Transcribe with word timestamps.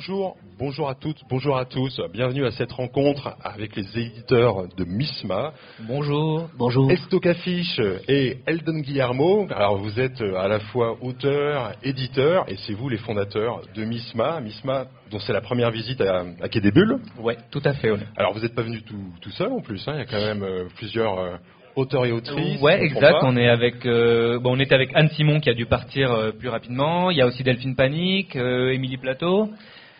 bonjour, 0.00 0.38
bonjour 0.58 0.88
à 0.88 0.94
toutes, 0.94 1.18
bonjour 1.28 1.58
à 1.58 1.66
tous. 1.66 2.00
Bienvenue 2.10 2.46
à 2.46 2.50
cette 2.52 2.72
rencontre 2.72 3.36
avec 3.44 3.76
les 3.76 3.84
éditeurs 3.98 4.66
de 4.74 4.84
MISMA. 4.84 5.52
Bonjour. 5.80 6.48
Bonjour. 6.56 6.90
Estocafiche 6.90 7.78
et 8.08 8.38
Eldon 8.46 8.78
Guillermo. 8.78 9.46
Alors 9.54 9.76
vous 9.76 10.00
êtes 10.00 10.22
à 10.22 10.48
la 10.48 10.58
fois 10.58 10.96
auteur, 11.02 11.74
éditeur, 11.82 12.46
et 12.48 12.56
c'est 12.66 12.72
vous 12.72 12.88
les 12.88 12.96
fondateurs 12.96 13.60
de 13.74 13.84
MISMA. 13.84 14.40
MISMA, 14.40 14.86
dont 15.10 15.18
c'est 15.18 15.34
la 15.34 15.42
première 15.42 15.70
visite 15.70 16.00
à, 16.00 16.24
à 16.40 16.48
Quai 16.48 16.62
des 16.62 16.70
Bulles. 16.72 16.96
Ouais, 17.18 17.36
tout 17.50 17.60
à 17.62 17.74
fait. 17.74 17.90
ouais. 17.90 17.98
Alors 18.16 18.32
vous 18.32 18.40
n'êtes 18.40 18.54
pas 18.54 18.62
venu 18.62 18.80
tout, 18.80 19.12
tout 19.20 19.30
seul 19.32 19.52
en 19.52 19.60
plus, 19.60 19.86
hein. 19.86 19.92
il 19.96 19.98
y 19.98 20.02
a 20.02 20.06
quand 20.06 20.16
même 20.24 20.42
euh, 20.42 20.64
plusieurs 20.76 21.18
euh, 21.18 21.36
auteurs 21.76 22.06
et 22.06 22.12
autrices. 22.12 22.58
Ouais, 22.62 22.88
comprends 22.88 23.00
exact. 23.00 23.18
On 23.22 23.36
est 23.36 23.48
avec, 23.48 23.84
euh, 23.84 24.38
bon, 24.38 24.56
on 24.56 24.60
était 24.60 24.74
avec 24.74 24.92
Anne 24.94 25.10
Simon 25.10 25.40
qui 25.40 25.50
a 25.50 25.54
dû 25.54 25.66
partir 25.66 26.10
euh, 26.10 26.30
plus 26.32 26.48
rapidement. 26.48 27.10
Il 27.10 27.18
y 27.18 27.20
a 27.20 27.26
aussi 27.26 27.42
Delphine 27.42 27.76
Panique, 27.76 28.34
euh, 28.36 28.72
Émilie 28.72 28.96
Plateau, 28.96 29.50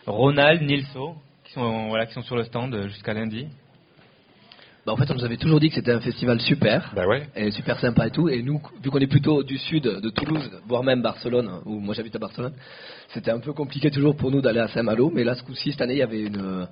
Ronald, 0.07 0.61
Nilso, 0.61 1.15
qui 1.45 1.53
sont, 1.53 1.87
voilà, 1.89 2.05
qui 2.05 2.13
sont 2.13 2.21
sur 2.23 2.35
le 2.35 2.43
stand 2.43 2.73
euh, 2.73 2.87
jusqu'à 2.87 3.13
lundi. 3.13 3.47
Bah, 4.85 4.93
en 4.93 4.95
fait, 4.97 5.09
on 5.11 5.13
nous 5.13 5.23
avait 5.23 5.37
toujours 5.37 5.59
dit 5.59 5.69
que 5.69 5.75
c'était 5.75 5.91
un 5.91 5.99
festival 5.99 6.41
super, 6.41 6.91
Bah 6.95 7.05
ouais. 7.05 7.27
et 7.35 7.51
super 7.51 7.79
sympa 7.79 8.07
et 8.07 8.09
tout. 8.09 8.29
Et 8.29 8.41
nous, 8.41 8.59
vu 8.83 8.89
qu'on 8.89 8.97
est 8.97 9.05
plutôt 9.07 9.43
du 9.43 9.59
sud 9.59 9.83
de 9.83 10.09
Toulouse, 10.09 10.49
voire 10.67 10.83
même 10.83 11.03
Barcelone, 11.03 11.47
hein, 11.49 11.61
où 11.65 11.79
moi 11.79 11.93
j'habite 11.93 12.15
à 12.15 12.19
Barcelone, 12.19 12.53
c'était 13.09 13.29
un 13.29 13.39
peu 13.39 13.53
compliqué 13.53 13.91
toujours 13.91 14.15
pour 14.15 14.31
nous 14.31 14.41
d'aller 14.41 14.59
à 14.59 14.67
Saint-Malo. 14.69 15.11
Mais 15.13 15.23
là, 15.23 15.35
ce 15.35 15.43
coup-ci, 15.43 15.71
cette 15.71 15.81
année, 15.81 15.93
il 15.93 15.99
y 15.99 16.03
avait 16.03 16.21
une, 16.21 16.41
euh, 16.41 16.65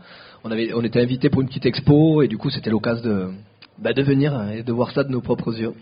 on 0.43 0.49
avait, 0.49 0.73
on 0.73 0.83
était 0.83 1.01
invité 1.01 1.29
pour 1.29 1.41
une 1.41 1.47
petite 1.49 1.67
expo, 1.67 2.23
et 2.23 2.27
du 2.27 2.37
coup, 2.39 2.49
c'était 2.49 2.71
l'occasion 2.71 3.03
de, 3.07 3.29
bah, 3.77 3.93
de 3.93 4.01
venir 4.01 4.49
et 4.53 4.63
de 4.63 4.71
voir 4.71 4.89
ça 4.91 5.03
de 5.03 5.09
nos 5.09 5.21
propres 5.21 5.55
yeux. 5.55 5.73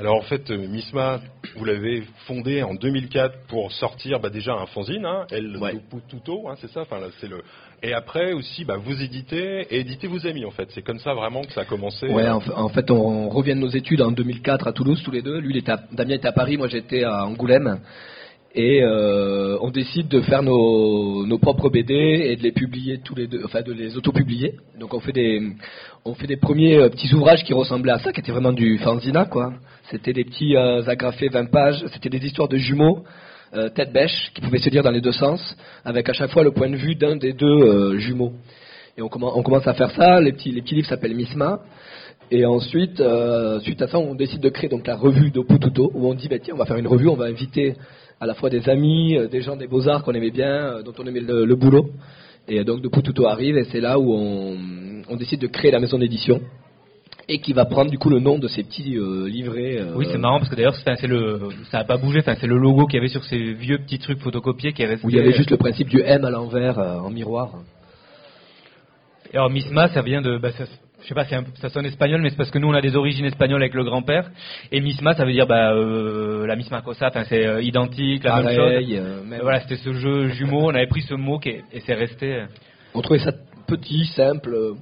Alors 0.00 0.16
en 0.16 0.22
fait, 0.22 0.50
euh, 0.50 0.56
MISMA, 0.66 1.20
vous 1.56 1.64
l'avez 1.66 2.02
fondé 2.26 2.62
en 2.62 2.74
2004 2.74 3.46
pour 3.48 3.70
sortir 3.70 4.18
bah, 4.18 4.30
déjà 4.30 4.54
un 4.54 4.64
fanzine, 4.66 5.04
hein, 5.04 5.26
El 5.30 5.56
Ouais. 5.58 5.74
Tuto, 6.08 6.48
hein, 6.48 6.54
c'est 6.60 6.70
ça. 6.70 6.80
Enfin, 6.82 6.98
là, 7.00 7.08
c'est 7.20 7.28
le. 7.28 7.42
Et 7.82 7.92
après 7.92 8.32
aussi, 8.32 8.64
bah, 8.64 8.76
vous 8.82 9.02
éditez 9.02 9.66
et 9.70 9.80
éditez 9.80 10.06
vos 10.06 10.26
amis 10.26 10.44
en 10.46 10.50
fait. 10.50 10.68
C'est 10.70 10.82
comme 10.82 10.98
ça 11.00 11.12
vraiment 11.12 11.42
que 11.42 11.52
ça 11.52 11.62
a 11.62 11.64
commencé. 11.66 12.08
Ouais, 12.08 12.28
en, 12.28 12.40
fa- 12.40 12.58
en 12.58 12.68
fait, 12.70 12.90
on 12.90 13.28
revient 13.28 13.54
de 13.54 13.60
nos 13.60 13.68
études 13.68 14.00
en 14.00 14.10
2004 14.10 14.66
à 14.68 14.72
Toulouse, 14.72 15.02
tous 15.04 15.10
les 15.10 15.22
deux. 15.22 15.38
Lui, 15.38 15.50
il 15.50 15.58
était 15.58 15.72
à- 15.72 15.82
Damien 15.92 16.14
était 16.14 16.28
à 16.28 16.32
Paris, 16.32 16.56
moi 16.56 16.68
j'étais 16.68 17.04
à 17.04 17.26
Angoulême. 17.26 17.80
Et 18.52 18.82
euh, 18.82 19.58
on 19.60 19.70
décide 19.70 20.08
de 20.08 20.20
faire 20.22 20.42
nos, 20.42 21.24
nos 21.24 21.38
propres 21.38 21.68
BD 21.70 21.94
et 21.94 22.34
de 22.36 22.42
les 22.42 22.50
publier 22.50 22.98
tous 22.98 23.14
les 23.14 23.28
deux, 23.28 23.42
enfin 23.44 23.62
de 23.62 23.72
les 23.72 23.96
autopublier. 23.96 24.54
Donc 24.78 24.92
on 24.92 24.98
fait 24.98 25.12
des, 25.12 25.40
on 26.04 26.14
fait 26.14 26.26
des 26.26 26.36
premiers 26.36 26.76
euh, 26.76 26.88
petits 26.88 27.14
ouvrages 27.14 27.44
qui 27.44 27.52
ressemblaient 27.52 27.92
à 27.92 27.98
ça, 28.00 28.12
qui 28.12 28.18
étaient 28.18 28.32
vraiment 28.32 28.52
du 28.52 28.78
fanzina 28.78 29.24
quoi. 29.26 29.52
C'était 29.90 30.12
des 30.12 30.24
petits 30.24 30.56
euh, 30.56 30.84
agrafés 30.86 31.28
20 31.28 31.46
pages, 31.46 31.84
c'était 31.92 32.08
des 32.08 32.24
histoires 32.24 32.46
de 32.46 32.56
jumeaux, 32.56 33.02
euh, 33.54 33.70
tête 33.70 33.92
bêche, 33.92 34.30
qui 34.34 34.40
pouvaient 34.40 34.58
se 34.58 34.70
lire 34.70 34.84
dans 34.84 34.92
les 34.92 35.00
deux 35.00 35.10
sens, 35.10 35.40
avec 35.84 36.08
à 36.08 36.12
chaque 36.12 36.30
fois 36.30 36.44
le 36.44 36.52
point 36.52 36.70
de 36.70 36.76
vue 36.76 36.94
d'un 36.94 37.16
des 37.16 37.32
deux 37.32 37.46
euh, 37.46 37.98
jumeaux. 37.98 38.32
Et 38.96 39.02
on, 39.02 39.08
commen- 39.08 39.32
on 39.34 39.42
commence 39.42 39.66
à 39.66 39.74
faire 39.74 39.90
ça. 39.90 40.20
Les 40.20 40.30
petits, 40.30 40.52
les 40.52 40.60
livres 40.60 40.86
s'appellent 40.86 41.16
Misma. 41.16 41.60
Et 42.30 42.46
ensuite, 42.46 43.02
suite 43.62 43.82
à 43.82 43.88
ça, 43.88 43.98
on 43.98 44.14
décide 44.14 44.40
de 44.40 44.50
créer 44.50 44.70
donc 44.70 44.86
la 44.86 44.94
revue 44.94 45.30
d'Opututo, 45.30 45.90
où 45.92 46.08
on 46.08 46.14
dit, 46.14 46.28
bah, 46.28 46.38
tiens, 46.38 46.54
on 46.54 46.58
va 46.58 46.64
faire 46.64 46.76
une 46.76 46.86
revue, 46.86 47.08
on 47.08 47.16
va 47.16 47.24
inviter 47.24 47.74
à 48.20 48.26
la 48.26 48.34
fois 48.34 48.50
des 48.50 48.68
amis, 48.68 49.18
des 49.28 49.42
gens 49.42 49.56
des 49.56 49.66
beaux-arts 49.66 50.04
qu'on 50.04 50.12
aimait 50.12 50.30
bien, 50.30 50.80
dont 50.84 50.92
on 50.96 51.06
aimait 51.06 51.18
le, 51.20 51.56
boulot. 51.56 51.90
Et 52.46 52.62
donc, 52.62 52.84
Opututo 52.84 53.26
arrive, 53.26 53.56
et 53.56 53.64
c'est 53.64 53.80
là 53.80 53.98
où 53.98 54.14
on 54.14 55.16
décide 55.16 55.40
de 55.40 55.48
créer 55.48 55.72
la 55.72 55.80
maison 55.80 55.98
d'édition, 55.98 56.40
et 57.32 57.38
qui 57.38 57.52
va 57.52 57.64
prendre 57.64 57.90
du 57.90 57.98
coup 57.98 58.10
le 58.10 58.18
nom 58.18 58.38
de 58.38 58.48
ces 58.48 58.64
petits 58.64 58.96
euh, 58.96 59.28
livrets. 59.28 59.78
euh, 59.78 59.94
Oui, 59.94 60.06
c'est 60.10 60.18
marrant 60.18 60.38
parce 60.38 60.50
que 60.50 60.56
d'ailleurs, 60.56 60.74
c'est 60.74 60.96
c'est 60.96 61.06
le, 61.06 61.40
ça 61.70 61.78
a 61.78 61.84
pas 61.84 61.96
bougé. 61.96 62.18
Enfin, 62.20 62.34
c'est 62.40 62.46
le 62.48 62.58
logo 62.58 62.86
qu'il 62.86 62.96
y 62.96 62.98
avait 62.98 63.08
sur 63.08 63.22
ces 63.24 63.52
vieux 63.54 63.78
petits 63.78 63.98
trucs 64.00 64.18
photocopiés 64.20 64.72
qui 64.72 64.84
resté. 64.84 65.06
Où 65.06 65.10
il 65.10 65.16
y 65.16 65.20
avait 65.20 65.32
juste 65.32 65.50
le 65.50 65.56
principe 65.56 65.88
du 65.88 66.00
M 66.02 66.24
à 66.24 66.30
l'envers, 66.30 66.78
euh, 66.78 66.98
en 66.98 67.10
miroir. 67.10 67.50
Et 69.32 69.36
alors 69.36 69.50
Misma, 69.50 69.88
ça 69.88 70.02
vient 70.02 70.22
de, 70.22 70.38
bah, 70.38 70.50
ça, 70.52 70.64
je 71.02 71.06
sais 71.08 71.14
pas, 71.14 71.24
un 71.30 71.44
ça 71.60 71.68
sonne 71.68 71.86
espagnol, 71.86 72.20
mais 72.20 72.30
c'est 72.30 72.36
parce 72.36 72.50
que 72.50 72.58
nous 72.58 72.68
on 72.68 72.74
a 72.74 72.80
des 72.80 72.96
origines 72.96 73.24
espagnoles 73.26 73.62
avec 73.62 73.74
le 73.74 73.84
grand-père. 73.84 74.28
Et 74.72 74.80
Misma, 74.80 75.14
ça 75.14 75.24
veut 75.24 75.32
dire 75.32 75.46
bah, 75.46 75.72
euh, 75.72 76.46
la 76.46 76.56
misma 76.56 76.82
cosa, 76.82 77.08
enfin 77.08 77.22
c'est 77.28 77.46
euh, 77.46 77.62
identique, 77.62 78.24
la 78.24 78.36
même 78.42 78.48
chose. 78.56 78.56
Pareil, 78.56 78.96
euh, 78.98 79.22
même- 79.24 79.40
Voilà, 79.42 79.60
c'était 79.60 79.76
ce 79.76 79.92
jeu 79.92 80.28
jumeau. 80.30 80.62
On 80.70 80.74
avait 80.74 80.88
pris 80.88 81.02
ce 81.02 81.14
mot 81.14 81.38
qui 81.38 81.50
est- 81.50 81.62
et 81.72 81.80
c'est 81.80 81.94
resté. 81.94 82.34
euh, 82.34 82.46
On 82.94 83.02
trouvait 83.02 83.20
ça 83.20 83.32
petit, 83.68 84.04
simple, 84.06 84.52
euh, 84.52 84.72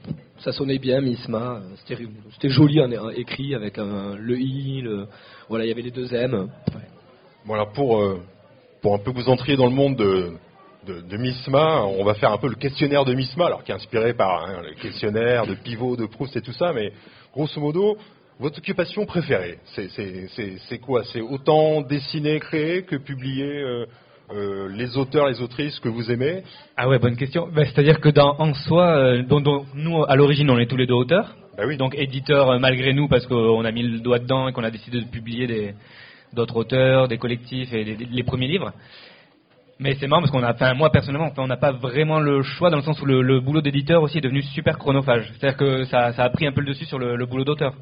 ça 0.40 0.52
sonnait 0.52 0.78
bien, 0.78 1.00
Misma. 1.00 1.60
C'était 1.86 2.48
joli 2.48 2.80
écrit 3.16 3.54
avec 3.54 3.78
un- 3.78 4.16
le 4.16 4.38
I, 4.38 4.80
le, 4.82 5.06
voilà, 5.48 5.64
il 5.64 5.68
y 5.68 5.72
avait 5.72 5.82
les 5.82 5.90
deux 5.90 6.12
M. 6.14 6.48
Bon 7.46 7.54
alors 7.54 7.72
pour 7.72 8.00
euh, 8.00 8.20
pour 8.82 8.94
un 8.94 8.98
peu 8.98 9.10
vous 9.10 9.28
entriez 9.28 9.56
dans 9.56 9.66
le 9.66 9.74
monde 9.74 9.96
de 9.96 10.32
de, 10.86 11.16
MISMA, 11.18 11.84
on 11.84 12.02
va 12.04 12.14
faire 12.14 12.32
un 12.32 12.38
peu 12.38 12.48
le 12.48 12.54
questionnaire 12.54 13.04
de 13.04 13.12
MISMA, 13.12 13.46
alors 13.46 13.62
qui 13.62 13.72
est 13.72 13.74
inspiré 13.74 14.14
par 14.14 14.44
hein, 14.44 14.62
le 14.62 14.74
questionnaire 14.74 15.46
de 15.46 15.54
Pivot, 15.54 15.96
de 15.96 16.06
Proust 16.06 16.34
et 16.36 16.40
tout 16.40 16.52
ça, 16.52 16.72
mais 16.72 16.92
grosso 17.34 17.60
modo, 17.60 17.98
votre 18.38 18.58
occupation 18.58 19.04
préférée, 19.04 19.58
c'est 19.74 20.78
quoi? 20.78 21.02
C'est 21.12 21.20
autant 21.20 21.82
dessiner, 21.82 22.40
créer 22.40 22.84
que 22.84 22.96
publier 22.96 23.60
euh, 23.60 23.86
euh, 24.32 24.68
les 24.74 24.96
auteurs, 24.96 25.26
les 25.26 25.40
autrices 25.40 25.78
que 25.80 25.88
vous 25.88 26.10
aimez 26.10 26.42
Ah 26.76 26.88
ouais, 26.88 26.98
bonne 26.98 27.16
question. 27.16 27.48
Bah, 27.54 27.64
C'est-à-dire 27.64 28.00
que 28.00 28.08
dans, 28.10 28.36
en 28.38 28.52
soi, 28.54 28.86
euh, 28.96 29.22
dont- 29.22 29.40
dont 29.40 29.64
nous 29.74 30.04
à 30.04 30.16
l'origine 30.16 30.50
on 30.50 30.58
est 30.58 30.66
tous 30.66 30.76
les 30.76 30.86
deux 30.86 30.94
auteurs. 30.94 31.34
Bah 31.56 31.64
oui. 31.66 31.76
Donc 31.76 31.94
éditeur 31.96 32.50
euh, 32.50 32.58
malgré 32.58 32.92
nous 32.92 33.08
parce 33.08 33.26
qu'on 33.26 33.64
a 33.64 33.72
mis 33.72 33.82
le 33.82 34.00
doigt 34.00 34.18
dedans 34.18 34.48
et 34.48 34.52
qu'on 34.52 34.64
a 34.64 34.70
décidé 34.70 35.00
de 35.00 35.06
publier 35.06 35.74
d'autres 36.34 36.56
auteurs, 36.56 37.08
des 37.08 37.18
collectifs 37.18 37.72
et 37.72 37.84
des- 37.84 37.96
des- 37.96 38.04
les 38.10 38.22
premiers 38.22 38.48
livres. 38.48 38.72
Mais 39.80 39.94
c'est 39.94 40.08
marrant 40.08 40.22
parce 40.22 40.32
qu'on 40.32 40.42
a, 40.42 40.52
enfin 40.52 40.74
moi 40.74 40.90
personnellement, 40.90 41.32
on 41.38 41.46
n'a 41.46 41.56
pas 41.56 41.72
vraiment 41.72 42.18
le 42.20 42.42
choix 42.42 42.68
dans 42.68 42.76
le 42.78 42.82
sens 42.82 43.00
où 43.00 43.06
le, 43.06 43.22
le 43.22 43.40
boulot 43.40 43.60
d'éditeur 43.60 44.02
aussi 44.02 44.18
est 44.18 44.20
devenu 44.20 44.42
super 44.42 44.76
chronophage. 44.76 45.32
C'est-à-dire 45.38 45.56
que 45.56 45.84
ça, 45.84 46.12
ça 46.12 46.24
a 46.24 46.30
pris 46.30 46.46
un 46.46 46.52
peu 46.52 46.60
le 46.60 46.66
dessus 46.66 46.84
sur 46.84 46.98
le, 46.98 47.16
le 47.16 47.26
boulot 47.26 47.44
d'auteur. 47.44 47.74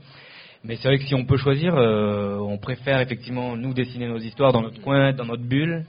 Mais 0.63 0.77
c'est 0.77 0.89
vrai 0.89 0.99
que 0.99 1.05
si 1.05 1.15
on 1.15 1.25
peut 1.25 1.37
choisir, 1.39 1.75
euh, 1.77 2.37
on 2.39 2.59
préfère 2.59 3.01
effectivement 3.01 3.57
nous 3.57 3.73
dessiner 3.73 4.09
nos 4.09 4.19
histoires 4.19 4.53
dans 4.53 4.63
notre 4.63 4.81
coin, 4.83 5.13
dans 5.13 5.25
notre 5.25 5.43
bulle. 5.45 5.85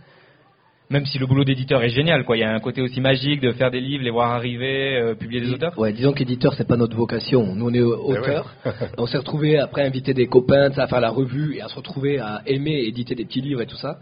Même 0.89 1.05
si 1.05 1.19
le 1.19 1.25
boulot 1.25 1.43
d'éditeur 1.43 1.83
est 1.83 1.89
génial, 1.89 2.23
quoi. 2.23 2.37
Il 2.37 2.39
y 2.39 2.43
a 2.43 2.53
un 2.53 2.59
côté 2.59 2.81
aussi 2.81 3.01
magique 3.01 3.41
de 3.41 3.51
faire 3.51 3.71
des 3.71 3.81
livres, 3.81 4.05
les 4.05 4.09
voir 4.09 4.31
arriver, 4.31 4.97
euh, 4.97 5.15
publier 5.15 5.41
des 5.41 5.51
auteurs. 5.51 5.77
Ouais, 5.77 5.91
disons 5.91 6.13
qu'éditeur, 6.13 6.53
c'est 6.53 6.67
pas 6.67 6.77
notre 6.77 6.95
vocation. 6.95 7.55
Nous, 7.55 7.65
on 7.65 7.73
est 7.73 7.81
auteur. 7.81 8.53
on 8.97 9.05
s'est 9.05 9.17
retrouvé 9.17 9.57
après 9.59 9.81
à 9.81 9.85
inviter 9.85 10.13
des 10.13 10.27
copains, 10.27 10.71
à 10.77 10.87
faire 10.87 11.01
la 11.01 11.09
revue 11.09 11.55
et 11.55 11.61
à 11.61 11.67
se 11.67 11.75
retrouver 11.75 12.19
à 12.19 12.41
aimer 12.45 12.83
éditer 12.85 13.15
des 13.15 13.25
petits 13.25 13.41
livres 13.41 13.61
et 13.61 13.65
tout 13.65 13.75
ça. 13.75 13.99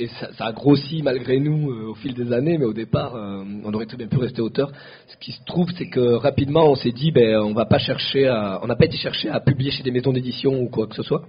Et 0.00 0.06
ça, 0.06 0.46
a 0.46 0.52
grossi 0.52 1.02
malgré 1.02 1.38
nous 1.38 1.70
euh, 1.70 1.90
au 1.90 1.94
fil 1.94 2.14
des 2.14 2.32
années, 2.32 2.56
mais 2.56 2.64
au 2.64 2.72
départ, 2.72 3.14
euh, 3.14 3.44
on 3.64 3.74
aurait 3.74 3.84
très 3.84 3.98
bien 3.98 4.06
pu 4.06 4.16
rester 4.16 4.40
auteur. 4.40 4.72
Ce 5.06 5.16
qui 5.18 5.32
se 5.32 5.44
trouve, 5.44 5.70
c'est 5.76 5.90
que 5.90 6.14
rapidement, 6.14 6.70
on 6.70 6.74
s'est 6.74 6.90
dit, 6.90 7.10
ben, 7.10 7.36
on 7.40 7.52
va 7.52 7.66
pas 7.66 7.78
chercher 7.78 8.26
à, 8.26 8.60
on 8.62 8.66
n'a 8.66 8.76
pas 8.76 8.86
été 8.86 8.96
chercher 8.96 9.28
à 9.28 9.40
publier 9.40 9.70
chez 9.70 9.82
des 9.82 9.90
maisons 9.90 10.14
d'édition 10.14 10.58
ou 10.58 10.70
quoi 10.70 10.86
que 10.86 10.94
ce 10.94 11.02
soit. 11.02 11.22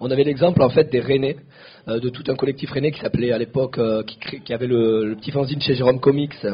On 0.00 0.10
avait 0.10 0.24
l'exemple 0.24 0.62
en 0.62 0.70
fait 0.70 0.90
des 0.90 1.00
Rennais, 1.00 1.36
euh, 1.86 2.00
de 2.00 2.08
tout 2.08 2.24
un 2.28 2.34
collectif 2.34 2.70
Rennais 2.70 2.92
qui 2.92 3.00
s'appelait 3.00 3.30
à 3.30 3.36
l'époque, 3.36 3.78
qui 4.06 4.54
avait 4.54 4.68
le, 4.68 5.04
le 5.04 5.16
petit 5.16 5.30
fanzine 5.30 5.60
chez 5.60 5.74
Jérôme 5.74 6.00
Comics. 6.00 6.46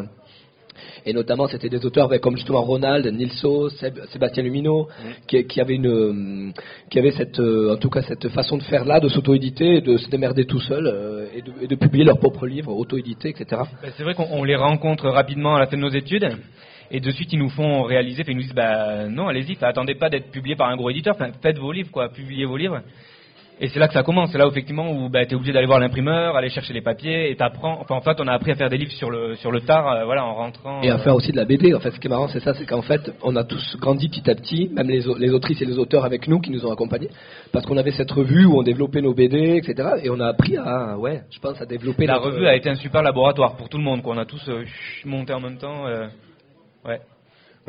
Et 1.06 1.12
notamment, 1.12 1.46
c'était 1.48 1.68
des 1.68 1.84
auteurs 1.84 2.08
ben, 2.08 2.18
comme 2.18 2.36
justement 2.36 2.62
Ronald, 2.62 3.06
Nilso, 3.06 3.68
Seb- 3.70 4.04
Sébastien 4.12 4.42
Lumino, 4.42 4.88
qui, 5.26 5.44
qui 5.46 5.60
avaient 5.60 5.74
une, 5.74 6.52
qui 6.90 6.98
avaient 6.98 7.10
cette, 7.12 7.40
euh, 7.40 7.74
en 7.74 7.76
tout 7.76 7.90
cas 7.90 8.02
cette 8.02 8.28
façon 8.28 8.56
de 8.56 8.62
faire 8.62 8.84
là, 8.84 9.00
de 9.00 9.08
s'auto-éditer, 9.08 9.80
de 9.80 9.96
se 9.96 10.08
démerder 10.10 10.44
tout 10.44 10.60
seul 10.60 10.86
euh, 10.86 11.26
et, 11.34 11.42
de, 11.42 11.52
et 11.62 11.66
de 11.66 11.74
publier 11.74 12.04
leurs 12.04 12.18
propres 12.18 12.46
livres, 12.46 12.72
auto-édités, 12.74 13.30
etc. 13.30 13.62
Ben, 13.82 13.92
c'est 13.96 14.02
vrai 14.02 14.14
qu'on 14.14 14.28
on 14.30 14.44
les 14.44 14.56
rencontre 14.56 15.08
rapidement 15.08 15.56
à 15.56 15.58
la 15.60 15.66
fin 15.66 15.76
de 15.76 15.82
nos 15.82 15.90
études. 15.90 16.28
Et 16.92 16.98
de 16.98 17.10
suite, 17.12 17.32
ils 17.32 17.38
nous 17.38 17.50
font 17.50 17.82
réaliser, 17.84 18.24
ils 18.26 18.34
nous 18.34 18.42
disent, 18.42 18.52
bah, 18.52 19.06
non, 19.08 19.28
allez-y, 19.28 19.56
attendez 19.60 19.94
pas 19.94 20.10
d'être 20.10 20.32
publié 20.32 20.56
par 20.56 20.68
un 20.70 20.76
gros 20.76 20.90
éditeur, 20.90 21.16
faites 21.40 21.56
vos 21.58 21.70
livres, 21.70 21.90
quoi, 21.92 22.08
publiez 22.08 22.44
vos 22.46 22.56
livres. 22.56 22.80
Et 23.62 23.68
c'est 23.68 23.78
là 23.78 23.88
que 23.88 23.92
ça 23.92 24.02
commence, 24.02 24.32
c'est 24.32 24.38
là 24.38 24.46
effectivement 24.46 24.90
où 24.90 25.10
bah, 25.10 25.26
tu 25.26 25.32
es 25.32 25.34
obligé 25.34 25.52
d'aller 25.52 25.66
voir 25.66 25.78
l'imprimeur, 25.80 26.34
aller 26.34 26.48
chercher 26.48 26.72
les 26.72 26.80
papiers, 26.80 27.30
et 27.30 27.36
t'apprends, 27.36 27.78
enfin 27.78 27.94
en 27.96 28.00
fait 28.00 28.18
on 28.18 28.26
a 28.26 28.32
appris 28.32 28.52
à 28.52 28.54
faire 28.54 28.70
des 28.70 28.78
livres 28.78 28.92
sur 28.92 29.10
le, 29.10 29.36
sur 29.36 29.52
le 29.52 29.60
tard, 29.60 29.86
euh, 29.92 30.04
voilà, 30.06 30.24
en 30.24 30.32
rentrant. 30.32 30.80
Et 30.82 30.88
à 30.90 30.94
euh, 30.94 30.98
faire 30.98 31.14
aussi 31.14 31.30
de 31.30 31.36
la 31.36 31.44
BD. 31.44 31.74
En 31.74 31.80
fait, 31.80 31.90
ce 31.90 32.00
qui 32.00 32.06
est 32.06 32.10
marrant, 32.10 32.28
c'est 32.28 32.40
ça, 32.40 32.54
c'est 32.54 32.64
qu'en 32.64 32.80
fait, 32.80 33.12
on 33.22 33.36
a 33.36 33.44
tous 33.44 33.76
grandi 33.78 34.08
petit 34.08 34.30
à 34.30 34.34
petit, 34.34 34.70
même 34.72 34.88
les, 34.88 35.02
les 35.18 35.30
autrices 35.34 35.60
et 35.60 35.66
les 35.66 35.78
auteurs 35.78 36.06
avec 36.06 36.26
nous 36.26 36.40
qui 36.40 36.50
nous 36.50 36.64
ont 36.64 36.72
accompagnés, 36.72 37.10
parce 37.52 37.66
qu'on 37.66 37.76
avait 37.76 37.90
cette 37.90 38.10
revue 38.10 38.46
où 38.46 38.58
on 38.58 38.62
développait 38.62 39.02
nos 39.02 39.12
BD, 39.12 39.56
etc. 39.58 39.90
Et 40.04 40.08
on 40.08 40.18
a 40.20 40.28
appris 40.28 40.56
à, 40.56 40.96
ouais, 40.98 41.20
je 41.30 41.38
pense, 41.38 41.60
à 41.60 41.66
développer. 41.66 42.06
la 42.06 42.14
notre- 42.14 42.30
revue 42.30 42.46
a 42.46 42.56
été 42.56 42.70
un 42.70 42.76
super 42.76 43.02
laboratoire 43.02 43.56
pour 43.56 43.68
tout 43.68 43.76
le 43.76 43.84
monde, 43.84 44.00
quoi. 44.02 44.14
On 44.14 44.18
a 44.18 44.24
tous 44.24 44.42
euh, 44.48 44.64
monté 45.04 45.34
en 45.34 45.40
même 45.40 45.58
temps. 45.58 45.84
ouais. 46.86 46.98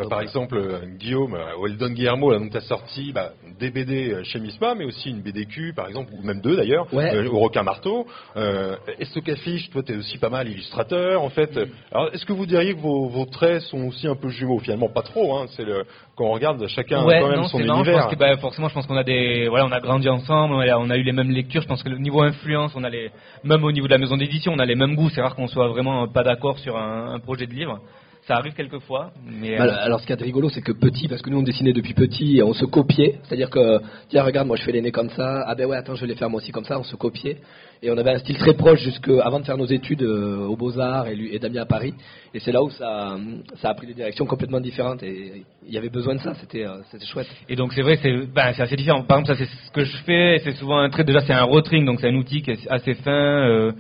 Bah, 0.04 0.10
par 0.10 0.22
exemple, 0.22 0.56
euh, 0.58 0.80
Guillaume, 0.98 1.34
euh, 1.36 1.56
Weldon 1.62 1.90
Guillermo, 1.92 2.32
là, 2.32 2.40
donc 2.40 2.52
t'as 2.52 2.62
sorti 2.62 3.12
bah, 3.12 3.32
des 3.60 3.70
BD 3.70 4.12
euh, 4.12 4.24
chez 4.24 4.40
Misma, 4.40 4.76
mais 4.76 4.86
aussi 4.86 5.10
une 5.10 5.22
BDQ, 5.22 5.74
par 5.76 5.88
exemple, 5.88 6.12
ou 6.18 6.26
même 6.26 6.42
deux 6.42 6.56
d'ailleurs, 6.56 6.92
Ouais. 6.94 7.14
euh, 7.16 7.30
au 7.30 7.40
Requin 7.40 7.64
Marteau. 7.64 8.06
Euh, 8.38 8.76
Estocafiche, 9.00 9.70
toi, 9.70 9.84
t'es 9.84 9.96
aussi 9.96 10.18
pas 10.18 10.30
mal 10.30 10.48
illustrateur, 10.50 11.22
en 11.22 11.30
fait. 11.30 11.60
Alors, 11.92 12.10
est-ce 12.14 12.26
que 12.26 12.34
vous 12.34 12.46
diriez 12.46 12.74
que 12.76 12.80
vos, 12.80 13.08
vos 13.08 13.26
traits 13.26 13.62
sont 13.64 13.88
aussi 13.88 14.08
un 14.08 14.16
peu 14.16 14.30
jumeaux? 14.30 14.60
Finalement, 14.60 14.90
pas 14.90 15.02
trop. 15.02 15.38
Hein. 15.38 15.46
C'est 15.56 15.66
le 15.66 15.84
quand 16.16 16.26
on 16.26 16.32
regarde 16.34 16.66
chacun 16.68 17.02
a 17.02 17.06
ouais, 17.06 17.20
quand 17.20 17.30
même 17.30 17.38
non, 17.40 17.48
son 17.48 17.58
c'est 17.58 17.64
marrant. 17.66 17.84
Je 17.84 17.90
univers. 17.90 18.04
pense 18.06 18.14
que, 18.14 18.20
bah, 18.20 18.38
forcément, 18.38 18.68
je 18.70 18.74
pense 18.74 18.86
qu'on 18.86 18.98
a 18.98 19.04
des, 19.04 19.48
voilà, 19.50 19.66
on 19.66 19.72
a 19.72 19.80
grandi 19.80 20.08
ensemble, 20.10 20.54
on 20.54 20.60
a, 20.60 20.78
on 20.78 20.90
a 20.90 20.98
eu 20.98 21.04
les 21.04 21.14
mêmes 21.14 21.32
lectures. 21.32 21.62
Je 21.62 21.68
pense 21.68 21.82
que 21.84 21.90
le 21.90 21.98
niveau 21.98 22.22
influence, 22.22 22.74
on 22.76 22.84
a 22.84 22.90
les, 22.90 23.10
même 23.44 23.64
au 23.64 23.72
niveau 23.72 23.88
de 23.88 23.92
la 23.92 23.98
maison 23.98 24.18
d'édition, 24.18 24.52
on 24.54 24.60
a 24.60 24.66
les 24.66 24.76
mêmes 24.76 24.96
goûts. 24.96 25.10
C'est 25.10 25.22
rare 25.22 25.36
qu'on 25.36 25.48
soit 25.48 25.68
vraiment 25.70 26.08
pas 26.08 26.24
d'accord 26.24 26.60
sur 26.60 26.78
un, 26.78 27.14
un 27.14 27.20
projet 27.20 27.48
de 27.48 27.54
livre. 27.54 27.80
Ça 28.28 28.36
arrive 28.36 28.54
quelquefois, 28.54 29.12
mais 29.26 29.58
Bah, 29.58 29.66
euh, 29.66 29.86
alors 29.86 30.00
ce 30.00 30.06
qui 30.06 30.14
est 30.14 30.22
rigolo, 30.22 30.50
c'est 30.50 30.62
que 30.62 30.72
petit, 30.72 31.08
parce 31.08 31.24
que 31.24 31.32
nous 31.32 31.40
on 31.40 31.44
dessinait 31.44 31.74
depuis 31.74 31.96
petit 31.96 32.38
et 32.38 32.44
on 32.44 32.54
se 32.54 32.66
copiait, 32.66 33.20
c'est-à-dire 33.24 33.50
que, 33.50 33.80
tiens 34.10 34.24
regarde, 34.24 34.48
moi 34.48 34.58
je 34.58 34.64
fais 34.64 34.72
les 34.72 34.82
nez 34.82 34.92
comme 34.92 35.10
ça, 35.10 35.44
ah 35.48 35.56
ben 35.56 35.66
ouais, 35.66 35.76
attends, 35.76 35.96
je 35.96 36.02
vais 36.02 36.08
les 36.08 36.16
faire 36.16 36.30
moi 36.30 36.40
aussi 36.40 36.52
comme 36.52 36.66
ça, 36.66 36.78
on 36.78 36.84
se 36.84 36.96
copiait. 36.96 37.38
Et 37.84 37.90
on 37.90 37.98
avait 37.98 38.12
un 38.12 38.20
style 38.20 38.38
très 38.38 38.54
proche 38.54 38.80
jusque 38.80 39.10
avant 39.24 39.40
de 39.40 39.46
faire 39.46 39.58
nos 39.58 39.66
études 39.66 40.04
euh, 40.04 40.46
aux 40.46 40.56
Beaux-Arts 40.56 41.08
et, 41.08 41.18
et 41.32 41.40
Damien 41.40 41.64
à 41.64 41.66
Paris. 41.66 41.96
Et 42.32 42.40
c'est 42.40 42.52
là 42.52 42.62
où 42.62 42.70
ça, 42.70 43.18
ça 43.60 43.72
a 43.72 43.74
pris 43.74 43.88
des 43.88 43.96
directions 43.96 44.28
complètement 44.28 44.60
différentes 44.60 45.02
et 45.02 45.44
il 45.68 45.74
y 45.74 45.80
avait 45.80 45.90
besoin 45.90 46.14
de 46.14 46.20
ça, 46.20 46.36
c'était 46.36 46.68
euh, 46.68 46.78
chouette. 47.12 47.28
Et 47.50 47.56
donc 47.56 47.74
c'est 47.74 47.82
vrai, 47.82 47.98
c'est 48.00 48.28
ben, 48.28 48.54
assez 48.56 48.76
différent. 48.76 49.02
Par 49.02 49.18
exemple, 49.18 49.36
ça 49.36 49.44
c'est 49.44 49.66
ce 49.66 49.72
que 49.72 49.84
je 49.84 49.98
fais. 50.06 50.40
C'est 50.44 50.56
souvent 50.58 50.78
un 50.78 50.92
trait. 50.92 51.04
Déjà, 51.04 51.22
c'est 51.22 51.34
un 51.34 51.44
rotring, 51.44 51.86
donc 51.86 52.00
c'est 52.00 52.10
un 52.10 52.16
outil 52.16 52.44
qui 52.44 52.52
est 52.52 52.68
assez 52.70 52.94
fin. 52.94 53.74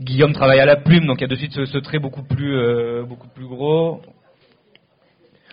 Guillaume 0.00 0.32
travaille 0.32 0.60
à 0.60 0.64
la 0.64 0.76
plume, 0.76 1.06
donc 1.06 1.18
il 1.18 1.22
y 1.22 1.24
a 1.24 1.28
de 1.28 1.34
suite 1.34 1.52
ce, 1.52 1.66
ce 1.66 1.78
trait 1.78 1.98
beaucoup 1.98 2.22
plus 2.22 2.56
euh, 2.56 3.04
beaucoup 3.04 3.28
plus 3.28 3.46
gros. 3.46 4.00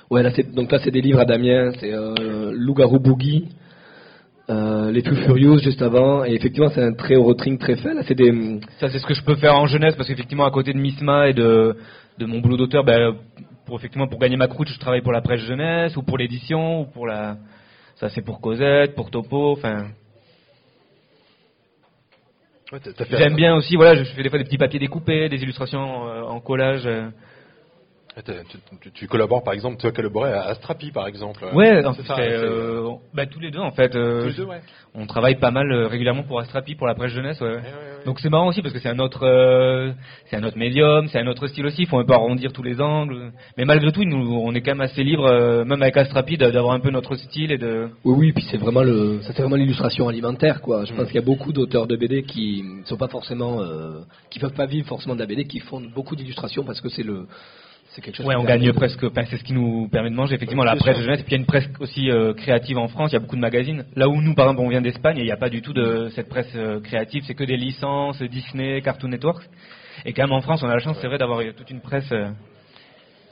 Ouais, 0.10 0.24
là, 0.24 0.32
donc 0.54 0.72
là 0.72 0.80
c'est 0.82 0.92
des 0.92 1.02
livres 1.02 1.20
à 1.20 1.26
Damien, 1.26 1.72
c'est 1.80 1.94
euh, 1.94 2.54
Loup-garou 2.54 3.00
Boogie, 3.00 3.50
euh, 4.50 4.90
Les 4.90 5.02
Plus 5.02 5.18
Furious 5.18 5.58
juste 5.58 5.82
avant, 5.82 6.24
et 6.24 6.34
effectivement 6.34 6.70
c'est 6.70 6.82
un 6.82 6.94
très 6.94 7.18
rotring 7.18 7.58
très 7.58 7.76
fin, 7.76 7.94
là 7.94 8.04
c'est 8.08 8.16
des... 8.16 8.62
Ça 8.80 8.88
c'est 8.90 9.00
ce 9.00 9.06
que 9.06 9.14
je 9.14 9.24
peux 9.24 9.36
faire 9.36 9.56
en 9.56 9.66
jeunesse, 9.68 9.96
parce 9.98 10.08
qu'effectivement 10.08 10.46
à 10.46 10.52
côté 10.52 10.72
de 10.72 10.80
Misma 10.80 11.28
et 11.28 11.34
de 11.34 11.76
de 12.18 12.26
mon 12.26 12.40
boulot 12.40 12.58
d'auteur, 12.58 12.86
ben, 12.86 13.16
pour 13.66 13.78
effectivement 13.78 14.08
pour 14.08 14.20
gagner 14.20 14.38
ma 14.38 14.48
croûte, 14.48 14.70
je 14.70 14.80
travaille 14.80 15.02
pour 15.02 15.12
la 15.12 15.22
presse 15.22 15.42
jeunesse 15.42 15.98
ou 15.98 16.04
pour 16.04 16.18
l'édition 16.18 16.82
ou 16.82 16.86
pour 16.86 17.06
la. 17.06 17.38
Ça 17.96 18.10
c'est 18.10 18.22
pour 18.22 18.40
Cosette, 18.40 18.96
pour 18.96 19.12
Topo, 19.12 19.52
enfin. 19.52 19.88
Ouais, 22.72 22.80
J'aime 23.10 23.36
bien 23.36 23.56
aussi, 23.56 23.78
voilà, 23.78 23.96
je 23.96 24.04
fais 24.04 24.24
des 24.24 24.30
fois 24.30 24.40
des 24.40 24.46
petits 24.46 24.58
papiers 24.58 24.80
découpés, 24.80 25.30
des 25.30 25.38
illustrations 25.38 26.10
euh, 26.10 26.24
en 26.24 26.42
collage. 26.42 26.88
Euh. 28.30 28.42
Tu, 28.50 28.58
tu- 28.82 28.92
tu 28.92 29.08
collabores, 29.08 29.44
par 29.44 29.54
exemple, 29.54 29.78
tu 29.80 29.88
as 29.88 29.92
collaboré 29.92 30.32
à 30.34 30.44
Astrapi, 30.44 30.92
par 30.92 31.08
exemple. 31.08 31.44
Ouais, 31.54 31.82
c'est 31.82 31.86
en 31.88 31.94
ça. 31.94 32.16
euh, 32.20 32.90
bah, 33.14 33.26
tous 33.26 33.40
les 33.40 33.52
deux 33.52 33.60
en 33.60 33.72
fait. 33.72 33.96
euh, 33.96 34.24
tous 34.24 34.28
les 34.30 34.34
deux, 34.36 34.44
ouais. 34.46 34.62
On 34.96 35.06
travaille 35.06 35.36
pas 35.36 35.52
mal 35.52 35.72
euh, 35.72 35.88
régulièrement 35.88 36.24
pour 36.24 36.40
Astrapi, 36.40 36.76
pour 36.76 36.88
la 36.88 36.96
presse 36.96 37.12
jeunesse. 37.12 37.40
ouais. 37.42 37.48
Ouais, 37.48 37.56
ouais, 37.56 37.62
ouais. 37.62 38.06
Donc 38.06 38.20
c'est 38.20 38.30
marrant 38.30 38.48
aussi 38.48 38.62
parce 38.62 38.74
que 38.74 38.80
c'est 38.80 38.90
un 38.90 39.00
autre, 39.00 39.24
euh, 39.24 39.92
c'est 40.30 40.38
un 40.38 40.44
autre 40.44 40.58
médium, 40.58 41.08
c'est 41.10 41.20
un 41.20 41.28
autre 41.28 41.48
style 41.48 41.66
aussi. 41.66 41.82
Il 41.84 41.88
faut 41.88 42.00
un 42.00 42.06
peu 42.06 42.14
arrondir 42.14 42.54
tous 42.54 42.64
les 42.64 42.80
angles. 42.82 43.32
Mais 43.58 43.66
malgré 43.66 43.92
tout, 43.92 44.04
nous, 44.06 44.34
on 44.44 44.54
est 44.56 44.62
quand 44.62 44.72
même 44.72 44.82
assez 44.82 45.04
libre, 45.04 45.26
euh, 45.26 45.66
même 45.66 45.82
avec 45.82 45.98
Astrapi, 45.98 46.38
d'a- 46.38 46.52
d'avoir 46.52 46.74
un 46.74 46.80
peu 46.80 46.90
notre 46.90 47.16
style 47.16 47.52
et 47.52 47.58
de. 47.58 47.90
Oui, 48.06 48.16
oui, 48.18 48.32
puis 48.34 48.46
c'est 48.50 48.58
vraiment 48.58 48.82
le, 48.84 49.22
ça 49.22 49.34
c'est 49.34 49.42
vraiment 49.42 49.58
l'illustration 49.58 50.08
alimentaire, 50.08 50.62
quoi. 50.62 50.86
Je 50.86 50.94
Mm. 50.94 50.96
pense 50.96 51.06
qu'il 51.08 51.16
y 51.16 51.20
a 51.20 51.26
beaucoup 51.26 51.54
d'auteurs 51.54 51.86
de 51.86 51.96
BD 51.96 52.24
qui 52.24 52.64
sont 52.86 52.98
pas 52.98 53.08
forcément, 53.10 53.62
euh, 53.62 54.00
qui 54.32 54.40
peuvent 54.40 54.54
pas 54.54 54.66
vivre 54.66 54.88
forcément 54.88 55.14
de 55.16 55.20
la 55.20 55.26
BD, 55.28 55.46
qui 55.46 55.60
font 55.60 55.82
beaucoup 55.94 56.16
d'illustrations 56.16 56.64
parce 56.64 56.80
que 56.82 56.90
c'est 56.90 57.04
le, 57.04 57.28
c'est 57.98 58.02
quelque 58.04 58.16
chose. 58.18 58.26
Ouais, 58.28 58.36
on 58.36 58.44
gagne 58.44 58.64
de- 58.64 58.72
presque. 58.72 59.04
Enfin, 59.04 59.24
c'est 59.28 59.38
ce 59.38 59.44
qui 59.44 59.54
nous 59.54 59.88
permet 59.90 60.12
de 60.12 60.16
manger. 60.16 60.36
Effectivement, 60.36 60.64
la 60.64 60.76
presse 60.76 60.96
sûr. 60.98 61.06
jeunesse. 61.06 61.22
Et 61.22 61.24
puis 61.24 61.32
il 61.34 61.38
y 61.38 61.40
a 61.40 61.42
une 61.42 61.48
presse 61.48 61.68
aussi 61.80 62.12
euh, 62.12 62.34
créative 62.36 62.78
en 62.78 62.88
France. 62.88 63.10
Il 63.12 63.16
y 63.16 63.18
a 63.18 63.20
beaucoup 63.20 63.36
de 63.36 63.42
magazines. 63.42 63.86
Là 63.96 64.08
où 64.08 64.22
nous, 64.22 64.36
par 64.36 64.46
exemple, 64.46 64.62
on 64.62 64.70
vient 64.70 64.82
d'Espagne, 64.82 65.18
et 65.18 65.22
il 65.22 65.26
n'y 65.26 65.32
a 65.32 65.38
pas 65.38 65.50
du 65.50 65.62
tout 65.64 65.74
de 65.74 66.10
cette 66.16 66.30
presse 66.30 66.52
euh, 66.56 66.80
créative. 66.80 67.24
C'est 67.26 67.34
que 67.34 67.44
des 67.44 67.58
licences 67.58 68.22
Disney, 68.22 68.82
Cartoon 68.82 69.10
Network. 69.10 69.44
Et 70.06 70.14
quand 70.14 70.22
même 70.24 70.32
en 70.34 70.42
France, 70.42 70.62
on 70.64 70.70
a 70.70 70.74
la 70.74 70.80
chance, 70.80 70.98
c'est 71.02 71.08
vrai, 71.08 71.18
d'avoir 71.18 71.42
toute 71.58 71.72
une 71.72 71.82
presse 71.82 72.12
euh, 72.12 72.28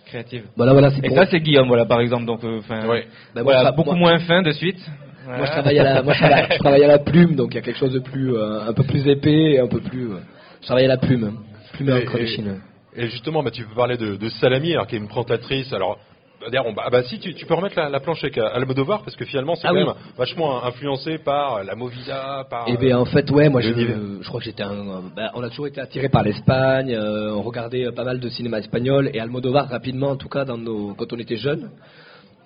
créative. 0.08 0.46
Voilà, 0.56 0.74
voilà, 0.74 0.90
c'est 0.92 1.06
Et 1.06 1.10
pour- 1.10 1.18
ça, 1.18 1.26
c'est 1.28 1.40
Guillaume, 1.40 1.68
voilà, 1.68 1.86
par 1.86 2.00
exemple. 2.02 2.26
Donc, 2.26 2.44
euh, 2.44 2.60
enfin, 2.60 2.88
Ouais. 2.88 3.06
Ben, 3.36 3.44
moi, 3.44 3.54
voilà, 3.54 3.70
je- 3.72 3.76
beaucoup 3.76 3.96
moi- 3.96 4.12
moins 4.12 4.20
fin 4.20 4.42
de 4.42 4.52
suite. 4.52 4.80
Moi, 5.28 5.46
je 5.46 5.52
travaille 5.52 5.80
à 5.80 5.84
la, 5.84 6.04
moi, 6.04 6.14
je 6.14 6.20
travaille, 6.20 6.46
je 6.52 6.58
travaille 6.60 6.84
à 6.84 6.88
la 6.88 7.00
plume, 7.00 7.36
donc 7.36 7.54
il 7.54 7.56
y 7.56 7.58
a 7.58 7.62
quelque 7.62 7.80
chose 7.80 7.94
de 7.94 8.00
plus, 8.00 8.36
euh, 8.36 8.68
un 8.68 8.74
peu 8.74 8.84
plus 8.84 9.08
épais 9.08 9.54
et 9.54 9.60
un 9.60 9.68
peu 9.68 9.80
plus. 9.80 10.12
euh, 10.12 10.18
je 10.62 10.66
travaille 10.68 10.86
à 10.86 10.90
la 10.90 10.98
plume, 10.98 11.34
plume 11.74 11.90
et 11.90 11.92
Et- 11.92 11.96
encre 12.04 12.18
de 12.18 12.24
et- 12.24 12.28
Chine. 12.28 12.62
Et 12.98 13.08
justement, 13.08 13.44
bah, 13.44 13.52
tu 13.52 13.64
peux 13.66 13.76
parler 13.76 13.98
de, 13.98 14.16
de 14.16 14.30
Salami, 14.30 14.74
alors 14.74 14.88
qui 14.88 14.96
est 14.96 15.00
une 15.00 15.08
présentatrice. 15.08 15.72
Alors, 15.74 15.98
bah, 16.40 16.48
d'ailleurs, 16.50 16.66
on- 16.68 16.74
bah, 16.74 16.88
bah, 16.92 17.04
si 17.04 17.20
tu, 17.20 17.34
tu 17.34 17.46
peux 17.46 17.54
remettre 17.54 17.78
la, 17.78 17.90
la 17.90 18.00
planche 18.00 18.24
avec 18.24 18.38
euh, 18.38 18.48
Almodovar, 18.54 19.04
parce 19.04 19.16
que 19.16 19.26
finalement, 19.26 19.56
c'est 19.56 19.68
Ah 19.68 19.72
quand 19.72 19.76
oui. 19.78 19.86
même 19.86 19.94
vachement 20.18 20.64
influencé 20.64 21.18
par 21.18 21.64
la 21.64 21.76
Movida, 21.76 22.46
par. 22.50 22.66
Eh 22.68 22.78
bien, 22.78 22.98
en 22.98 23.06
fait, 23.06 23.30
ouais, 23.32 23.50
moi, 23.50 23.62
je, 23.62 23.70
l'univers. 23.70 23.98
je 24.22 24.28
crois 24.28 24.40
que 24.40 24.46
j'étais 24.46 24.64
un. 24.64 25.02
ben, 25.16 25.30
on 25.34 25.44
a 25.44 25.50
toujours 25.50 25.68
été 25.68 25.82
attiré 25.82 26.08
par 26.10 26.24
l'Espagne. 26.24 26.94
euh, 26.94 27.34
on 27.36 27.42
regardait 27.42 27.86
euh, 27.86 27.92
pas 27.92 28.04
mal 28.04 28.20
de 28.20 28.30
cinéma 28.30 28.60
espagnol 28.60 29.10
et 29.14 29.20
Almodovar 29.20 29.68
rapidement, 29.70 30.10
en 30.12 30.18
tout 30.18 30.30
cas, 30.30 30.46
dans 30.46 30.58
nos, 30.58 30.94
quand 30.94 31.12
on 31.12 31.18
était 31.18 31.38
jeunes. 31.38 31.70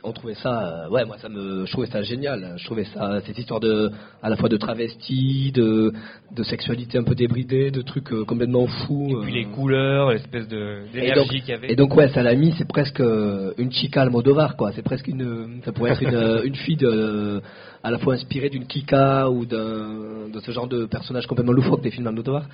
On 0.04 0.14
trouvait 0.14 0.36
ça, 0.36 0.86
euh, 0.86 0.90
ouais, 0.90 1.04
moi, 1.04 1.18
ça 1.18 1.28
me, 1.28 1.66
je 1.66 1.72
trouvais 1.72 1.88
ça 1.88 2.02
génial. 2.02 2.54
Je 2.58 2.66
trouvais 2.66 2.86
ça, 2.86 3.20
cette 3.26 3.38
histoire 3.38 3.60
de, 3.60 3.92
à 4.24 4.30
la 4.30 4.38
fois 4.38 4.48
de 4.48 4.56
travesti, 4.56 5.52
de, 5.52 5.92
de 6.36 6.44
sexualité 6.44 6.98
un 6.98 7.04
peu 7.04 7.16
débridée, 7.16 7.70
de 7.70 7.82
trucs 7.82 8.14
euh, 8.14 8.24
complètement 8.24 8.66
fous. 8.68 9.10
Et 9.10 9.26
puis 9.26 9.32
euh. 9.32 9.36
les 9.36 9.46
couleurs, 9.46 10.12
l'espèce 10.12 10.48
de 10.48 10.84
d'énergie 10.94 11.42
qu'il 11.42 11.50
y 11.50 11.54
avait. 11.54 11.72
et 11.72 11.76
donc, 11.76 11.96
ouais, 11.96 12.08
Salami, 12.10 12.54
c'est 12.58 12.68
presque 12.68 13.02
euh, 13.02 13.54
une 13.58 13.72
chica 13.72 14.02
Almodovar, 14.02 14.56
quoi. 14.56 14.72
C'est 14.72 14.84
presque 14.84 15.08
une, 15.08 15.62
ça 15.66 15.74
pourrait 15.74 15.92
être 15.92 16.04
une, 16.04 16.10
euh, 16.16 16.44
une 16.44 16.56
fille 16.56 16.78
de, 16.78 17.42
à 17.84 17.92
la 17.92 17.98
fois 17.98 18.14
inspirée 18.14 18.50
d'une 18.50 18.68
Kika 18.68 19.30
ou 19.30 19.46
d'un, 19.46 20.30
de 20.32 20.40
ce 20.40 20.52
genre 20.52 20.68
de 20.68 20.86
personnage 20.86 21.28
complètement 21.28 21.54
loufoque 21.54 21.82
des 21.82 21.92
films 21.92 22.08
Almodovar. 22.08 22.46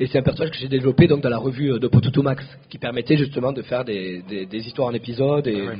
Et 0.00 0.06
c'est 0.06 0.18
un 0.18 0.22
personnage 0.22 0.52
que 0.52 0.58
j'ai 0.58 0.68
développé 0.68 1.06
donc 1.06 1.22
dans 1.22 1.28
la 1.28 1.38
revue 1.38 1.72
euh, 1.72 1.78
de 1.78 1.88
Potuto 1.88 2.22
Max, 2.22 2.44
qui 2.70 2.78
permettait 2.78 3.16
justement 3.16 3.52
de 3.52 3.62
faire 3.62 3.84
des, 3.84 4.22
des, 4.28 4.46
des 4.46 4.66
histoires 4.66 4.88
en 4.88 4.94
épisode 4.94 5.46
et, 5.46 5.54
Ouais. 5.64 5.78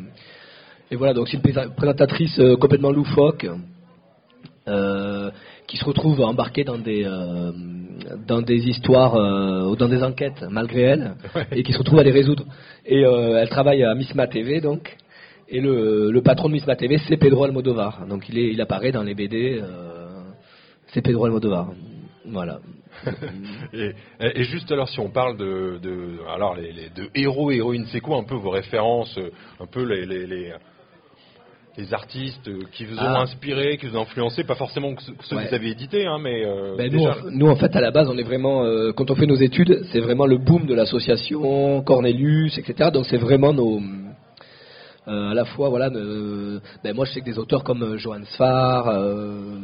Et 0.90 0.96
voilà. 0.96 1.14
Donc 1.14 1.28
c'est 1.28 1.36
une 1.36 1.70
présentatrice 1.76 2.38
euh, 2.38 2.56
complètement 2.56 2.90
loufoque. 2.90 3.46
euh, 4.66 5.30
qui 5.66 5.76
se 5.76 5.84
retrouve 5.84 6.20
embarquée 6.22 6.64
dans 6.64 6.78
des 6.78 7.04
euh, 7.04 7.52
dans 8.26 8.40
des 8.42 8.66
histoires 8.68 9.14
euh, 9.14 9.68
ou 9.68 9.76
dans 9.76 9.88
des 9.88 10.02
enquêtes 10.02 10.42
malgré 10.50 10.82
elle 10.82 11.14
et 11.52 11.62
qui 11.62 11.72
se 11.72 11.78
retrouve 11.78 11.98
à 11.98 12.02
les 12.02 12.10
résoudre 12.10 12.44
et 12.86 13.00
elle 13.02 13.48
travaille 13.48 13.82
à 13.84 13.94
Misma 13.94 14.26
TV 14.26 14.60
donc 14.62 14.96
et 15.48 15.60
le, 15.60 16.10
le 16.10 16.22
patron 16.22 16.48
de 16.48 16.54
Misma 16.54 16.76
TV 16.76 16.98
c'est 17.06 17.16
Pedro 17.18 17.44
Almodovar 17.44 18.06
donc 18.06 18.28
il 18.30 18.38
est 18.38 18.48
il 18.52 18.60
apparaît 18.60 18.90
dans 18.92 19.02
les 19.02 19.14
BD 19.14 19.60
c'est 20.88 21.02
Pedro 21.02 21.26
Almodovar 21.26 21.72
voilà 22.26 22.58
Et, 23.74 23.90
et 24.20 24.44
juste 24.44 24.70
alors, 24.72 24.88
si 24.88 25.00
on 25.00 25.10
parle 25.10 25.36
de, 25.36 25.78
de 25.82 26.18
alors 26.34 26.54
les, 26.54 26.72
les- 26.72 26.90
de 26.90 27.10
héros 27.14 27.50
et 27.50 27.56
héroïnes, 27.56 27.86
c'est 27.90 28.00
quoi 28.00 28.18
un 28.18 28.22
peu 28.24 28.36
vos 28.36 28.50
références, 28.50 29.18
un 29.60 29.66
peu 29.66 29.82
les 29.84 30.06
les, 30.06 30.26
les, 30.26 30.52
les 31.76 31.92
artistes 31.92 32.48
qui 32.72 32.84
vous 32.84 32.96
ont 32.96 33.02
Ah. 33.02 33.22
inspiré, 33.22 33.76
qui 33.78 33.86
vous 33.86 33.96
ont 33.96 34.02
influencé, 34.02 34.44
pas 34.44 34.54
forcément 34.54 34.94
que 34.94 35.02
ceux, 35.02 35.12
que 35.12 35.24
ceux 35.24 35.34
Ouais. 35.36 35.44
que 35.44 35.48
vous 35.48 35.54
avez 35.56 35.70
édités, 35.70 36.06
hein, 36.06 36.18
mais 36.20 36.44
euh, 36.44 36.76
Ben, 36.76 36.90
nous, 36.90 36.98
déjà. 36.98 37.16
en, 37.26 37.30
nous, 37.32 37.48
en 37.48 37.56
fait, 37.56 37.74
à 37.74 37.80
la 37.80 37.90
base, 37.90 38.08
on 38.08 38.16
est 38.16 38.22
vraiment, 38.22 38.64
euh, 38.64 38.92
quand 38.92 39.10
on 39.10 39.16
fait 39.16 39.26
nos 39.26 39.34
études, 39.34 39.82
c'est 39.92 39.98
vraiment 40.00 40.26
le 40.26 40.38
boom 40.38 40.66
de 40.66 40.74
l'association, 40.74 41.82
Cornelius, 41.82 42.56
etc. 42.58 42.90
Donc, 42.92 43.06
c'est 43.06 43.16
vraiment 43.16 43.52
nos, 43.52 43.80
euh, 45.06 45.30
à 45.30 45.34
la 45.34 45.44
fois, 45.44 45.68
voilà, 45.68 45.90
ben, 45.90 46.94
moi, 46.94 47.04
je 47.04 47.12
sais 47.12 47.20
que 47.20 47.26
des 47.26 47.38
auteurs 47.38 47.62
comme 47.62 47.82
euh, 47.82 47.98
Johan 47.98 48.24
Sfar, 48.24 48.88
euh, 48.88 49.58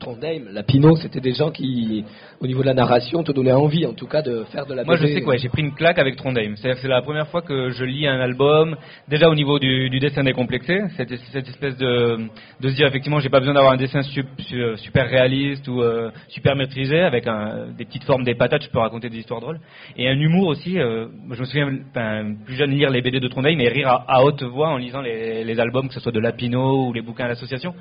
Trondheim, 0.00 0.44
Lapino, 0.50 0.96
c'était 0.96 1.20
des 1.20 1.32
gens 1.32 1.50
qui, 1.50 2.04
au 2.40 2.46
niveau 2.46 2.62
de 2.62 2.66
la 2.66 2.74
narration, 2.74 3.22
te 3.22 3.32
donnaient 3.32 3.52
envie, 3.52 3.84
en 3.86 3.92
tout 3.92 4.06
cas, 4.06 4.22
de 4.22 4.44
faire 4.44 4.64
de 4.66 4.74
la 4.74 4.84
Moi, 4.84 4.96
je 4.96 5.06
sais 5.14 5.20
quoi, 5.22 5.36
j'ai 5.36 5.48
pris 5.48 5.62
une 5.62 5.74
claque 5.74 5.98
avec 5.98 6.16
Trondheim. 6.16 6.54
C'est 6.56 6.82
la 6.84 7.02
première 7.02 7.28
fois 7.28 7.42
que 7.42 7.70
je 7.70 7.84
lis 7.84 8.06
un 8.06 8.18
album, 8.20 8.76
déjà 9.08 9.28
au 9.28 9.34
niveau 9.34 9.58
du, 9.58 9.90
du 9.90 10.00
dessin 10.00 10.24
décomplexé, 10.24 10.80
cette, 10.96 11.14
cette 11.32 11.48
espèce 11.48 11.76
de, 11.76 12.18
de 12.60 12.68
se 12.68 12.74
dire 12.74 12.86
effectivement, 12.86 13.20
j'ai 13.20 13.28
pas 13.28 13.40
besoin 13.40 13.54
d'avoir 13.54 13.72
un 13.74 13.76
dessin 13.76 14.00
sup- 14.02 14.26
su- 14.40 14.76
super 14.78 15.08
réaliste 15.08 15.68
ou 15.68 15.82
euh, 15.82 16.10
super 16.28 16.56
maîtrisé, 16.56 17.00
avec 17.00 17.26
un- 17.26 17.68
des 17.76 17.84
petites 17.84 18.04
formes, 18.04 18.24
des 18.24 18.34
patates, 18.34 18.62
je 18.64 18.70
peux 18.70 18.78
raconter 18.78 19.10
des 19.10 19.18
histoires 19.18 19.40
drôles. 19.40 19.60
Et 19.96 20.08
un 20.08 20.18
humour 20.18 20.48
aussi, 20.48 20.74
je 20.74 21.08
me 21.40 21.44
souviens, 21.44 21.68
plus 22.46 22.54
jeune, 22.54 22.70
lire 22.70 22.88
les 22.90 23.02
BD 23.02 23.20
de 23.20 23.28
Trondheim 23.28 23.58
et 23.60 23.68
rire 23.68 23.88
à, 23.88 24.04
à 24.08 24.22
haute 24.22 24.42
voix 24.42 24.61
en 24.70 24.76
lisant 24.76 25.00
les, 25.00 25.44
les 25.44 25.60
albums, 25.60 25.88
que 25.88 25.94
ce 25.94 26.00
soit 26.00 26.12
de 26.12 26.20
Lapino 26.20 26.86
ou 26.88 26.92
les 26.92 27.02
bouquins 27.02 27.24
à 27.24 27.28
l'association. 27.28 27.74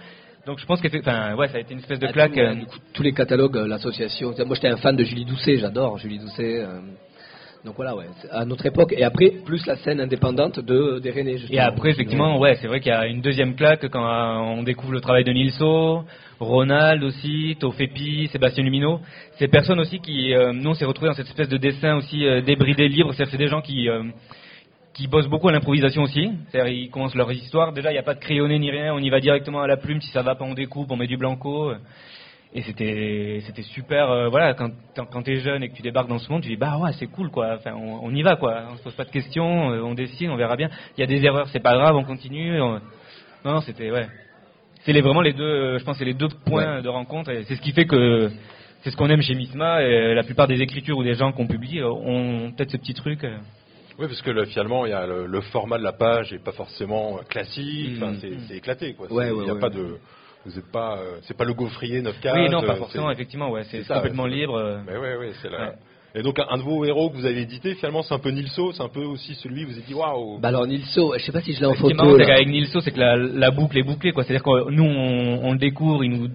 Donc 0.46 0.60
je 0.60 0.66
pense 0.66 0.82
que 0.82 0.88
enfin, 1.00 1.36
ouais, 1.36 1.48
ça 1.50 1.58
a 1.58 1.60
été 1.62 1.74
une 1.74 1.80
espèce 1.80 2.00
de 2.00 2.08
Ah, 2.08 2.12
claque. 2.14 2.34
tout, 2.34 2.40
euh, 2.40 2.56
du 2.56 2.66
coup, 2.66 2.78
tous 2.94 3.04
les 3.04 3.14
catalogues, 3.14 3.58
euh, 3.58 3.68
l'association. 3.68 4.34
Moi, 4.46 4.56
j'étais 4.56 4.70
un 4.70 4.78
fan 4.78 4.96
de 4.96 5.04
Julie 5.04 5.26
Doucet, 5.26 5.58
j'adore 5.58 5.98
Julie 6.00 6.18
Doucet. 6.20 6.62
euh, 6.64 6.80
donc 7.64 7.76
voilà, 7.76 7.96
ouais, 7.96 8.06
c'est 8.20 8.30
à 8.32 8.44
notre 8.44 8.66
époque. 8.66 8.92
Et 8.98 9.04
après, 9.04 9.30
plus 9.46 9.64
la 9.68 9.76
scène 9.76 10.00
indépendante 10.02 10.60
de 10.60 10.98
des 10.98 11.12
René. 11.12 11.38
Et 11.52 11.60
après, 11.60 11.92
effectivement, 11.92 12.40
ouais, 12.40 12.56
c'est 12.56 12.66
vrai 12.66 12.80
qu'il 12.80 12.92
y 12.92 12.96
a 12.96 13.06
une 13.06 13.22
deuxième 13.22 13.54
claque 13.56 13.88
quand 13.90 14.04
euh, 14.04 14.38
on 14.58 14.64
découvre 14.64 14.94
le 14.94 15.00
travail 15.00 15.24
de 15.24 15.32
Nilso, 15.32 16.04
Ronald 16.40 17.04
aussi, 17.04 17.56
Tofepi, 17.60 18.30
Sébastien 18.32 18.64
Lumino. 18.64 19.00
Ces 19.38 19.48
personnes 19.48 19.80
aussi 19.80 20.00
qui, 20.00 20.34
euh, 20.34 20.54
nous, 20.54 20.72
on 20.72 20.74
s'est 20.74 20.86
retrouvés 20.86 21.10
dans 21.10 21.14
cette 21.16 21.28
espèce 21.28 21.50
de 21.50 21.58
dessin 21.58 21.98
aussi 21.98 22.26
euh, 22.26 22.42
débridé, 22.42 22.88
libre. 22.88 23.14
C'est-à-dire 23.14 23.26
que 23.32 23.38
c'est 23.38 23.44
des 23.44 23.48
gens 23.52 23.62
qui, 23.62 23.88
euh, 23.88 24.06
qui 24.94 25.08
bossent 25.08 25.28
beaucoup 25.30 25.48
à 25.50 25.52
l'improvisation 25.52 26.04
aussi. 26.04 26.32
C'est-à-dire, 26.50 26.74
ils 26.74 26.90
commencent 26.90 27.16
leur 27.16 27.32
histoire. 27.32 27.72
Déjà, 27.74 27.92
il 27.92 27.94
n'y 27.94 28.00
a 28.00 28.04
pas 28.04 28.14
de 28.14 28.20
crayonné 28.20 28.60
ni 28.60 28.70
rien. 28.72 28.94
On 28.94 29.00
y 29.00 29.10
va 29.10 29.20
directement 29.20 29.62
à 29.62 29.68
la 29.68 29.78
plume. 29.78 30.02
Si 30.02 30.12
ça 30.12 30.22
va 30.22 30.36
pas, 30.36 30.44
on 30.46 30.54
découpe, 30.54 30.92
on 30.92 30.98
met 30.98 31.08
du 31.08 31.18
blanco. 31.18 31.72
Et 32.54 32.62
c'était, 32.64 33.40
c'était 33.46 33.62
super. 33.62 34.12
euh, 34.12 34.28
voilà, 34.28 34.54
quand, 34.54 34.70
quand 35.10 35.22
t'es 35.22 35.38
jeune 35.38 35.64
et 35.64 35.70
que 35.70 35.74
tu 35.76 35.82
débarques 35.82 36.10
dans 36.10 36.20
ce 36.20 36.30
monde, 36.30 36.42
tu 36.42 36.50
dis 36.50 36.58
bah 36.58 36.78
ouais, 36.78 36.92
c'est 37.00 37.08
cool 37.08 37.30
quoi. 37.32 37.54
Enfin, 37.56 37.74
on, 37.76 38.02
on 38.04 38.14
y 38.14 38.22
va 38.24 38.36
quoi. 38.36 38.64
On 38.74 38.76
se 38.76 38.84
pose 38.84 38.94
pas 38.96 39.06
de 39.06 39.10
questions, 39.10 39.72
euh, 39.72 39.82
on 39.82 39.94
dessine, 39.94 40.30
on 40.30 40.36
verra 40.36 40.58
bien. 40.58 40.70
Il 40.98 41.00
y 41.00 41.04
a 41.04 41.08
des 41.08 41.24
erreurs, 41.24 41.48
c'est 41.48 41.62
pas 41.62 41.74
grave, 41.76 41.96
on 41.96 42.04
continue. 42.04 42.60
on- 42.60 42.82
Non, 43.46 43.54
non, 43.54 43.62
c'était 43.62 43.90
ouais. 43.90 44.06
C'est 44.82 44.92
les, 44.92 45.00
vraiment 45.00 45.22
les 45.22 45.32
deux. 45.32 45.44
euh, 45.46 45.80
Je 45.80 45.86
pense, 45.86 45.98
c'est 45.98 46.04
les 46.04 46.14
deux 46.14 46.28
points 46.46 46.82
de 46.82 46.90
rencontre. 46.90 47.30
Et 47.32 47.44
c'est 47.46 47.56
ce 47.56 47.62
qui 47.62 47.72
fait 47.72 47.86
que 47.86 48.30
c'est 48.82 48.90
ce 48.92 48.98
qu'on 48.98 49.10
aime 49.10 49.22
chez 49.22 49.34
Misma. 49.36 49.82
Et 49.84 50.14
la 50.14 50.24
plupart 50.24 50.48
des 50.48 50.62
écritures 50.62 50.98
ou 50.98 51.04
des 51.06 51.14
gens 51.14 51.32
qu'on 51.32 51.48
publie 51.48 51.82
ont 51.82 52.52
peut-être 52.52 52.72
ce 52.72 52.78
petit 52.78 52.94
truc. 52.94 53.26
Oui, 54.02 54.08
parce 54.08 54.22
que 54.24 54.32
le- 54.32 54.46
finalement, 54.46 54.88
il 54.88 54.90
y 54.90 54.94
a 54.94 55.06
le, 55.06 55.28
le 55.28 55.42
format 55.42 55.78
de 55.78 55.84
la 55.84 55.94
page 55.94 56.34
est 56.34 56.44
pas 56.44 56.52
forcément 56.54 57.20
euh, 57.20 57.22
classique. 57.30 58.00
Mm. 58.02 58.16
C'est, 58.48 58.58
éclaté, 58.58 58.94
quoi. 58.96 59.12
Ouais, 59.12 59.30
ouais, 59.30 59.44
il 59.44 59.48
y 59.48 59.50
a 59.52 59.54
ouais. 59.54 59.60
pas 59.60 59.70
de, 59.70 59.98
pas, 60.74 60.98
euh, 60.98 61.18
c'est 61.22 61.38
pas 61.38 61.46
le 61.46 61.54
gaufrier 61.54 62.02
9 62.02 62.20
cases. 62.20 62.36
oui, 62.36 62.50
non, 62.50 62.64
pas 62.64 62.74
euh, 62.74 62.78
forcément. 62.78 63.12
Effectivement, 63.12 63.52
ouais, 63.52 63.64
c'est 63.66 63.88
complètement 63.88 64.24
ouais, 64.24 64.32
libre. 64.32 64.82
Mais 64.88 64.98
ouais, 64.98 65.18
ouais, 65.18 65.32
c'est 65.42 65.50
là. 65.50 65.60
Ouais. 65.70 65.76
Et 66.14 66.24
donc, 66.24 66.40
un, 66.40 66.58
de 66.58 66.64
vos 66.64 66.84
héros 66.84 67.10
que 67.10 67.16
vous 67.16 67.26
avez 67.26 67.42
édité, 67.42 67.76
finalement, 67.76 68.02
c'est 68.02 68.14
un 68.14 68.20
peu 68.20 68.32
Nilso, 68.32 68.74
c'est 68.74 68.82
un 68.84 68.90
peu 68.90 69.04
aussi 69.04 69.36
celui 69.36 69.64
vous 69.64 69.72
avez 69.74 69.82
dit 69.84 69.94
waouh. 69.94 70.40
Bah 70.40 70.50
alors 70.50 70.68
Nilso, 70.68 71.14
je 71.18 71.24
sais 71.24 71.32
pas 71.32 71.42
si 71.42 71.54
je 71.54 71.62
l'ai 71.62 71.68
en 71.68 71.74
Ce 71.74 71.78
qui 71.78 71.86
est 71.86 71.90
photo. 71.92 72.04
marrant, 72.04 72.18
c'est 72.18 72.26
qu'avec 72.26 72.48
Nilso, 72.50 72.82
c'est 72.82 72.92
que 72.92 73.00
la, 73.00 73.16
la 73.16 73.52
boucle 73.52 73.78
est 73.78 73.84
bouclée, 73.84 74.12
quoi. 74.12 74.24
C'est-à-dire 74.24 74.44
que 74.44 74.70
nous, 74.72 74.84
on, 74.84 75.40
on 75.46 75.52
le 75.54 75.58
découvre, 75.58 76.04
il 76.04 76.12
nous, 76.12 76.28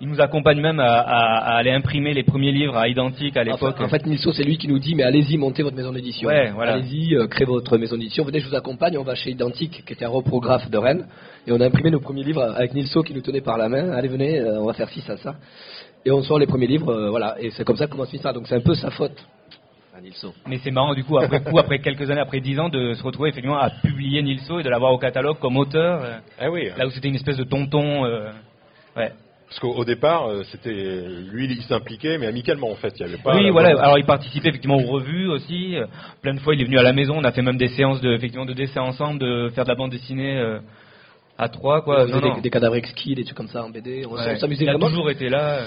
il 0.00 0.08
nous 0.08 0.20
accompagne 0.20 0.60
même 0.60 0.78
à, 0.80 0.84
à- 1.00 1.38
à 1.38 1.56
aller 1.56 1.70
imprimer 1.72 2.14
les 2.14 2.22
premiers 2.22 2.52
livres 2.52 2.76
à 2.76 2.86
identique 2.88 3.36
à 3.36 3.42
l'époque. 3.44 3.80
En 3.80 3.88
fait, 3.88 4.06
Nilso, 4.06 4.32
c'est 4.32 4.44
lui 4.44 4.56
qui 4.56 4.68
nous 4.68 4.78
dit, 4.78 4.94
mais 4.94 5.02
allez-y, 5.02 5.36
montez 5.36 5.62
votre 5.62 5.76
maison 5.76 5.92
d'édition. 5.92 6.28
Ouais, 6.28 6.50
voilà. 6.50 6.74
Allez-y, 6.74 7.16
euh, 7.16 7.26
créez 7.26 7.46
votre 7.46 7.76
maison 7.78 7.96
d'édition. 7.96 8.24
Venez, 8.24 8.38
je 8.40 8.48
vous 8.48 8.54
accompagne. 8.54 8.96
On 8.96 9.02
va 9.02 9.14
chez 9.16 9.30
Identique, 9.30 9.82
qui 9.84 9.92
était 9.92 10.04
un 10.04 10.08
reprographe 10.10 10.70
de 10.70 10.78
Rennes. 10.78 11.06
Et 11.46 11.52
on 11.52 11.60
a 11.60 11.66
imprimé 11.66 11.90
nos 11.90 12.00
premiers 12.00 12.22
livres 12.22 12.42
avec 12.42 12.74
Nilso 12.74 13.02
qui 13.02 13.12
nous 13.14 13.22
tenait 13.22 13.40
par 13.40 13.58
la 13.58 13.68
main. 13.68 13.90
Allez, 13.90 14.08
venez, 14.08 14.38
euh, 14.38 14.60
on 14.60 14.66
va 14.66 14.72
faire 14.74 14.88
ci, 14.88 15.00
ça, 15.00 15.16
ça. 15.16 15.34
Et 16.04 16.12
on 16.12 16.22
sort 16.22 16.38
les 16.38 16.46
premiers 16.46 16.68
livres, 16.68 16.90
euh, 16.92 17.10
voilà. 17.10 17.34
Et 17.40 17.50
c'est 17.50 17.64
comme 17.64 17.76
ça 17.76 17.86
que 17.86 17.90
commence 17.92 18.14
ça. 18.16 18.32
Donc 18.32 18.46
c'est 18.46 18.54
un 18.54 18.60
peu 18.60 18.74
sa 18.74 18.90
faute. 18.90 19.16
Mais 20.46 20.58
c'est 20.62 20.70
marrant, 20.70 20.94
du 20.94 21.02
coup, 21.02 21.18
après 21.18 21.40
coup, 21.42 21.58
après 21.58 21.80
quelques 21.80 22.08
années, 22.08 22.20
après 22.20 22.40
dix 22.40 22.58
ans, 22.60 22.68
de 22.68 22.94
se 22.94 23.02
retrouver 23.02 23.30
effectivement 23.30 23.58
à 23.58 23.68
publier 23.70 24.22
Nilso 24.22 24.60
et 24.60 24.62
de 24.62 24.68
l'avoir 24.70 24.92
au 24.92 24.98
catalogue 24.98 25.38
comme 25.40 25.56
auteur. 25.56 26.02
oui. 26.52 26.68
là 26.78 26.86
où 26.86 26.90
c'était 26.90 27.08
une 27.08 27.16
espèce 27.16 27.36
de 27.36 27.42
tonton. 27.42 28.04
euh, 28.04 28.30
ouais. 28.96 29.10
Parce 29.48 29.60
qu'au 29.60 29.72
au 29.74 29.84
départ, 29.84 30.26
euh, 30.28 30.42
c'était 30.52 30.70
lui, 30.72 31.46
il 31.50 31.62
s'impliquait, 31.62 32.18
mais 32.18 32.26
amicalement 32.26 32.70
en 32.70 32.74
fait. 32.74 32.92
Il 32.98 33.00
y 33.00 33.04
avait 33.08 33.16
pas. 33.16 33.34
oui, 33.34 33.48
voilà. 33.50 33.70
Alors, 33.80 33.98
il 33.98 34.04
participait 34.04 34.48
effectivement 34.50 34.76
aux 34.76 34.86
revues 34.86 35.26
aussi. 35.28 35.74
euh, 35.76 35.86
Plein 36.20 36.34
de 36.34 36.40
fois, 36.40 36.54
il 36.54 36.60
est 36.60 36.64
venu 36.64 36.78
à 36.78 36.82
la 36.82 36.92
maison. 36.92 37.14
On 37.16 37.24
a 37.24 37.32
fait 37.32 37.40
même 37.42 37.56
des 37.56 37.68
séances 37.68 38.00
de, 38.02 38.12
effectivement, 38.12 38.44
de 38.44 38.52
dessin 38.52 38.82
ensemble, 38.82 39.18
de 39.20 39.48
faire 39.54 39.64
de 39.64 39.70
la 39.70 39.74
bande 39.74 39.90
dessinée 39.90 40.36
euh, 40.38 40.58
à 41.38 41.48
trois, 41.48 41.80
quoi. 41.80 42.02
On 42.04 42.08
Non, 42.08 42.20
des, 42.20 42.28
non. 42.28 42.40
des 42.40 42.50
cadavres 42.50 42.76
exquis, 42.76 43.14
des 43.14 43.24
trucs 43.24 43.36
comme 43.38 43.48
ça 43.48 43.64
en 43.64 43.70
BD. 43.70 44.04
On, 44.06 44.12
Ouais. 44.16 44.34
on 44.34 44.36
s'amusait 44.38 44.64
il 44.64 44.68
a 44.68 44.72
vraiment. 44.72 44.88
toujours 44.90 45.10
été 45.10 45.30
là. 45.30 45.60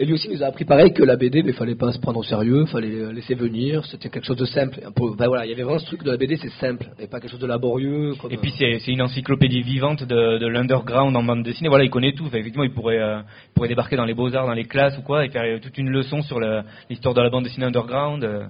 Et 0.00 0.04
lui 0.04 0.12
aussi 0.14 0.28
nous 0.28 0.44
a 0.44 0.46
appris 0.46 0.64
pareil 0.64 0.92
que 0.92 1.02
la 1.02 1.16
BD, 1.16 1.42
il 1.44 1.52
fallait 1.54 1.74
pas 1.74 1.90
se 1.90 1.98
prendre 1.98 2.20
au 2.20 2.22
sérieux, 2.22 2.66
fallait 2.66 3.12
laisser 3.12 3.34
venir. 3.34 3.84
C'était 3.86 4.08
quelque 4.08 4.24
chose 4.26 4.36
de 4.36 4.44
simple. 4.44 4.78
Un 4.86 4.92
peu- 4.92 5.16
ben 5.16 5.26
voilà, 5.26 5.44
il 5.44 5.48
y 5.50 5.52
avait 5.52 5.64
vraiment 5.64 5.80
ce 5.80 5.86
truc 5.86 6.04
de 6.04 6.10
la 6.12 6.16
BD, 6.16 6.36
c'est 6.36 6.52
simple, 6.60 6.86
et 7.00 7.08
pas 7.08 7.18
quelque 7.18 7.32
chose 7.32 7.40
de 7.40 7.48
laborieux. 7.48 8.12
comme, 8.20 8.30
Et 8.30 8.36
puis 8.36 8.52
c'est 8.56 8.78
c'est 8.78 8.92
une 8.92 9.02
encyclopédie 9.02 9.62
vivante 9.62 10.04
de, 10.04 10.38
de 10.38 10.46
l'underground 10.46 11.16
en 11.16 11.22
bande 11.24 11.42
dessinée. 11.42 11.68
Voilà, 11.68 11.82
il 11.84 11.90
connaît 11.90 12.12
tout. 12.12 12.26
Enfin, 12.26 12.38
effectivement, 12.38 12.62
il 12.62 12.72
pourrait, 12.72 13.00
euh, 13.00 13.18
il 13.48 13.52
pourrait 13.54 13.68
débarquer 13.68 13.96
dans 13.96 14.04
les 14.04 14.14
beaux 14.14 14.32
arts, 14.36 14.46
dans 14.46 14.52
les 14.54 14.66
classes 14.66 14.96
ou 14.98 15.02
quoi, 15.02 15.24
et 15.24 15.30
faire 15.30 15.42
euh, 15.42 15.58
toute 15.58 15.76
une 15.78 15.90
leçon 15.90 16.22
sur 16.22 16.38
le- 16.38 16.62
l'histoire 16.88 17.14
de 17.14 17.20
la 17.20 17.28
bande 17.30 17.42
dessinée 17.44 17.66
underground. 17.66 18.22
euh. 18.22 18.44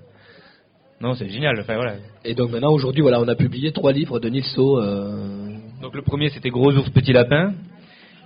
Non, 1.01 1.15
c'est 1.15 1.29
génial. 1.31 1.59
Enfin 1.61 1.77
voilà. 1.77 1.95
Et 2.27 2.35
donc 2.35 2.51
maintenant, 2.51 2.73
aujourd'hui, 2.73 3.01
voilà, 3.01 3.21
on 3.23 3.29
a 3.29 3.37
publié 3.37 3.73
trois 3.73 3.93
livres 3.93 4.19
de 4.21 4.29
Nilso. 4.29 4.81
euh, 4.83 5.49
Donc 5.81 5.95
le 5.95 6.03
premier 6.03 6.29
c'était 6.29 6.51
Gros 6.51 6.73
ours 6.73 6.91
petit 6.91 7.13
lapin, 7.15 7.55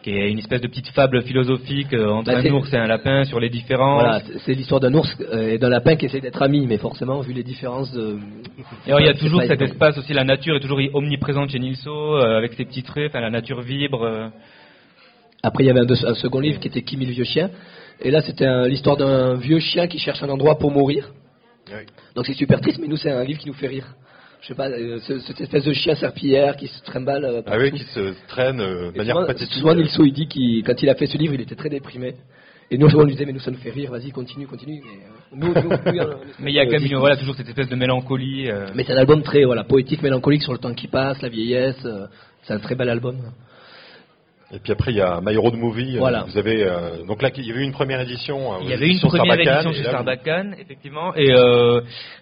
qui 0.02 0.10
est 0.10 0.30
une 0.30 0.38
espèce 0.38 0.60
de 0.60 0.66
petite 0.66 0.88
fable 0.88 1.22
philosophique 1.22 1.92
euh, 1.94 2.08
entre 2.10 2.32
Bah, 2.32 2.38
un 2.38 2.50
ours 2.52 2.72
et 2.72 2.76
un 2.76 2.86
lapin 2.86 3.24
sur 3.24 3.38
les 3.40 3.48
différences. 3.50 4.02
Voilà, 4.02 4.20
c'est- 4.44 4.54
l'histoire 4.54 4.80
d'un 4.80 4.92
ours 4.94 5.16
euh, 5.32 5.52
et 5.52 5.58
d'un 5.58 5.68
lapin 5.68 5.94
qui 5.96 6.06
essaie 6.06 6.20
d'être 6.20 6.42
amis, 6.42 6.66
mais 6.66 6.78
forcément, 6.78 7.20
vu 7.20 7.32
les 7.32 7.42
différences 7.44 7.92
de. 7.92 8.18
Et 8.86 8.88
alors 8.88 9.00
il 9.00 9.06
y 9.06 9.08
a 9.08 9.14
toujours 9.14 9.40
cet 9.42 9.62
espace 9.62 9.98
aussi, 9.98 10.12
la 10.12 10.24
nature 10.24 10.56
est 10.56 10.60
toujours 10.60 10.80
omniprésente 10.94 11.50
chez 11.50 11.58
Nilso, 11.60 11.90
euh, 12.16 12.36
avec 12.36 12.54
ses 12.54 12.64
petits 12.64 12.82
traits, 12.82 13.10
enfin 13.10 13.20
la 13.20 13.30
nature 13.30 13.60
vibre. 13.60 14.02
euh. 14.02 14.28
Après, 15.44 15.64
il 15.64 15.66
y 15.66 15.70
avait 15.70 15.80
un, 15.80 15.84
deux- 15.84 16.06
un 16.06 16.14
second 16.14 16.38
livre 16.40 16.60
qui 16.60 16.68
était 16.68 16.82
Kimi 16.82 17.04
le 17.06 17.12
vieux 17.12 17.24
chien. 17.24 17.50
Et 18.00 18.10
là, 18.10 18.22
c'était 18.22 18.68
l'histoire 18.68 18.96
d'un 18.96 19.34
vieux 19.34 19.58
chien 19.60 19.86
qui 19.88 19.98
cherche 19.98 20.22
un 20.22 20.28
endroit 20.28 20.56
pour 20.58 20.70
mourir. 20.70 21.10
Oui. 21.68 21.84
Donc 22.14 22.26
c'est 22.26 22.34
super 22.34 22.60
triste, 22.60 22.78
mais 22.80 22.86
nous, 22.88 22.96
c'est 22.96 23.10
un 23.10 23.24
livre 23.24 23.40
qui 23.40 23.48
nous 23.48 23.54
fait 23.54 23.66
rire. 23.68 23.86
Je 24.42 24.48
sais 24.48 24.54
pas, 24.54 24.68
euh, 24.68 24.98
ce- 25.06 25.20
cette 25.20 25.40
espèce 25.40 25.64
de 25.64 25.72
chien 25.72 25.94
serpillière 25.94 26.56
qui 26.56 26.66
se 26.66 26.82
trimballe. 26.82 27.24
euh, 27.24 27.42
Ah 27.46 27.56
oui, 27.58 27.70
qui 27.70 27.84
se 27.84 28.12
traîne 28.26 28.60
euh, 28.60 28.90
de 28.90 28.98
manière 28.98 29.14
souvent, 29.14 29.26
pathétique. 29.26 29.52
souvent, 29.54 29.74
Nilso, 29.74 30.04
il 30.04 30.12
dit 30.12 30.26
qu'il, 30.26 30.64
quand 30.64 30.82
il 30.82 30.88
a 30.90 30.96
fait 30.96 31.06
ce 31.06 31.16
livre, 31.16 31.34
il 31.34 31.40
était 31.40 31.54
très 31.54 31.68
déprimé. 31.68 32.14
Et 32.70 32.78
nous, 32.78 32.88
on 32.96 33.04
lui 33.04 33.12
disait, 33.12 33.24
mais 33.26 33.32
nous, 33.32 33.38
ça 33.40 33.50
nous 33.52 33.58
fait 33.58 33.70
rire, 33.70 33.90
vas-y, 33.92 34.10
continue, 34.10 34.46
continue. 34.46 34.82
Mais, 34.82 34.90
euh, 34.90 35.36
nous, 35.36 35.54
nous, 35.54 35.70
nous, 35.70 36.00
on- 36.02 36.04
on- 36.06 36.16
Mais 36.40 36.50
il 36.50 36.54
y 36.54 36.58
a 36.58 36.64
quand 36.64 36.72
même 36.72 36.82
euh, 36.82 36.86
une- 36.86 36.96
voilà, 36.96 37.16
toujours 37.16 37.36
cette 37.36 37.48
espèce 37.48 37.68
de 37.68 37.76
mélancolie. 37.76 38.50
euh. 38.50 38.66
Mais 38.74 38.82
c'est 38.82 38.92
un 38.94 38.96
album 38.96 39.22
très 39.22 39.44
voilà, 39.44 39.62
poétique, 39.62 40.02
mélancolique 40.02 40.42
sur 40.42 40.52
le 40.52 40.58
temps 40.58 40.74
qui 40.74 40.88
passe, 40.88 41.22
la 41.22 41.28
vieillesse. 41.28 41.76
euh, 41.84 42.06
c'est 42.42 42.54
un 42.54 42.58
très 42.58 42.74
bel 42.74 42.88
album. 42.88 43.18
Et 44.54 44.58
puis 44.58 44.70
après, 44.72 44.92
il 44.92 44.98
y 44.98 45.00
a 45.00 45.20
My 45.24 45.34
Road 45.36 45.54
Movie. 45.54 45.96
euh, 45.96 46.00
Voilà. 46.00 46.24
Vous 46.28 46.36
avez 46.36 46.62
euh, 46.62 47.04
donc 47.06 47.22
là, 47.22 47.30
il 47.34 47.46
y 47.46 47.50
avait 47.50 47.60
eu 47.60 47.64
une 47.64 47.72
première 47.72 48.00
édition. 48.00 48.52
hein, 48.52 48.58
Il 48.62 48.68
y 48.68 48.74
avait 48.74 48.88
une 48.88 49.00
première 49.00 49.24
Sarbacane, 49.24 49.54
édition 49.54 49.72
chez 49.72 49.90
Sarbacane, 49.90 50.56
effectivement, 50.60 51.14
et 51.14 51.30
euh, 51.32 51.80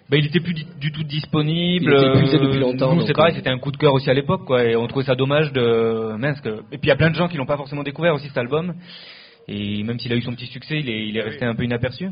bah, 0.09 0.15
il 0.17 0.25
était 0.27 0.39
plus 0.39 0.53
du, 0.53 0.63
du 0.79 0.91
tout 0.93 1.03
disponible. 1.03 1.91
Il 1.91 2.25
était 2.25 2.37
euh, 2.37 2.39
depuis 2.45 2.59
longtemps, 2.59 2.95
Nous, 2.95 3.05
c'est 3.05 3.13
pareil, 3.13 3.33
euh, 3.33 3.37
c'était 3.37 3.49
un 3.49 3.57
coup 3.59 3.71
de 3.71 3.77
cœur 3.77 3.93
aussi 3.93 4.09
à 4.09 4.13
l'époque, 4.13 4.45
quoi, 4.45 4.63
et 4.63 4.75
on 4.77 4.87
trouvait 4.87 5.03
ça 5.05 5.15
dommage 5.15 5.51
de 5.51 6.15
mince. 6.17 6.39
Que... 6.39 6.49
Et 6.71 6.77
puis 6.77 6.83
il 6.83 6.87
y 6.87 6.91
a 6.91 6.95
plein 6.95 7.09
de 7.09 7.15
gens 7.15 7.27
qui 7.27 7.35
l'ont 7.35 7.45
pas 7.45 7.57
forcément 7.57 7.83
découvert 7.83 8.13
aussi 8.15 8.27
cet 8.27 8.37
album, 8.37 8.75
et 9.49 9.83
même 9.83 9.99
s'il 9.99 10.13
a 10.13 10.15
eu 10.15 10.21
son 10.21 10.31
petit 10.33 10.47
succès, 10.47 10.79
il 10.79 10.89
est, 10.89 11.07
il 11.07 11.17
est 11.17 11.21
resté 11.23 11.43
un 11.45 11.53
peu 11.55 11.63
inaperçu. 11.63 12.05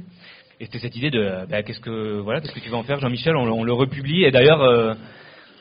Et 0.59 0.65
c'était 0.65 0.79
cette 0.79 0.97
idée 0.97 1.11
de, 1.11 1.45
bah, 1.49 1.63
qu'est-ce 1.63 1.79
que 1.79 2.19
voilà, 2.19 2.41
qu'est-ce 2.41 2.51
que 2.53 2.59
tu 2.59 2.69
vas 2.69 2.75
en 2.77 2.83
faire, 2.83 2.99
Jean-Michel 2.99 3.37
on, 3.37 3.43
on 3.49 3.63
le 3.63 3.71
republie, 3.73 4.25
et 4.25 4.31
d'ailleurs. 4.31 4.61
Euh, 4.61 4.93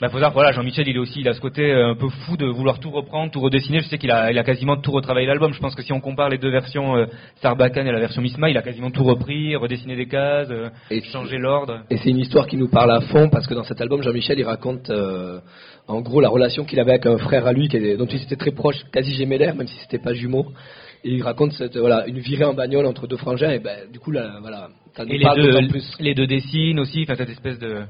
bah, 0.00 0.08
faut 0.08 0.14
savoir, 0.18 0.32
voilà, 0.32 0.52
Jean-Michel, 0.52 0.86
il 0.86 0.94
est 0.96 0.98
aussi, 1.00 1.20
il 1.20 1.28
a 1.28 1.34
ce 1.34 1.40
côté 1.40 1.62
euh, 1.72 1.90
un 1.90 1.94
peu 1.96 2.08
fou 2.08 2.36
de 2.36 2.46
vouloir 2.46 2.78
tout 2.78 2.90
reprendre, 2.90 3.32
tout 3.32 3.40
redessiner. 3.40 3.80
Je 3.80 3.88
sais 3.88 3.98
qu'il 3.98 4.10
a, 4.12 4.30
il 4.30 4.38
a 4.38 4.44
quasiment 4.44 4.76
tout 4.76 4.92
retravaillé 4.92 5.26
l'album. 5.26 5.52
Je 5.52 5.58
pense 5.60 5.74
que 5.74 5.82
si 5.82 5.92
on 5.92 6.00
compare 6.00 6.28
les 6.28 6.38
deux 6.38 6.50
versions, 6.50 6.96
euh, 6.96 7.06
Sarbacane 7.42 7.86
et 7.88 7.92
la 7.92 7.98
version 7.98 8.22
Misma, 8.22 8.48
il 8.48 8.56
a 8.56 8.62
quasiment 8.62 8.90
tout 8.90 9.02
repris, 9.02 9.56
redessiné 9.56 9.96
des 9.96 10.06
cases, 10.06 10.48
euh, 10.50 10.68
Et- 10.90 11.02
changé 11.02 11.38
l'ordre. 11.38 11.80
Et 11.90 11.96
c'est 11.96 12.10
une 12.10 12.18
histoire 12.18 12.46
qui 12.46 12.56
nous 12.56 12.68
parle 12.68 12.92
à 12.92 13.00
fond 13.00 13.28
parce 13.28 13.46
que 13.46 13.54
dans 13.54 13.64
cet 13.64 13.80
album, 13.80 14.02
Jean-Michel, 14.02 14.38
il 14.38 14.44
raconte 14.44 14.88
euh, 14.90 15.40
en 15.88 16.00
gros 16.00 16.20
la 16.20 16.28
relation 16.28 16.64
qu'il 16.64 16.78
avait 16.78 16.92
avec 16.92 17.06
un 17.06 17.18
frère 17.18 17.46
à 17.46 17.52
lui 17.52 17.66
dont 17.68 18.06
il 18.06 18.22
était 18.22 18.36
très 18.36 18.52
proche, 18.52 18.76
quasi 18.92 19.14
gémellaire, 19.14 19.54
même 19.56 19.66
si 19.66 19.76
c'était 19.80 19.98
pas 20.02 20.14
jumeau. 20.14 20.46
Et 21.04 21.10
il 21.10 21.22
raconte 21.22 21.52
cette, 21.52 21.76
voilà, 21.76 22.06
une 22.06 22.18
virée 22.18 22.44
en 22.44 22.54
bagnole 22.54 22.86
entre 22.86 23.06
deux 23.06 23.16
frangins 23.16 23.50
et 23.50 23.58
ben, 23.60 23.90
du 23.92 23.98
coup, 24.00 24.10
là, 24.10 24.38
voilà, 24.40 24.68
ça 24.96 25.04
nous 25.04 25.12
Et 25.12 25.18
les 25.18 25.24
deux, 25.36 25.68
plus. 25.68 25.92
les 26.00 26.14
deux 26.14 26.26
dessinent 26.26 26.80
aussi, 26.80 27.02
enfin 27.02 27.14
cette 27.16 27.30
espèce 27.30 27.58
de. 27.58 27.82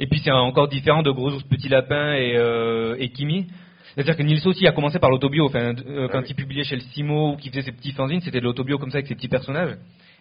Et 0.00 0.06
puis 0.06 0.20
c'est 0.24 0.30
encore 0.30 0.68
différent 0.68 1.02
de 1.02 1.10
Gros 1.10 1.30
petit 1.48 1.68
lapin 1.68 2.14
et, 2.14 2.36
euh, 2.36 2.96
et 2.98 3.10
Kimi. 3.10 3.46
C'est-à-dire 3.94 4.16
que 4.16 4.22
Nils 4.22 4.46
aussi 4.46 4.66
a 4.66 4.72
commencé 4.72 4.98
par 4.98 5.10
l'autobio. 5.10 5.46
Enfin, 5.46 5.74
euh, 5.86 6.08
quand 6.08 6.20
oui. 6.20 6.26
il 6.30 6.34
publiait 6.34 6.64
chez 6.64 6.74
le 6.76 6.82
Simo 6.82 7.32
ou 7.32 7.36
qu'il 7.36 7.50
faisait 7.52 7.62
ses 7.62 7.72
petits 7.72 7.92
fanzines, 7.92 8.20
c'était 8.20 8.40
de 8.40 8.44
l'autobio 8.44 8.76
comme 8.78 8.90
ça 8.90 8.96
avec 8.98 9.06
ses 9.06 9.14
petits 9.14 9.28
personnages. 9.28 9.76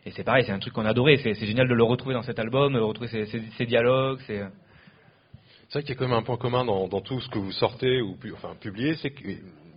Et 0.05 0.11
c'est 0.11 0.23
pareil, 0.23 0.43
c'est 0.45 0.51
un 0.51 0.59
truc 0.59 0.73
qu'on 0.73 0.85
adorait. 0.85 1.17
C'est 1.17 1.33
génial 1.33 1.67
de 1.67 1.73
le 1.73 1.83
retrouver 1.83 2.13
dans 2.13 2.21
cet 2.23 2.37
album, 2.37 2.73
de 2.73 2.79
retrouver 2.79 3.07
ses, 3.09 3.25
ses- 3.25 3.41
ses 3.57 3.65
dialogues. 3.65 4.19
C'est 4.27 4.43
C'est 5.69 5.79
vrai 5.79 5.81
qu'il 5.83 5.89
y 5.95 5.97
a 5.97 5.99
quand 5.99 6.07
même 6.07 6.17
un 6.17 6.23
point 6.23 6.37
commun 6.37 6.65
dans, 6.65 6.87
dans 6.87 7.01
tout 7.01 7.19
ce 7.19 7.29
que 7.29 7.39
vous 7.39 7.51
sortez 7.51 8.01
ou 8.01 8.15
pu- 8.15 8.33
enfin 8.33 8.53
publiez, 8.59 8.95
c'est 8.95 9.09
que 9.11 9.23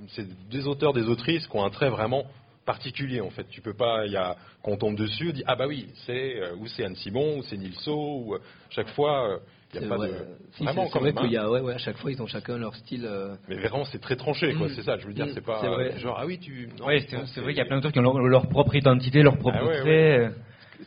c'est 0.09 0.27
des 0.51 0.67
auteurs, 0.67 0.93
des 0.93 1.09
autrices 1.09 1.47
qui 1.47 1.57
ont 1.57 1.65
un 1.65 1.71
trait 1.71 1.89
vraiment 1.89 2.25
particulier 2.67 3.21
en 3.23 3.31
fait. 3.31 3.47
Tu 3.49 3.63
peux 3.63 3.73
pas, 3.73 4.05
il 4.05 4.13
y 4.13 4.17
a 4.17 4.37
quand 4.63 4.73
on 4.73 4.77
tombe 4.77 4.97
dessus, 4.97 5.33
dit 5.33 5.45
ah 5.47 5.57
bah 5.57 5.67
oui, 5.67 5.87
c'est 6.05 6.37
euh, 6.43 6.55
ou 6.59 6.67
c'est 6.67 6.85
Anne 6.85 6.97
Simon 6.97 7.39
ou 7.39 7.43
c'est 7.45 7.57
Nilso 7.57 7.95
ou 7.97 8.35
euh, 8.35 8.39
chaque 8.71 8.89
fois 8.91 9.31
euh, 9.31 9.39
il 9.73 9.77
y 9.77 9.79
a 9.79 9.83
C'est 9.83 9.89
pas 9.89 9.99
ouais, 9.99 10.09
de 10.09 10.15
si, 10.57 10.65
vraiment 10.65 10.89
quand 10.89 11.01
vrai 11.01 11.13
même. 11.13 11.23
qu'il 11.25 11.33
y 11.33 11.37
hein. 11.37 11.43
a, 11.45 11.51
ouais, 11.51 11.61
ouais, 11.61 11.75
à 11.75 11.79
chaque 11.79 11.97
fois, 11.99 12.11
ils 12.11 12.21
ont 12.23 12.27
chacun 12.27 12.57
leur 12.59 12.75
style. 12.77 13.05
euh, 13.05 13.35
Mais 13.49 13.57
vraiment 13.57 13.85
c'est 13.85 13.99
très 14.01 14.17
tranché 14.17 14.55
quoi. 14.55 14.67
Mm. 14.69 14.71
C'est 14.77 14.83
ça, 14.83 14.97
je 14.97 15.07
veux 15.07 15.13
dire, 15.13 15.27
Mm, 15.27 15.31
c'est 15.35 15.45
pas 15.45 15.61
vrai. 15.69 15.99
genre 15.99 16.17
ah 16.21 16.27
oui 16.27 16.39
tu. 16.39 16.69
ouais, 16.87 17.07
c'est 17.09 17.41
vrai 17.41 17.53
qu'il 17.53 17.59
y 17.59 17.61
a 17.61 17.67
plein 17.67 17.77
d'auteurs 17.77 17.93
qui 17.93 17.99
ont 17.99 18.03
leur, 18.03 18.19
leur 18.19 18.49
propre 18.49 18.75
identité, 18.77 19.23
leur 19.23 19.39
propre 19.39 19.59
Ah 19.61 19.81
trait. 19.81 20.31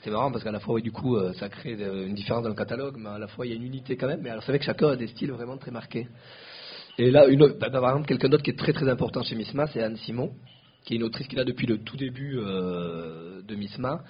C'est 0.03 0.11
marrant 0.11 0.31
parce 0.31 0.43
qu'à 0.43 0.51
la 0.51 0.59
fois, 0.59 0.75
oui, 0.75 0.83
du 0.83 0.91
coup, 0.91 1.15
euh, 1.17 1.33
ça 1.33 1.49
crée 1.49 1.75
euh, 1.79 2.05
une 2.05 2.13
différence 2.13 2.43
dans 2.43 2.49
le 2.49 2.55
catalogue, 2.55 2.95
mais 2.97 3.09
à 3.09 3.17
la 3.17 3.27
fois, 3.27 3.45
il 3.47 3.49
y 3.49 3.53
a 3.53 3.55
une 3.55 3.63
unité 3.65 3.97
quand 3.97 4.05
même. 4.07 4.21
Mais 4.21 4.29
alors, 4.29 4.43
c'est 4.43 4.51
vrai 4.51 4.59
que 4.59 4.65
chacun 4.65 4.89
a 4.89 4.95
des 4.95 5.07
styles 5.07 5.31
vraiment 5.31 5.57
très 5.57 5.71
marqués. 5.71 6.07
Et 6.99 7.09
là, 7.09 7.27
une 7.27 7.41
autre- 7.41 7.57
bah, 7.59 7.69
bah, 7.69 7.79
par 7.81 7.89
exemple, 7.91 8.07
quelqu'un 8.07 8.29
d'autre 8.29 8.43
qui 8.43 8.51
est 8.51 8.57
très 8.57 8.71
très 8.71 8.87
important 8.87 9.23
chez 9.23 9.33
Misma, 9.35 9.65
c'est 9.67 9.81
Anne 9.81 9.95
Simon, 9.97 10.31
qui 10.85 10.93
est 10.93 10.97
une 10.97 11.03
autrice 11.03 11.27
qui 11.27 11.35
est 11.35 11.39
là 11.39 11.43
depuis 11.43 11.65
le 11.65 11.79
tout 11.79 11.97
début 11.97 12.37
euh, 12.37 13.41
de 13.41 13.55
Misma, 13.55 14.01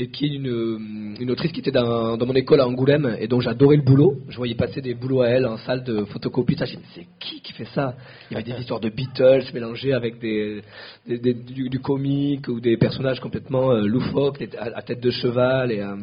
et 0.00 0.08
qui 0.10 0.26
est 0.26 0.34
une, 0.36 1.16
une 1.20 1.30
autrice 1.30 1.50
qui 1.50 1.60
était 1.60 1.72
dans, 1.72 2.16
dans 2.16 2.24
mon 2.26 2.34
école 2.34 2.60
à 2.60 2.66
Angoulême, 2.68 3.16
et 3.18 3.26
dont 3.26 3.40
j'adorais 3.40 3.76
le 3.76 3.82
boulot. 3.82 4.16
Je 4.28 4.36
voyais 4.36 4.54
passer 4.54 4.80
des 4.80 4.94
boulots 4.94 5.22
à 5.22 5.28
elle 5.28 5.44
en 5.46 5.56
salle 5.56 5.82
de 5.82 6.04
photocopie. 6.04 6.54
Ça, 6.56 6.66
je 6.66 6.76
me 6.76 6.82
disais, 6.82 6.90
c'est 6.94 7.06
qui 7.18 7.40
qui 7.40 7.52
fait 7.52 7.66
ça? 7.74 7.94
Il 8.30 8.34
y 8.34 8.36
avait 8.40 8.50
des 8.52 8.58
histoires 8.60 8.80
de 8.80 8.90
Beatles 8.90 9.44
mélangées 9.52 9.92
avec 9.92 10.20
des, 10.20 10.62
des- 11.06 11.18
des- 11.18 11.34
du, 11.34 11.68
du 11.68 11.80
comique 11.80 12.46
ou 12.48 12.60
des 12.60 12.76
personnages 12.76 13.18
complètement 13.20 13.72
euh, 13.72 13.86
loufoques, 13.86 14.40
à, 14.56 14.64
à 14.78 14.82
tête 14.82 15.00
de 15.00 15.10
cheval 15.10 15.72
et... 15.72 15.80
euh, 15.80 15.96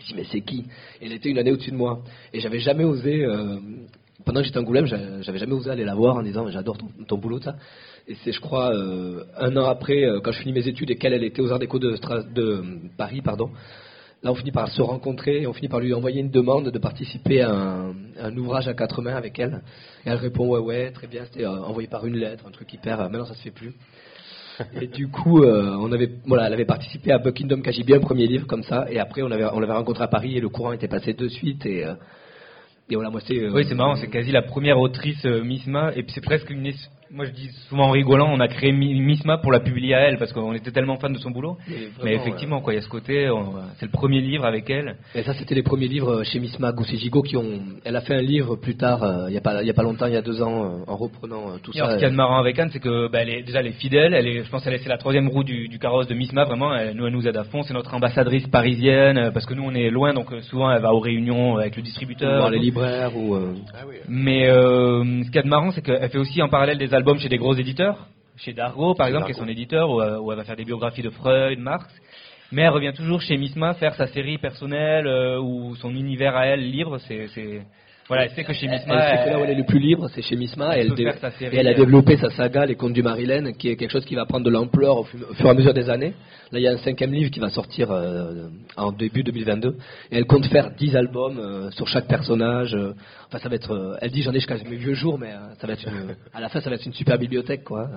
Je 0.00 0.06
dis 0.06 0.14
mais 0.16 0.24
c'est 0.32 0.40
qui? 0.40 0.64
Et 1.00 1.06
Elle 1.06 1.12
était 1.12 1.28
une 1.28 1.38
année 1.38 1.52
au-dessus 1.52 1.70
de 1.70 1.76
moi. 1.76 2.02
Et 2.32 2.40
j'avais 2.40 2.58
jamais 2.58 2.84
osé, 2.84 3.24
euh, 3.24 3.58
pendant 4.24 4.40
que 4.40 4.46
j'étais 4.46 4.58
en 4.58 4.62
Angoulême, 4.62 4.86
j'a- 4.86 5.22
j'avais 5.22 5.38
jamais 5.38 5.52
osé 5.52 5.70
aller 5.70 5.84
la 5.84 5.94
voir 5.94 6.16
en 6.16 6.22
disant 6.22 6.48
j'adore 6.50 6.76
ton, 7.06 7.18
boulot, 7.18 7.40
ça. 7.40 7.56
Et 8.08 8.14
c'est, 8.24 8.32
je 8.32 8.40
crois, 8.40 8.74
euh, 8.74 9.24
un 9.38 9.56
an 9.56 9.66
après, 9.66 10.04
euh, 10.04 10.20
quand 10.20 10.32
je 10.32 10.40
finis 10.40 10.52
mes 10.52 10.66
études 10.66 10.90
et 10.90 10.96
qu'elle, 10.96 11.12
elle 11.12 11.24
était 11.24 11.42
aux 11.42 11.52
Arts 11.52 11.58
Déco 11.58 11.78
de, 11.78 11.96
euh, 12.38 12.62
Paris, 12.96 13.20
pardon. 13.22 13.50
Là, 14.22 14.32
on 14.32 14.34
finit 14.34 14.50
par 14.50 14.68
se 14.68 14.82
rencontrer 14.82 15.42
et 15.42 15.46
on 15.46 15.52
finit 15.52 15.68
par 15.68 15.80
lui 15.80 15.94
envoyer 15.94 16.20
une 16.20 16.30
demande 16.30 16.70
de 16.70 16.78
participer 16.78 17.40
à 17.40 17.50
un, 17.52 17.94
à 18.20 18.30
ouvrage 18.30 18.68
à 18.68 18.74
quatre 18.74 19.00
mains 19.00 19.16
avec 19.16 19.38
elle. 19.38 19.62
Et 20.04 20.10
elle 20.10 20.16
répond 20.16 20.46
ouais, 20.46 20.58
ouais, 20.60 20.90
très 20.90 21.06
bien. 21.06 21.24
C'était 21.24 21.46
envoyé 21.46 21.88
par 21.88 22.04
une 22.06 22.16
lettre, 22.16 22.44
un 22.46 22.50
truc 22.50 22.70
hyper. 22.72 22.98
maintenant, 22.98 23.24
ça 23.24 23.34
se 23.34 23.42
fait 23.42 23.50
plus. 23.50 23.72
Et 24.78 24.88
du 24.88 25.08
coup, 25.08 25.42
on 25.42 25.90
avait, 25.90 26.10
voilà, 26.26 26.48
elle 26.48 26.52
avait 26.52 26.66
participé 26.66 27.12
à 27.12 27.18
Buckingham 27.18 27.62
KGB, 27.62 27.94
un 27.94 28.00
premier 28.00 28.26
livre 28.26 28.46
comme 28.46 28.62
ça. 28.62 28.84
Et 28.90 28.98
après, 28.98 29.22
on 29.22 29.30
avait, 29.30 29.46
on 29.54 29.58
l'avait 29.58 29.72
rencontré 29.72 30.04
à 30.04 30.08
Paris 30.08 30.36
et 30.36 30.40
le 30.40 30.50
courant 30.50 30.72
était 30.72 30.86
passé 30.88 31.14
de 31.14 31.26
suite. 31.28 31.64
Et, 31.64 31.86
euh, 32.96 33.50
Oui, 33.52 33.64
c'est 33.68 33.74
marrant, 33.74 33.96
c'est 33.96 34.08
quasi 34.08 34.32
la 34.32 34.42
première 34.42 34.78
autrice 34.78 35.24
euh, 35.24 35.42
Misma, 35.42 35.92
et 35.94 36.04
c'est 36.08 36.24
presque 36.24 36.50
une. 36.50 36.70
Moi 37.12 37.24
je 37.24 37.32
dis 37.32 37.48
souvent 37.68 37.86
en 37.88 37.90
rigolant, 37.90 38.30
on 38.32 38.38
a 38.38 38.46
créé 38.46 38.70
Mi- 38.70 38.94
Misma 39.00 39.38
pour 39.38 39.50
la 39.50 39.58
publier 39.58 39.94
à 39.94 40.00
elle, 40.02 40.16
parce 40.18 40.32
qu'on 40.32 40.52
était 40.54 40.70
tellement 40.70 40.96
fan 40.96 41.12
de 41.12 41.18
son 41.18 41.30
boulot. 41.32 41.56
Mais 42.04 42.14
effectivement, 42.14 42.60
quoi, 42.60 42.72
il 42.72 42.76
y 42.76 42.78
a 42.78 42.82
ce 42.82 42.88
côté, 42.88 43.28
on- 43.28 43.54
c'est 43.78 43.86
le 43.86 43.90
premier 43.90 44.20
livre 44.20 44.44
avec 44.44 44.70
elle. 44.70 44.94
Et 45.16 45.24
ça, 45.24 45.34
c'était 45.34 45.56
les 45.56 45.64
premiers 45.64 45.88
livres 45.88 46.22
chez 46.22 46.38
Miss 46.38 46.56
Mag 46.60 46.78
ou 46.78 46.84
chez 46.84 46.96
Gigot 46.98 47.22
qui 47.22 47.36
ont. 47.36 47.60
Elle 47.84 47.96
a 47.96 48.00
fait 48.00 48.14
un 48.14 48.22
livre 48.22 48.54
plus 48.54 48.76
tard, 48.76 49.02
euh, 49.02 49.24
il 49.28 49.32
n'y 49.32 49.38
a, 49.38 49.40
pas- 49.40 49.60
il 49.62 49.66
y 49.66 49.70
a 49.70 49.74
pas 49.74 49.82
longtemps, 49.82 50.06
il 50.06 50.12
y 50.12 50.16
a 50.16 50.22
deux 50.22 50.40
ans, 50.40 50.64
euh, 50.64 50.84
en 50.86 50.96
reprenant 50.96 51.48
euh, 51.50 51.56
tout 51.60 51.72
Et 51.74 51.78
ça. 51.78 51.84
alors, 51.84 51.90
ce 51.94 51.96
qu'il 51.96 52.04
y 52.04 52.06
a 52.06 52.10
de 52.10 52.16
marrant 52.16 52.38
avec 52.38 52.56
Anne, 52.60 52.70
c'est 52.72 52.78
que 52.78 53.08
bah, 53.10 53.18
elle 53.22 53.30
est, 53.30 53.42
déjà 53.42 53.58
elle 53.58 53.66
est 53.66 53.72
fidèle. 53.80 54.14
Elle 54.14 54.28
est, 54.28 54.44
je 54.44 54.50
pense, 54.50 54.62
qu'elle 54.62 54.74
est 54.74 54.78
c'est 54.78 54.88
la 54.88 54.98
troisième 54.98 55.28
roue 55.28 55.42
du, 55.42 55.66
du 55.66 55.78
carrosse 55.80 56.06
de 56.06 56.14
Misma. 56.14 56.44
Vraiment, 56.44 56.72
elle, 56.76 56.94
nous, 56.94 57.06
elle 57.08 57.12
nous 57.12 57.26
aide 57.26 57.36
à 57.36 57.42
fond. 57.44 57.62
C'est 57.64 57.74
notre 57.74 57.92
ambassadrice 57.92 58.46
parisienne, 58.46 59.18
euh, 59.18 59.30
parce 59.32 59.46
que 59.46 59.54
nous, 59.54 59.64
on 59.64 59.74
est 59.74 59.90
loin, 59.90 60.12
donc 60.14 60.32
euh, 60.32 60.42
souvent, 60.42 60.70
elle 60.70 60.80
va 60.82 60.92
aux 60.94 61.00
réunions 61.00 61.56
avec 61.56 61.74
le 61.74 61.80
euh, 61.80 61.84
distributeur. 61.84 62.36
voir 62.38 62.50
les 62.50 62.60
libraires 62.60 63.16
ou. 63.16 63.34
euh, 63.34 63.52
Mais 64.08 64.48
euh, 64.48 65.02
ce 65.22 65.26
qu'il 65.26 65.34
y 65.36 65.38
a 65.38 65.42
de 65.42 65.48
marrant, 65.48 65.72
c'est 65.72 65.82
qu'elle 65.82 66.08
fait 66.08 66.18
aussi 66.18 66.40
en 66.40 66.48
parallèle 66.48 66.78
des 66.78 66.94
albums 67.00 67.18
chez 67.18 67.30
des 67.30 67.38
gros 67.38 67.54
éditeurs, 67.54 68.06
chez 68.36 68.52
Dargo 68.52 68.94
par 68.94 69.06
exemple, 69.06 69.24
qui 69.24 69.32
est 69.32 69.34
son 69.34 69.48
éditeur, 69.48 69.90
où, 69.90 70.02
euh, 70.02 70.18
où 70.18 70.30
elle 70.30 70.36
va 70.36 70.44
faire 70.44 70.56
des 70.56 70.66
biographies 70.66 71.00
de 71.00 71.08
Freud, 71.08 71.58
Marx. 71.58 71.86
Mais 72.52 72.62
elle 72.62 72.70
revient 72.70 72.92
toujours 72.94 73.22
chez 73.22 73.38
Misma 73.38 73.72
faire 73.74 73.94
sa 73.94 74.06
série 74.08 74.36
personnelle 74.36 75.06
euh, 75.06 75.40
ou 75.40 75.76
son 75.76 75.94
univers 75.94 76.36
à 76.36 76.46
elle 76.46 76.70
libre. 76.70 76.98
C'est... 76.98 77.62
voilà, 78.10 78.24
elle 78.24 78.30
sait 78.32 78.44
que 78.44 78.52
chez 78.52 78.66
Elle 78.66 78.72
Misma, 78.72 79.02
sait 79.16 79.24
que 79.24 79.30
là 79.30 79.38
où 79.40 79.44
elle 79.44 79.50
est 79.50 79.54
le 79.54 79.64
plus 79.64 79.78
libre, 79.78 80.08
c'est 80.14 80.20
chez 80.22 80.36
Misma. 80.36 80.72
elle 80.74 80.78
Et 80.78 80.82
elle, 80.82 80.88
peut 80.90 80.94
dé- 80.96 81.04
faire 81.04 81.18
sa 81.18 81.30
série, 81.30 81.56
et 81.56 81.58
elle 81.60 81.68
a 81.68 81.70
euh. 81.70 81.74
développé 81.74 82.16
sa 82.18 82.28
saga, 82.30 82.66
Les 82.66 82.74
Contes 82.74 82.92
du 82.92 83.02
Marilène, 83.02 83.54
qui 83.56 83.68
est 83.70 83.76
quelque 83.76 83.90
chose 83.92 84.04
qui 84.04 84.14
va 84.16 84.26
prendre 84.26 84.44
de 84.44 84.50
l'ampleur 84.50 84.98
au, 84.98 85.04
fu- 85.04 85.16
au 85.30 85.32
fur 85.34 85.46
et 85.46 85.50
à 85.50 85.54
mesure 85.54 85.72
des 85.72 85.88
années. 85.88 86.12
Là, 86.52 86.58
il 86.58 86.62
y 86.62 86.68
a 86.68 86.72
un 86.72 86.78
cinquième 86.78 87.12
livre 87.12 87.30
qui 87.30 87.38
va 87.40 87.48
sortir 87.48 87.90
euh, 87.92 88.48
en 88.76 88.90
début 88.92 89.22
2022. 89.22 89.76
Et 90.10 90.18
elle 90.18 90.26
compte 90.26 90.44
faire 90.46 90.72
dix 90.76 90.94
albums 90.96 91.38
euh, 91.38 91.70
sur 91.70 91.86
chaque 91.86 92.08
personnage. 92.08 92.76
enfin, 93.28 93.38
ça 93.38 93.48
va 93.48 93.54
être. 93.54 93.72
euh, 93.72 93.96
elle 94.02 94.10
dit 94.10 94.22
j'en 94.22 94.32
ai 94.32 94.40
jusqu'à 94.40 94.56
mes 94.56 94.76
vieux 94.76 94.94
jours, 94.94 95.18
mais 95.18 95.28
euh, 95.30 95.54
ça 95.60 95.66
va 95.68 95.74
être 95.74 95.86
une, 95.86 96.16
à 96.34 96.40
la 96.40 96.48
fin, 96.48 96.60
ça 96.60 96.68
va 96.68 96.76
être 96.76 96.84
une 96.86 96.92
super 96.92 97.16
bibliothèque, 97.18 97.62
quoi. 97.64 97.88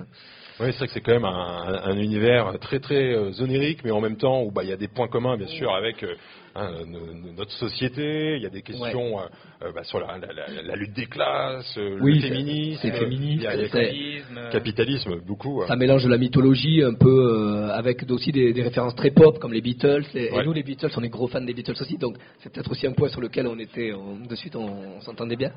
Oui, 0.59 0.67
c'est 0.69 0.77
vrai 0.77 0.87
que 0.87 0.93
c'est 0.93 1.01
quand 1.01 1.13
même 1.13 1.25
un, 1.25 1.81
un 1.85 1.97
univers 1.97 2.53
très 2.61 2.79
très 2.79 3.15
euh, 3.15 3.31
onirique, 3.41 3.79
mais 3.83 3.89
en 3.89 4.01
même 4.01 4.17
temps 4.17 4.43
où 4.43 4.51
bah, 4.51 4.61
il 4.63 4.69
y 4.69 4.73
a 4.73 4.77
des 4.77 4.87
points 4.87 5.07
communs 5.07 5.35
bien 5.35 5.47
sûr 5.47 5.73
avec 5.73 6.03
euh, 6.03 6.13
hein, 6.55 6.71
no- 6.87 6.99
no- 7.13 7.31
notre 7.35 7.51
société. 7.51 8.35
Il 8.37 8.41
y 8.43 8.45
a 8.45 8.49
des 8.49 8.61
questions 8.61 9.19
euh, 9.19 9.23
euh, 9.63 9.71
bah, 9.73 9.83
sur 9.83 9.99
la, 9.99 10.17
la- 10.17 10.33
la- 10.33 10.61
la 10.61 10.75
lutte 10.75 10.93
des 10.93 11.05
classes, 11.05 11.75
euh, 11.77 11.97
Oui, 12.01 12.15
le 12.15 12.21
féminisme, 12.21 12.91
féministe, 12.91 13.41
c'est- 13.41 13.57
capitalisme, 13.69 14.39
capitalisme 14.51 15.15
beaucoup. 15.25 15.63
Ça 15.67 15.75
mélange 15.75 16.03
de 16.03 16.09
la 16.09 16.17
mythologie 16.17 16.83
un 16.83 16.93
peu 16.93 17.09
euh, 17.09 17.69
avec 17.73 18.03
aussi 18.09 18.31
des, 18.31 18.53
des 18.53 18.63
références 18.63 18.95
très 18.95 19.11
pop 19.11 19.39
comme 19.39 19.53
les 19.53 19.61
Beatles. 19.61 20.03
Et, 20.15 20.29
nous, 20.43 20.53
les 20.53 20.63
Beatles, 20.63 20.91
on 20.97 21.03
est 21.03 21.09
gros 21.09 21.27
fans 21.27 21.41
des 21.41 21.53
Beatles 21.53 21.75
aussi, 21.79 21.97
donc 21.97 22.17
c'est 22.39 22.51
peut-être 22.51 22.71
aussi 22.71 22.85
un 22.87 22.93
point 22.93 23.09
sur 23.09 23.21
lequel 23.21 23.47
on 23.47 23.57
était 23.59 23.93
on- 23.93 24.19
de 24.25 24.35
suite, 24.35 24.55
on, 24.55 24.97
on 24.97 25.01
s'entendait 25.01 25.35
bien. 25.35 25.51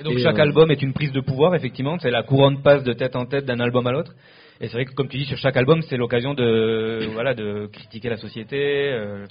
Et 0.00 0.04
donc 0.04 0.14
Et, 0.14 0.22
chaque 0.22 0.38
euh, 0.38 0.42
album 0.42 0.70
est 0.70 0.82
une 0.82 0.92
prise 0.92 1.12
de 1.12 1.20
pouvoir, 1.20 1.54
effectivement. 1.54 1.98
C'est 1.98 2.10
la 2.10 2.22
couronne 2.22 2.62
passe 2.62 2.82
de 2.84 2.92
tête 2.92 3.16
en 3.16 3.26
tête 3.26 3.44
d'un 3.44 3.60
album 3.60 3.86
à 3.86 3.92
l'autre. 3.92 4.12
Et 4.60 4.66
c'est 4.66 4.72
vrai 4.72 4.86
que, 4.86 4.92
comme 4.92 5.08
tu 5.08 5.18
dis, 5.18 5.24
sur 5.24 5.38
chaque 5.38 5.56
album, 5.56 5.82
c'est 5.82 5.96
l'occasion 5.96 6.34
de, 6.34 7.06
voilà, 7.12 7.32
de 7.34 7.68
critiquer 7.72 8.08
la 8.08 8.16
société. 8.16 8.90
euh, 8.92 9.24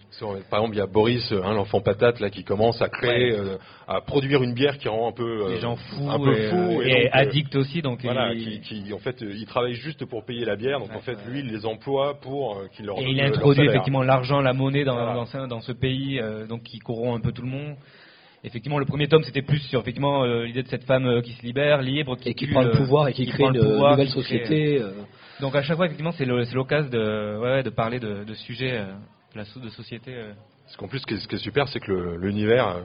Par 0.49 0.59
exemple, 0.59 0.75
il 0.75 0.77
y 0.77 0.81
a 0.81 0.85
Boris, 0.85 1.31
hein, 1.33 1.53
l'enfant 1.53 1.81
patate, 1.81 2.21
là, 2.21 2.29
qui 2.29 2.45
commence 2.45 2.81
à 2.81 2.87
créer, 2.87 3.33
Ouais. 3.33 3.37
euh, 3.37 3.57
à 3.89 3.99
produire 3.99 4.41
une 4.41 4.53
bière 4.53 4.77
qui 4.77 4.87
rend 4.87 5.09
un 5.09 5.11
peu 5.11 5.49
les 5.49 5.55
euh, 5.57 5.59
gens 5.59 5.75
fous, 5.75 6.09
un 6.09 6.17
peu 6.19 6.33
et, 6.33 6.49
fou 6.49 6.55
euh, 6.57 6.81
et 6.81 6.87
et 6.87 6.93
donc, 6.93 7.05
euh, 7.05 7.09
addicts 7.11 7.55
aussi. 7.57 7.81
Donc 7.81 8.03
Voilà, 8.03 8.33
il, 8.33 8.61
qui, 8.61 8.83
qui, 8.83 8.93
en 8.93 8.99
fait, 8.99 9.21
euh, 9.21 9.33
il 9.35 9.45
travaille 9.45 9.73
juste 9.73 10.05
pour 10.05 10.23
payer 10.25 10.45
la 10.45 10.55
bière, 10.55 10.79
donc 10.79 10.95
en 10.95 11.01
fait, 11.01 11.17
lui, 11.29 11.39
il 11.39 11.47
les 11.47 11.65
emploie 11.65 12.15
pour 12.21 12.57
euh, 12.57 12.67
qu'il 12.73 12.85
leur 12.85 12.97
et 12.99 13.03
il 13.09 13.19
introduit 13.21 13.65
effectivement 13.67 14.03
l'argent, 14.03 14.39
la 14.39 14.53
monnaie 14.53 14.85
dans, 14.85 14.95
Voilà. 14.95 15.13
dans, 15.13 15.25
ce, 15.25 15.37
dans 15.47 15.59
ce 15.61 15.73
pays, 15.73 16.19
euh, 16.21 16.47
donc 16.47 16.63
qui 16.63 16.79
corrompt 16.79 17.17
un 17.17 17.21
peu 17.21 17.33
tout 17.33 17.41
le 17.41 17.49
monde. 17.49 17.75
Effectivement, 18.43 18.77
le 18.77 18.85
premier 18.85 19.07
tome, 19.07 19.23
c'était 19.23 19.41
plus 19.41 19.59
sur 19.63 19.81
effectivement 19.81 20.23
euh, 20.23 20.45
l'idée 20.45 20.61
de 20.63 20.67
cette 20.67 20.83
femme 20.83 21.05
euh, 21.07 21.21
qui 21.21 21.31
se 21.33 21.41
libère, 21.45 21.81
libre, 21.81 22.15
qui, 22.15 22.29
Et 22.29 22.33
qui 22.33 22.45
tue 22.45 22.51
prend 22.53 22.61
le 22.61 22.71
pouvoir 22.71 23.07
et 23.09 23.13
qui, 23.13 23.25
crée 23.25 23.43
une 23.43 23.53
nouvelle 23.53 23.95
crée, 23.95 24.05
société. 24.07 24.79
euh, 24.79 24.91
Donc 25.41 25.55
à 25.55 25.61
chaque 25.61 25.77
fois, 25.77 25.85
effectivement, 25.85 26.11
c'est 26.13 26.25
l'occasion 26.25 26.89
de, 26.89 27.37
ouais, 27.39 27.51
ouais, 27.57 27.63
de 27.63 27.69
parler 27.69 27.99
de, 27.99 28.23
de 28.23 28.33
sujets 28.33 28.77
euh, 28.79 28.85
de 29.33 29.37
la 29.37 29.45
so- 29.45 29.59
de 29.59 29.69
société. 29.69 30.13
euh. 30.15 30.33
Parce 30.65 30.75
qu'en 30.77 30.87
plus, 30.87 30.99
ce 30.99 31.05
qui 31.05 31.13
est, 31.13 31.17
ce 31.17 31.27
qui 31.27 31.35
est 31.35 31.39
super, 31.39 31.67
c'est 31.69 31.79
que 31.79 32.17
l'univers 32.19 32.67
euh, 32.69 32.81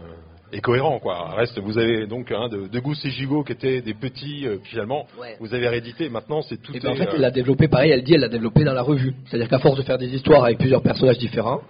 est 0.57 0.61
cohérent, 0.61 1.01
quoi. 1.01 1.31
Reste, 1.35 1.59
vous 1.59 1.79
avez 1.79 2.07
donc 2.07 2.31
hein, 2.31 2.49
de, 2.49 2.69
de 2.69 2.79
Goose 2.81 3.01
et 3.07 3.11
Gigot 3.11 3.43
qui 3.43 3.53
étaient 3.53 3.81
des 3.81 3.95
petits, 3.95 4.47
euh, 4.47 4.59
finalement, 4.65 5.07
Ouais. 5.19 5.37
vous 5.41 5.53
avez 5.55 5.67
réédité. 5.67 6.09
Maintenant, 6.11 6.43
c'est 6.43 6.61
tout. 6.61 6.77
Et 6.77 6.81
ben, 6.81 6.91
en 6.91 6.95
fait, 6.95 7.09
euh, 7.09 7.12
elle 7.15 7.23
l'a 7.23 7.31
développé, 7.31 7.69
pareil, 7.69 7.91
elle 7.91 8.03
dit, 8.05 8.15
elle 8.15 8.21
l'a 8.21 8.29
développé 8.29 8.65
dans 8.65 8.75
la 8.75 8.83
revue. 8.83 9.15
C'est-à-dire 9.27 9.49
qu'à 9.49 9.59
force 9.59 9.79
de 9.79 9.83
faire 9.83 9.99
des 9.99 10.15
histoires 10.15 10.45
avec 10.45 10.59
plusieurs 10.59 10.83
personnages 10.83 11.19
différents, 11.19 11.62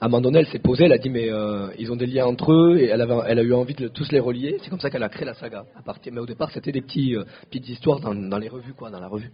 à 0.00 0.04
un 0.04 0.08
moment 0.08 0.20
donné, 0.20 0.40
elle 0.40 0.46
s'est 0.48 0.58
posée, 0.58 0.84
elle 0.84 0.92
a 0.92 0.98
dit, 0.98 1.08
mais 1.08 1.32
euh, 1.32 1.68
ils 1.78 1.90
ont 1.90 1.96
des 1.96 2.06
liens 2.06 2.26
entre 2.26 2.52
eux, 2.52 2.76
et 2.78 2.88
elle, 2.88 3.00
avait, 3.00 3.14
elle 3.26 3.38
a 3.38 3.42
eu 3.42 3.54
envie 3.54 3.74
de 3.74 3.88
tous 3.88 4.12
les 4.12 4.20
relier. 4.20 4.58
C'est 4.62 4.68
comme 4.68 4.80
ça 4.80 4.90
qu'elle 4.90 5.02
a 5.02 5.08
créé 5.08 5.24
la 5.24 5.32
saga. 5.34 5.64
À 5.74 5.82
partir, 5.82 6.12
mais 6.12 6.20
au 6.20 6.26
départ, 6.26 6.50
c'était 6.50 6.72
des 6.72 6.82
petits, 6.82 7.16
euh, 7.16 7.24
petites 7.50 7.70
histoires 7.70 8.00
dans, 8.00 8.14
dans 8.14 8.38
les 8.38 8.48
revues, 8.48 8.74
quoi, 8.74 8.90
dans 8.90 9.00
la 9.00 9.08
revue. 9.08 9.30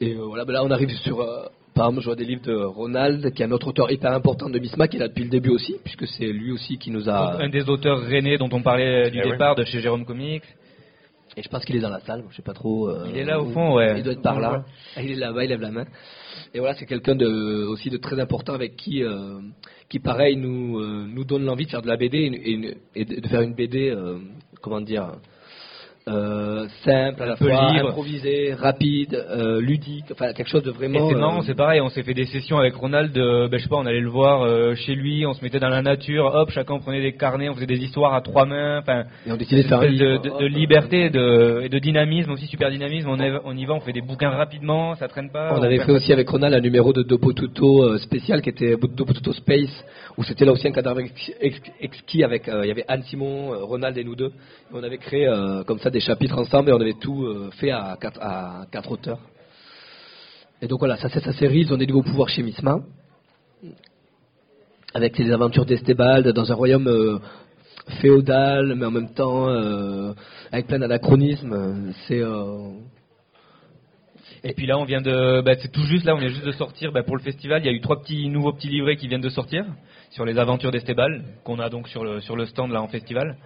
Et 0.00 0.14
euh, 0.14 0.24
voilà, 0.24 0.44
ben 0.44 0.52
là, 0.54 0.64
on 0.64 0.70
arrive 0.70 0.90
sur, 0.90 1.20
euh, 1.20 1.44
par 1.74 1.86
exemple, 1.86 2.00
je 2.00 2.06
vois 2.06 2.16
des 2.16 2.24
livres 2.24 2.42
de 2.42 2.54
Ronald, 2.54 3.32
qui 3.34 3.42
est 3.42 3.46
un 3.46 3.50
autre 3.52 3.68
auteur 3.68 3.90
hyper 3.90 4.12
important 4.12 4.48
de 4.48 4.58
Misma, 4.58 4.88
qui 4.88 4.96
est 4.96 5.00
là 5.00 5.08
depuis 5.08 5.24
le 5.24 5.30
début 5.30 5.50
aussi, 5.50 5.76
puisque 5.84 6.06
c'est 6.06 6.26
lui 6.26 6.52
aussi 6.52 6.78
qui 6.78 6.90
nous 6.90 7.08
a. 7.08 7.32
Donc, 7.32 7.42
un 7.42 7.48
des 7.48 7.68
auteurs 7.68 8.00
rennais 8.00 8.38
dont 8.38 8.48
on 8.52 8.62
parlait 8.62 9.06
euh, 9.06 9.10
du 9.10 9.18
Eh 9.18 9.24
oui. 9.26 9.32
départ 9.32 9.54
de 9.54 9.64
chez 9.64 9.80
Jérôme 9.80 10.04
Comics. 10.04 10.44
Et 11.36 11.42
je 11.44 11.48
pense 11.48 11.64
qu'il 11.64 11.76
est 11.76 11.80
dans 11.80 11.90
la 11.90 12.00
salle, 12.00 12.24
je 12.30 12.36
sais 12.36 12.42
pas 12.42 12.54
trop. 12.54 12.88
euh, 12.88 13.06
Il 13.08 13.16
est 13.16 13.24
là, 13.24 13.40
au 13.40 13.46
fond, 13.50 13.74
ouais. 13.76 13.94
Il 13.98 14.02
doit 14.02 14.14
être 14.14 14.22
par 14.22 14.40
là. 14.40 14.64
Il 15.00 15.12
est 15.12 15.14
là-bas, 15.14 15.44
il 15.44 15.48
lève 15.50 15.60
la 15.60 15.70
main. 15.70 15.84
Et 16.52 16.58
voilà, 16.58 16.74
c'est 16.74 16.86
quelqu'un 16.86 17.14
de, 17.14 17.64
aussi 17.68 17.88
de 17.88 17.98
très 17.98 18.18
important 18.18 18.52
avec 18.52 18.74
qui, 18.74 19.04
euh, 19.04 19.38
qui 19.88 20.00
pareil, 20.00 20.36
nous, 20.36 20.80
euh, 20.80 21.06
nous 21.06 21.24
donne 21.24 21.44
l'envie 21.44 21.66
de 21.66 21.70
faire 21.70 21.82
de 21.82 21.86
la 21.88 21.96
BD 21.96 22.82
et, 22.96 23.04
de 23.04 23.28
faire 23.28 23.42
une 23.42 23.54
BD, 23.54 23.90
euh, 23.90 24.18
comment 24.60 24.80
dire, 24.80 25.12
euh, 26.08 26.66
simple, 26.84 27.22
à 27.22 27.26
la 27.26 27.36
fois 27.36 27.72
libre. 27.72 27.88
improvisée, 27.90 28.54
rapide, 28.54 29.14
euh, 29.14 29.60
ludique, 29.60 30.06
enfin 30.10 30.32
quelque 30.32 30.48
chose 30.48 30.62
de 30.62 30.70
Et 30.70 30.72
vraiment. 30.72 31.08
c'est 31.08 31.14
euh, 31.14 31.18
marrant, 31.18 31.42
c'est 31.42 31.54
pareil, 31.54 31.80
on 31.80 31.88
s'est 31.90 32.02
fait 32.02 32.14
des 32.14 32.24
sessions 32.24 32.58
avec 32.58 32.74
Ronald, 32.74 33.16
euh, 33.18 33.48
ben, 33.48 33.58
je 33.58 33.64
sais 33.64 33.68
pas, 33.68 33.76
on 33.76 33.86
allait 33.86 34.00
le 34.00 34.08
voir 34.08 34.42
euh, 34.42 34.74
chez 34.74 34.94
lui, 34.94 35.26
on 35.26 35.34
se 35.34 35.42
mettait 35.44 35.60
dans 35.60 35.68
la 35.68 35.82
nature, 35.82 36.24
hop, 36.34 36.50
chacun 36.50 36.78
prenait 36.78 37.02
des 37.02 37.12
carnets, 37.12 37.48
on 37.50 37.54
faisait 37.54 37.66
des 37.66 37.78
histoires 37.84 38.14
à 38.14 38.22
trois 38.22 38.46
mains, 38.46 38.78
enfin, 38.80 39.04
Et 39.26 39.32
on 39.32 39.36
décidait 39.36 39.62
de 39.62 39.68
faire 39.68 39.80
de, 39.80 40.46
liberté 40.46 41.10
de, 41.10 41.60
et 41.64 41.68
de 41.68 41.78
dynamisme 41.78 42.30
aussi, 42.32 42.46
super 42.46 42.70
dynamisme, 42.70 43.08
on, 43.08 43.20
est- 43.20 43.38
on 43.44 43.56
y 43.56 43.64
va, 43.66 43.74
on 43.74 43.80
fait 43.80 43.92
des 43.92 44.00
bouquins 44.02 44.30
rapidement, 44.30 44.94
ça 44.94 45.06
traîne 45.06 45.30
pas. 45.30 45.54
On 45.56 45.62
avait 45.62 45.78
fait 45.80 45.92
aussi 45.92 46.12
avec 46.12 46.28
Ronald 46.28 46.54
un 46.54 46.60
numéro 46.60 46.92
de 46.92 47.02
Dopotuto 47.02 47.84
euh, 47.84 47.98
spécial 47.98 48.40
qui 48.42 48.48
était 48.48 48.74
Dopotuto 48.76 49.32
Space, 49.34 49.84
où 50.16 50.24
c'était 50.24 50.44
là 50.46 50.52
aussi 50.52 50.66
un 50.66 50.72
cadavre 50.72 51.00
ex- 51.00 51.32
ex- 51.40 51.60
exquis 51.80 52.24
avec, 52.24 52.48
euh, 52.48 52.62
il 52.64 52.68
y 52.68 52.72
avait 52.72 52.84
Anne 52.88 53.02
Simon, 53.02 53.52
euh, 53.52 53.64
Ronald 53.64 53.96
et 53.98 54.04
nous 54.04 54.16
deux. 54.16 54.28
Et 54.28 54.74
on 54.74 54.82
avait 54.82 54.98
créé 54.98 55.26
euh, 55.26 55.62
comme 55.64 55.78
ça 55.78 55.89
des 55.90 56.00
chapitres 56.00 56.38
ensemble 56.38 56.70
et 56.70 56.72
on 56.72 56.80
avait 56.80 56.94
tout 56.94 57.24
euh, 57.24 57.50
fait 57.52 57.70
à 57.70 57.96
quatre, 58.00 58.90
auteurs. 58.90 59.18
Et 60.62 60.66
donc 60.66 60.78
voilà, 60.78 60.96
ça 60.96 61.08
c'est 61.08 61.20
sa 61.20 61.32
série, 61.32 61.60
ils 61.60 61.72
ont 61.72 61.76
des 61.76 61.86
nouveaux 61.86 62.02
pouvoirs 62.02 62.28
chez 62.28 62.42
Misma. 62.42 62.80
Avec 64.94 65.18
les 65.18 65.30
aventures 65.30 65.64
d'Estebald 65.64 66.26
dans 66.28 66.50
un 66.50 66.54
royaume 66.54 66.88
euh, 66.88 67.18
féodal, 68.00 68.74
mais 68.74 68.86
en 68.86 68.90
même 68.90 69.14
temps 69.14 69.48
euh, 69.48 70.12
avec 70.50 70.66
plein 70.66 70.78
d'anachronismes. 70.78 71.92
C'est 72.06 72.22
Et 74.42 74.54
puis 74.54 74.66
là, 74.66 74.78
on 74.78 74.84
vient 74.84 75.00
de, 75.00 75.42
bah, 75.42 75.52
c'est 75.60 75.70
tout 75.70 75.84
juste 75.84 76.04
là, 76.04 76.14
on 76.14 76.18
vient 76.18 76.28
juste 76.28 76.44
de 76.44 76.52
sortir 76.52 76.92
bah, 76.92 77.02
pour 77.02 77.16
le 77.16 77.22
festival. 77.22 77.62
Il 77.62 77.66
y 77.66 77.68
a 77.68 77.72
eu 77.72 77.80
trois 77.80 78.00
petits 78.00 78.28
nouveaux 78.28 78.52
petits 78.52 78.68
livrets 78.68 78.96
qui 78.96 79.06
viennent 79.06 79.20
de 79.20 79.28
sortir 79.28 79.64
sur 80.10 80.24
les 80.24 80.38
aventures 80.38 80.72
d'Estebal 80.72 81.24
qu'on 81.44 81.58
a 81.60 81.68
donc 81.68 81.88
sur 81.88 82.04
le 82.04 82.20
sur 82.20 82.36
le 82.36 82.46
stand 82.46 82.72
là 82.72 82.82
en 82.82 82.88
festival. 82.88 83.36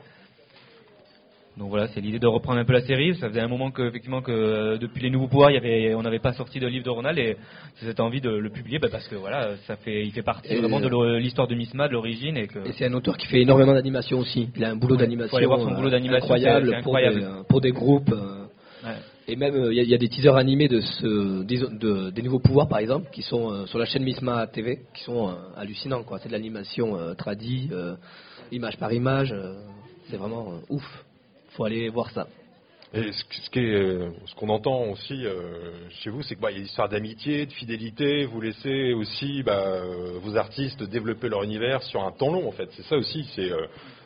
Donc 1.57 1.69
voilà, 1.69 1.87
c'est 1.89 2.01
l'idée 2.01 2.19
de 2.19 2.27
reprendre 2.27 2.59
un 2.59 2.65
peu 2.65 2.73
la 2.73 2.81
série. 2.83 3.15
Ça 3.15 3.29
faisait 3.29 3.41
un 3.41 3.47
moment 3.47 3.71
que 3.71 3.83
effectivement 3.83 4.23
que 4.23 4.33
euh, 4.33 4.77
depuis 4.77 5.01
les 5.03 5.11
nouveaux 5.11 5.29
pouvoirs, 5.29 5.53
il 5.53 5.55
y 5.55 5.57
avait, 5.57 5.95
on 5.95 6.03
n'avait 6.03 6.19
pas 6.19 6.33
sorti 6.33 6.59
de 6.59 6.67
livre 6.67 6.85
de 6.85 6.91
Ronald 6.91 7.17
et 7.17 7.37
c'est 7.77 7.87
cette 7.87 8.01
envie 8.01 8.21
de 8.21 8.29
le 8.31 8.51
publier 8.51 8.81
bah, 8.81 8.89
parce 8.91 9.07
que 9.07 9.15
voilà, 9.15 9.57
ça 9.69 9.77
fait, 9.77 10.05
il 10.05 10.11
fait 10.11 10.23
partie 10.23 10.53
Et- 10.53 10.59
vraiment 10.59 10.81
de 10.81 10.89
l'o- 10.89 11.17
l'histoire 11.17 11.47
de 11.47 11.55
Misma, 11.55 11.87
de 11.87 11.93
l'origine 11.93 12.37
et 12.37 12.49
que. 12.49 12.59
Et 12.69 12.73
c'est 12.73 12.87
un 12.87 12.93
auteur 12.95 13.17
qui 13.17 13.29
fait 13.29 13.41
énormément 13.43 13.73
d'animation 13.73 14.19
aussi. 14.19 14.49
Il 14.57 14.65
a 14.65 14.71
un 14.71 14.77
boulot 14.77 14.97
Ouais, 14.97 15.03
d'animation 15.03 15.37
euh, 15.39 15.75
boulot 15.77 15.91
d'animation, 15.91 16.25
incroyable, 16.25 16.67
pour 16.67 16.77
incroyable. 16.97 17.21
des- 17.21 17.45
Pour, 17.49 17.61
des, 17.61 17.71
groupes. 17.73 18.11
euh, 18.13 18.47
Ouais. 18.85 18.97
Et 19.29 19.37
même, 19.37 19.55
il 19.73 19.83
y, 19.83 19.95
a 19.95 19.97
des 19.97 20.09
teasers 20.09 20.37
animés 20.37 20.69
de, 20.69 20.81
ce, 20.81 21.43
de, 21.45 22.11
des 22.11 22.21
nouveaux 22.23 22.41
pouvoirs, 22.41 22.69
par 22.69 22.81
exemple, 22.81 23.09
qui 23.13 23.23
sont 23.23 23.65
sur 23.67 23.79
la 23.79 23.87
chaîne 23.87 24.03
Misma 24.03 24.47
TV, 24.49 24.81
qui 24.95 25.03
sont 25.05 25.35
hallucinants. 25.57 26.03
Quoi. 26.03 26.19
C'est 26.19 26.29
de 26.29 26.35
l'animation 26.35 26.99
tradie, 27.17 27.71
image 28.53 28.77
par 28.77 28.93
image. 28.93 29.35
c'est 30.11 30.19
vraiment 30.19 30.55
ouf. 30.69 30.85
Faut 31.55 31.65
aller 31.65 31.89
voir 31.89 32.11
ça. 32.11 32.27
Et 32.97 33.11
ce, 33.11 33.51
qui 33.51 33.59
est, 33.59 33.75
euh, 33.75 34.11
ce 34.27 34.35
qu'on 34.37 34.49
entend 34.51 34.85
aussi 34.93 35.27
euh, 35.27 35.73
chez 36.03 36.11
vous, 36.11 36.23
c'est 36.23 36.37
qu'il 36.37 36.43
bah, 36.43 36.53
y 36.53 36.55
a 36.55 36.59
une 36.59 36.67
histoire 36.67 36.89
d'amitié, 36.89 37.45
de 37.45 37.53
fidélité. 37.53 38.25
Vous 38.25 38.41
laissez 38.41 38.93
aussi 38.93 39.43
bah, 39.43 39.65
euh, 39.67 40.19
vos 40.23 40.37
artistes 40.37 40.81
développer 40.85 41.29
leur 41.29 41.43
univers 41.43 41.83
sur 41.83 42.05
un 42.05 42.13
temps 42.13 42.31
long, 42.31 42.47
en 42.47 42.53
fait. 42.53 42.69
C'est 42.73 42.85
ça 42.85 42.97
aussi. 42.97 43.29
C'est 43.35 43.51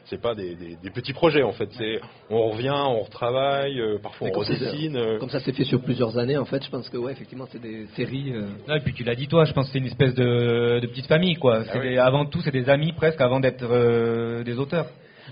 c'est 0.07 0.23
pas 0.23 0.35
des, 0.35 0.55
des, 0.55 0.91
petits 0.91 1.13
projets, 1.13 1.43
en 1.43 1.53
fait. 1.53 1.69
C'est 1.77 2.01
on 2.31 2.49
revient, 2.49 2.73
on 2.75 3.01
retravaille, 3.01 3.79
parfois 4.03 4.29
on 4.29 4.39
redessine. 4.39 5.19
Comme 5.21 5.29
ça, 5.29 5.41
c'est 5.41 5.53
fait 5.53 5.65
sur 5.65 5.83
plusieurs 5.83 6.17
années, 6.17 6.39
en 6.39 6.47
fait. 6.47 6.65
Je 6.65 6.71
pense 6.71 6.89
que 6.89 6.97
ouais, 6.97 7.13
effectivement, 7.13 7.47
c'est 7.53 7.61
des 7.61 7.85
séries. 7.95 8.33
et 8.33 8.81
puis 8.83 8.95
tu 8.95 9.05
l'as 9.05 9.15
dit 9.15 9.29
toi. 9.29 9.45
Je 9.45 9.53
pense 9.53 9.67
que 9.67 9.73
c'est 9.73 9.81
une 9.81 9.85
espèce 9.85 10.15
de, 10.15 10.81
de 10.81 10.87
petite 10.87 11.09
famille, 11.09 11.35
quoi. 11.35 11.63
Ah 11.71 12.07
avant 12.07 12.25
tout, 12.25 12.41
c'est 12.41 12.53
des 12.53 12.71
amis 12.71 12.95
presque 12.95 13.21
avant 13.21 13.39
d'être 13.39 14.43
des 14.45 14.59
auteurs. 14.59 14.87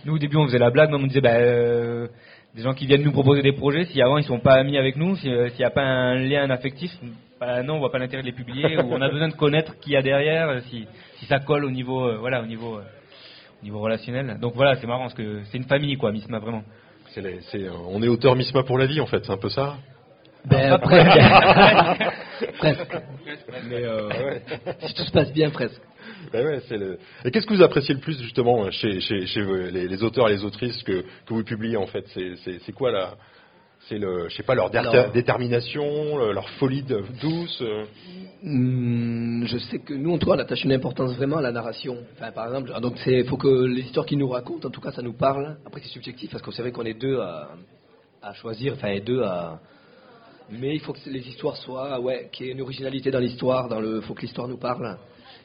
Nous, 0.06 0.14
au 0.14 0.18
début, 0.18 0.36
on 0.36 0.46
faisait 0.46 0.58
la 0.58 0.70
blague, 0.70 0.90
même 0.90 1.02
on 1.02 1.06
disait, 1.08 1.20
bah, 1.20 1.36
des 2.54 2.62
gens 2.62 2.74
qui 2.74 2.86
viennent 2.86 3.02
nous 3.02 3.10
proposer 3.10 3.42
des 3.42 3.52
projets, 3.52 3.86
si 3.86 4.00
avant 4.00 4.18
ils 4.18 4.24
sont 4.24 4.38
pas 4.38 4.54
amis 4.54 4.78
avec 4.78 4.94
nous, 4.94 5.16
euh, 5.26 5.48
s'il 5.48 5.58
n'y 5.58 5.64
a 5.64 5.70
pas 5.70 5.82
un 5.82 6.14
lien 6.14 6.48
affectif, 6.48 6.92
bah 7.40 7.64
non, 7.64 7.74
on 7.74 7.78
voit 7.80 7.90
pas 7.90 7.98
l'intérêt 7.98 8.22
de 8.22 8.28
les 8.28 8.32
publier, 8.32 8.78
ou 8.78 8.86
on 8.88 9.00
a 9.02 9.08
besoin 9.08 9.28
de 9.28 9.34
connaître 9.34 9.76
qui 9.80 9.90
y 9.90 9.96
a 9.96 10.02
derrière, 10.02 10.48
euh, 10.48 10.60
si, 10.70 10.86
si 11.16 11.26
ça 11.26 11.40
colle 11.40 11.64
au 11.64 11.72
niveau, 11.72 12.06
euh, 12.06 12.18
voilà, 12.18 12.40
au 12.40 12.46
niveau, 12.46 12.78
au 12.78 13.64
niveau 13.64 13.80
relationnel. 13.80 14.38
Donc 14.40 14.54
voilà, 14.54 14.76
c'est 14.76 14.86
marrant 14.86 15.02
parce 15.02 15.14
que 15.14 15.42
c'est 15.50 15.58
une 15.58 15.64
famille, 15.64 15.96
quoi, 15.96 16.12
Misma, 16.12 16.38
vraiment. 16.38 16.62
on 17.90 18.00
est 18.00 18.08
auteur 18.08 18.36
Misma 18.36 18.62
pour 18.62 18.78
la 18.78 18.86
vie, 18.86 19.00
en 19.00 19.06
fait, 19.06 19.24
c'est 19.24 19.32
un 19.32 19.38
peu 19.38 19.48
ça 19.48 19.74
ben, 20.44 20.78
presque. 20.78 21.08
presque. 22.58 22.96
Mais 23.68 23.82
si 24.86 24.94
tout 24.94 25.02
se 25.02 25.10
passe 25.10 25.32
bien, 25.32 25.50
presque. 25.50 25.82
Ben 26.32 26.60
et 27.24 27.30
qu'est-ce 27.30 27.46
que 27.46 27.54
vous 27.54 27.62
appréciez 27.62 27.94
le 27.94 28.00
plus 28.00 28.20
justement 28.20 28.70
chez, 28.70 29.00
chez, 29.00 29.26
chez 29.26 29.40
les, 29.70 30.02
auteurs 30.02 30.28
et 30.28 30.32
les 30.32 30.44
autrices 30.44 30.82
que, 30.82 31.02
que 31.02 31.34
vous 31.34 31.44
publiez 31.44 31.76
en 31.76 31.86
fait? 31.86 32.04
C'est 32.44 32.72
quoi 32.72 32.90
la 32.90 33.16
c'est 33.88 33.98
le, 33.98 34.28
je 34.28 34.36
sais 34.36 34.42
pas, 34.42 34.54
leur 34.54 34.70
détermination, 35.12 36.16
leur 36.32 36.48
folie 36.50 36.82
douce. 36.82 37.62
Euh? 37.62 37.84
Hmm, 38.42 39.44
je 39.46 39.58
sais 39.58 39.78
que 39.78 39.94
nous, 39.94 40.12
en 40.12 40.18
tout 40.18 40.26
cas, 40.26 40.34
on 40.34 40.38
attache 40.38 40.64
une 40.64 40.72
importance 40.72 41.14
vraiment 41.14 41.36
à 41.36 41.42
la 41.42 41.52
narration. 41.52 41.96
Enfin, 42.14 42.32
par 42.32 42.46
exemple, 42.46 42.72
ah, 42.74 42.80
donc 42.80 42.98
c'est, 43.04 43.24
faut 43.24 43.36
que 43.36 43.64
les 43.66 43.82
histoires 43.82 44.06
qu'ils 44.06 44.18
nous 44.18 44.28
racontent, 44.28 44.68
en 44.68 44.70
tout 44.70 44.80
cas, 44.80 44.90
ça 44.90 45.02
nous 45.02 45.12
parle. 45.12 45.56
Après, 45.64 45.80
c'est 45.80 45.88
subjectif 45.88 46.30
parce 46.30 46.42
que 46.42 46.50
c'est 46.50 46.62
vrai 46.62 46.72
qu'on 46.72 46.84
est 46.84 46.98
deux 46.98 47.20
à, 47.20 47.50
à 48.22 48.32
choisir, 48.34 48.74
enfin, 48.74 48.98
deux 48.98 49.22
à. 49.22 49.60
Mais 50.50 50.74
il 50.74 50.80
faut 50.80 50.92
que 50.92 50.98
les 51.06 51.26
histoires 51.28 51.56
soient, 51.56 52.00
ouais, 52.00 52.28
qu'il 52.32 52.46
y 52.46 52.48
ait 52.48 52.52
une 52.52 52.62
originalité 52.62 53.10
dans 53.10 53.18
l'histoire, 53.18 53.68
dans 53.68 53.80
le, 53.80 54.00
faut 54.00 54.14
que 54.14 54.22
l'histoire 54.22 54.48
nous 54.48 54.58
parle. 54.58 54.96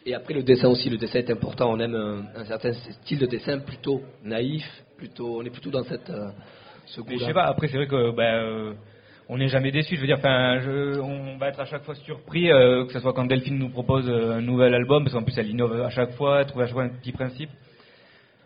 Et 0.05 0.15
après 0.15 0.33
le 0.33 0.43
dessin 0.43 0.67
aussi, 0.67 0.89
le 0.89 0.97
dessin 0.97 1.19
est 1.19 1.29
important. 1.29 1.71
On 1.71 1.79
aime 1.79 1.95
un, 2.35 2.45
certain 2.45 2.73
style 2.73 3.19
de 3.19 3.27
dessin 3.27 3.59
plutôt 3.59 4.01
naïf, 4.23 4.65
plutôt, 4.97 5.39
on 5.39 5.43
est 5.43 5.51
plutôt 5.51 5.69
dans 5.69 5.83
cette 5.83 6.09
euh, 6.09 6.31
ce 6.87 7.01
goût 7.01 7.17
Je 7.19 7.25
sais 7.25 7.33
pas. 7.33 7.45
Après 7.45 7.67
c'est 7.67 7.77
vrai 7.77 7.87
que 7.87 8.15
ben, 8.15 8.43
euh, 8.43 8.73
on 9.29 9.37
n'est 9.37 9.47
jamais 9.47 9.71
déçu. 9.71 9.95
Je 9.95 10.01
veux 10.01 10.07
dire, 10.07 10.17
enfin, 10.17 10.59
on 11.01 11.37
va 11.37 11.49
être 11.49 11.59
à 11.59 11.65
chaque 11.65 11.83
fois 11.83 11.93
surpris, 11.95 12.51
euh, 12.51 12.85
que 12.85 12.93
ce 12.93 12.99
soit 12.99 13.13
quand 13.13 13.25
Delphine 13.25 13.59
nous 13.59 13.69
propose 13.69 14.09
un 14.09 14.41
nouvel 14.41 14.73
album, 14.73 15.03
parce 15.03 15.13
qu'en 15.13 15.23
plus 15.23 15.37
elle 15.37 15.49
innove 15.49 15.81
à 15.81 15.89
chaque 15.91 16.13
fois, 16.13 16.41
elle 16.41 16.47
trouve 16.47 16.63
à 16.63 16.65
chaque 16.65 16.73
fois 16.73 16.83
un 16.83 16.89
petit 16.89 17.11
principe. 17.11 17.51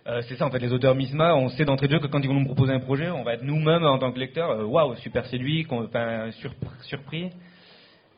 c'est 0.06 0.36
ça 0.36 0.46
en 0.46 0.52
fait, 0.52 0.60
les 0.60 0.74
auteurs 0.74 0.94
Misma, 0.94 1.36
on 1.36 1.48
sait 1.50 1.66
d'entrée 1.66 1.88
de 1.88 1.94
jeu 1.94 2.00
que 2.00 2.08
quand 2.08 2.20
ils 2.20 2.28
vont 2.28 2.40
nous 2.40 2.46
proposer 2.46 2.74
un 2.74 2.82
projet, 2.82 3.10
on 3.10 3.24
va 3.24 3.34
être 3.34 3.44
nous-mêmes 3.44 3.86
en 3.86 3.98
tant 3.98 4.12
que 4.12 4.20
lecteurs, 4.20 4.70
waouh, 4.70 4.96
super 4.98 5.26
séduit, 5.26 5.66
surpris 6.82 7.32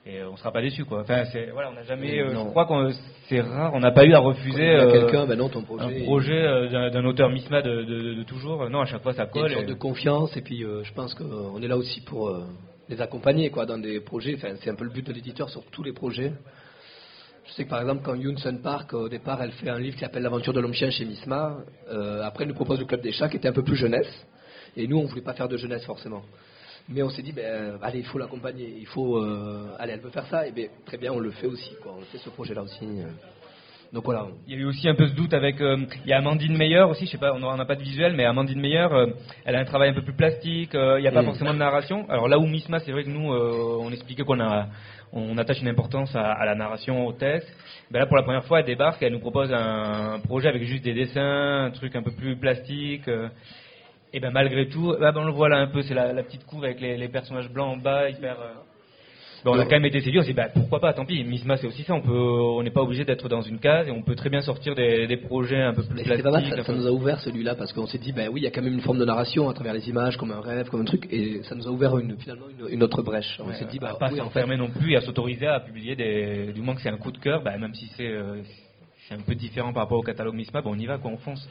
et 0.08 0.24
on 0.24 0.38
sera 0.38 0.52
pas 0.52 0.62
déçu 0.62 0.86
quoi. 0.86 1.02
Enfin, 1.02 1.26
c'est 1.32 1.50
voilà, 1.52 1.70
on 1.70 1.74
n'a 1.74 1.84
jamais. 1.84 2.20
Euh, 2.22 2.30
je 2.32 2.50
crois 2.50 2.65
que 2.65 2.93
c'est 3.28 3.41
rare, 3.41 3.74
on 3.74 3.80
n'a 3.80 3.91
pas 3.91 4.06
eu 4.06 4.13
à 4.13 4.20
refuser 4.20 4.70
euh, 4.70 5.26
ben 5.28 5.36
non, 5.36 5.50
ton 5.50 5.63
projet, 5.63 5.84
un 5.84 6.04
projet 6.06 6.41
euh, 6.41 6.89
d'un 6.89 7.04
auteur 7.04 7.30
misma 7.30 7.62
de, 7.62 7.84
de, 7.84 8.24
toujours. 8.24 8.70
Non, 8.70 8.82
à 8.82 8.86
chaque 8.86 9.04
fois 9.04 9.13
ça 9.13 9.26
colle. 9.26 9.48
Il 9.48 9.52
y 9.52 9.56
a 9.56 9.60
une 9.60 9.65
sorte 9.65 9.70
de 9.70 9.80
confiance 9.80 10.38
et 10.38 10.41
puis 10.41 10.60
je 10.62 10.93
pense 10.93 11.13
qu'on 11.13 11.62
est 11.62 11.67
là 11.67 11.78
aussi 11.78 12.02
pour 12.02 12.34
les 12.88 13.02
accompagner 13.02 13.50
quoi 13.50 13.65
dans 13.65 13.78
des 13.78 14.00
projets. 14.00 14.36
Enfin, 14.36 14.56
c'est 14.62 14.70
un 14.70 14.76
peu 14.76 14.86
le 14.86 14.91
but 14.91 15.06
de 15.06 15.12
l'éditeur 15.12 15.50
sur 15.50 15.63
tous 15.72 15.84
les 15.84 15.93
projets. 15.93 16.32
Je 17.46 17.54
sais 17.54 17.65
que 17.65 17.70
par 17.70 17.82
exemple, 17.82 18.02
quand 18.04 18.15
Yoon 18.15 18.38
Sun 18.38 18.62
Park, 18.62 18.93
au 18.93 19.10
départ, 19.10 19.41
elle 19.41 19.52
fait 19.52 19.70
un 19.70 19.80
livre 19.80 19.96
qui 19.96 20.02
s'appelle 20.02 20.24
L'aventure 20.24 20.54
de 20.54 20.60
l'homme 20.60 20.74
chien 20.74 20.89
chez 20.89 21.06
Misma. 21.06 21.58
après, 22.24 22.43
elle 22.43 22.50
nous 22.50 22.56
propose 22.56 22.80
le 22.80 22.86
Club 22.86 23.02
des 23.02 23.12
chats 23.12 23.30
qui 23.30 23.38
était 23.38 23.48
un 23.50 23.54
peu 23.54 23.63
plus 23.63 23.76
jeunesse. 23.76 24.26
Et 24.76 24.88
nous, 24.88 24.98
on 24.98 25.06
voulait 25.06 25.22
pas 25.22 25.34
faire 25.34 25.48
de 25.48 25.58
jeunesse 25.58 25.86
forcément. 25.86 26.24
Mais 26.89 27.04
on 27.04 27.10
s'est 27.10 27.21
dit, 27.21 27.34
ben, 27.34 27.78
allez, 27.82 28.00
il 28.00 28.06
faut 28.06 28.17
l'accompagner, 28.17 28.73
il 28.80 28.86
faut, 28.86 29.17
euh, 29.17 29.76
allez, 29.78 29.93
elle 29.93 30.00
veut 30.00 30.10
faire 30.10 30.26
ça, 30.28 30.47
et 30.47 30.52
bien, 30.52 30.67
très 30.86 30.97
bien, 30.97 31.12
on 31.12 31.19
le 31.19 31.32
fait 31.32 31.47
aussi, 31.47 31.71
quoi. 31.84 31.93
On 31.97 32.02
fait 32.04 32.17
ce 32.17 32.30
projet-là 32.30 32.63
aussi. 32.63 32.86
Euh. 32.86 33.08
Donc 33.91 34.06
voilà. 34.06 34.28
Il 34.47 34.54
y 34.54 34.58
a 34.58 34.60
eu 34.60 34.65
aussi 34.65 34.88
un 34.88 34.95
peu 34.95 35.08
ce 35.08 35.13
doute 35.13 35.34
avec, 35.34 35.60
euh, 35.60 35.78
il 36.06 36.10
y 36.10 36.13
a 36.13 36.17
Amandine 36.17 36.58
Meyer 36.58 36.84
aussi, 36.84 37.06
je 37.06 37.12
sais 37.12 37.17
pas, 37.17 37.34
on 37.34 37.58
n'a 37.58 37.65
pas 37.65 37.76
de 37.76 37.84
visuel, 37.84 38.13
mais 38.13 38.23
Amandine 38.26 38.60
Meyer, 38.60 38.88
elle 39.45 39.56
a 39.56 39.60
un 39.60 39.65
travail 39.65 39.89
un 39.89 39.93
peu 39.93 40.02
plus 40.02 40.15
plastique, 40.15 40.71
il 40.73 41.02
n'y 41.02 41.08
a 41.08 41.12
pas 41.12 41.23
mm. 41.23 41.26
forcément 41.26 41.54
de 41.54 41.60
narration. 41.60 42.10
Alors 42.10 42.28
là 42.28 42.39
où 42.39 42.45
Misma, 42.45 42.80
c'est 42.80 42.91
vrai 42.91 43.04
que 43.04 43.10
nous, 43.10 43.34
on 43.34 43.89
expliquait 43.91 44.23
qu'on 44.23 44.41
a, 44.41 44.67
on 45.13 45.38
attache 45.38 45.62
une 45.62 45.69
importance 45.69 46.13
à, 46.15 46.45
la 46.45 46.56
narration, 46.56 47.06
au 47.06 47.13
texte. 47.13 47.50
Ben 47.91 48.00
là, 48.00 48.08
pour 48.08 48.17
la 48.17 48.23
première 48.23 48.43
fois, 48.43 48.60
elle 48.60 48.65
débarque, 48.65 49.02
elle 49.02 49.13
nous 49.13 49.19
propose 49.19 49.54
un, 49.54 50.19
projet 50.19 50.50
avec 50.50 50.63
juste 50.63 50.84
des 50.84 50.93
dessins, 50.93 51.65
un 51.65 51.71
truc 51.71 51.95
un 51.95 52.04
peu 52.04 52.12
plus 52.12 52.36
plastique. 52.38 53.10
Et 54.13 54.20
ben 54.20 54.32
malgré 54.32 54.67
tout, 54.70 54.96
bah, 55.00 55.12
ben, 55.12 55.22
on 55.22 55.26
le 55.26 55.32
voit 55.32 55.50
là 55.50 55.58
un 55.58 55.67
peu, 55.67 55.82
c'est 55.82 55.93
la, 55.93 56.24
petite 56.24 56.46
cour 56.46 56.63
avec 56.63 56.80
les, 56.80 57.08
personnages 57.10 57.50
blancs 57.50 57.78
en 57.78 57.78
bas, 57.78 58.10
hyper. 58.10 58.39
Euh, 58.39 58.54
ben, 59.43 59.52
on 59.52 59.60
a 59.60 59.65
quand 59.65 59.72
même 59.72 59.86
été 59.86 60.00
séduit, 60.00 60.20
on 60.20 60.24
s'est 60.24 60.30
dit 60.30 60.34
bah, 60.34 60.50
pourquoi 60.54 60.80
pas, 60.80 60.93
tant 60.93 61.06
pis. 61.06 61.24
Misma 61.24 61.58
c'est 61.58 61.67
aussi 61.67 61.84
ça, 61.84 61.93
on 61.93 62.02
peut, 62.02 62.12
on 62.12 62.63
n'est 62.63 62.72
pas 62.72 62.82
obligé 62.82 63.06
d'être 63.06 63.28
dans 63.30 63.41
une 63.41 63.60
case 63.60 63.88
et 63.88 63.91
on 63.91 64.02
peut 64.02 64.15
très 64.15 64.30
bien 64.30 64.41
sortir 64.41 64.76
des, 64.76 65.17
projets 65.17 65.62
un 65.62 65.74
peu 65.74 65.84
plus 65.84 66.04
classiques. 66.04 66.24
Pas 66.24 66.32
mal, 66.32 66.63
ça, 66.63 66.74
nous 66.74 66.88
a 66.88 66.91
ouvert 66.91 67.20
celui-là 67.20 67.56
parce 67.56 67.74
qu'on 67.74 67.86
s'est 67.86 67.98
dit 67.98 68.13
bah 68.13 68.24
oui 68.32 68.41
il 68.41 68.43
y 68.43 68.48
a 68.48 68.52
quand 68.52 68.62
même 68.62 68.74
une 68.74 68.82
forme 68.82 68.98
de 68.98 69.06
narration 69.06 69.50
à 69.50 69.54
travers 69.54 69.74
les 69.74 69.88
images 69.89 70.17
comme 70.17 70.32
un 70.32 70.41
rêve, 70.41 70.70
comme 70.70 70.82
un 70.82 70.86
truc 70.86 71.08
et 71.12 71.41
ça 71.43 71.56
nous 71.56 71.67
a 71.67 71.72
ouvert 71.72 71.98
une, 71.98 72.17
finalement 72.17 72.46
une, 72.70 72.84
autre 72.84 73.02
brèche. 73.02 73.39
On 73.43 73.52
s'est 73.54 73.65
dit 73.65 73.80
bah 73.80 73.96
pas 74.00 74.10
s'enfermer 74.10 74.58
non 74.58 74.70
plus 74.70 74.93
et 74.93 74.96
à 74.98 75.02
s'autoriser 75.02 75.48
à 75.48 75.60
publier 75.60 75.96
des, 75.96 76.54
du 76.54 76.62
moins 76.62 76.76
que 76.76 76.82
c'est 76.82 76.89
un 76.89 76.98
coup 76.98 77.12
de 77.12 77.17
cœur, 77.17 77.43
bah, 77.43 77.58
même 77.58 77.74
si 77.74 77.88
c'est 77.96 78.08
euh, 78.08 78.41
c'est 79.08 79.15
un 79.15 79.22
peu 79.22 79.36
différent 79.36 79.72
par 79.72 79.84
rapport 79.84 80.00
au 80.00 80.04
catalogue 80.04 80.36
Misma, 80.36 80.62
on 80.65 80.78
y 80.78 80.86
va, 80.86 80.98
quoi, 80.98 81.12
on 81.12 81.17
fonce. 81.17 81.48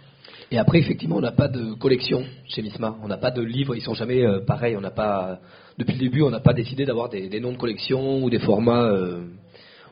Et 0.51 0.59
après, 0.59 0.79
effectivement, 0.79 1.17
on 1.17 1.21
n'a 1.21 1.33
pas 1.33 1.49
de 1.49 1.73
collection 1.75 2.23
chez 2.49 2.61
Misma. 2.61 2.97
On 3.03 3.09
n'a 3.09 3.17
pas 3.17 3.31
de 3.31 3.41
livres, 3.41 3.75
ils 3.75 3.81
sont 3.81 3.95
jamais 3.95 4.27
euh, 4.27 4.41
pareils. 4.41 4.77
On 4.77 4.83
pas, 4.91 5.39
depuis 5.79 5.95
le 5.95 6.01
début, 6.01 6.23
on 6.23 6.31
n'a 6.31 6.41
pas 6.41 6.53
décidé 6.53 6.85
d'avoir 6.85 7.09
des, 7.09 7.41
noms 7.41 7.53
de 7.53 7.57
collection 7.57 8.23
ou 8.23 8.29
des 8.29 8.41
formats. 8.41 8.85
Euh, 8.85 9.23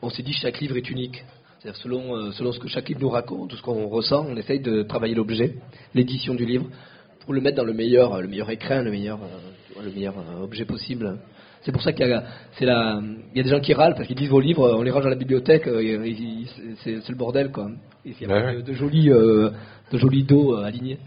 on 0.03 0.09
s'est 0.11 0.21
dit 0.21 0.33
chaque 0.33 0.59
livre 0.59 0.77
est 0.77 0.89
unique. 0.89 1.23
Selon, 1.81 2.15
euh, 2.15 2.31
selon 2.33 2.51
ce 2.51 2.59
que 2.59 2.67
chaque 2.67 2.87
livre 2.87 3.01
nous 3.01 3.09
raconte, 3.09 3.49
tout 3.49 3.57
ce 3.57 3.63
qu'on 3.63 3.87
ressent, 3.87 4.23
on 4.29 4.37
essaye 4.37 4.59
de 4.59 4.83
travailler 4.83 5.15
l'objet, 5.15 5.55
l'édition 5.95 6.35
du 6.35 6.45
livre, 6.45 6.67
pour 7.21 7.33
le 7.33 7.41
mettre 7.41 7.57
dans 7.57 7.63
le 7.63 7.73
meilleur, 7.73 8.21
le 8.21 8.27
meilleur 8.27 8.51
écrin, 8.51 8.83
le 8.83 8.91
meilleur, 8.91 9.19
le 9.83 9.89
meilleur 9.89 10.13
objet 10.43 10.65
possible. 10.65 11.17
C'est 11.65 11.71
pour 11.71 11.81
ça 11.81 11.93
qu'il 11.93 12.07
y 12.07 12.13
a, 12.13 12.23
c'est 12.51 12.65
la, 12.65 12.99
il 13.01 13.37
y 13.37 13.39
a 13.39 13.43
des 13.43 13.49
gens 13.49 13.59
qui 13.59 13.73
râlent 13.73 13.95
parce 13.95 14.05
qu'ils 14.05 14.15
disent 14.15 14.29
vos 14.29 14.39
livres, 14.39 14.75
on 14.77 14.83
les 14.83 14.91
range 14.91 15.07
à 15.07 15.09
la 15.09 15.15
bibliothèque, 15.15 15.67
euh, 15.67 16.05
c'est, 16.83 17.09
le 17.09 17.15
bordel 17.15 17.51
quoi. 17.51 17.71
Il 18.05 18.13
y 18.21 18.31
a 18.31 18.61
de, 18.61 18.73
jolis, 18.73 19.09
euh, 19.09 19.49
de 19.91 19.97
jolis 19.97 20.23
dos 20.23 20.55
euh, 20.55 20.63
alignés. 20.63 20.99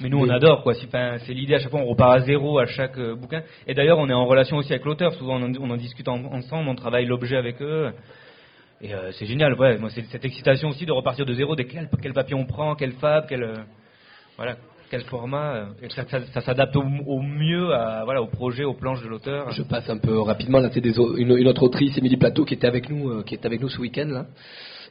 Mais 0.00 0.08
nous, 0.08 0.18
on 0.18 0.28
adore, 0.30 0.62
quoi. 0.62 0.72
C'est 0.74 1.34
l'idée, 1.34 1.54
à 1.54 1.58
chaque 1.58 1.70
fois, 1.70 1.80
on 1.80 1.86
repart 1.86 2.16
à 2.16 2.20
zéro 2.20 2.58
à 2.58 2.66
chaque 2.66 2.98
bouquin. 2.98 3.42
Et 3.66 3.72
d'ailleurs, 3.72 3.98
on 3.98 4.08
est 4.10 4.14
en 4.14 4.26
relation 4.26 4.58
aussi 4.58 4.70
avec 4.72 4.84
l'auteur. 4.84 5.14
Souvent, 5.14 5.40
on 5.40 5.70
en, 5.70 5.76
discute 5.76 6.06
ensemble, 6.08 6.68
on 6.68 6.74
travaille 6.74 7.06
l'objet 7.06 7.36
avec 7.36 7.62
eux. 7.62 7.90
Et 8.82 8.90
c'est 9.12 9.24
génial, 9.24 9.54
ouais. 9.54 9.78
Moi, 9.78 9.88
c'est 9.88 10.04
cette 10.12 10.26
excitation 10.26 10.68
aussi 10.68 10.84
de 10.84 10.92
repartir 10.92 11.24
de 11.24 11.32
zéro, 11.32 11.56
de 11.56 11.62
quel, 11.62 11.88
quel 12.02 12.12
papier 12.12 12.34
on 12.34 12.44
prend, 12.44 12.74
quel 12.74 12.92
fab, 12.92 13.24
quel. 13.26 13.64
voilà 14.36 14.56
quel 14.90 15.02
format 15.02 15.68
euh, 15.82 15.88
Ça, 16.32 16.40
s'adapte 16.40 16.76
au, 16.76 17.20
mieux 17.20 17.72
à, 17.72 18.04
voilà, 18.04 18.22
au 18.22 18.26
projet, 18.26 18.64
aux 18.64 18.74
planches 18.74 19.02
de 19.02 19.08
l'auteur 19.08 19.50
Je 19.52 19.62
passe 19.62 19.88
un 19.88 19.98
peu 19.98 20.20
rapidement. 20.20 20.58
Là, 20.58 20.70
c'est 20.72 20.84
une, 20.84 21.36
une, 21.36 21.48
autre 21.48 21.62
autrice, 21.62 21.96
Émilie 21.98 22.16
Plateau, 22.16 22.44
qui 22.44 22.54
était 22.54 22.66
avec 22.66 22.88
nous, 22.90 23.10
euh, 23.10 23.22
qui 23.22 23.34
est 23.34 23.44
avec 23.44 23.60
nous 23.60 23.68
ce 23.68 23.80
week-end, 23.80 24.06
là, 24.06 24.26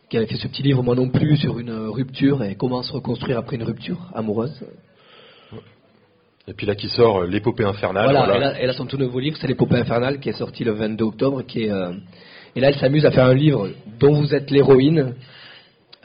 qui 0.10 0.17
avait 0.17 0.25
fait 0.25 0.36
ce 0.36 0.47
petit 0.47 0.63
livre, 0.63 0.84
moi 0.84 0.95
non 0.95 1.10
plus, 1.10 1.38
sur 1.38 1.60
une 1.60 1.71
rupture 1.71 2.43
et 2.43 2.55
comment 2.55 2.84
se 2.84 2.91
reconstruire 2.91 3.38
après 3.38 3.55
une 3.55 3.63
rupture 3.63 4.12
amoureuse. 4.13 4.63
Et 6.47 6.53
puis 6.53 6.67
là 6.67 6.75
qui 6.75 6.89
sort 6.89 7.21
euh, 7.21 7.27
l'épopée 7.27 7.63
infernale. 7.63 8.12
Voilà, 8.12 8.53
Elle, 8.60 8.69
a, 8.69 8.73
son 8.73 8.86
tout 8.86 8.97
nouveau 8.97 9.19
livre, 9.19 9.38
c'est 9.39 9.47
l'épopée 9.47 9.77
infernale 9.77 10.19
qui 10.19 10.29
est 10.29 10.38
sorti 10.38 10.63
le 10.63 10.73
22 10.73 11.03
octobre. 11.05 11.41
Qui 11.43 11.63
est, 11.63 11.71
et 12.55 12.60
là 12.60 12.67
elle 12.67 12.75
s'amuse 12.75 13.05
à 13.05 13.12
faire 13.12 13.25
un 13.25 13.34
livre 13.34 13.69
dont 13.99 14.13
vous 14.13 14.36
êtes 14.36 14.51
l'héroïne, 14.51 15.15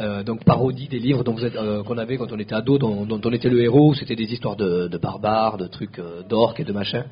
euh, 0.01 0.23
donc 0.23 0.45
parodie 0.45 0.89
des 0.89 0.99
livres 0.99 1.23
euh, 1.29 1.83
qu'on 1.83 1.99
avait 1.99 2.17
quand 2.17 2.33
on 2.33 2.39
était 2.39 2.55
ado, 2.55 2.79
dont, 2.79 3.07
on 3.11 3.33
était 3.33 3.51
le 3.51 3.63
héros. 3.63 3.95
C'était 3.95 4.17
des 4.17 4.33
histoires 4.33 4.57
de, 4.57 4.89
barbares, 4.97 5.59
de 5.59 5.67
trucs 5.67 5.99
euh, 5.99 6.23
d'orques 6.29 6.61
et 6.61 6.65
de 6.65 6.73
machins. 6.73 7.05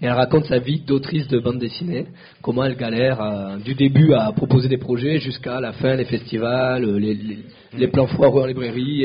Et 0.00 0.06
elle 0.06 0.12
raconte 0.12 0.46
sa 0.46 0.58
vie 0.58 0.80
d'autrice 0.80 1.28
de 1.28 1.38
bande 1.38 1.58
dessinée, 1.58 2.06
comment 2.40 2.64
elle 2.64 2.76
galère 2.76 3.58
du 3.64 3.74
début 3.74 4.14
à 4.14 4.32
proposer 4.32 4.68
des 4.68 4.78
projets 4.78 5.20
jusqu'à 5.20 5.60
la 5.60 5.72
fin, 5.72 5.94
les 5.94 6.04
festivals, 6.04 6.84
les, 6.96 7.88
plans 7.88 8.08
foireux 8.08 8.42
en 8.42 8.46
librairie. 8.46 9.04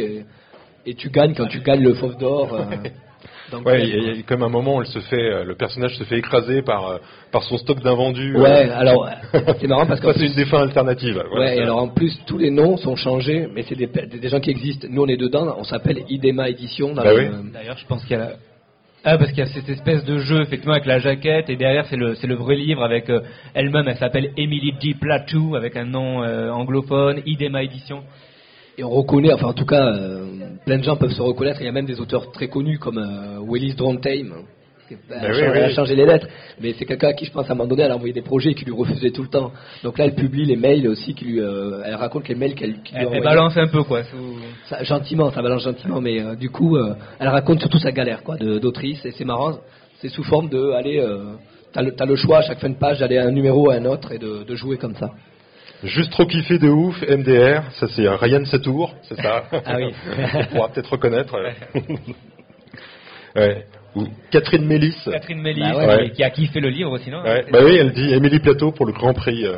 Et, 0.85 0.95
tu 0.95 1.09
gagnes 1.09 1.35
quand 1.35 1.47
tu 1.47 1.59
gagnes 1.59 1.83
le 1.83 1.93
fauve 1.93 2.17
d'or. 2.17 2.57
Ouais, 3.65 3.87
il 3.87 4.17
y, 4.17 4.19
a 4.19 4.23
comme 4.23 4.43
un 4.43 4.49
moment 4.49 4.77
où 4.77 4.81
elle 4.81 4.87
se 4.87 4.99
fait, 4.99 5.31
euh, 5.31 5.43
le 5.43 5.55
personnage 5.55 5.95
se 5.97 6.03
fait 6.03 6.17
écraser 6.17 6.61
par 6.61 6.89
euh, 6.89 6.97
par 7.31 7.43
son 7.43 7.57
stock 7.57 7.81
d'invendus. 7.81 8.35
Ouais, 8.35 8.69
alors 8.69 9.09
c'est 9.59 9.67
marrant 9.67 9.85
parce 9.85 9.99
que 9.99 10.11
c'est 10.13 10.27
une 10.27 10.35
des 10.35 10.45
fins 10.45 10.61
alternatives. 10.61 11.21
ouais, 11.33 11.57
et 11.57 11.61
alors 11.61 11.79
en 11.79 11.87
plus 11.87 12.17
tous 12.25 12.37
les 12.37 12.51
noms 12.51 12.77
sont 12.77 12.95
changés, 12.95 13.47
mais 13.53 13.63
c'est 13.63 13.75
des, 13.75 13.87
des, 13.87 14.29
gens 14.29 14.39
qui 14.39 14.49
existent. 14.49 14.87
Nous 14.89 15.01
on 15.01 15.07
est 15.07 15.17
dedans, 15.17 15.55
on 15.57 15.63
s'appelle 15.63 16.03
Idema 16.09 16.49
Édition. 16.49 16.93
Bah 16.93 17.03
oui. 17.15 17.27
D'ailleurs, 17.53 17.77
je 17.77 17.85
pense 17.85 18.03
qu'il 18.05 18.17
y 18.17 18.19
a 18.19 18.31
ah, 19.03 19.17
parce 19.17 19.29
qu'il 19.29 19.39
y 19.39 19.43
a 19.43 19.45
cette 19.45 19.69
espèce 19.69 20.03
de 20.03 20.17
jeu, 20.17 20.41
effectivement, 20.41 20.73
avec 20.73 20.85
la 20.85 20.99
jaquette, 20.99 21.49
et 21.49 21.55
derrière, 21.55 21.85
c'est 21.85 21.95
le, 21.95 22.15
c'est 22.15 22.27
le 22.27 22.35
vrai 22.35 22.55
livre 22.55 22.83
avec 22.83 23.09
elle-même, 23.53 23.87
elle 23.87 23.95
s'appelle 23.95 24.31
Emily 24.35 24.73
G. 24.81 24.95
Platou, 24.99 25.55
avec 25.55 25.77
un 25.77 25.85
nom 25.85 26.23
anglophone, 26.51 27.21
Idema 27.25 27.63
Édition. 27.63 28.03
Et 28.79 28.83
on 28.83 28.89
reconnaît, 28.89 29.33
enfin 29.33 29.47
en 29.47 29.53
tout 29.53 29.65
cas, 29.65 29.83
euh, 29.87 30.25
plein 30.65 30.77
de 30.77 30.83
gens 30.83 30.97
peuvent 30.97 31.11
se 31.11 31.21
reconnaître. 31.21 31.59
Il 31.61 31.65
y 31.65 31.69
a 31.69 31.71
même 31.71 31.87
des 31.87 31.99
auteurs 31.99 32.31
très 32.31 32.47
connus 32.47 32.77
comme 32.77 32.99
euh, 32.99 33.39
Willis 33.39 33.73
Drontheim, 33.73 34.43
qui 34.87 34.95
a, 35.11 35.69
changé 35.69 35.95
les 35.95 36.05
lettres. 36.05 36.27
Mais 36.61 36.75
c'est 36.77 36.85
quelqu'un 36.85 37.07
à 37.07 37.13
qui 37.13 37.25
je 37.25 37.31
pense 37.31 37.49
à 37.49 37.53
un 37.53 37.55
moment 37.55 37.67
donné, 37.67 37.83
elle 37.83 37.91
a 37.91 37.95
envoyé 37.95 38.13
des 38.13 38.21
projets 38.21 38.53
qui 38.53 38.65
lui 38.65 38.73
refusaient 38.73 39.09
tout 39.09 39.23
le 39.23 39.29
temps. 39.29 39.51
Donc 39.83 39.97
là, 39.97 40.05
elle 40.05 40.13
publie 40.13 40.45
les 40.45 40.57
mails 40.57 40.87
aussi, 40.87 41.15
qui 41.15 41.25
lui, 41.25 41.39
euh, 41.41 41.81
elle 41.85 41.95
raconte 41.95 42.27
les 42.27 42.35
mails 42.35 42.53
qu'elle 42.53 42.83
qu 42.83 42.93
lui 42.93 43.07
Elle 43.11 43.23
balance 43.23 43.57
un 43.57 43.67
peu 43.67 43.81
quoi. 43.83 44.03
Ça, 44.65 44.83
gentiment, 44.83 45.31
ça 45.31 45.41
balance 45.41 45.63
gentiment, 45.63 45.99
mais 45.99 46.21
euh, 46.21 46.35
du 46.35 46.51
coup, 46.51 46.77
elle 46.77 47.27
raconte 47.29 47.61
surtout 47.61 47.79
sa 47.79 47.91
galère 47.91 48.21
quoi 48.21 48.37
d'autrice 48.37 49.03
et 49.05 49.11
c'est 49.11 49.25
marrant. 49.25 49.53
C'est 50.01 50.09
sous 50.09 50.23
forme 50.23 50.49
de, 50.49 50.71
aller, 50.73 51.03
t'as 51.73 51.81
le, 51.81 51.95
as 51.97 52.05
le 52.05 52.15
choix 52.15 52.37
à 52.37 52.41
chaque 52.43 52.59
fin 52.59 52.69
de 52.69 52.77
page 52.77 52.99
d'aller 52.99 53.17
à 53.17 53.25
un 53.25 53.31
numéro 53.31 53.71
à 53.71 53.75
un 53.75 53.85
autre 53.85 54.11
et 54.11 54.19
de, 54.19 54.43
de 54.43 54.55
jouer 54.55 54.77
comme 54.77 54.93
ça. 54.93 55.09
Juste 55.83 56.11
trop 56.11 56.25
kiffé 56.25 56.57
de 56.57 56.67
ouf, 56.67 56.99
MDR, 57.03 57.71
ça 57.73 57.87
c'est 57.95 58.07
Ryan 58.07 58.43
Satour, 58.45 58.95
c'est 59.03 59.21
ça 59.21 59.43
Ah 59.65 59.75
oui. 59.77 59.93
On 60.33 60.43
pourra 60.45 60.69
peut-être 60.69 60.91
reconnaître. 60.91 61.35
ouais. 63.35 63.65
Ou 63.95 64.07
Catherine 64.31 64.65
Mélis. 64.65 64.95
Catherine 65.05 65.41
Mélis, 65.41 65.61
bah 65.61 66.09
qui 66.09 66.23
a 66.23 66.29
kiffé 66.29 66.59
le 66.59 66.69
livre 66.69 66.91
aussi, 66.91 67.09
non 67.09 67.21
ouais. 67.23 67.45
Bah 67.51 67.59
oui, 67.63 67.75
elle 67.77 67.93
dit 67.93 68.13
Émilie 68.13 68.39
Plateau 68.39 68.71
pour 68.71 68.85
le 68.85 68.93
Grand 68.93 69.13
Prix. 69.13 69.45
Euh, 69.45 69.57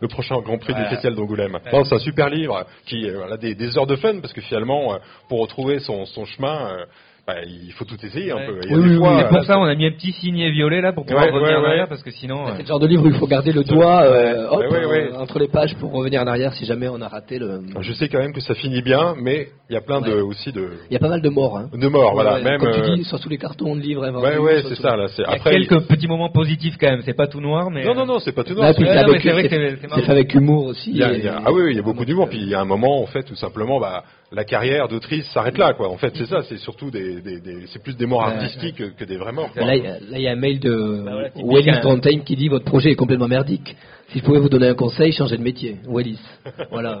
le 0.00 0.08
prochain 0.08 0.40
Grand 0.40 0.58
Prix 0.58 0.74
du 0.74 0.82
Festival 0.84 1.14
d'Angoulême. 1.14 1.58
c'est 1.62 1.92
un 1.94 1.98
super 1.98 2.30
livre 2.30 2.64
qui 2.86 3.06
a 3.08 3.36
des, 3.36 3.54
des, 3.54 3.76
heures 3.76 3.86
de 3.86 3.96
fun 3.96 4.18
parce 4.20 4.32
que 4.32 4.40
finalement, 4.40 4.94
euh, 4.94 4.98
pour 5.28 5.40
retrouver 5.40 5.78
son, 5.78 6.06
son 6.06 6.24
chemin, 6.24 6.86
euh, 7.30 7.34
bah, 7.34 7.40
il 7.46 7.72
faut 7.72 7.84
tout 7.84 7.96
essayer 8.04 8.32
un 8.32 8.46
peu. 8.46 8.60
Oui, 8.70 8.98
oui, 8.98 9.24
pour 9.30 9.44
ça, 9.44 9.58
on 9.58 9.64
a 9.64 9.74
mis 9.74 9.86
un 9.86 9.90
petit 9.92 10.12
signet 10.12 10.50
violet 10.50 10.80
là 10.80 10.92
pour 10.92 11.04
pouvoir 11.04 11.32
revenir 11.32 11.58
en 11.58 11.64
arrière 11.64 11.88
parce 11.88 12.02
que 12.02 12.10
sinon. 12.10 12.46
C'est 12.56 12.62
le 12.62 12.68
genre 12.68 12.78
de 12.78 12.86
livre 12.86 13.04
où 13.04 13.08
il 13.08 13.14
faut 13.14 13.26
garder 13.26 13.52
le 13.52 13.64
doigt 13.64 14.02
euh, 14.02 14.48
euh, 14.50 15.16
entre 15.18 15.38
les 15.38 15.48
pages 15.48 15.74
pour 15.76 15.92
revenir 15.92 16.22
en 16.22 16.26
arrière 16.26 16.52
si 16.54 16.64
jamais 16.64 16.88
on 16.88 17.00
a 17.00 17.08
raté 17.08 17.38
le. 17.38 17.60
Je 17.80 17.92
sais 17.92 18.08
quand 18.08 18.18
même 18.18 18.32
que 18.32 18.40
ça 18.40 18.54
finit 18.54 18.82
bien, 18.82 19.14
mais 19.20 19.48
il 19.68 19.74
y 19.74 19.76
a 19.76 19.80
plein 19.80 20.00
de 20.00 20.12
aussi 20.12 20.52
de. 20.52 20.70
Il 20.90 20.92
y 20.94 20.96
a 20.96 21.00
pas 21.00 21.08
mal 21.08 21.22
de 21.22 21.28
morts. 21.28 21.58
Hein. 21.58 21.70
De 21.72 21.88
morts, 21.88 22.12
voilà. 22.14 22.40
Même. 22.40 22.58
Comme 22.58 22.72
tu 22.72 22.80
euh, 22.80 22.96
dis, 22.96 23.04
sur 23.04 23.20
tous 23.20 23.28
les 23.28 23.38
cartons 23.38 23.76
de 23.76 23.80
livres. 23.80 24.08
Ouais, 24.20 24.38
ouais, 24.38 24.62
c'est 24.68 24.76
ça. 24.76 24.96
Là, 24.96 25.06
c'est 25.08 25.24
après. 25.24 25.52
quelques 25.52 25.86
petits 25.86 26.08
moments 26.08 26.30
positifs 26.30 26.76
quand 26.80 26.90
même. 26.90 27.02
C'est 27.04 27.16
pas 27.16 27.26
tout 27.26 27.40
noir, 27.40 27.70
mais. 27.70 27.84
Non, 27.84 27.94
non, 27.94 28.06
non, 28.06 28.18
c'est 28.18 28.32
pas 28.32 28.44
tout 28.44 28.54
noir. 28.54 28.72
c'est 28.76 28.82
vrai 28.82 29.18
que 29.18 29.76
c'est 29.80 30.02
fait 30.02 30.10
avec 30.10 30.34
humour 30.34 30.66
aussi. 30.66 31.00
Ah 31.02 31.52
oui, 31.52 31.70
il 31.70 31.76
y 31.76 31.78
a 31.78 31.82
beaucoup 31.82 32.04
d'humour. 32.04 32.28
Puis 32.28 32.38
il 32.38 32.48
y 32.48 32.54
a 32.54 32.60
un 32.60 32.64
moment, 32.64 33.02
en 33.02 33.06
fait, 33.06 33.22
tout 33.22 33.36
simplement, 33.36 33.80
bah 33.80 34.04
la 34.32 34.44
carrière 34.44 34.86
d'autrice 34.88 35.26
s'arrête 35.32 35.58
là, 35.58 35.74
quoi. 35.74 35.88
En 35.88 35.96
fait, 35.96 36.12
c'est 36.16 36.26
ça, 36.26 36.42
c'est 36.42 36.58
surtout 36.58 36.90
des, 36.90 37.20
des, 37.20 37.40
des 37.40 37.66
c'est 37.66 37.82
plus 37.82 37.96
des 37.96 38.06
morts 38.06 38.22
artistiques 38.22 38.94
que, 38.96 39.04
des 39.04 39.16
vrais 39.16 39.32
morts. 39.32 39.50
Là, 39.56 39.74
il 39.74 40.20
y 40.20 40.28
a 40.28 40.32
un 40.32 40.36
mail 40.36 40.60
de 40.60 41.02
bah 41.04 41.30
Wallis 41.42 42.22
qui 42.24 42.36
dit 42.36 42.48
votre 42.48 42.64
projet 42.64 42.90
est 42.90 42.96
complètement 42.96 43.28
merdique. 43.28 43.76
Si 44.08 44.18
je 44.18 44.24
pouvais 44.24 44.38
vous 44.38 44.48
donner 44.48 44.68
un 44.68 44.74
conseil, 44.74 45.12
changez 45.12 45.36
de 45.36 45.42
métier. 45.42 45.78
Wallis. 45.86 46.20
voilà. 46.70 47.00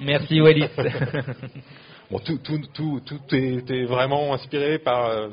Merci 0.00 0.40
Wallis. 0.40 0.68
bon, 2.10 2.18
tout, 2.18 2.38
tout, 2.38 2.60
tout, 2.72 3.00
tout 3.04 3.34
est, 3.34 3.70
est, 3.70 3.84
vraiment 3.84 4.32
inspiré 4.32 4.78
par 4.78 5.06
euh, 5.06 5.28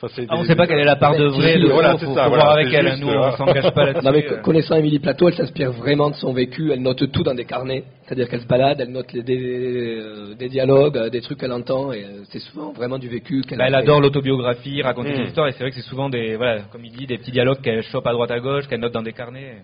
Enfin, 0.00 0.22
ah, 0.28 0.36
on 0.36 0.42
ne 0.42 0.46
sait 0.46 0.54
pas 0.54 0.68
quelle 0.68 0.78
est 0.78 0.84
la 0.84 0.94
part 0.94 1.16
de 1.16 1.24
vrai, 1.24 1.58
de 1.58 1.66
voilà, 1.66 1.98
faut, 1.98 2.14
ça, 2.14 2.28
voir 2.28 2.50
avec 2.50 2.72
elle. 2.72 3.00
Nous, 3.00 3.08
on 3.08 3.32
s'engage 3.32 3.72
pas 3.72 3.84
là-dessus. 3.84 3.98
Non, 4.08 4.12
mais 4.12 4.24
euh. 4.30 4.40
connaissant 4.42 4.76
Émilie 4.76 5.00
Plateau, 5.00 5.28
elle 5.28 5.34
s'inspire 5.34 5.72
vraiment 5.72 6.10
de 6.10 6.14
son 6.14 6.32
vécu. 6.32 6.70
Elle 6.72 6.82
note 6.82 7.10
tout 7.10 7.24
dans 7.24 7.34
des 7.34 7.44
carnets. 7.44 7.82
C'est-à-dire 8.04 8.28
qu'elle 8.28 8.40
se 8.40 8.46
balade, 8.46 8.80
elle 8.80 8.92
note 8.92 9.12
les, 9.12 9.24
des, 9.24 9.98
euh, 9.98 10.34
des, 10.38 10.48
dialogues, 10.48 10.96
euh, 10.96 11.10
des 11.10 11.20
trucs 11.20 11.40
qu'elle 11.40 11.52
entend, 11.52 11.92
et 11.92 12.06
c'est 12.30 12.38
souvent 12.38 12.72
vraiment 12.72 12.98
du 12.98 13.08
vécu. 13.08 13.42
Qu'elle 13.42 13.58
bah, 13.58 13.64
elle 13.66 13.74
adore 13.74 14.00
l'autobiographie, 14.00 14.80
raconter 14.82 15.12
des 15.12 15.18
hmm. 15.18 15.26
histoires, 15.26 15.48
et 15.48 15.52
c'est 15.52 15.64
vrai 15.64 15.70
que 15.70 15.76
c'est 15.76 15.88
souvent 15.88 16.08
des, 16.08 16.36
voilà, 16.36 16.62
comme 16.70 16.84
il 16.84 16.92
dit, 16.92 17.06
des 17.06 17.18
petits 17.18 17.32
dialogues 17.32 17.60
qu'elle 17.60 17.82
chope 17.82 18.06
à 18.06 18.12
droite 18.12 18.30
à 18.30 18.38
gauche, 18.38 18.68
qu'elle 18.68 18.80
note 18.80 18.94
dans 18.94 19.02
des 19.02 19.12
carnets. 19.12 19.56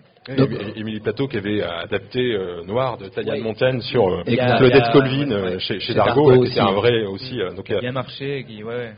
Émilie 0.75 0.99
Plateau 0.99 1.27
qui 1.27 1.37
avait 1.37 1.61
adapté 1.61 2.37
Noir 2.67 2.97
de 2.97 3.07
Tania 3.07 3.37
Montaigne 3.41 3.79
sur 3.81 4.07
euh, 4.07 4.23
Claudette 4.23 4.91
Colvin 4.91 5.59
chez, 5.59 5.79
chez, 5.79 5.93
Dargaud, 5.93 6.45
c'est 6.45 6.59
un 6.59 6.73
vrai 6.73 7.05
aussi. 7.05 7.39
donc, 7.55 7.71
bien 7.79 7.91
marché, 7.93 8.45
qui, 8.47 8.63
ouais. 8.63 8.91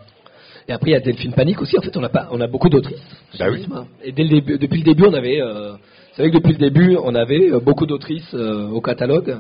Et 0.68 0.74
après, 0.74 0.92
il 0.92 0.94
y 0.94 0.98
a 0.98 1.00
Delphine 1.00 1.34
Panique 1.34 1.62
aussi. 1.62 1.78
En 1.78 1.82
fait, 1.82 1.96
on 1.96 2.04
a, 2.04 2.10
pas, 2.10 2.28
on 2.32 2.42
a 2.42 2.48
beaucoup 2.48 2.70
d'autrices. 2.70 3.00
Bah 3.40 3.46
oui. 3.50 3.66
Et 4.04 4.12
dès 4.12 4.24
le 4.24 4.30
début, 4.30 4.58
depuis 4.58 4.80
le 4.80 4.86
début, 4.86 5.06
on 5.08 5.14
avait. 5.14 5.42
Euh, 5.42 5.74
c'est 6.14 6.24
vrai 6.24 6.32
que 6.32 6.38
depuis 6.38 6.54
le 6.54 6.60
début, 6.60 6.98
on 7.02 7.16
avait 7.16 7.52
euh, 7.52 7.60
beaucoup 7.60 7.86
d'autrices 7.86 8.34
euh, 8.34 8.68
au 8.68 8.82
catalogue. 8.82 9.38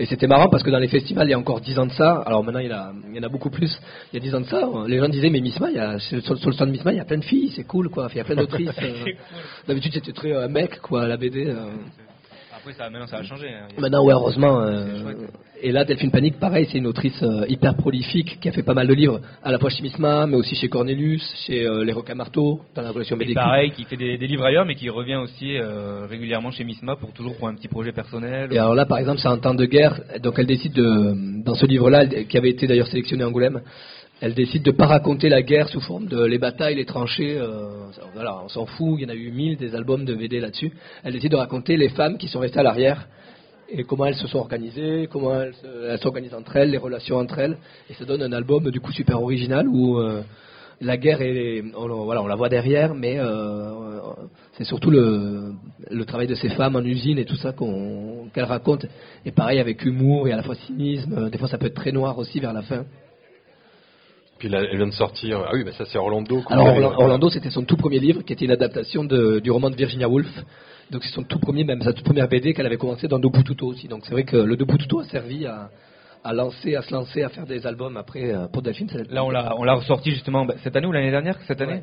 Et 0.00 0.06
c'était 0.06 0.26
marrant 0.26 0.48
parce 0.48 0.62
que 0.62 0.70
dans 0.70 0.78
les 0.78 0.88
festivals, 0.88 1.26
il 1.26 1.30
y 1.30 1.34
a 1.34 1.38
encore 1.38 1.60
10 1.60 1.78
ans 1.78 1.86
de 1.86 1.92
ça. 1.92 2.22
Alors 2.24 2.44
maintenant, 2.44 2.60
il 2.60 2.68
y, 2.68 2.72
a, 2.72 2.92
il 3.08 3.16
y 3.16 3.18
en 3.18 3.22
a 3.22 3.28
beaucoup 3.28 3.50
plus. 3.50 3.80
Il 4.12 4.16
y 4.16 4.18
a 4.18 4.20
10 4.20 4.34
ans 4.36 4.40
de 4.42 4.46
ça, 4.46 4.68
les 4.86 4.98
gens 4.98 5.08
disaient, 5.08 5.30
mais 5.30 5.40
Misma, 5.40 5.70
il 5.70 5.76
y 5.76 5.80
a, 5.80 5.98
sur, 5.98 6.18
le 6.18 6.52
stand 6.52 6.68
de 6.68 6.72
Misma, 6.72 6.92
il 6.92 6.98
y 6.98 7.00
a 7.00 7.04
plein 7.04 7.18
de 7.18 7.24
filles, 7.24 7.50
c'est 7.56 7.64
cool, 7.64 7.88
quoi. 7.88 8.08
Il 8.12 8.18
y 8.18 8.20
a 8.20 8.24
plein 8.24 8.36
d'autrices. 8.36 8.70
D'habitude, 9.66 9.92
c'était 9.94 10.12
très 10.12 10.36
un 10.36 10.46
mec, 10.46 10.78
quoi, 10.80 11.08
la 11.08 11.16
BD. 11.16 11.52
Après, 12.56 12.74
ça, 12.74 12.88
maintenant, 12.90 13.08
ça 13.08 13.16
a 13.18 13.22
changé. 13.24 13.48
Hein. 13.48 13.66
Maintenant, 13.76 14.04
ouais, 14.04 14.12
heureusement. 14.12 14.60
Et 15.60 15.72
là, 15.72 15.84
Delphine 15.84 16.10
Panique, 16.10 16.38
pareil, 16.38 16.68
c'est 16.70 16.78
une 16.78 16.86
autrice 16.86 17.20
euh, 17.22 17.44
hyper 17.48 17.74
prolifique 17.74 18.38
qui 18.40 18.48
a 18.48 18.52
fait 18.52 18.62
pas 18.62 18.74
mal 18.74 18.86
de 18.86 18.94
livres, 18.94 19.20
à 19.42 19.50
la 19.50 19.58
fois 19.58 19.70
chez 19.70 19.82
Misma, 19.82 20.26
mais 20.26 20.36
aussi 20.36 20.54
chez 20.54 20.68
Cornelius, 20.68 21.22
chez 21.46 21.66
euh, 21.66 21.84
Les 21.84 21.92
Roca 21.92 22.14
Marteau, 22.14 22.60
dans 22.74 22.82
la 22.82 22.92
collection 22.92 23.16
BD. 23.16 23.34
Pareil, 23.34 23.72
qui 23.72 23.84
fait 23.84 23.96
des, 23.96 24.16
livres 24.18 24.44
ailleurs, 24.44 24.64
mais 24.66 24.76
qui 24.76 24.88
revient 24.88 25.16
aussi 25.16 25.56
euh, 25.56 26.06
régulièrement 26.08 26.50
chez 26.52 26.64
Misma 26.64 26.96
pour 26.96 27.12
toujours 27.12 27.36
pour 27.36 27.48
un 27.48 27.54
petit 27.54 27.68
projet 27.68 27.92
personnel. 27.92 28.52
Et 28.52 28.58
alors 28.58 28.74
là, 28.74 28.86
par 28.86 28.98
exemple, 28.98 29.18
c'est 29.20 29.28
un 29.28 29.38
temps 29.38 29.54
de 29.54 29.64
guerre, 29.64 30.00
donc 30.22 30.34
elle 30.38 30.46
décide 30.46 30.74
de, 30.74 31.42
dans 31.42 31.54
ce 31.54 31.66
livre-là, 31.66 32.06
qui 32.06 32.38
avait 32.38 32.50
été 32.50 32.66
d'ailleurs 32.66 32.88
sélectionné 32.88 33.24
à 33.24 33.28
Angoulême, 33.28 33.60
elle 34.20 34.34
décide 34.34 34.62
de 34.62 34.72
pas 34.72 34.86
raconter 34.86 35.28
la 35.28 35.42
guerre 35.42 35.68
sous 35.68 35.80
forme 35.80 36.06
de 36.06 36.22
les 36.24 36.38
batailles, 36.38 36.74
les 36.74 36.84
tranchées. 36.84 37.40
voilà, 38.14 38.42
on 38.44 38.48
s'en 38.48 38.66
fout. 38.66 38.96
Il 38.98 39.02
y 39.02 39.06
en 39.06 39.10
a 39.10 39.14
eu 39.14 39.30
mille 39.30 39.56
des 39.56 39.76
albums 39.76 40.04
de 40.04 40.12
BD 40.12 40.40
là-dessus. 40.40 40.72
Elle 41.04 41.12
décide 41.12 41.30
de 41.30 41.36
raconter 41.36 41.76
les 41.76 41.88
femmes 41.88 42.18
qui 42.18 42.26
sont 42.26 42.40
restées 42.40 42.58
à 42.58 42.64
l'arrière 42.64 43.06
et 43.70 43.84
comment 43.84 44.06
elles 44.06 44.14
se 44.14 44.26
sont 44.26 44.38
organisées, 44.38 45.08
comment 45.10 45.40
elles 45.40 45.98
s'organisent 45.98 46.34
entre 46.34 46.56
elles, 46.56 46.70
les 46.70 46.78
relations 46.78 47.16
entre 47.16 47.38
elles. 47.38 47.58
Et 47.90 47.94
ça 47.94 48.04
donne 48.04 48.22
un 48.22 48.32
album 48.32 48.70
du 48.70 48.80
coup 48.80 48.92
super 48.92 49.22
original 49.22 49.68
où 49.68 49.98
euh, 49.98 50.22
la 50.80 50.96
guerre 50.96 51.20
est, 51.20 51.62
on, 51.76 52.04
voilà, 52.04 52.22
on 52.22 52.26
la 52.26 52.36
voit 52.36 52.48
derrière, 52.48 52.94
mais 52.94 53.18
euh, 53.18 54.00
c'est 54.52 54.64
surtout 54.64 54.90
le, 54.90 55.52
le, 55.90 56.04
travail 56.04 56.26
de 56.26 56.34
ces 56.34 56.48
femmes 56.50 56.76
en 56.76 56.84
usine 56.84 57.18
et 57.18 57.24
tout 57.24 57.36
ça 57.36 57.52
qu'elles 58.32 58.44
racontent. 58.44 58.86
Et 59.24 59.32
pareil 59.32 59.58
avec 59.58 59.84
humour 59.84 60.28
et 60.28 60.32
à 60.32 60.36
la 60.36 60.42
fois 60.42 60.54
cynisme. 60.54 61.30
Des 61.30 61.38
fois 61.38 61.48
ça 61.48 61.58
peut 61.58 61.66
être 61.66 61.74
très 61.74 61.92
noir 61.92 62.18
aussi 62.18 62.40
vers 62.40 62.52
la 62.52 62.62
fin. 62.62 62.84
Puis 64.38 64.48
là, 64.48 64.62
elle 64.70 64.76
vient 64.76 64.86
de 64.86 64.92
sortir. 64.92 65.42
Ah 65.46 65.50
oui, 65.52 65.62
mais 65.64 65.72
ça 65.72 65.84
c'est 65.86 65.98
Orlando. 65.98 66.42
Alors 66.48 66.98
Orlando, 66.98 67.28
c'était 67.28 67.50
son 67.50 67.64
tout 67.64 67.76
premier 67.76 67.98
livre, 67.98 68.22
qui 68.22 68.32
était 68.32 68.44
une 68.44 68.52
adaptation 68.52 69.04
de, 69.04 69.40
du 69.40 69.50
roman 69.50 69.70
de 69.70 69.76
Virginia 69.76 70.08
Woolf. 70.08 70.30
Donc 70.90 71.02
c'est 71.04 71.14
son 71.14 71.24
tout 71.24 71.38
premier, 71.38 71.64
même 71.64 71.82
sa 71.82 71.92
toute 71.92 72.04
première 72.04 72.28
BD 72.28 72.54
qu'elle 72.54 72.66
avait 72.66 72.78
commencé 72.78 73.08
dans 73.08 73.20
Tuto 73.20 73.66
aussi. 73.66 73.88
Donc 73.88 74.04
c'est 74.04 74.12
vrai 74.12 74.24
que 74.24 74.36
le 74.36 74.56
Tuto 74.56 75.00
a 75.00 75.04
servi 75.04 75.44
à, 75.44 75.70
à 76.24 76.32
lancer, 76.32 76.76
à 76.76 76.82
se 76.82 76.92
lancer, 76.94 77.22
à 77.22 77.28
faire 77.28 77.46
des 77.46 77.66
albums 77.66 77.96
après 77.96 78.32
euh, 78.32 78.46
pour 78.46 78.62
Delphine. 78.62 78.88
Là 79.10 79.24
on 79.24 79.30
l'a, 79.30 79.54
on 79.58 79.64
l'a 79.64 79.74
ressorti 79.74 80.10
justement 80.12 80.46
bah, 80.46 80.54
cette 80.62 80.76
année 80.76 80.86
ou 80.86 80.92
l'année 80.92 81.10
dernière, 81.10 81.38
cette 81.46 81.60
année? 81.60 81.82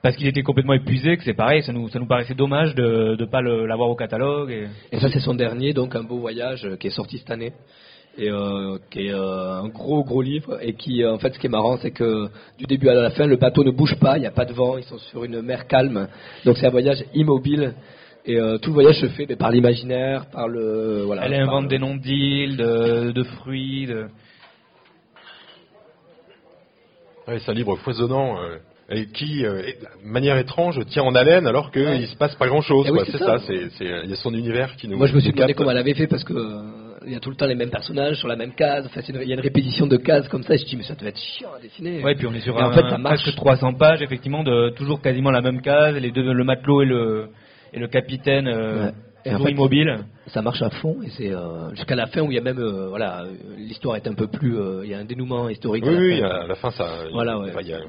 Parce 0.00 0.14
qu'il 0.14 0.28
était 0.28 0.42
complètement 0.42 0.74
épuisé, 0.74 1.16
que 1.16 1.24
c'est 1.24 1.34
pareil, 1.34 1.64
ça 1.64 1.72
nous, 1.72 1.88
ça 1.88 1.98
nous 1.98 2.06
paraissait 2.06 2.34
dommage 2.34 2.74
de 2.76 3.16
ne 3.18 3.24
pas 3.24 3.42
l'avoir 3.42 3.88
au 3.88 3.96
catalogue. 3.96 4.50
Et, 4.52 4.68
et 4.92 5.00
ça 5.00 5.08
c'est 5.10 5.18
son 5.18 5.34
dernier, 5.34 5.72
donc 5.72 5.96
un 5.96 6.04
beau 6.04 6.18
voyage 6.18 6.64
euh, 6.64 6.76
qui 6.76 6.86
est 6.86 6.90
sorti 6.90 7.18
cette 7.18 7.30
année 7.30 7.52
et 8.18 8.30
euh, 8.30 8.78
qui 8.90 9.06
est 9.06 9.14
euh, 9.14 9.62
un 9.62 9.68
gros 9.68 10.04
gros 10.04 10.22
livre 10.22 10.58
et 10.60 10.74
qui 10.74 11.06
en 11.06 11.18
fait 11.18 11.32
ce 11.32 11.38
qui 11.38 11.46
est 11.46 11.50
marrant 11.50 11.78
c'est 11.78 11.92
que 11.92 12.26
du 12.58 12.66
début 12.66 12.88
à 12.88 12.94
la 12.94 13.10
fin 13.10 13.26
le 13.26 13.36
bateau 13.36 13.64
ne 13.64 13.70
bouge 13.70 13.94
pas, 14.00 14.16
il 14.16 14.20
n'y 14.20 14.26
a 14.26 14.32
pas 14.32 14.44
de 14.44 14.52
vent, 14.52 14.76
ils 14.76 14.84
sont 14.84 14.98
sur 14.98 15.24
une 15.24 15.40
mer 15.40 15.66
calme, 15.66 16.08
donc 16.44 16.56
c'est 16.56 16.66
un 16.66 16.70
voyage 16.70 17.04
immobile 17.14 17.74
et 18.28 18.38
euh, 18.38 18.58
tout 18.58 18.70
le 18.70 18.74
voyage 18.74 19.00
se 19.00 19.08
fait 19.08 19.24
mais 19.26 19.36
par 19.36 19.50
l'imaginaire, 19.50 20.26
par 20.26 20.48
le. 20.48 21.04
Voilà, 21.06 21.24
Elle 21.24 21.34
invente 21.34 21.68
des 21.68 21.78
noms 21.78 21.96
d'îles, 21.96 22.58
de, 22.58 23.10
de, 23.10 23.22
fruits. 23.22 23.86
De... 23.86 24.06
c'est 27.26 27.50
un 27.50 27.54
livre 27.54 27.76
foisonnant. 27.76 28.38
Euh, 28.38 28.58
et 28.90 29.06
qui, 29.06 29.44
euh, 29.44 29.62
de 29.62 30.08
manière 30.08 30.38
étrange, 30.38 30.78
tient 30.86 31.02
en 31.02 31.14
haleine 31.14 31.46
alors 31.46 31.70
qu'il 31.70 31.82
ne 31.82 32.06
se 32.06 32.16
passe 32.16 32.34
pas 32.36 32.46
grand-chose. 32.46 32.90
Eh 32.90 33.10
c'est 33.10 33.18
ça, 33.18 33.36
il 33.50 34.10
y 34.10 34.12
a 34.12 34.16
son 34.16 34.32
univers 34.32 34.76
qui 34.76 34.88
nous. 34.88 34.96
Moi, 34.96 35.06
je 35.06 35.14
me 35.14 35.20
suis 35.20 35.32
demandé 35.32 35.54
comment 35.54 35.70
elle 35.70 35.78
avait 35.78 35.94
fait 35.94 36.06
parce 36.06 36.24
que 36.24 36.32
il 37.08 37.14
y 37.14 37.16
a 37.16 37.20
tout 37.20 37.30
le 37.30 37.36
temps 37.36 37.46
les 37.46 37.54
mêmes 37.54 37.70
personnages 37.70 38.16
sur 38.16 38.28
la 38.28 38.36
même 38.36 38.52
case. 38.52 38.86
Enfin, 38.86 39.00
il 39.08 39.28
y 39.28 39.32
a 39.32 39.34
une 39.34 39.40
répétition 39.40 39.86
de 39.86 39.96
cases 39.96 40.28
comme 40.28 40.42
ça. 40.42 40.54
Et 40.54 40.58
je 40.58 40.64
me 40.64 40.68
dis, 40.68 40.76
mais 40.76 40.82
ça 40.84 40.94
devait 40.94 41.10
être 41.10 41.18
chiant 41.18 41.50
à 41.56 41.60
dessiner. 41.60 42.02
Ouais, 42.02 42.14
puis 42.14 42.26
on 42.26 42.34
est 42.34 42.40
sur 42.40 42.56
un, 42.58 42.68
en 42.68 42.72
fait, 42.72 42.88
ça 42.88 42.98
presque 43.02 43.34
300 43.34 43.74
pages, 43.74 44.02
effectivement, 44.02 44.44
de 44.44 44.70
toujours 44.70 45.00
quasiment 45.00 45.30
la 45.30 45.40
même 45.40 45.60
case, 45.62 45.96
les 45.96 46.10
deux, 46.10 46.32
le 46.32 46.44
matelot 46.44 46.82
et 46.82 46.86
le 46.86 47.28
et 47.72 47.78
le 47.78 47.88
capitaine 47.88 48.48
euh, 48.48 48.90
Et 49.24 49.34
en 49.34 49.38
fait, 49.40 49.50
immobile. 49.50 49.98
ça 50.28 50.42
marche 50.42 50.62
à 50.62 50.70
fond 50.70 50.96
et 51.04 51.10
c'est 51.10 51.32
euh, 51.32 51.74
jusqu'à 51.74 51.96
la 51.96 52.06
fin 52.06 52.22
où 52.22 52.30
il 52.30 52.34
y 52.36 52.38
a 52.38 52.40
même 52.40 52.58
euh, 52.60 52.88
voilà 52.88 53.24
l'histoire 53.56 53.96
est 53.96 54.06
un 54.06 54.14
peu 54.14 54.26
plus 54.28 54.56
euh, 54.56 54.82
il 54.84 54.90
y 54.90 54.94
a 54.94 54.98
un 54.98 55.04
dénouement 55.04 55.48
historique. 55.48 55.84
à 55.84 55.88
Oui, 55.88 55.94
la 55.94 56.00
oui, 56.00 56.20
fin. 56.20 56.26
à 56.28 56.46
la 56.46 56.54
fin, 56.54 56.70
ça. 56.70 56.86
Voilà, 57.12 57.38
ouais. 57.38 57.52
il 57.60 57.66
y 57.68 57.72
a. 57.74 57.80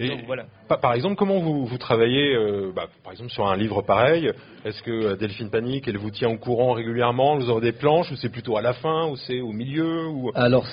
Et 0.00 0.08
Donc, 0.08 0.20
voilà. 0.26 0.44
pa- 0.66 0.78
par 0.78 0.94
exemple, 0.94 1.16
comment 1.16 1.40
vous, 1.40 1.66
vous 1.66 1.76
travaillez, 1.78 2.34
bah, 2.74 2.86
par 3.04 3.12
exemple, 3.12 3.30
sur 3.30 3.46
un 3.46 3.54
livre 3.56 3.82
pareil? 3.82 4.32
Est-ce 4.64 4.82
que 4.82 5.14
Delphine 5.16 5.50
Panique, 5.50 5.86
elle 5.88 5.98
vous 5.98 6.10
tient 6.10 6.30
au 6.30 6.38
courant 6.38 6.72
régulièrement? 6.72 7.36
Vous 7.36 7.50
avez 7.50 7.60
des 7.60 7.72
planches 7.72 8.10
ou 8.10 8.16
c'est 8.16 8.30
plutôt 8.30 8.56
à 8.56 8.62
la 8.62 8.72
fin 8.72 9.06
ou 9.08 9.16
c'est 9.16 9.40
au 9.42 9.52
milieu 9.52 10.06
ou... 10.08 10.30
Alors 10.34 10.66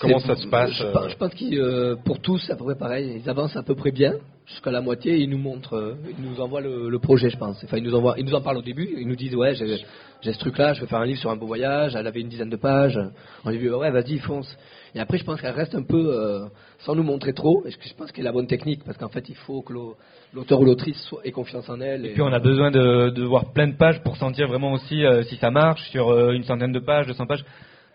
Comment 0.00 0.18
ça 0.20 0.36
se 0.36 0.46
passe, 0.46 0.70
Je, 0.72 0.84
pense- 0.92 1.14
pense 1.14 1.34
qu'ils 1.34 1.58
euh, 1.58 1.96
pour 2.04 2.20
tous 2.20 2.38
c'est 2.38 2.52
à 2.52 2.56
peu 2.56 2.64
près 2.64 2.76
pareil. 2.78 3.20
Ils 3.22 3.28
avancent 3.30 3.56
à 3.56 3.62
peu 3.62 3.74
près 3.74 3.90
bien 3.90 4.14
jusqu'à 4.46 4.70
la 4.70 4.80
moitié. 4.80 5.14
et 5.14 5.18
Ils 5.20 5.28
nous 5.30 5.38
montrent, 5.38 5.74
euh, 5.76 5.94
ils 6.18 6.24
nous 6.24 6.40
envoient 6.40 6.60
le, 6.60 6.88
le 6.88 6.98
projet, 6.98 7.30
je 7.30 7.36
pense. 7.36 7.62
Enfin, 7.64 7.76
ils 7.78 7.82
nous 7.84 7.94
envoient, 7.94 8.14
ils 8.18 8.24
nous 8.24 8.34
en 8.34 8.40
parlent 8.40 8.58
au 8.58 8.62
début. 8.62 8.88
Ils 8.98 9.06
nous 9.08 9.16
disent 9.16 9.34
ouais, 9.34 9.54
j'ai 9.54 9.76
j'ai 10.20 10.32
ce 10.32 10.38
truc-là, 10.40 10.72
je 10.72 10.80
veux 10.80 10.86
faire 10.88 10.98
un 10.98 11.06
livre 11.06 11.20
sur 11.20 11.30
un 11.30 11.36
beau 11.36 11.46
voyage. 11.46 11.94
Elle 11.94 12.06
avait 12.06 12.20
une 12.20 12.28
dizaine 12.28 12.50
de 12.50 12.56
pages. 12.56 12.98
On 13.44 13.50
lui 13.50 13.58
dit 13.58 13.68
ouais, 13.68 13.90
vas-y, 13.90 14.18
fonce. 14.18 14.52
Et 14.94 15.00
après, 15.00 15.18
je 15.18 15.24
pense 15.24 15.40
qu'elle 15.40 15.54
reste 15.54 15.74
un 15.74 15.82
peu 15.82 16.12
euh, 16.12 16.46
sans 16.78 16.94
nous 16.94 17.02
montrer 17.02 17.32
trop. 17.34 17.62
Et 17.66 17.70
je 17.70 17.94
pense 17.94 18.10
qu'elle 18.10 18.26
a 18.26 18.30
la 18.30 18.32
bonne 18.32 18.46
technique 18.46 18.82
parce 18.84 18.96
qu'en 18.98 19.08
fait, 19.10 19.28
il 19.28 19.34
faut 19.36 19.62
que 19.62 19.72
l'au- 19.72 19.96
l'auteur 20.34 20.60
ou 20.60 20.64
l'autrice 20.64 21.12
ait 21.24 21.30
confiance 21.30 21.68
en 21.68 21.80
elle. 21.80 22.06
Et 22.06 22.12
puis 22.14 22.22
on 22.22 22.32
a 22.32 22.38
besoin 22.40 22.70
de, 22.70 23.10
de 23.10 23.22
voir 23.24 23.52
plein 23.52 23.68
de 23.68 23.76
pages 23.76 24.02
pour 24.02 24.16
sentir 24.16 24.48
vraiment 24.48 24.72
aussi 24.72 25.04
euh, 25.04 25.22
si 25.24 25.36
ça 25.36 25.50
marche 25.50 25.88
sur 25.90 26.08
euh, 26.10 26.32
une 26.32 26.42
centaine 26.44 26.72
de 26.72 26.80
pages, 26.80 27.06
200 27.06 27.26
pages. 27.26 27.44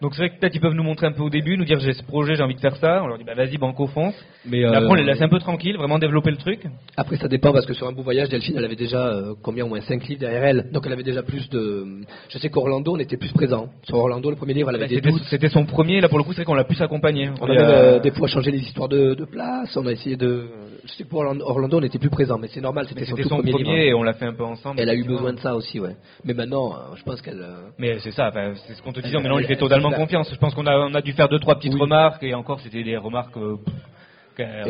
Donc 0.04 0.14
c'est 0.16 0.22
vrai 0.22 0.30
que 0.30 0.40
peut-être 0.40 0.54
ils 0.54 0.60
peuvent 0.60 0.74
nous 0.74 0.84
montrer 0.84 1.08
un 1.08 1.14
peu 1.14 1.24
au 1.24 1.30
début, 1.30 1.58
nous 1.58 1.64
dire 1.66 1.80
j'ai 1.80 1.94
ce 1.94 2.04
projet, 2.04 2.36
j'ai 2.36 2.44
envie 2.44 2.56
de 2.56 2.60
faire 2.60 2.76
ça. 2.76 3.02
On 3.04 3.08
leur 3.08 3.18
dit 3.18 3.24
bah 3.24 3.34
vas-y 3.36 3.58
banco 3.58 3.88
fonce. 3.88 4.14
Mais 4.46 4.64
euh, 4.66 4.74
après 4.74 4.86
on 4.90 4.94
les 4.96 5.04
laisse 5.06 5.22
un 5.22 5.30
peu 5.30 5.40
tranquilles, 5.40 5.78
vraiment 5.78 5.98
développer 5.98 6.30
le 6.30 6.38
truc. 6.38 6.60
Après, 6.98 7.16
ça 7.16 7.28
dépend 7.30 7.54
parce 7.54 7.66
que 7.66 7.74
sur 7.74 7.88
un 7.88 7.94
beau 7.94 8.02
voyage, 8.04 8.28
Delphine, 8.30 8.56
elle 8.58 8.66
avait 8.66 8.76
déjà 8.76 9.08
euh, 9.08 9.34
combien 9.42 9.64
au 9.66 9.70
moins 9.70 9.80
5 9.82 10.06
livres 10.08 10.20
derrière 10.20 10.44
elle. 10.44 10.70
Donc, 10.72 10.84
elle 10.86 10.92
avait 10.94 11.04
déjà 11.04 11.24
plus 11.24 11.50
de. 11.50 11.86
Je 12.30 12.38
sais 12.38 12.50
qu'Orlando, 12.50 12.94
on 12.96 13.00
était 13.00 13.16
plus 13.18 13.32
présent. 13.32 13.70
Sur 13.84 13.96
Orlando, 13.98 14.30
le 14.30 14.36
premier 14.36 14.54
livre, 14.54 14.70
elle 14.70 14.76
avait 14.76 14.88
des 14.88 14.96
C'était 14.96 15.10
doutes. 15.12 15.24
c'était 15.30 15.48
son 15.50 15.66
premier, 15.66 16.02
là 16.02 16.10
pour 16.10 16.18
le 16.18 16.26
coup 16.26 16.34
c'est 16.34 16.42
vrai 16.42 16.46
qu'on 16.46 16.54
l'a 16.56 16.66
plus 16.66 16.82
accompagné. 16.82 17.30
On 17.42 17.48
Et, 17.48 17.58
a 17.58 17.62
euh, 17.62 17.96
euh, 17.96 18.00
des 18.00 18.12
fois 18.12 18.28
changé 18.28 18.52
les 18.52 18.60
histoires 18.60 18.90
de, 18.90 19.14
de 19.14 19.26
place. 19.26 19.76
On 19.78 19.88
a 19.88 19.92
essayé 19.94 20.18
de. 20.18 20.48
Je 20.86 20.92
sais 20.92 21.06
pour 21.06 21.22
Orlando, 21.22 21.78
on 21.80 21.82
était 21.84 21.98
plus 21.98 22.10
présent, 22.10 22.38
mais 22.38 22.50
c'est 22.50 22.60
normal, 22.60 22.86
c'était 22.90 23.06
son 23.06 23.16
tout 23.16 23.24
son 23.24 23.38
premier, 23.38 23.52
premier, 23.52 23.64
livre. 23.64 23.78
et 23.88 23.94
on 23.94 24.04
l'a 24.04 24.14
fait 24.14 24.26
un 24.26 24.34
peu 24.34 24.44
ensemble. 24.44 24.82
Elle 24.82 24.90
a 24.90 24.96
eu 24.96 25.06
besoin 25.06 25.32
de 25.32 25.40
ça 25.40 25.56
aussi, 25.56 25.80
ouais. 25.80 25.96
Mais 26.26 26.34
maintenant, 26.34 26.74
euh, 26.74 26.96
je 26.98 27.04
pense 27.04 27.22
qu'elle. 27.22 27.40
euh, 27.40 27.70
Mais 27.80 28.00
c'est 28.00 28.12
ça, 28.12 28.30
c'est 28.68 28.74
ce 28.74 28.82
qu'on 28.82 28.92
te 28.92 29.00
disait, 29.00 29.16
on 29.16 29.22
lui 29.22 29.30
elle- 29.38 29.46
fait 29.46 29.56
totalement 29.56 29.92
elle- 29.94 30.00
confiance. 30.00 30.30
Je 30.34 30.38
pense 30.40 30.54
qu'on 30.54 30.66
a, 30.68 30.78
on 30.78 30.94
a 30.94 31.02
dû 31.02 31.14
faire 31.14 31.30
deux, 31.30 31.40
trois 31.40 31.56
petites 31.56 31.74
Oui. 31.74 31.80
remarques, 31.82 32.22
et 32.24 32.34
encore 32.34 32.60
c'était 32.62 32.84
des 32.84 32.98
remarques. 32.98 33.36
euh, 33.38 33.58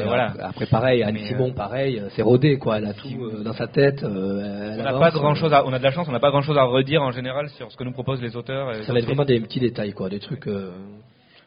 voilà. 0.05 0.33
après, 0.41 0.65
pareil, 0.65 1.05
Mais, 1.13 1.19
Simon, 1.27 1.53
pareil, 1.53 1.97
euh, 1.99 2.09
c'est 2.15 2.21
rodé, 2.21 2.57
quoi. 2.57 2.77
Elle 2.79 2.85
a 2.85 2.93
tout 2.93 3.07
euh, 3.07 3.43
dans 3.43 3.53
sa 3.53 3.67
tête. 3.67 4.03
euh, 4.03 4.75
On 4.77 4.83
n'a 4.83 4.93
pas 4.99 5.11
grand 5.11 5.31
euh, 5.31 5.35
chose 5.35 5.53
à, 5.53 5.65
on 5.65 5.71
a 5.71 5.79
de 5.79 5.83
la 5.83 5.91
chance, 5.91 6.07
on 6.09 6.11
n'a 6.11 6.19
pas 6.19 6.31
grand 6.31 6.41
chose 6.41 6.57
à 6.57 6.63
redire 6.63 7.01
en 7.01 7.11
général 7.11 7.49
sur 7.49 7.71
ce 7.71 7.77
que 7.77 7.83
nous 7.85 7.93
proposent 7.93 8.21
les 8.21 8.35
auteurs. 8.35 8.71
et 8.71 8.83
Ça 8.83 8.91
va 8.93 8.99
être 8.99 9.05
vraiment 9.05 9.23
des 9.25 9.39
petits 9.39 9.59
détails, 9.61 9.93
quoi. 9.93 10.09
Des 10.09 10.19
trucs. 10.19 10.47
euh, 10.47 10.71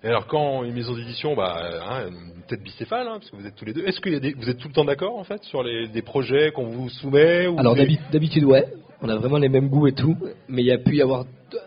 Et 0.02 0.08
alors, 0.08 0.26
quand 0.26 0.62
une 0.64 0.72
maison 0.74 0.94
d'édition, 0.94 1.34
bah, 1.34 1.56
euh, 1.62 1.78
hein, 1.86 2.08
une 2.08 2.42
tête 2.48 2.62
bicéphale, 2.62 3.06
hein, 3.06 3.18
parce 3.18 3.30
que 3.30 3.36
vous 3.36 3.46
êtes 3.46 3.54
tous 3.56 3.64
les 3.66 3.74
deux, 3.74 3.84
est-ce 3.86 4.00
que 4.00 4.08
vous 4.38 4.48
êtes 4.48 4.58
tout 4.58 4.68
le 4.68 4.74
temps 4.74 4.84
d'accord, 4.84 5.18
en 5.18 5.24
fait, 5.24 5.42
sur 5.44 5.62
les, 5.62 5.88
des 5.88 6.02
projets 6.02 6.52
qu'on 6.52 6.66
vous 6.66 6.88
soumet 6.88 7.46
ou 7.48 7.58
Alors 7.58 7.74
des- 7.74 7.98
d'habitude 8.12 8.44
ouais, 8.44 8.64
on 9.02 9.08
a 9.10 9.16
vraiment 9.16 9.38
les 9.38 9.48
mêmes 9.50 9.68
goûts 9.68 9.88
et 9.88 9.92
tout, 9.92 10.16
mais 10.48 10.62
il 10.62 10.66
y 10.66 10.72
a 10.72 10.78
pu 10.78 10.96
y 10.96 11.02
avoir 11.02 11.24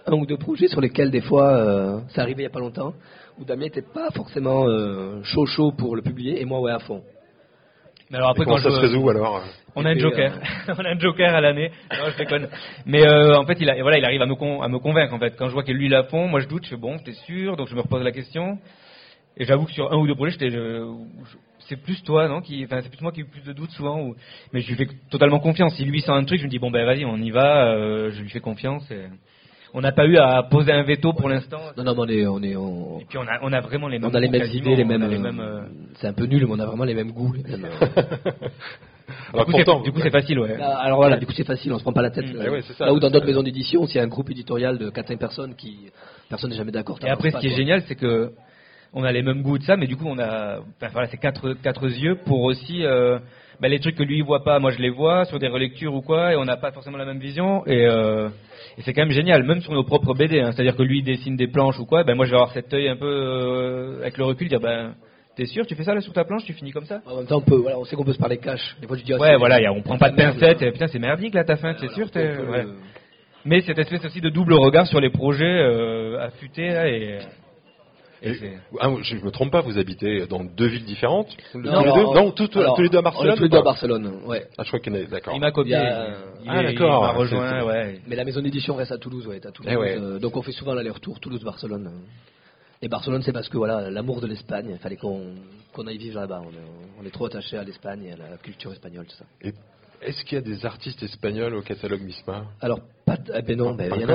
un 0.09 0.13
ou 0.17 0.25
deux 0.25 0.37
projets 0.37 0.67
sur 0.67 0.81
lesquels 0.81 1.11
des 1.11 1.21
fois, 1.21 1.53
euh, 1.53 1.99
c'est 2.09 2.21
arrivé 2.21 2.41
il 2.41 2.43
y 2.43 2.47
a 2.47 2.51
pas 2.51 2.59
longtemps, 2.59 2.93
où 3.39 3.45
Damien 3.45 3.65
n'était 3.65 3.81
pas 3.81 4.09
forcément 4.11 4.67
euh, 4.67 5.21
chaud 5.23 5.45
chaud 5.45 5.71
pour 5.71 5.95
le 5.95 6.01
publier 6.01 6.41
et 6.41 6.45
moi 6.45 6.59
ouais 6.61 6.71
à 6.71 6.79
fond. 6.79 7.01
Mais 8.11 8.17
alors 8.17 8.31
après, 8.31 8.43
Comment 8.43 8.57
quand 8.57 8.63
ça 8.63 8.69
je- 8.69 8.75
se 8.75 8.79
résout 8.81 9.07
alors 9.09 9.43
on 9.75 9.85
a 9.85 9.89
un 9.91 9.97
joker, 9.97 10.33
on 10.67 10.83
a 10.83 10.89
un 10.89 10.99
joker 10.99 11.35
à 11.35 11.41
l'année. 11.41 11.71
Non, 11.91 12.09
je 12.11 12.17
déconne. 12.17 12.47
Mais 12.87 13.05
euh, 13.05 13.37
en 13.37 13.45
fait, 13.45 13.57
il, 13.61 13.69
a, 13.69 13.79
voilà, 13.83 13.99
il 13.99 14.03
arrive 14.05 14.21
à 14.21 14.25
me, 14.25 14.33
con- 14.35 14.61
à 14.63 14.67
me 14.67 14.79
convaincre. 14.79 15.13
En 15.13 15.19
fait, 15.19 15.35
quand 15.37 15.47
je 15.47 15.53
vois 15.53 15.61
que 15.63 15.71
lui 15.71 15.85
il 15.85 15.93
a 15.93 16.03
fond, 16.05 16.27
moi 16.27 16.39
je 16.39 16.47
doute. 16.47 16.63
Je 16.65 16.69
fais 16.71 16.75
bon, 16.75 16.97
t'es 16.97 17.13
sûr 17.13 17.55
Donc 17.55 17.67
je 17.67 17.75
me 17.75 17.81
repose 17.81 18.01
la 18.03 18.11
question. 18.11 18.57
Et 19.37 19.45
j'avoue 19.45 19.65
que 19.65 19.71
sur 19.71 19.93
un 19.93 19.97
ou 19.97 20.07
deux 20.07 20.15
projets, 20.15 20.35
je- 20.49 20.91
c'est 21.67 21.75
plus 21.77 22.01
toi, 22.03 22.27
non 22.27 22.41
qui, 22.41 22.65
enfin, 22.65 22.79
c'est 22.81 22.89
plus 22.89 22.99
moi 23.01 23.11
qui 23.11 23.19
ai 23.19 23.23
eu 23.23 23.27
plus 23.27 23.43
de 23.43 23.53
doutes 23.53 23.69
souvent. 23.71 24.01
Ou, 24.01 24.15
mais 24.53 24.61
je 24.61 24.69
lui 24.69 24.75
fais 24.75 24.87
totalement 25.11 25.39
confiance. 25.39 25.75
Si 25.75 25.85
lui 25.85 26.01
sent 26.01 26.11
un 26.11 26.23
truc, 26.25 26.39
je 26.39 26.45
me 26.45 26.49
dis 26.49 26.57
bon 26.57 26.71
ben 26.71 26.83
vas-y, 26.85 27.05
on 27.05 27.15
y 27.17 27.29
va. 27.29 27.67
euh, 27.75 28.09
je 28.11 28.21
lui 28.23 28.29
fais 28.29 28.39
confiance. 28.39 28.89
Et... 28.89 29.05
On 29.73 29.81
n'a 29.81 29.91
pas 29.91 30.05
eu 30.07 30.17
à 30.17 30.43
poser 30.43 30.71
un 30.71 30.83
veto 30.83 31.13
pour 31.13 31.29
l'instant. 31.29 31.59
Non 31.77 31.83
non 31.83 31.93
mais 31.93 32.01
on 32.01 32.07
est 32.09 32.25
on 32.25 32.41
est 32.43 32.55
on, 32.55 32.99
Et 32.99 33.05
puis 33.05 33.17
on 33.17 33.27
a, 33.27 33.39
on 33.43 33.53
a 33.53 33.61
vraiment 33.61 33.87
les 33.87 33.99
mêmes. 33.99 34.09
on 34.11 34.15
a 34.15 34.19
les 34.19 34.29
mêmes 34.29 34.49
idées, 34.51 34.75
les 34.75 34.83
mêmes. 34.83 35.03
euh, 35.03 35.19
mêmes, 35.19 35.39
euh, 35.39 35.61
C'est 35.95 36.07
un 36.07 36.13
peu 36.13 36.25
nul, 36.25 36.45
mais 36.47 36.53
on 36.55 36.59
a 36.59 36.65
vraiment 36.65 36.85
les 36.85 36.95
mêmes 36.95 37.11
goûts. 37.11 37.33
les 37.33 37.43
mêmes, 37.57 37.65
euh, 37.65 38.31
Alors, 39.33 39.45
du 39.45 39.51
coup, 39.51 39.57
c'est- 39.57 39.63
pourtant, 39.65 39.81
du 39.81 39.91
coup, 39.91 39.99
c'est 40.01 40.11
facile, 40.11 40.39
ouais. 40.39 40.57
Là, 40.57 40.77
alors 40.77 40.97
voilà, 40.97 41.17
du 41.17 41.25
coup 41.25 41.33
c'est 41.35 41.43
facile, 41.45 41.71
on 41.73 41.77
se 41.77 41.83
prend 41.83 41.93
pas 41.93 42.01
la 42.03 42.11
tête. 42.11 42.25
Mm. 42.31 42.37
Là, 42.37 42.43
Eh 42.47 42.49
ouais, 42.49 42.61
ça. 42.61 42.85
Là 42.85 42.93
où 42.93 42.99
dans 42.99 43.09
d'autres 43.09 43.25
maisons 43.25 43.43
d'édition, 43.43 43.85
s'il 43.87 43.97
y 43.97 43.99
a 43.99 44.03
un 44.03 44.07
groupe 44.07 44.29
éditorial 44.29 44.77
de 44.77 44.89
4-5 44.89 45.17
personnes 45.17 45.55
qui 45.55 45.89
personne 46.29 46.49
n'est 46.51 46.55
jamais 46.57 46.71
d'accord. 46.71 46.97
Et 47.03 47.09
après, 47.09 47.31
ce 47.31 47.37
qui 47.37 47.47
est 47.47 47.49
quoi. 47.49 47.57
génial, 47.57 47.81
c'est 47.87 47.95
que 47.95 48.31
on 48.93 49.03
a 49.03 49.11
les 49.11 49.21
mêmes 49.21 49.41
goûts 49.43 49.57
de 49.59 49.63
ça, 49.63 49.77
mais 49.77 49.85
du 49.87 49.95
coup, 49.97 50.05
on 50.07 50.17
a, 50.19 50.59
enfin, 50.81 50.91
voilà, 50.93 51.07
c'est 51.09 51.17
quatre, 51.17 51.53
quatre 51.61 51.85
yeux 51.87 52.15
pour 52.25 52.41
aussi 52.43 52.83
euh, 52.85 53.19
bah, 53.61 53.67
les 53.67 53.79
trucs 53.79 53.95
que 53.95 54.03
lui 54.03 54.17
il 54.17 54.23
voit 54.23 54.43
pas, 54.43 54.57
moi 54.59 54.71
je 54.71 54.79
les 54.79 54.89
vois 54.89 55.25
sur 55.25 55.37
des 55.37 55.47
relectures 55.47 55.93
ou 55.93 56.01
quoi, 56.01 56.33
et 56.33 56.35
on 56.35 56.45
n'a 56.45 56.57
pas 56.57 56.71
forcément 56.71 56.97
la 56.97 57.05
même 57.05 57.19
vision. 57.19 57.65
Et, 57.67 57.85
euh, 57.87 58.29
et 58.79 58.81
c'est 58.83 58.93
quand 58.93 59.01
même 59.03 59.11
génial, 59.11 59.43
même 59.43 59.61
sur 59.61 59.73
nos 59.73 59.83
propres 59.83 60.13
BD. 60.15 60.39
hein. 60.39 60.51
C'est-à-dire 60.53 60.75
que 60.75 60.83
lui 60.83 60.99
il 60.99 61.03
dessine 61.03 61.35
des 61.35 61.47
planches 61.47 61.77
ou 61.79 61.85
quoi, 61.85 62.03
ben 62.03 62.15
moi 62.15 62.25
je 62.25 62.31
vais 62.31 62.37
avoir 62.37 62.51
cet 62.53 62.73
œil 62.73 62.87
un 62.89 62.95
peu 62.95 63.05
euh, 63.05 63.99
avec 64.01 64.17
le 64.17 64.23
recul, 64.23 64.47
dire 64.47 64.59
ben 64.59 64.93
t'es 65.35 65.45
sûr, 65.45 65.65
tu 65.67 65.75
fais 65.75 65.83
ça 65.83 65.93
là 65.93 66.01
sur 66.01 66.13
ta 66.13 66.23
planche, 66.25 66.43
tu 66.45 66.53
finis 66.53 66.71
comme 66.71 66.85
ça? 66.85 67.01
En 67.05 67.17
même 67.17 67.25
temps, 67.27 67.37
on 67.37 67.41
peut, 67.41 67.55
voilà, 67.57 67.77
on 67.79 67.83
sait 67.85 67.95
qu'on 67.95 68.03
peut 68.03 68.13
se 68.13 68.17
parler 68.19 68.37
cash. 68.37 68.75
Des 68.81 68.87
fois, 68.87 68.97
je 68.97 69.03
dis, 69.03 69.13
ah, 69.13 69.17
Ouais, 69.17 69.27
c'est- 69.29 69.35
voilà, 69.37 69.61
y 69.61 69.65
a- 69.65 69.71
on 69.71 69.81
prend 69.81 69.97
pas 69.97 70.09
de 70.09 70.15
pincettes, 70.15 70.61
et 70.61 70.71
putain 70.71 70.87
c'est 70.87 70.99
merdique 70.99 71.33
là 71.33 71.43
ta 71.43 71.55
fin, 71.55 71.73
t'es 71.75 71.87
sûr, 71.89 72.09
t'es- 72.11 72.37
ouais. 72.37 72.65
Mais 73.45 73.61
cette 73.61 73.79
espèce 73.79 74.03
aussi 74.03 74.19
de 74.19 74.29
double 74.29 74.53
regard 74.53 74.85
sur 74.87 74.99
les 74.99 75.09
projets 75.09 75.45
euh, 75.45 76.19
affûtés 76.19 76.69
là, 76.69 76.87
et, 76.89 77.19
et 78.21 78.29
Et- 78.29 78.33
c'est- 78.35 78.57
ah, 78.79 78.89
je 79.01 79.15
me 79.17 79.31
trompe 79.31 79.51
pas, 79.51 79.61
vous 79.61 79.77
habitez 79.77 80.25
dans 80.27 80.43
deux 80.43 80.67
villes 80.67 80.85
différentes 80.85 81.27
tous 81.51 81.59
les 81.59 81.63
deux 81.63 81.69
on- 81.69 81.73
Non, 81.73 82.11
alors, 82.11 82.33
tous 82.35 82.43
les 82.81 82.89
deux 82.89 82.97
à 82.97 82.99
On 82.99 83.03
Barcelone 83.03 83.35
tous 83.35 83.43
les 83.43 83.49
deux 83.49 83.57
à 83.57 83.61
Barcelone, 83.61 84.11
ouais. 84.25 84.45
Ah, 84.57 84.63
je 84.63 84.67
crois 84.67 84.79
qu'il 84.79 84.95
est 84.95 85.05
d'accord. 85.07 85.33
Il 85.35 85.39
m'a 85.39 85.51
copié. 85.51 85.73
Il 85.73 85.77
a- 85.77 86.07
Il, 86.43 86.49
Ah, 86.49 86.61
il 86.61 86.65
d'accord. 86.73 87.01
m'a 87.01 87.11
rejoint, 87.11 87.63
ouais. 87.65 87.99
Mais 88.07 88.15
la 88.15 88.23
maison 88.25 88.41
d'édition 88.41 88.75
reste 88.75 88.91
à 88.91 88.97
Toulouse, 88.97 89.27
ouais, 89.27 89.45
à 89.45 89.51
Toulouse. 89.51 89.71
Eh 89.73 89.77
ouais. 89.77 89.97
euh, 89.99 90.19
donc 90.19 90.35
on 90.37 90.41
fait 90.41 90.51
souvent 90.51 90.73
l'aller-retour 90.73 91.19
Toulouse-Barcelone. 91.19 91.91
Et 92.81 92.87
Barcelone, 92.87 93.21
c'est 93.23 93.33
parce 93.33 93.49
que 93.49 93.57
voilà, 93.57 93.89
l'amour 93.89 94.21
de 94.21 94.27
l'Espagne, 94.27 94.69
il 94.71 94.77
fallait 94.79 94.95
qu'on 94.97 95.35
qu'on 95.73 95.85
aille 95.85 95.97
vivre 95.97 96.19
là-bas. 96.19 96.41
On, 96.43 96.49
est- 96.49 97.01
on 97.03 97.05
est 97.05 97.11
trop 97.11 97.25
attaché 97.25 97.57
à 97.57 97.63
l'Espagne 97.63 98.03
et 98.05 98.13
à 98.13 98.17
la 98.17 98.37
culture 98.37 98.71
espagnole, 98.71 99.05
tout 99.05 99.15
ça. 99.17 99.25
Et 99.41 99.53
Est-ce 100.01 100.23
qu'il 100.23 100.35
y 100.35 100.39
a 100.39 100.41
des 100.41 100.65
artistes 100.65 101.03
espagnols 101.03 101.53
au 101.55 101.61
catalogue 101.61 102.01
Misma? 102.01 102.45
Alors, 102.61 102.79
pas, 103.05 103.17
de- 103.17 103.33
eh 103.35 103.41
ben 103.41 103.57
non, 103.57 103.73
ben, 103.75 103.89
Pas 103.89 103.97
il 103.97 104.01
y 104.03 104.05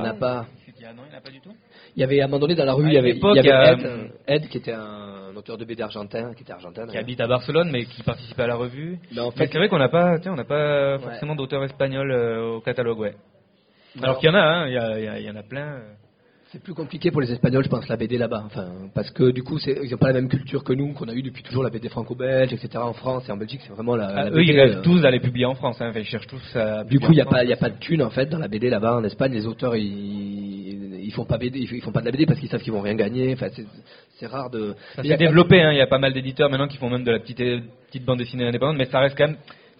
en 0.00 0.04
a 0.04 0.14
pas. 0.14 0.46
C'est 0.78 0.84
Il 0.84 0.86
y 0.86 0.88
en 0.88 0.90
a 0.90 0.94
pas. 0.94 0.96
Non, 0.96 1.02
il 1.08 1.12
n'a 1.12 1.20
pas 1.20 1.30
du 1.30 1.40
tout. 1.40 1.54
Il 1.96 2.00
y 2.00 2.04
avait 2.04 2.20
à 2.20 2.24
un 2.24 2.26
moment 2.28 2.38
donné 2.40 2.54
dans 2.54 2.64
la 2.64 2.72
rue, 2.74 2.86
il 2.86 2.92
y 2.94 2.98
avait, 2.98 3.10
il 3.10 3.36
y 3.36 3.38
avait 3.38 3.50
a, 3.52 3.76
Ed, 4.26 4.48
qui 4.48 4.58
était 4.58 4.72
un 4.72 5.34
auteur 5.36 5.56
de 5.58 5.64
BD 5.64 5.82
argentin, 5.82 6.32
qui 6.34 6.42
était 6.42 6.52
argentin. 6.52 6.86
Qui 6.86 6.96
habite 6.98 7.20
à 7.20 7.26
Barcelone, 7.26 7.70
mais 7.70 7.84
qui 7.84 8.02
participe 8.02 8.38
à 8.40 8.46
la 8.46 8.54
revue. 8.54 8.98
Mais 9.12 9.20
en 9.20 9.30
fait, 9.30 9.48
c'est 9.50 9.58
vrai 9.58 9.68
qu'on 9.68 9.78
n'a 9.78 9.88
pas, 9.88 10.18
tiens, 10.18 10.32
on 10.32 10.36
n'a 10.36 10.44
pas 10.44 10.96
Ouais. 10.96 11.02
forcément 11.02 11.34
d'auteurs 11.34 11.64
espagnols 11.64 12.10
euh, 12.12 12.56
au 12.56 12.60
catalogue, 12.60 12.98
ouais. 13.00 13.14
Alors, 13.96 14.04
Alors- 14.10 14.18
qu'il 14.20 14.28
y 14.28 14.32
en 14.32 14.34
a, 14.36 14.40
hein, 14.42 14.66
il 14.66 14.72
y, 14.72 14.74
y 15.04 15.08
a- 15.08 15.18
il 15.18 15.24
y 15.26 15.30
en 15.30 15.36
a 15.36 15.42
plein. 15.42 15.80
C'est 16.50 16.62
plus 16.62 16.72
compliqué 16.72 17.10
pour 17.10 17.20
les 17.20 17.30
Espagnols, 17.30 17.64
je 17.64 17.68
pense, 17.68 17.86
la 17.88 17.96
BD 17.96 18.16
là-bas. 18.16 18.44
Enfin, 18.46 18.68
parce 18.94 19.10
que 19.10 19.32
du 19.32 19.42
coup, 19.42 19.58
ils 19.66 19.90
n'ont 19.90 19.98
pas 19.98 20.06
la 20.06 20.14
même 20.14 20.30
culture 20.30 20.64
que 20.64 20.72
nous, 20.72 20.94
qu'on 20.94 21.06
a 21.08 21.12
eu 21.12 21.20
depuis 21.20 21.42
toujours 21.42 21.62
la 21.62 21.68
BD 21.68 21.90
franco-belge, 21.90 22.54
etc. 22.54 22.78
En 22.78 22.94
France 22.94 23.28
et 23.28 23.32
en 23.32 23.36
Belgique, 23.36 23.60
c'est 23.64 23.72
vraiment 23.74 23.96
la. 23.96 24.06
Ah, 24.06 24.24
la 24.24 24.30
eux, 24.30 24.42
ils 24.42 24.58
rêvent 24.58 24.78
euh, 24.78 24.82
tous 24.82 25.02
d'aller 25.02 25.20
publier 25.20 25.44
en 25.44 25.54
France. 25.54 25.78
Hein. 25.82 25.88
Enfin, 25.90 26.00
ils 26.00 26.06
cherchent 26.06 26.26
tous 26.26 26.56
à. 26.56 26.84
Du 26.84 27.00
coup, 27.00 27.12
il 27.12 27.16
n'y 27.16 27.20
a 27.20 27.26
pas, 27.26 27.44
il 27.44 27.52
a 27.52 27.56
pas 27.56 27.68
de 27.68 27.78
thune 27.78 28.02
en 28.02 28.08
fait 28.08 28.30
dans 28.30 28.38
la 28.38 28.48
BD 28.48 28.70
là-bas 28.70 28.96
en 28.96 29.04
Espagne. 29.04 29.32
Les 29.34 29.46
auteurs, 29.46 29.76
ils, 29.76 31.04
ils 31.04 31.12
font 31.12 31.26
pas 31.26 31.36
BD, 31.36 31.58
ils 31.58 31.82
font 31.82 31.92
pas 31.92 32.00
de 32.00 32.06
la 32.06 32.12
BD 32.12 32.24
parce 32.24 32.40
qu'ils 32.40 32.48
savent 32.48 32.62
qu'ils 32.62 32.72
vont 32.72 32.80
rien 32.80 32.94
gagner. 32.94 33.34
Enfin, 33.34 33.48
c'est, 34.18 34.26
rare 34.26 34.48
de. 34.48 34.74
Ça 34.96 35.02
s'est 35.02 35.16
développé, 35.18 35.60
hein. 35.60 35.72
il 35.72 35.76
y 35.76 35.82
a 35.82 35.86
pas 35.86 35.98
mal 35.98 36.14
d'éditeurs 36.14 36.48
maintenant 36.48 36.68
qui 36.68 36.78
font 36.78 36.88
même 36.88 37.04
de 37.04 37.10
la 37.10 37.18
petite, 37.18 37.42
petite 37.88 38.06
bande 38.06 38.20
dessinée 38.20 38.48
indépendante, 38.48 38.78
mais 38.78 38.86
ça 38.86 39.00
reste 39.00 39.18
quand 39.18 39.26
même, 39.26 39.36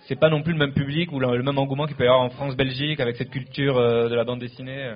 c'est 0.07 0.21
pas 0.21 0.29
non 0.29 0.43
plus 0.43 0.53
le 0.53 0.59
même 0.59 0.75
public 0.75 1.13
ou 1.13 1.19
le, 1.19 1.35
le 1.35 1.43
même 1.43 1.57
engouement 1.57 1.87
qu'il 1.87 1.97
peut 1.97 2.05
y 2.05 2.09
avoir 2.09 2.21
en 2.21 2.29
France, 2.29 2.57
Belgique, 2.57 3.01
avec 3.01 3.17
cette 3.17 3.31
culture 3.31 3.79
euh, 3.79 4.11
de 4.11 4.15
la 4.15 4.25
bande 4.25 4.41
dessinée. 4.41 4.93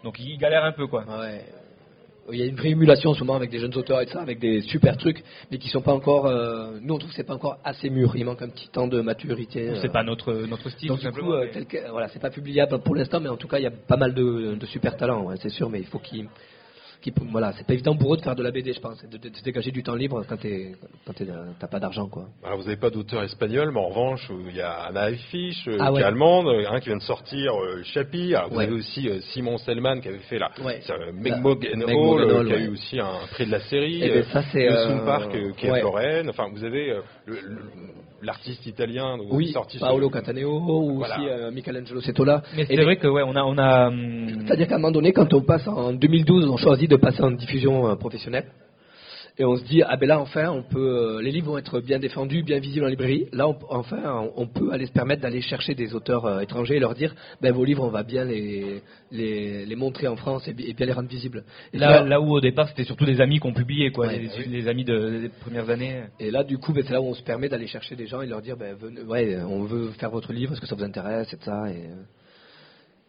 Euh. 0.00 0.04
Donc 0.04 0.18
ils 0.20 0.38
galèrent 0.38 0.64
un 0.64 0.72
peu, 0.72 0.86
quoi. 0.86 1.04
Ouais. 1.04 1.44
Il 2.30 2.38
y 2.38 2.42
a 2.42 2.44
une 2.44 2.56
vraie 2.56 2.68
émulation 2.70 3.08
en 3.10 3.14
ce 3.14 3.20
moment 3.20 3.36
avec 3.36 3.48
des 3.50 3.58
jeunes 3.58 3.74
auteurs 3.74 4.02
et 4.02 4.06
ça, 4.06 4.20
avec 4.20 4.38
des 4.38 4.60
super 4.60 4.98
trucs, 4.98 5.24
mais 5.50 5.56
qui 5.56 5.70
sont 5.70 5.80
pas 5.80 5.94
encore. 5.94 6.26
euh, 6.26 6.78
nous, 6.82 6.92
on 6.94 6.98
trouve 6.98 7.08
que 7.10 7.16
c'est 7.16 7.24
pas 7.24 7.32
encore 7.34 7.56
assez 7.64 7.88
mûr. 7.88 8.14
Il 8.16 8.26
manque 8.26 8.42
un 8.42 8.50
petit 8.50 8.68
temps 8.68 8.86
de 8.86 9.00
maturité. 9.00 9.70
C'est 9.80 9.88
euh. 9.88 9.90
pas 9.92 10.02
notre, 10.02 10.34
notre 10.34 10.68
style, 10.68 10.88
Donc 10.88 10.98
tout 11.00 11.06
du 11.06 11.10
coup, 11.12 11.16
simplement. 11.20 11.36
euh, 11.36 11.44
mais- 11.46 11.50
tel 11.52 11.64
que, 11.66 11.90
voilà, 11.90 12.08
c'est 12.08 12.18
pas 12.18 12.28
publiable 12.28 12.80
pour 12.80 12.94
l'instant, 12.96 13.18
mais 13.20 13.30
en 13.30 13.38
tout 13.38 13.48
cas, 13.48 13.56
il 13.58 13.62
y 13.62 13.66
a 13.66 13.70
pas 13.70 13.96
mal 13.96 14.12
de, 14.12 14.56
de 14.56 14.66
super 14.66 14.94
talents, 14.98 15.22
ouais, 15.24 15.36
c'est 15.40 15.48
sûr, 15.48 15.70
mais 15.70 15.78
il 15.80 15.86
faut 15.86 16.00
qu'ils 16.00 16.28
qui, 17.00 17.12
voilà, 17.30 17.52
c'est 17.56 17.66
pas 17.66 17.74
évident 17.74 17.96
pour 17.96 18.12
eux 18.14 18.16
de 18.16 18.22
faire 18.22 18.34
de 18.34 18.42
la 18.42 18.50
BD, 18.50 18.72
je 18.72 18.80
pense, 18.80 19.02
de, 19.08 19.16
de, 19.18 19.34
se 19.34 19.42
dégager 19.42 19.70
du 19.70 19.82
temps 19.82 19.94
libre 19.94 20.24
quand 20.28 20.36
t'es- 20.36 20.72
quand 21.06 21.12
t'es- 21.12 21.26
t'as 21.60 21.66
pas 21.68 21.78
d'argent, 21.78 22.08
quoi. 22.08 22.24
Alors, 22.44 22.58
vous 22.58 22.64
n'avez 22.64 22.76
pas 22.76 22.90
d'auteur 22.90 23.22
espagnol, 23.22 23.70
mais 23.72 23.80
en 23.80 23.88
revanche, 23.88 24.28
il 24.50 24.56
y 24.56 24.60
a 24.60 24.72
Anna 24.88 25.12
Fish, 25.30 25.68
Ah 25.78 25.86
qui 25.88 25.92
ouais. 25.94 26.00
est 26.00 26.04
allemande, 26.04 26.46
euh, 26.48 26.64
un 26.70 26.80
qui 26.80 26.88
vient 26.88 26.98
de 26.98 27.02
sortir, 27.02 27.52
euh, 27.54 27.82
Chapi. 27.84 28.34
Alors, 28.34 28.50
vous 28.50 28.56
Ouais. 28.58 28.64
avez 28.64 28.74
aussi 28.74 29.08
euh, 29.08 29.20
Simon 29.32 29.58
Selman 29.58 30.00
qui 30.00 30.08
avait 30.08 30.18
fait 30.18 30.38
la 30.38 30.50
Ouais. 30.64 30.80
euh, 30.90 31.12
Megmog 31.12 31.68
and 31.74 31.80
Hall, 31.82 32.22
euh, 32.22 32.44
qui 32.46 32.52
a 32.52 32.58
eu 32.58 32.68
aussi 32.70 32.98
un 33.00 33.26
prix 33.30 33.46
de 33.46 33.52
la 33.52 33.60
série. 33.60 34.00
Eh 34.02 34.08
ben, 34.08 34.16
euh, 34.18 34.22
ça, 34.32 34.42
c'est, 34.52 34.66
le 34.68 34.72
euh, 34.76 35.04
Park, 35.04 35.34
euh, 35.34 35.52
qui 35.56 35.66
est 35.66 35.80
Florence. 35.80 36.26
Enfin, 36.28 36.48
vous 36.52 36.64
avez 36.64 36.90
euh, 36.90 37.00
le- 37.26 37.34
le- 37.40 37.58
l'artiste 38.20 38.66
italien 38.66 39.16
donc, 39.16 39.28
Oui, 39.32 39.52
sorti 39.52 39.78
Paolo 39.78 40.08
sur- 40.08 40.10
Cataneo 40.10 40.58
ou 40.58 40.96
Voilà. 40.96 41.18
aussi 41.18 41.28
euh, 41.28 41.50
Michelangelo 41.52 42.00
Setola. 42.00 42.42
Mais 42.56 42.62
Et 42.64 42.76
c'est 42.76 42.82
vrai 42.82 42.96
que 42.96 43.06
ouais, 43.06 43.22
on 43.24 43.36
a, 43.36 43.42
on 43.44 43.56
a. 43.58 43.88
hum, 43.88 44.42
C'est-à-dire 44.44 44.66
qu'à 44.66 44.74
un 44.74 44.78
moment 44.78 44.90
donné, 44.90 45.12
quand 45.12 45.32
on 45.34 45.42
passe 45.42 45.66
en 45.68 45.92
2012, 45.92 46.48
on 46.48 46.56
choisit 46.56 46.87
de 46.88 46.96
passer 46.96 47.22
en 47.22 47.30
diffusion 47.30 47.88
euh, 47.88 47.94
professionnelle. 47.96 48.46
Et 49.40 49.44
on 49.44 49.54
se 49.54 49.62
dit, 49.62 49.82
ah 49.84 49.96
ben 49.96 50.08
là, 50.08 50.18
enfin, 50.18 50.48
on 50.50 50.64
peut, 50.64 51.18
euh, 51.18 51.22
les 51.22 51.30
livres 51.30 51.52
vont 51.52 51.58
être 51.58 51.78
bien 51.80 52.00
défendus, 52.00 52.42
bien 52.42 52.58
visibles 52.58 52.84
en 52.86 52.88
librairie. 52.88 53.28
Là, 53.32 53.46
on- 53.46 53.56
enfin, 53.68 54.28
on, 54.34 54.48
peut 54.48 54.72
aller 54.72 54.86
se 54.86 54.90
permettre 54.90 55.22
d'aller 55.22 55.42
chercher 55.42 55.76
des 55.76 55.94
auteurs 55.94 56.26
euh, 56.26 56.40
étrangers 56.40 56.74
et 56.74 56.80
leur 56.80 56.96
dire, 56.96 57.14
ben 57.40 57.52
vos 57.52 57.64
livres, 57.64 57.84
on 57.84 57.88
va 57.90 58.02
bien 58.02 58.24
les, 58.24 58.82
les, 59.12 59.64
les 59.64 59.76
montrer 59.76 60.08
en 60.08 60.16
France 60.16 60.48
et, 60.48 60.52
bi- 60.54 60.64
et 60.68 60.74
bien 60.74 60.86
les 60.86 60.92
rendre 60.92 61.08
visibles. 61.08 61.44
Et, 61.72 61.78
Là, 61.78 62.02
là 62.02 62.20
où 62.20 62.32
au 62.32 62.40
départ 62.40 62.68
c'était 62.68 62.82
surtout 62.82 63.04
des 63.04 63.20
amis 63.20 63.38
qu'on 63.38 63.52
publiait, 63.54 63.92
quoi, 63.92 64.08
Ouais, 64.08 64.18
les, 64.18 64.26
oui. 64.38 64.44
les 64.48 64.66
amis 64.66 64.82
de- 64.84 65.20
des 65.20 65.28
premières 65.28 65.70
années. 65.70 66.00
et 66.18 66.32
là, 66.32 66.42
du 66.42 66.58
coup, 66.58 66.72
ben, 66.72 66.82
c'est 66.84 66.92
là 66.92 67.00
où 67.00 67.04
on 67.06 67.14
se 67.14 67.22
permet 67.22 67.48
d'aller 67.48 67.68
chercher 67.68 67.94
des 67.94 68.08
gens 68.08 68.20
et 68.22 68.26
leur 68.26 68.42
dire, 68.42 68.56
ben, 68.56 68.74
venez- 68.74 69.02
ouais, 69.02 69.38
on 69.48 69.62
veut 69.62 69.90
faire 70.00 70.10
votre 70.10 70.32
livre, 70.32 70.50
est-ce 70.54 70.60
que 70.60 70.66
ça 70.66 70.74
vous 70.74 70.82
intéresse, 70.82 71.32
et 71.32 71.36
ça. 71.44 71.70
Et, 71.70 71.84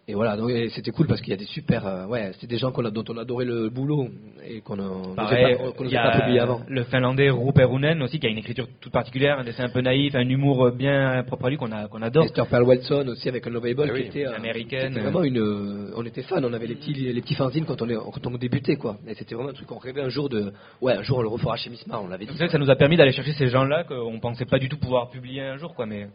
et 0.09 0.15
voilà, 0.15 0.35
c'était 0.69 0.89
cool 0.89 1.05
parce 1.05 1.21
qu'il 1.21 1.29
y 1.29 1.33
a 1.33 1.37
des 1.37 1.45
super, 1.45 1.85
euh, 1.85 2.07
ouais, 2.07 2.31
c'était 2.33 2.47
des 2.47 2.57
gens 2.57 2.71
a, 2.71 2.89
dont 2.89 3.03
on 3.09 3.17
adorait 3.17 3.45
le 3.45 3.69
boulot 3.69 4.07
et 4.43 4.61
qu'on 4.61 4.79
on 4.79 5.13
Pareil, 5.13 5.55
n'osait 5.55 5.95
pas, 5.95 6.41
avant. 6.41 6.61
le 6.67 6.83
finlandais 6.85 7.29
Rupert 7.29 7.71
Unen 7.71 8.01
aussi 8.01 8.19
qui 8.19 8.25
a 8.25 8.29
une 8.31 8.39
écriture 8.39 8.67
toute 8.81 8.91
particulière, 8.91 9.37
un 9.37 9.43
dessin 9.43 9.65
un 9.65 9.69
peu 9.69 9.81
naïf, 9.81 10.15
un 10.15 10.27
humour 10.27 10.71
bien 10.71 11.23
propre 11.27 11.45
à 11.45 11.49
lui 11.51 11.57
qu'on 11.57 11.71
a 11.71 11.87
qu'on 11.87 12.01
adore. 12.01 12.25
Esther 12.25 12.47
Pearl 12.47 12.63
Watson 12.63 13.05
aussi 13.09 13.29
avec 13.29 13.45
un 13.45 13.51
Novable 13.51 13.85
Ah 13.87 13.93
oui, 13.93 14.01
qui 14.01 14.07
était 14.07 14.25
euh, 14.25 14.35
américaine. 14.35 14.93
était 14.93 15.01
vraiment 15.01 15.23
une 15.23 15.37
euh, 15.37 15.93
on 15.95 16.03
était 16.05 16.23
fans 16.23 16.43
on 16.43 16.53
avait 16.53 16.65
les 16.65 16.75
petits 16.75 16.93
les 16.93 17.21
petits 17.21 17.35
fanzines 17.35 17.65
quand 17.65 17.79
on 17.83 17.89
est 17.89 17.95
quand 17.95 18.25
on 18.25 18.31
débutait 18.37 18.77
quoi 18.77 18.97
et 19.07 19.13
c'était 19.13 19.35
vraiment 19.35 19.51
un 19.51 19.53
truc 19.53 19.67
qu'on 19.67 19.77
rêvait 19.77 20.01
un 20.01 20.09
jour 20.09 20.27
de 20.27 20.51
ouais 20.81 20.93
un 20.93 21.03
jour 21.03 21.19
on 21.19 21.21
le 21.21 21.29
refera 21.29 21.55
chez 21.55 21.69
Misma 21.69 21.99
on 22.03 22.07
l'avait 22.07 22.25
dit 22.25 22.31
C'est 22.31 22.37
vrai 22.39 22.47
que 22.47 22.51
ça 22.53 22.57
nous 22.57 22.71
a 22.71 22.75
permis 22.75 22.97
d'aller 22.97 23.11
chercher 23.11 23.33
ces 23.33 23.47
gens-là 23.47 23.83
qu'on 23.83 24.19
pensait 24.19 24.45
pas 24.45 24.57
du 24.57 24.69
tout 24.69 24.77
pouvoir 24.77 25.09
publier 25.09 25.41
un 25.41 25.57
jour, 25.57 25.75
quoi. 25.75 25.85
Mais 25.85 26.07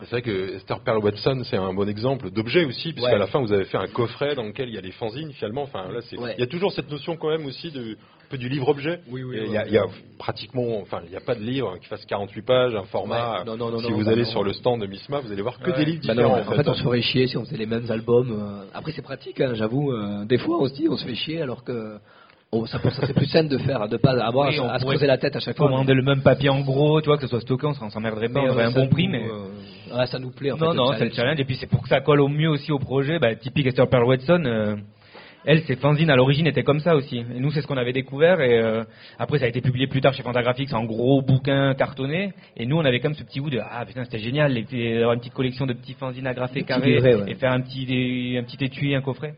C'est 0.00 0.10
vrai 0.10 0.22
que 0.22 0.56
Esther 0.56 0.80
Pearl 0.80 0.98
Watson, 0.98 1.42
c'est 1.44 1.56
un 1.56 1.72
bon 1.72 1.88
exemple 1.88 2.30
d'objet 2.30 2.64
aussi, 2.64 2.92
puisqu'à 2.92 3.12
Ouais. 3.12 3.18
la 3.18 3.26
fin, 3.28 3.40
vous 3.40 3.52
avez 3.52 3.64
fait 3.64 3.78
un 3.78 3.86
coffret 3.86 4.34
dans 4.34 4.42
lequel 4.42 4.68
il 4.68 4.74
y 4.74 4.78
a 4.78 4.80
les 4.80 4.90
fanzines, 4.90 5.32
finalement. 5.32 5.62
Enfin, 5.62 5.88
là, 5.90 6.00
c'est, 6.02 6.18
Ouais. 6.18 6.34
il 6.36 6.40
y 6.40 6.42
a 6.42 6.46
toujours 6.48 6.72
cette 6.72 6.90
notion 6.90 7.16
quand 7.16 7.30
même 7.30 7.46
aussi 7.46 7.70
de, 7.70 7.92
un 7.92 8.28
peu 8.28 8.36
du 8.36 8.48
livre-objet. 8.48 9.00
Oui, 9.08 9.22
oui, 9.22 9.38
il 9.46 9.52
y 9.52 9.56
a, 9.56 9.66
y 9.66 9.78
pratiquement, 10.18 10.80
enfin, 10.80 11.00
il 11.04 11.10
n'y 11.10 11.16
a 11.16 11.20
pas 11.20 11.34
de 11.36 11.40
livre 11.42 11.78
qui 11.80 11.86
fasse 11.86 12.04
48 12.06 12.42
pages, 12.42 12.74
un 12.74 12.82
format. 12.84 13.38
Ouais. 13.38 13.44
Non, 13.46 13.56
non, 13.56 13.70
non, 13.70 13.78
si 13.78 13.88
non, 13.90 13.96
vous 13.96 14.04
bah 14.04 14.10
allez 14.10 14.22
non. 14.24 14.28
sur 14.30 14.42
le 14.42 14.52
stand 14.52 14.80
de 14.80 14.86
Misma, 14.86 15.20
vous 15.20 15.30
allez 15.32 15.42
voir 15.42 15.58
que 15.60 15.70
Ouais. 15.70 15.76
des 15.76 15.84
livres 15.84 16.02
Bah 16.06 16.12
différents. 16.14 16.36
non, 16.36 16.42
en 16.42 16.52
en 16.52 16.56
fait, 16.56 16.68
on 16.68 16.74
se 16.74 16.82
ferait 16.82 17.00
chier 17.02 17.26
si 17.28 17.36
on 17.36 17.44
faisait 17.44 17.56
les 17.56 17.66
mêmes 17.66 17.90
albums. 17.90 18.32
euh. 18.32 18.64
Après, 18.74 18.92
c'est 18.92 19.02
pratique, 19.02 19.40
hein, 19.40 19.54
j'avoue. 19.54 19.92
euh, 19.92 20.24
des 20.24 20.38
fois, 20.38 20.58
on 20.60 20.68
se 20.68 20.74
dit, 20.74 20.88
on 20.90 20.96
se 20.96 21.04
fait 21.06 21.14
chier, 21.14 21.40
alors 21.40 21.62
que 21.64 21.98
oh, 22.54 22.66
ça, 22.66 22.78
ça 22.78 23.06
c'est 23.06 23.14
plus 23.14 23.26
simple 23.26 23.48
de 23.48 23.58
faire, 23.58 23.88
de 23.88 23.96
pas 23.96 24.12
avoir 24.24 24.48
Oui, 24.48 24.58
à, 24.58 24.78
se 24.78 24.84
creuser 24.84 25.06
la 25.06 25.18
tête 25.18 25.36
à 25.36 25.40
chaque 25.40 25.56
fois. 25.56 25.66
commander 25.66 25.94
le 25.94 26.02
même 26.02 26.22
papier 26.22 26.48
en 26.50 26.60
gros, 26.60 27.00
tu 27.00 27.06
vois, 27.06 27.16
que 27.16 27.22
ce 27.22 27.28
soit 27.28 27.40
stocké, 27.40 27.66
on 27.66 27.90
s'emmerderait 27.90 28.28
pas, 28.28 28.40
on 28.40 28.48
aurait 28.50 28.64
un 28.64 28.70
bon 28.72 28.88
prix, 28.88 29.08
mais. 29.08 29.24
euh, 29.24 29.98
ouais, 29.98 30.06
ça 30.06 30.18
nous 30.18 30.30
plaît. 30.30 30.52
En 30.52 30.56
Non, 30.56 30.70
fait, 30.70 30.76
non, 30.76 30.92
c'est 30.98 31.04
le 31.06 31.10
challenge. 31.12 31.40
Et 31.40 31.44
puis 31.44 31.56
c'est 31.56 31.66
pour 31.68 31.82
que 31.82 31.88
ça 31.88 32.00
colle 32.00 32.20
au 32.20 32.28
mieux 32.28 32.48
aussi 32.48 32.72
au 32.72 32.78
projet. 32.78 33.18
Bah, 33.18 33.34
typique 33.34 33.66
Esther 33.66 33.88
Pearl 33.88 34.04
Watson, 34.04 34.42
euh, 34.46 34.76
elle, 35.46 35.62
ses 35.64 35.76
fanzines 35.76 36.08
à 36.08 36.16
l'origine 36.16 36.46
étaient 36.46 36.62
comme 36.62 36.80
ça 36.80 36.96
aussi. 36.96 37.18
Et 37.18 37.38
nous, 37.38 37.50
c'est 37.50 37.60
ce 37.60 37.66
qu'on 37.66 37.76
avait 37.76 37.92
découvert. 37.92 38.40
Et 38.40 38.58
euh, 38.58 38.82
après, 39.18 39.38
ça 39.38 39.44
a 39.44 39.48
été 39.48 39.60
publié 39.60 39.86
plus 39.86 40.00
tard 40.00 40.14
chez 40.14 40.22
Fantagraphics 40.22 40.72
en 40.72 40.84
gros 40.84 41.20
bouquin 41.20 41.74
cartonné. 41.74 42.32
Et 42.56 42.64
nous, 42.64 42.76
on 42.78 42.84
avait 42.84 43.00
comme 43.00 43.12
ce 43.14 43.22
petit 43.24 43.40
goût 43.40 43.50
de 43.50 43.58
ah 43.62 43.84
putain, 43.84 44.04
c'était 44.04 44.20
génial, 44.20 44.54
d'avoir 44.54 45.12
une 45.12 45.20
petite 45.20 45.34
collection 45.34 45.66
de 45.66 45.74
petits 45.74 45.92
fanzines 45.94 46.26
agrafés 46.26 46.62
carrés 46.62 46.92
livrets, 46.94 47.14
ouais. 47.16 47.30
et 47.30 47.34
faire 47.34 47.52
un 47.52 47.60
petit 47.60 48.36
un 48.38 48.42
petit 48.44 48.64
étui, 48.64 48.94
un 48.94 49.02
coffret. 49.02 49.34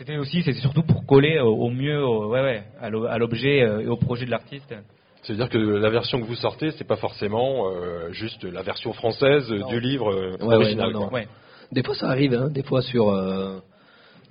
C'était 0.00 0.16
aussi, 0.16 0.42
c'était 0.42 0.60
surtout 0.60 0.82
pour 0.82 1.04
coller 1.04 1.38
au, 1.40 1.48
au 1.54 1.68
mieux, 1.68 2.02
au- 2.02 2.30
ouais, 2.30 2.40
ouais, 2.40 2.62
à 2.80 2.88
l'o- 2.88 3.04
à 3.04 3.18
l'objet 3.18 3.60
euh, 3.62 3.80
et 3.82 3.86
au 3.86 3.96
projet 3.98 4.24
de 4.24 4.30
l'artiste. 4.30 4.74
C'est-à-dire 5.22 5.50
que 5.50 5.58
la 5.58 5.90
version 5.90 6.18
que 6.22 6.24
vous 6.24 6.36
sortez, 6.36 6.70
c'est 6.70 6.86
pas 6.86 6.96
forcément 6.96 7.68
euh, 7.68 8.10
juste 8.10 8.42
la 8.44 8.62
version 8.62 8.94
française 8.94 9.50
Non. 9.52 9.66
du 9.68 9.78
livre 9.78 10.10
euh, 10.10 10.36
Ouais, 10.40 10.46
ouais, 10.46 10.54
original. 10.54 10.90
non, 10.92 11.00
non. 11.00 11.08
quoi. 11.08 11.18
Ouais. 11.18 11.28
Des 11.70 11.82
fois, 11.82 11.94
ça 11.94 12.08
arrive, 12.08 12.32
hein, 12.32 12.48
des 12.50 12.62
fois 12.62 12.80
sur. 12.80 13.10
euh, 13.10 13.58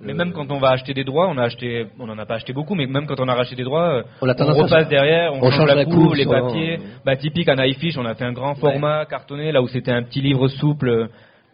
Mais 0.00 0.08
le- 0.10 0.18
même 0.18 0.32
quand 0.32 0.50
on 0.50 0.58
va 0.58 0.70
acheter 0.70 0.92
des 0.92 1.04
droits, 1.04 1.28
on 1.28 1.38
a 1.38 1.44
acheté, 1.44 1.86
on 2.00 2.06
n'en 2.08 2.18
a 2.18 2.26
pas 2.26 2.34
acheté 2.34 2.52
beaucoup, 2.52 2.74
mais 2.74 2.86
même 2.88 3.06
quand 3.06 3.20
on 3.20 3.28
a 3.28 3.34
racheté 3.36 3.54
des 3.54 3.62
droits, 3.62 3.98
euh, 3.98 4.02
On 4.22 4.28
a 4.28 4.34
on, 4.42 4.54
repasse 4.54 4.88
derrière, 4.88 5.32
on, 5.34 5.36
on 5.36 5.50
change, 5.52 5.68
change 5.68 5.74
la 5.76 5.84
couve 5.84 6.16
les 6.16 6.24
sur- 6.24 6.32
papiers. 6.32 6.80
Bah 7.04 7.14
typique 7.14 7.48
en 7.48 7.62
iFish, 7.62 7.96
on 7.96 8.04
a 8.06 8.16
fait 8.16 8.24
un 8.24 8.32
grand 8.32 8.56
format 8.56 9.06
cartonné 9.06 9.52
là 9.52 9.62
où 9.62 9.68
c'était 9.68 9.92
un 9.92 10.02
petit 10.02 10.20
livre 10.20 10.48
souple, 10.48 10.88
euh, 10.88 11.06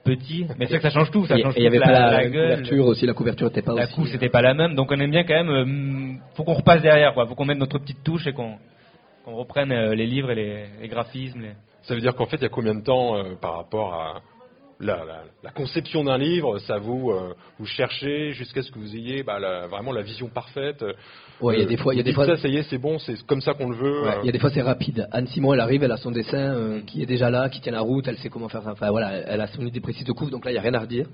petit. 0.06 0.46
Mais 0.58 0.66
c'est 0.66 0.72
vrai 0.74 0.76
que 0.78 0.82
ça 0.82 0.90
change 0.90 1.10
tout, 1.10 1.26
ça 1.26 1.36
change 1.38 1.54
et 1.56 1.60
il 1.60 1.64
y 1.64 1.66
toute 1.70 1.76
avait 1.76 1.78
la, 1.78 1.86
pas 1.86 1.92
la, 1.92 2.10
la 2.10 2.22
la 2.22 2.28
gueule. 2.28 2.50
couverture 2.56 2.86
aussi, 2.86 3.06
la 3.06 3.12
couverture 3.14 3.46
n'était 3.48 3.62
pas 3.62 3.74
La 3.74 3.84
aussi. 3.84 3.94
couve 3.94 4.08
c'était 4.08 4.28
pas 4.30 4.40
la 4.42 4.54
même, 4.54 4.74
donc 4.74 4.90
on 4.92 4.98
aime 5.00 5.10
bien 5.10 5.24
quand 5.24 5.34
même. 5.44 5.50
euh, 5.50 6.18
faut 6.34 6.44
qu'on 6.44 6.54
repasse 6.54 6.82
derrière, 6.82 7.12
quoi. 7.14 7.26
Faut 7.26 7.34
qu'on 7.34 7.44
mette 7.44 7.58
notre 7.58 7.78
petite 7.78 8.02
touche 8.04 8.26
et 8.26 8.32
qu'on 8.32 8.56
qu'on 9.24 9.34
reprenne 9.34 9.72
euh, 9.72 9.94
les 9.94 10.06
livres 10.06 10.30
et 10.30 10.34
les, 10.36 10.64
les 10.80 10.88
graphismes. 10.88 11.40
les- 11.40 11.54
Ça 11.82 11.94
veut 11.94 12.00
dire 12.00 12.14
qu'en 12.14 12.26
fait, 12.26 12.36
il 12.36 12.42
y 12.42 12.46
a 12.46 12.48
combien 12.48 12.74
de 12.74 12.82
temps 12.84 13.16
euh, 13.16 13.34
par 13.40 13.56
rapport 13.56 13.92
à 13.94 14.22
la, 14.78 14.96
la- 15.04 15.24
la 15.42 15.50
conception 15.50 16.04
d'un 16.04 16.18
livre 16.18 16.58
Ça 16.60 16.78
vous 16.78 17.10
euh, 17.10 17.34
vous 17.58 17.66
cherchez 17.66 18.32
jusqu'à 18.32 18.62
ce 18.62 18.70
que 18.70 18.78
vous 18.78 18.94
ayez 18.94 19.22
bah, 19.24 19.38
la- 19.40 19.66
vraiment 19.66 19.90
la 19.92 20.02
vision 20.02 20.28
parfaite. 20.28 20.84
Ouais, 21.40 21.54
il 21.56 21.58
y 21.58 21.62
a 21.62 21.64
Euh, 21.64 21.68
des 21.68 21.76
fois, 21.76 21.92
il 21.94 21.98
y 21.98 22.00
a 22.00 22.02
des 22.02 22.12
fois, 22.12 22.24
ça, 22.26 22.36
ça 22.36 22.48
y 22.48 22.56
est, 22.56 22.62
c'est 22.64 22.78
bon, 22.78 22.98
c'est 22.98 23.20
comme 23.26 23.40
ça 23.42 23.52
qu'on 23.54 23.68
le 23.68 23.76
veut. 23.76 24.02
Ouais, 24.02 24.08
euh. 24.08 24.20
il 24.22 24.26
y 24.26 24.28
a 24.30 24.32
des 24.32 24.38
fois 24.38 24.50
c'est 24.50 24.62
rapide. 24.62 25.06
Anne 25.12 25.26
Simon, 25.26 25.52
elle 25.54 25.60
arrive, 25.60 25.82
elle 25.82 25.92
a 25.92 25.96
son 25.98 26.10
dessin 26.10 26.38
euh, 26.54 26.80
qui 26.86 27.02
est 27.02 27.06
déjà 27.06 27.28
là, 27.30 27.48
qui 27.50 27.60
tient 27.60 27.72
la 27.72 27.80
route, 27.82 28.08
elle 28.08 28.16
sait 28.18 28.30
comment 28.30 28.48
faire. 28.48 28.62
Enfin 28.66 28.90
voilà, 28.90 29.12
elle 29.12 29.40
a 29.40 29.46
son 29.48 29.60
idée 29.66 29.80
précise 29.80 30.04
de 30.06 30.12
couve, 30.12 30.30
donc 30.30 30.44
là 30.44 30.50
il 30.52 30.54
y 30.54 30.58
a 30.58 30.62
rien 30.62 30.74
à 30.74 30.80
redire. 30.80 31.06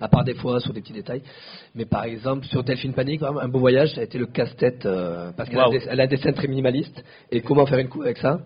À 0.00 0.06
part 0.06 0.22
des 0.22 0.34
fois 0.34 0.60
sur 0.60 0.72
des 0.72 0.80
petits 0.80 0.92
détails. 0.92 1.22
Mais 1.74 1.84
par 1.84 2.04
exemple, 2.04 2.46
sur 2.46 2.62
Delphine 2.62 2.92
Panique, 2.94 3.20
un 3.24 3.48
beau 3.48 3.58
voyage, 3.58 3.92
ça 3.94 4.00
a 4.00 4.04
été 4.04 4.16
le 4.16 4.26
casse-tête, 4.26 4.86
euh, 4.86 5.32
parce 5.36 5.48
qu'elle 5.48 5.58
a, 5.58 5.68
des- 5.70 5.88
a 5.88 6.04
un 6.04 6.06
dessin 6.06 6.30
très 6.32 6.46
minimaliste, 6.46 7.02
et 7.32 7.40
comment 7.40 7.66
faire 7.66 7.80
une 7.80 7.88
couve 7.88 8.04
avec 8.04 8.18
ça. 8.18 8.38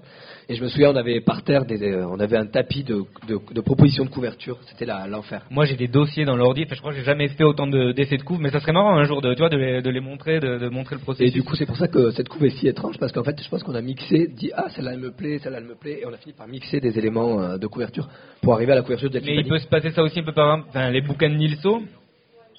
Et 0.49 0.55
je 0.57 0.63
me 0.63 0.69
souviens, 0.69 0.91
on 0.91 0.97
avait 0.97 1.21
par 1.21 1.43
terre, 1.45 1.65
des, 1.65 1.95
on 2.05 2.19
avait 2.19 2.37
un 2.37 2.47
tapis 2.47 2.83
de, 2.85 3.03
de, 3.29 3.39
de 3.55 3.61
propositions 3.61 4.05
de 4.05 4.11
couverture, 4.11 4.59
c'était 4.67 4.87
l'enfer. 4.87 5.43
Moi 5.51 5.65
j'ai 5.67 5.77
des 5.77 5.89
dossiers 5.89 6.25
dans 6.25 6.37
l'ordi, 6.37 6.65
enfin, 6.65 6.75
je 6.75 6.81
crois 6.81 6.93
que 6.93 6.99
j'ai 6.99 7.05
jamais 7.05 7.29
fait 7.29 7.45
autant 7.45 7.67
de- 7.67 7.93
d'essais 7.93 8.17
de 8.17 8.23
couve, 8.23 8.41
mais 8.41 8.51
ça 8.51 8.61
serait 8.61 8.73
marrant 8.73 8.97
un 8.97 9.05
jour 9.05 9.23
de, 9.23 9.33
tu 9.35 9.39
vois, 9.39 9.49
de, 9.49 9.57
les, 9.57 9.83
de 9.83 9.91
les 9.91 10.01
montrer, 10.01 10.41
de, 10.41 10.69
montrer 10.69 10.97
le 10.97 11.01
Et 11.01 11.05
processus. 11.05 11.33
du 11.33 11.43
coup, 11.43 11.55
c'est 11.55 11.67
pour 11.67 11.77
ça 11.77 11.87
que 11.89 12.11
cette 12.11 12.29
couve 12.29 12.45
est 12.45 12.51
si 12.51 12.67
étrange, 12.69 12.99
parce 12.99 13.13
qu'en 13.13 13.23
fait, 13.25 13.41
je 13.43 13.49
pense 13.49 13.63
qu'on 13.63 13.75
a 13.75 13.81
mixé, 13.81 14.27
dit 14.37 14.51
ah 14.57 14.67
celle-là 14.71 14.93
elle 14.95 15.01
me 15.01 15.13
plaît, 15.13 15.39
celle-là 15.39 15.59
elle 15.59 15.65
me 15.69 15.77
plaît, 15.77 16.01
et 16.03 16.07
on 16.07 16.13
a 16.13 16.17
fini 16.17 16.35
par 16.35 16.49
mixer 16.49 16.81
des 16.81 16.99
éléments 16.99 17.41
euh, 17.41 17.57
de 17.59 17.67
couverture 17.67 18.09
pour 18.43 18.55
arriver 18.55 18.73
à 18.73 18.77
la 18.77 18.83
couverture 18.83 19.11
de 19.11 19.21
Mais 19.21 19.37
il 19.37 19.49
peut 19.49 19.59
se 19.59 19.69
passer 19.69 19.91
ça 19.91 20.03
aussi 20.03 20.21
un 20.21 20.25
peu 20.25 20.33
par 20.33 20.59
enfin, 20.69 20.91
les 20.91 21.01
bouquins 21.03 21.31
de 21.31 21.37
Nilso. 21.37 21.83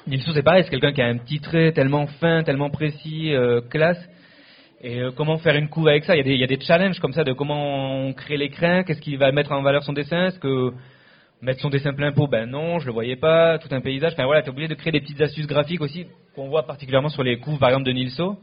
Nilso 0.07 0.31
c'est 0.33 0.43
pareil, 0.43 0.63
c'est 0.63 0.69
quelqu'un 0.71 0.91
qui 0.93 1.01
a 1.01 1.05
un 1.07 1.17
petit 1.17 1.39
trait 1.39 1.71
tellement 1.73 2.07
fin, 2.07 2.43
tellement 2.43 2.69
précis, 2.69 3.33
euh, 3.33 3.61
classe. 3.61 3.99
Et 4.85 4.99
euh, 4.99 5.11
comment 5.15 5.37
faire 5.37 5.55
une 5.55 5.69
couve 5.69 5.87
avec 5.87 6.03
ça? 6.03 6.13
Il 6.15 6.17
y, 6.17 6.21
a 6.21 6.23
des, 6.23 6.33
il 6.33 6.39
y 6.39 6.43
a 6.43 6.47
des 6.47 6.59
challenges 6.59 6.99
comme 6.99 7.13
ça 7.13 7.23
de 7.23 7.31
comment 7.33 8.05
on 8.05 8.13
crée 8.13 8.35
l'écran, 8.37 8.83
qu'est-ce 8.83 8.99
qui 9.01 9.15
va 9.15 9.31
mettre 9.31 9.51
en 9.53 9.61
valeur 9.61 9.83
son 9.83 9.93
dessin, 9.93 10.25
est-ce 10.27 10.39
que 10.39 10.73
mettre 11.41 11.61
son 11.61 11.69
dessin 11.69 11.93
plein 11.93 12.11
pot, 12.11 12.27
ben 12.27 12.49
non, 12.49 12.79
je 12.79 12.85
le 12.87 12.91
voyais 12.91 13.15
pas, 13.15 13.57
tout 13.59 13.69
un 13.71 13.79
paysage. 13.81 14.13
Enfin 14.13 14.25
voilà, 14.25 14.41
t'es 14.41 14.49
obligé 14.49 14.67
de 14.67 14.73
créer 14.75 14.91
des 14.91 14.99
petites 15.01 15.21
astuces 15.21 15.47
graphiques 15.47 15.81
aussi 15.81 16.05
qu'on 16.35 16.49
voit 16.49 16.63
particulièrement 16.63 17.09
sur 17.09 17.23
les 17.23 17.37
couves 17.37 17.59
par 17.59 17.69
exemple 17.69 17.85
de 17.85 17.91
Nilso 17.91 18.37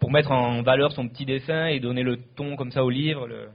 pour 0.00 0.10
mettre 0.10 0.32
en 0.32 0.62
valeur 0.62 0.92
son 0.92 1.08
petit 1.08 1.24
dessin 1.24 1.66
et 1.66 1.80
donner 1.80 2.02
le 2.02 2.18
ton 2.36 2.56
comme 2.56 2.70
ça 2.70 2.84
au 2.84 2.90
livre. 2.90 3.26
Le... 3.26 3.48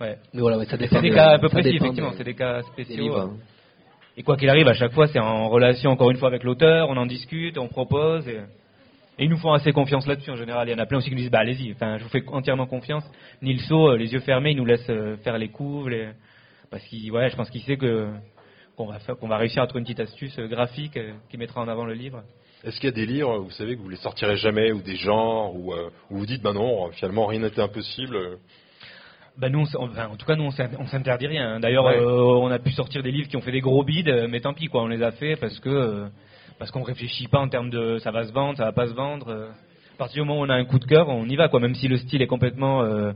Ouais. 0.00 0.16
Mais 0.32 0.40
voilà, 0.40 0.58
ouais, 0.58 0.66
ça 0.66 0.76
dépend. 0.76 0.96
C'est 0.96 1.02
des 1.02 1.10
de- 1.10 1.14
cas 1.14 1.34
un 1.34 1.38
peu 1.40 1.48
précis, 1.48 1.72
dépend 1.72 1.84
effectivement, 1.86 2.12
c'est 2.16 2.24
des 2.24 2.34
cas 2.34 2.58
des 2.62 2.84
spéciaux. 2.84 3.02
livres. 3.02 3.20
hein. 3.20 3.36
Et 4.16 4.22
quoi 4.22 4.36
qu'il 4.36 4.48
arrive, 4.50 4.66
à 4.68 4.74
chaque 4.74 4.92
fois, 4.92 5.06
c'est 5.08 5.18
en 5.20 5.48
relation 5.48 5.90
encore 5.90 6.10
une 6.10 6.16
fois 6.16 6.28
avec 6.28 6.42
l'auteur, 6.44 6.88
on 6.90 6.96
en 6.96 7.06
discute, 7.06 7.58
on 7.58 7.68
propose. 7.68 8.26
Et, 8.28 8.38
et 9.18 9.24
ils 9.24 9.30
nous 9.30 9.36
font 9.38 9.52
assez 9.52 9.72
confiance 9.72 10.06
là-dessus 10.06 10.30
en 10.30 10.36
général. 10.36 10.68
Il 10.68 10.72
y 10.72 10.74
en 10.74 10.78
a 10.78 10.86
plein 10.86 10.98
aussi 10.98 11.08
qui 11.08 11.14
nous 11.14 11.20
disent 11.22 11.30
bah 11.30 11.40
allez-y, 11.40 11.72
enfin, 11.72 11.98
je 11.98 12.04
vous 12.04 12.10
fais 12.10 12.22
entièrement 12.28 12.66
confiance. 12.66 13.04
Nilso, 13.42 13.90
euh, 13.90 13.96
les 13.96 14.12
yeux 14.12 14.20
fermés, 14.20 14.50
il 14.52 14.56
nous 14.56 14.64
laisse 14.64 14.88
euh, 14.90 15.16
faire 15.18 15.38
les 15.38 15.48
couves. 15.48 15.88
Les... 15.88 16.10
Parce 16.70 16.84
qu'il, 16.84 17.10
ouais, 17.12 17.30
je 17.30 17.36
pense 17.36 17.50
qu'il 17.50 17.62
sait 17.62 17.76
que 17.76 18.08
qu'on 18.76 18.86
va, 18.86 18.98
faire, 19.00 19.16
qu'on 19.16 19.26
va 19.26 19.38
réussir 19.38 19.62
à 19.62 19.66
trouver 19.66 19.80
une 19.80 19.86
petite 19.86 20.00
astuce 20.00 20.38
euh, 20.38 20.46
graphique 20.46 20.98
qui 21.30 21.36
mettra 21.36 21.60
en 21.60 21.66
avant 21.68 21.84
le 21.84 21.94
livre. 21.94 22.22
Est-ce 22.64 22.76
qu'il 22.80 22.88
y 22.88 22.92
a 22.92 22.94
des 22.94 23.06
livres, 23.06 23.38
vous 23.38 23.50
savez, 23.50 23.76
que 23.76 23.80
vous 23.80 23.88
les 23.88 23.96
sortirez 23.96 24.36
jamais, 24.36 24.72
ou 24.72 24.82
des 24.82 24.96
genres, 24.96 25.54
où, 25.56 25.72
euh, 25.72 25.90
où 26.10 26.18
vous 26.18 26.26
dites, 26.26 26.42
bah 26.42 26.52
non, 26.52 26.90
finalement 26.92 27.26
rien 27.26 27.40
n'était 27.40 27.60
impossible 27.60 28.16
Bah 29.36 29.48
nous, 29.48 29.60
on 29.60 29.64
s- 29.64 29.76
enfin, 29.78 30.08
en 30.08 30.16
tout 30.16 30.26
cas, 30.26 30.34
nous, 30.36 30.44
on 30.44 30.50
s'in- 30.50 30.70
on 30.78 30.86
s'interdit 30.86 31.28
rien. 31.28 31.60
D'ailleurs, 31.60 31.84
Ouais. 31.84 31.96
euh, 31.98 32.22
on 32.22 32.50
a 32.50 32.58
pu 32.58 32.70
sortir 32.72 33.02
des 33.04 33.12
livres 33.12 33.28
qui 33.28 33.36
ont 33.36 33.40
fait 33.40 33.52
des 33.52 33.60
gros 33.60 33.84
bids, 33.84 34.02
euh, 34.08 34.26
mais 34.28 34.40
tant 34.40 34.52
pis, 34.54 34.66
quoi. 34.66 34.82
On 34.82 34.88
les 34.88 35.02
a 35.02 35.12
fait 35.12 35.36
parce 35.36 35.58
que 35.60 36.08
parce 36.58 36.70
qu'on 36.70 36.82
réfléchit 36.82 37.28
pas 37.28 37.38
en 37.38 37.48
termes 37.48 37.70
de 37.70 37.98
ça 37.98 38.10
va 38.10 38.24
se 38.24 38.32
vendre, 38.32 38.56
ça 38.56 38.64
va 38.64 38.72
pas 38.72 38.86
se 38.88 38.94
vendre. 38.94 39.28
euh. 39.30 39.48
À 39.94 39.98
partir 39.98 40.22
du 40.22 40.28
moment 40.28 40.40
où 40.40 40.44
on 40.44 40.48
a 40.48 40.54
un 40.54 40.64
coup 40.64 40.78
de 40.78 40.84
cœur, 40.84 41.08
on 41.08 41.24
y 41.26 41.34
va, 41.36 41.48
quoi. 41.48 41.58
Même 41.60 41.74
si 41.74 41.88
le 41.88 41.96
style 41.96 42.22
est 42.22 42.26
complètement 42.28 42.82
euh, 42.82 43.12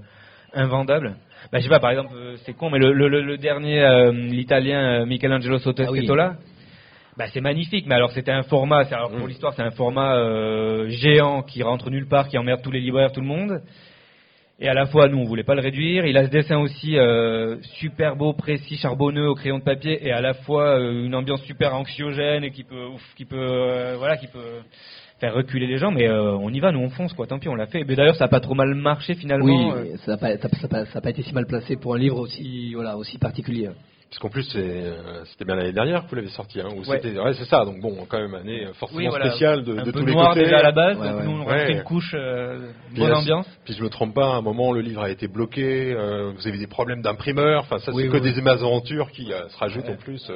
invendable. 0.53 1.15
Bah, 1.53 1.59
je 1.59 1.65
sais 1.65 1.69
pas, 1.69 1.79
par 1.81 1.91
exemple, 1.91 2.13
euh, 2.17 2.37
c'est 2.45 2.55
con, 2.55 2.71
mais 2.71 2.79
le, 2.79 2.93
le- 2.93 3.09
le- 3.09 3.39
dernier, 3.39 3.81
euh, 3.83 4.11
l'italien 4.13 5.03
euh, 5.03 5.07
Michelangelo 5.07 5.57
Ah 5.57 5.59
oui. 5.59 5.63
Sottosetola, 5.65 6.37
Bah, 7.17 7.27
c'est 7.33 7.41
magnifique, 7.41 7.87
mais 7.87 7.95
alors 7.95 8.11
c'était 8.13 8.33
un 8.33 8.43
format, 8.43 8.85
alors 8.91 9.11
pour 9.11 9.27
Mm. 9.27 9.29
l'histoire, 9.29 9.53
c'est 9.55 9.63
un 9.63 9.71
format 9.71 10.17
euh, 10.17 10.89
géant 10.89 11.43
qui 11.43 11.63
rentre 11.63 11.91
nulle 11.91 12.09
part, 12.09 12.27
qui 12.29 12.39
emmerde 12.39 12.63
tous 12.63 12.71
les 12.71 12.81
libraires, 12.81 13.13
tout 13.13 13.21
le 13.21 13.27
monde. 13.27 13.61
Et 14.65 14.69
à 14.69 14.75
la 14.75 14.87
fois, 14.87 15.09
nous, 15.09 15.19
on 15.19 15.25
voulait 15.25 15.43
pas 15.43 15.57
le 15.57 15.61
réduire. 15.61 16.07
Il 16.07 16.17
a 16.17 16.25
ce 16.25 16.31
dessin 16.31 16.57
aussi 16.59 16.97
euh, 16.97 17.57
super 17.81 18.15
beau, 18.15 18.33
précis, 18.33 18.77
charbonneux 18.77 19.29
au 19.29 19.35
crayon 19.35 19.59
de 19.59 19.65
papier, 19.65 19.99
et 20.07 20.13
à 20.13 20.21
la 20.21 20.35
fois 20.35 20.79
euh, 20.79 21.05
une 21.05 21.17
ambiance 21.17 21.43
super 21.43 21.75
anxiogène 21.75 22.45
et 22.45 22.53
qui 22.53 22.63
peut, 22.63 22.87
ouf, 22.87 23.03
qui 23.17 23.25
peut, 23.25 23.37
euh, 23.37 23.97
voilà, 23.99 24.17
qui 24.17 24.29
peut 24.29 24.61
faire 25.19 25.35
reculer 25.35 25.67
les 25.67 25.79
gens. 25.79 25.91
Mais 25.91 26.07
euh, 26.09 26.37
on 26.37 26.49
y 26.51 26.61
va, 26.61 26.71
nous, 26.71 26.79
on 26.79 26.91
fonce, 26.91 27.13
quoi. 27.13 27.27
Tant 27.27 27.41
pis, 27.41 27.49
on 27.49 27.57
l'a 27.57 27.67
fait. 27.67 27.83
Mais 27.83 27.97
d'ailleurs, 27.97 28.15
ça 28.15 28.27
a 28.27 28.29
pas 28.29 28.39
trop 28.39 28.55
mal 28.55 28.73
marché 28.77 29.15
finalement. 29.15 29.73
Oui, 29.75 29.91
ça 30.05 30.13
n'a 30.13 30.17
pas, 30.17 30.37
ça- 30.39 30.49
ça 30.49 30.85
ça 30.87 31.01
pas 31.01 31.11
été 31.11 31.23
si 31.23 31.35
mal 31.35 31.47
placé 31.47 31.75
pour 31.75 31.97
un 31.97 31.99
livre 31.99 32.21
aussi, 32.21 32.73
voilà, 32.75 32.97
aussi 32.97 33.19
particulier. 33.19 33.69
Puisqu'en 34.13 34.29
plus, 34.29 34.43
c'est, 34.43 34.59
euh, 34.59 35.25
c'était 35.25 35.47
bien 35.47 35.55
l'année 35.55 35.73
dernière 35.73 36.05
que 36.05 36.11
vous 36.11 36.17
l'avez 36.17 36.29
sorti. 36.29 36.61
Hein, 36.61 36.69
ou 36.77 36.85
Ouais. 36.87 37.01
c'est 37.03 37.47
ça. 37.47 37.65
Donc 37.65 37.81
bon, 37.81 38.05
quand 38.07 38.19
même, 38.21 38.35
année 38.35 38.67
euh, 38.67 38.75
forcément 38.75 38.99
oui, 39.01 39.07
voilà. 39.09 39.31
spéciale 39.31 39.65
de, 39.65 39.73
un 39.79 39.85
de 39.85 39.91
peu 39.91 40.01
tous 40.01 40.05
les 40.05 40.13
noir 40.13 40.35
côtés. 40.35 40.45
déjà 40.45 40.59
à 40.59 40.63
la 40.65 40.73
base, 40.73 40.99
Ouais, 40.99 41.09
donc 41.09 41.17
ouais. 41.21 41.25
nous, 41.25 41.31
on 41.31 41.47
Ouais. 41.47 41.53
rajoutait 41.53 41.73
une 41.79 41.83
couche, 41.83 42.13
euh, 42.15 42.73
bonne 42.95 43.09
là, 43.09 43.17
ambiance. 43.21 43.49
Puis 43.65 43.73
je 43.73 43.83
me 43.83 43.89
trompe 43.89 44.15
pas, 44.15 44.27
à 44.35 44.37
un 44.37 44.43
moment, 44.43 44.71
le 44.75 44.83
livre 44.83 45.01
a 45.01 45.09
été 45.09 45.29
bloqué. 45.29 45.95
euh, 45.95 46.31
vous 46.37 46.47
avez 46.47 46.59
des 46.59 46.67
problèmes 46.67 47.01
d'imprimeur. 47.01 47.63
Enfin, 47.63 47.79
ça, 47.79 47.91
Oui, 47.91 48.03
c'est 48.03 48.09
que 48.11 48.23
oui. 48.23 48.35
des 48.35 48.43
mésaventures 48.43 49.11
qui 49.13 49.33
euh, 49.33 49.49
se 49.49 49.57
rajoutent 49.57 49.89
en 49.89 49.97
plus. 49.97 50.31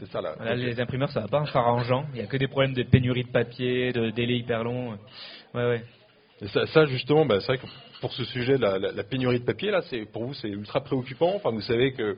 C'est 0.00 0.10
ça 0.10 0.20
là. 0.20 0.32
Voilà, 0.38 0.56
les 0.56 0.80
imprimeurs, 0.80 1.10
ça 1.10 1.20
va 1.20 1.28
pas 1.28 1.42
être 1.44 1.56
arrangeant. 1.56 2.06
Il 2.14 2.20
y 2.20 2.24
a 2.24 2.26
que 2.26 2.36
des 2.36 2.48
problèmes 2.48 2.74
de 2.74 2.82
pénurie 2.82 3.22
de 3.22 3.30
papier, 3.30 3.92
de 3.92 4.10
délais 4.10 4.38
hyper 4.38 4.64
longs. 4.64 4.94
Ouais, 5.54 5.64
ouais. 5.64 5.82
Et 6.40 6.48
ça, 6.48 6.66
ça, 6.66 6.86
justement, 6.86 7.24
bah, 7.24 7.36
c'est 7.38 7.46
vrai 7.46 7.58
que 7.58 7.66
pour 8.00 8.12
ce 8.14 8.24
sujet, 8.24 8.58
la, 8.58 8.80
la, 8.80 8.90
la 8.90 9.04
pénurie 9.04 9.38
de 9.38 9.44
papier, 9.44 9.70
là, 9.70 9.80
c'est 9.90 10.10
pour 10.10 10.24
vous, 10.24 10.34
c'est 10.34 10.48
ultra 10.48 10.80
préoccupant. 10.82 11.34
Enfin, 11.36 11.50
vous 11.52 11.60
savez 11.60 11.92
que 11.92 12.16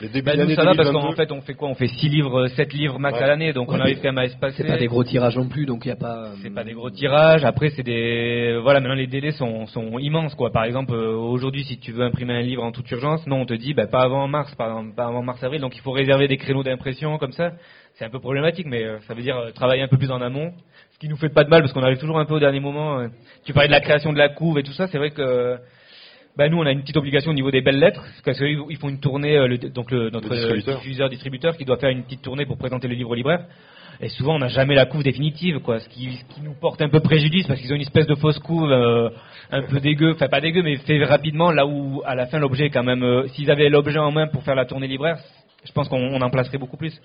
les 0.00 0.08
débuts 0.08 0.24
Bah, 0.26 0.36
nous, 0.36 0.48
ça 0.54 0.64
va 0.64 0.74
parce 0.74 0.88
2022, 0.90 0.92
qu'en 1.08 1.12
fait, 1.12 1.32
on 1.32 1.40
fait 1.42 1.54
quoi? 1.54 1.68
On 1.68 1.74
fait 1.74 1.88
6 1.88 2.08
livres, 2.08 2.46
7 2.48 2.72
livres 2.72 2.98
max 2.98 3.18
Ouais. 3.18 3.24
à 3.24 3.26
l'année, 3.26 3.52
donc 3.52 3.68
Ouais, 3.70 3.76
on 3.76 3.80
arrive 3.80 3.98
quand 3.98 4.08
même 4.08 4.18
à 4.18 4.24
espacer. 4.24 4.62
C'est 4.62 4.66
pas 4.68 4.76
des 4.78 4.86
gros 4.86 5.04
tirages 5.04 5.36
non 5.36 5.46
plus, 5.48 5.66
donc 5.66 5.84
il 5.84 5.88
n'y 5.88 5.92
a 5.92 5.96
pas. 5.96 6.24
euh, 6.26 6.34
C'est 6.42 6.54
pas 6.54 6.64
des 6.64 6.72
gros 6.72 6.90
tirages. 6.90 7.44
Après, 7.44 7.70
c'est 7.70 7.82
des. 7.82 8.58
Voilà, 8.62 8.80
maintenant 8.80 8.94
les 8.96 9.06
délais 9.06 9.32
sont, 9.32 9.66
sont 9.66 9.98
immenses, 9.98 10.34
quoi. 10.34 10.50
Par 10.52 10.64
exemple, 10.64 10.94
euh, 10.94 11.14
aujourd'hui, 11.16 11.64
si 11.64 11.78
tu 11.78 11.92
veux 11.92 12.04
imprimer 12.04 12.34
un 12.34 12.42
livre 12.42 12.62
en 12.64 12.72
toute 12.72 12.90
urgence, 12.90 13.26
non, 13.26 13.40
on 13.42 13.46
te 13.46 13.54
dit, 13.54 13.74
bah, 13.74 13.86
pas 13.86 14.00
avant 14.02 14.26
mars, 14.26 14.54
par 14.54 14.68
exemple, 14.68 14.94
pas 14.94 15.06
avant 15.06 15.22
mars-avril, 15.22 15.60
donc 15.60 15.76
il 15.76 15.80
faut 15.82 15.92
réserver 15.92 16.28
des 16.28 16.36
créneaux 16.38 16.62
d'impression 16.62 17.18
comme 17.18 17.32
ça. 17.32 17.52
C'est 17.94 18.04
un 18.04 18.10
peu 18.10 18.20
problématique, 18.20 18.66
mais 18.68 18.84
euh, 18.84 18.98
ça 19.08 19.14
veut 19.14 19.22
dire 19.22 19.36
euh, 19.36 19.50
travailler 19.50 19.82
un 19.82 19.88
peu 19.88 19.98
plus 19.98 20.10
en 20.10 20.22
amont. 20.22 20.52
Ce 20.92 20.98
qui 20.98 21.08
nous 21.08 21.16
fait 21.16 21.28
pas 21.28 21.44
de 21.44 21.50
mal, 21.50 21.60
parce 21.60 21.72
qu'on 21.72 21.82
arrive 21.82 21.98
toujours 21.98 22.18
un 22.18 22.24
peu 22.24 22.34
au 22.34 22.40
dernier 22.40 22.60
moment. 22.60 23.00
euh. 23.00 23.08
Tu 23.44 23.52
parlais 23.52 23.68
de 23.68 23.72
la 23.72 23.80
création 23.80 24.12
de 24.12 24.18
la 24.18 24.28
couve 24.28 24.58
et 24.58 24.62
tout 24.62 24.72
ça, 24.72 24.86
c'est 24.86 24.98
vrai 24.98 25.10
que. 25.10 25.56
Bah 26.40 26.48
nous 26.48 26.56
on 26.56 26.64
a 26.64 26.72
une 26.72 26.80
petite 26.80 26.96
obligation 26.96 27.32
au 27.32 27.34
niveau 27.34 27.50
des 27.50 27.60
belles 27.60 27.78
lettres 27.78 28.02
parce 28.24 28.38
qu'ils 28.38 28.58
ils 28.70 28.78
font 28.78 28.88
une 28.88 28.98
tournée 28.98 29.36
euh, 29.36 29.46
le- 29.46 29.58
donc 29.58 29.90
le, 29.90 30.08
notre 30.08 30.30
Le 30.30 30.36
distributeur. 30.36 30.78
diffuseur 30.78 31.08
distributeur 31.10 31.54
qui 31.58 31.66
doit 31.66 31.76
faire 31.76 31.90
une 31.90 32.02
petite 32.02 32.22
tournée 32.22 32.46
pour 32.46 32.56
présenter 32.56 32.88
le 32.88 32.94
livre 32.94 33.10
au 33.10 33.14
libraire 33.14 33.40
et 34.00 34.08
souvent 34.08 34.36
on 34.36 34.38
n'a 34.38 34.48
jamais 34.48 34.74
la 34.74 34.86
couve 34.86 35.02
définitive 35.02 35.58
quoi 35.60 35.80
ce 35.80 35.88
qui, 35.90 36.10
ce 36.16 36.34
qui 36.34 36.40
nous 36.40 36.54
porte 36.58 36.80
un 36.80 36.88
peu 36.88 37.00
préjudice 37.00 37.46
parce 37.46 37.60
qu'ils 37.60 37.70
ont 37.72 37.76
une 37.76 37.82
espèce 37.82 38.06
de 38.06 38.14
fausse 38.14 38.38
couve 38.38 38.70
euh, 38.72 39.10
un 39.50 39.62
peu 39.64 39.80
dégueu 39.80 40.12
enfin 40.14 40.28
pas 40.28 40.40
dégueu 40.40 40.62
mais 40.62 40.76
fait 40.78 41.04
rapidement 41.04 41.50
là 41.52 41.66
où 41.66 42.00
à 42.06 42.14
la 42.14 42.24
fin 42.26 42.38
l'objet 42.38 42.64
est 42.68 42.70
quand 42.70 42.84
même 42.84 43.02
euh, 43.02 43.26
s'ils 43.34 43.50
avaient 43.50 43.68
l'objet 43.68 43.98
en 43.98 44.10
main 44.10 44.26
pour 44.26 44.42
faire 44.42 44.54
la 44.54 44.64
tournée 44.64 44.88
libraire 44.88 45.18
je 45.66 45.72
pense 45.72 45.90
qu'on 45.90 45.98
on 46.00 46.22
en 46.22 46.30
placerait 46.30 46.56
beaucoup 46.56 46.78
plus 46.78 46.98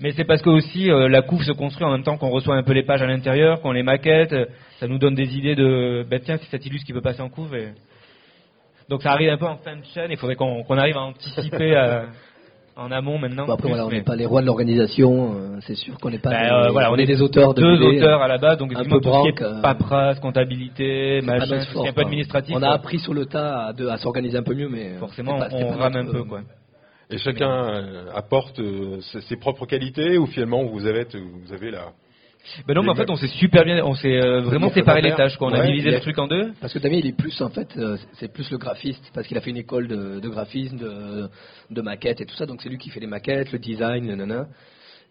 mais 0.00 0.12
c'est 0.12 0.24
parce 0.24 0.42
que 0.42 0.50
aussi 0.50 0.90
euh, 0.90 1.08
la 1.08 1.22
couve 1.22 1.42
se 1.44 1.52
construit 1.52 1.86
en 1.86 1.92
même 1.92 2.02
temps 2.02 2.18
qu'on 2.18 2.28
reçoit 2.28 2.56
un 2.56 2.62
peu 2.62 2.74
les 2.74 2.82
pages 2.82 3.00
à 3.00 3.06
l'intérieur 3.06 3.62
qu'on 3.62 3.72
les 3.72 3.82
maquette 3.82 4.34
ça 4.80 4.86
nous 4.86 4.98
donne 4.98 5.14
des 5.14 5.34
idées 5.38 5.54
de 5.54 6.04
ben 6.10 6.20
tiens 6.22 6.36
c'est 6.36 6.50
cet 6.50 6.66
illustre 6.66 6.84
qui 6.86 6.92
peut 6.92 7.00
passer 7.00 7.22
en 7.22 7.30
couve 7.30 7.54
et 7.56 7.68
donc 8.88 9.02
ça 9.02 9.12
arrive 9.12 9.30
un 9.30 9.36
peu 9.38 9.46
en 9.46 9.56
fin 9.56 9.76
de 9.76 9.84
chaîne, 9.94 10.10
il 10.10 10.16
faudrait 10.16 10.36
qu'on 10.36 10.64
arrive 10.78 10.96
à 10.96 11.02
anticiper 11.02 11.76
euh, 11.76 12.02
en 12.76 12.90
amont 12.90 13.18
maintenant. 13.18 13.46
Bon, 13.46 13.52
après, 13.52 13.62
plus, 13.62 13.68
voilà, 13.70 13.86
on 13.86 13.90
mais- 13.90 13.96
n'est 13.96 14.02
pas 14.02 14.16
les 14.16 14.26
rois 14.26 14.40
de 14.40 14.46
l'organisation, 14.46 15.34
euh, 15.34 15.58
c'est 15.60 15.74
sûr 15.74 15.98
qu'on 15.98 16.10
n'est 16.10 16.18
pas. 16.18 16.30
Ben, 16.30 16.42
des- 16.42 16.50
euh, 16.68 16.70
voilà, 16.70 16.90
on 16.92 16.96
est 16.96 17.06
des 17.06 17.20
auteurs 17.22 17.54
de 17.54 17.60
deux 17.62 17.78
BD, 17.78 17.98
auteurs 17.98 18.22
à 18.22 18.28
la 18.28 18.38
base, 18.38 18.58
donc 18.58 18.72
un 18.74 18.82
peu 18.84 18.88
tout 18.88 18.94
ce 18.96 18.98
qui 19.00 19.06
est 19.08 19.10
branque, 19.10 19.42
euh, 19.42 19.60
paperasse, 19.60 20.20
comptabilité, 20.20 21.20
machin, 21.22 21.46
notre 21.46 21.56
tout 21.56 21.60
ce 21.62 21.66
qui 21.68 21.72
fort, 21.74 21.86
est 21.86 21.88
un 21.88 21.92
peu 21.92 22.00
quoi. 22.00 22.08
administratif. 22.08 22.56
On 22.58 22.62
a 22.62 22.70
appris 22.70 22.98
sur 22.98 23.14
le 23.14 23.26
tas 23.26 23.72
à, 23.90 23.96
s'organiser 23.98 24.38
un 24.38 24.42
peu 24.42 24.54
mieux, 24.54 24.68
mais 24.68 24.94
Forcément, 24.98 25.38
pas- 25.38 25.48
on 25.52 25.68
rame 25.70 25.96
un 25.96 26.06
peu 26.06 26.24
quoi. 26.24 26.40
Et 27.10 27.18
chacun 27.18 27.84
apporte 28.14 28.58
ses, 29.02 29.20
ses 29.20 29.36
propres 29.36 29.66
qualités 29.66 30.16
ou 30.16 30.24
finalement 30.26 30.64
vous 30.64 30.86
avez, 30.86 31.04
vous 31.14 31.52
avez 31.52 31.70
la. 31.70 31.88
Ben 32.66 32.74
non, 32.74 32.82
mais 32.82 32.90
en 32.90 32.94
fait, 32.94 33.08
on 33.08 33.16
s'est 33.16 33.28
super 33.28 33.64
bien, 33.64 33.84
on 33.84 33.94
s'est 33.94 34.16
euh, 34.20 34.40
vraiment 34.40 34.70
séparé 34.70 35.00
les 35.00 35.12
tâches. 35.14 35.36
Quoi. 35.36 35.48
On 35.48 35.54
a 35.54 35.64
divisé 35.66 35.90
a- 35.90 35.92
le 35.92 36.00
truc 36.00 36.18
en 36.18 36.26
deux. 36.26 36.52
Parce 36.60 36.72
que 36.72 36.78
Damien, 36.80 36.96
il 36.96 37.06
est 37.06 37.16
plus 37.16 37.40
en 37.40 37.50
fait, 37.50 37.68
euh, 37.76 37.96
c'est 38.14 38.32
plus 38.32 38.50
le 38.50 38.58
graphiste 38.58 39.10
parce 39.14 39.26
qu'il 39.26 39.36
a 39.36 39.40
fait 39.40 39.50
une 39.50 39.56
école 39.56 39.86
de, 39.88 40.18
de 40.20 40.28
graphisme, 40.28 40.76
de, 40.76 41.28
de 41.70 41.82
maquettes 41.82 42.20
et 42.20 42.26
tout 42.26 42.34
ça. 42.34 42.44
Donc 42.46 42.60
c'est 42.62 42.68
lui 42.68 42.78
qui 42.78 42.90
fait 42.90 43.00
les 43.00 43.06
maquettes, 43.06 43.52
le 43.52 43.58
design, 43.58 44.06
nanana. 44.06 44.46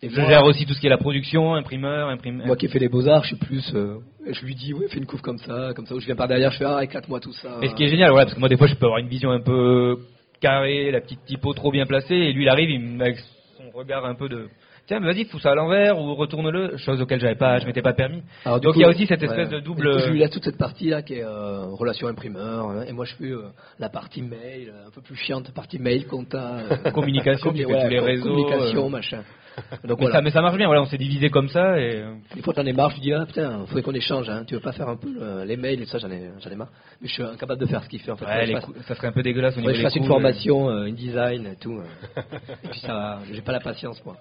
Et 0.03 0.09
Je 0.09 0.19
moi, 0.19 0.29
gère 0.29 0.43
aussi 0.45 0.65
tout 0.65 0.73
ce 0.73 0.79
qui 0.81 0.87
est 0.87 0.89
la 0.89 0.97
production, 0.97 1.53
imprimeur, 1.53 2.09
imprimeur. 2.09 2.47
moi 2.47 2.55
qui 2.55 2.65
ai 2.65 2.69
fait 2.69 2.79
les 2.79 2.89
beaux 2.89 3.07
arts, 3.07 3.23
je 3.23 3.35
suis 3.35 3.35
plus. 3.37 3.71
euh, 3.75 3.99
je 4.27 4.43
lui 4.45 4.55
dis, 4.55 4.73
ouais, 4.73 4.87
fais 4.89 4.97
une 4.97 5.05
couve 5.05 5.21
comme 5.21 5.37
ça, 5.37 5.73
comme 5.75 5.85
ça. 5.85 5.93
Ou 5.95 5.99
je 5.99 6.07
viens 6.07 6.15
par 6.15 6.27
derrière, 6.27 6.51
je 6.51 6.57
fais, 6.57 6.65
ah, 6.65 6.83
éclate-moi 6.83 7.19
tout 7.19 7.33
ça. 7.33 7.57
Mais 7.61 7.69
ce 7.69 7.75
qui 7.75 7.83
est 7.83 7.89
génial, 7.89 8.09
voilà, 8.09 8.25
parce 8.25 8.33
que 8.35 8.39
moi 8.39 8.49
des 8.49 8.57
fois 8.57 8.67
je 8.67 8.75
peux 8.75 8.85
avoir 8.87 8.99
une 8.99 9.07
vision 9.09 9.29
un 9.31 9.39
peu 9.41 9.99
carrée, 10.41 10.89
la 10.91 11.01
petite 11.01 11.23
typo 11.25 11.53
trop 11.53 11.71
bien 11.71 11.85
placée, 11.85 12.15
et 12.15 12.33
lui 12.33 12.43
il 12.43 12.49
arrive, 12.49 12.69
il 12.71 12.99
avec 13.01 13.17
son 13.57 13.69
regard 13.77 14.05
un 14.05 14.15
peu 14.15 14.27
de 14.27 14.47
tiens, 14.87 14.99
mais 14.99 15.13
vas-y, 15.13 15.25
fous 15.25 15.39
ça 15.39 15.51
à 15.51 15.55
l'envers 15.55 15.97
ou 15.99 16.15
retourne-le, 16.15 16.77
chose 16.77 17.01
auquel 17.01 17.19
j'avais 17.19 17.35
pas, 17.35 17.59
je 17.59 17.65
m'étais 17.65 17.81
pas 17.81 17.93
permis. 17.93 18.23
Alors, 18.45 18.59
Donc 18.59 18.73
coup, 18.73 18.79
il 18.79 18.83
y 18.83 18.85
a 18.85 18.89
aussi 18.89 19.07
cette 19.07 19.23
espèce 19.23 19.49
ouais. 19.49 19.55
de 19.55 19.59
double. 19.59 19.91
coup, 19.91 19.99
je 19.99 20.09
lui 20.11 20.19
laisse 20.19 20.31
toute 20.31 20.43
cette 20.43 20.57
partie 20.57 20.89
là 20.89 21.01
qui 21.01 21.15
est 21.15 21.23
euh, 21.23 21.65
relation 21.67 22.07
imprimeur, 22.07 22.69
hein, 22.69 22.83
et 22.87 22.93
moi 22.93 23.05
je 23.05 23.15
fais 23.15 23.25
euh, 23.25 23.49
la 23.79 23.89
partie 23.89 24.21
mail, 24.21 24.69
euh, 24.73 24.87
un 24.87 24.91
peu 24.91 25.01
plus 25.01 25.15
chiante, 25.15 25.51
partie 25.53 25.79
mail, 25.79 26.05
compta, 26.07 26.63
Communication, 26.93 27.51
tu 27.51 27.59
fais 27.59 27.63
tous 27.65 27.89
les 27.89 27.99
réseaux, 27.99 28.29
communication, 28.29 28.89
machin. 28.89 29.23
Donc 29.83 29.99
mais, 29.99 30.05
voilà. 30.05 30.15
ça, 30.15 30.21
mais 30.21 30.31
ça 30.31 30.41
marche 30.41 30.57
bien, 30.57 30.67
voilà, 30.67 30.81
on 30.81 30.85
s'est 30.85 30.97
divisé 30.97 31.29
comme 31.29 31.49
ça 31.49 31.79
et 31.79 32.03
Des 32.35 32.41
fois, 32.41 32.53
j'en 32.55 32.65
ai 32.65 32.73
marre, 32.73 32.91
je 32.91 33.01
dis, 33.01 33.13
ah 33.13 33.25
putain, 33.25 33.65
faudrait 33.65 33.81
qu'on 33.81 33.93
échange, 33.93 34.29
hein. 34.29 34.43
tu 34.47 34.53
veux 34.53 34.61
pas 34.61 34.71
faire 34.71 34.87
un 34.87 34.95
peu 34.95 35.09
euh, 35.21 35.45
les 35.45 35.57
mails 35.57 35.81
et 35.81 35.85
ça, 35.85 35.97
j'en 35.97 36.09
ai, 36.09 36.29
ai 36.49 36.55
marre. 36.55 36.69
Mais 37.01 37.07
je 37.07 37.13
suis 37.13 37.23
incapable 37.23 37.59
de 37.59 37.65
faire 37.65 37.83
ce 37.83 37.89
qu'il 37.89 37.99
fait 37.99 38.11
en 38.11 38.15
fait. 38.15 38.25
ouais, 38.25 38.53
fasse, 38.53 38.65
ça 38.87 38.95
serait 38.95 39.07
un 39.07 39.11
peu 39.11 39.23
dégueulasse 39.23 39.57
au 39.57 39.61
niveau 39.61 39.71
que 39.71 39.77
je 39.77 39.83
fasse 39.83 39.95
une 39.95 40.03
coups, 40.03 40.13
formation, 40.13 40.69
euh, 40.69 40.85
une 40.85 40.95
design 40.95 41.47
et 41.47 41.55
tout. 41.55 41.79
euh. 41.79 42.21
et 42.63 42.67
puis 42.69 42.79
ça 42.79 43.19
j'ai 43.31 43.41
pas 43.41 43.51
la 43.51 43.59
patience 43.59 44.03
moi. 44.05 44.15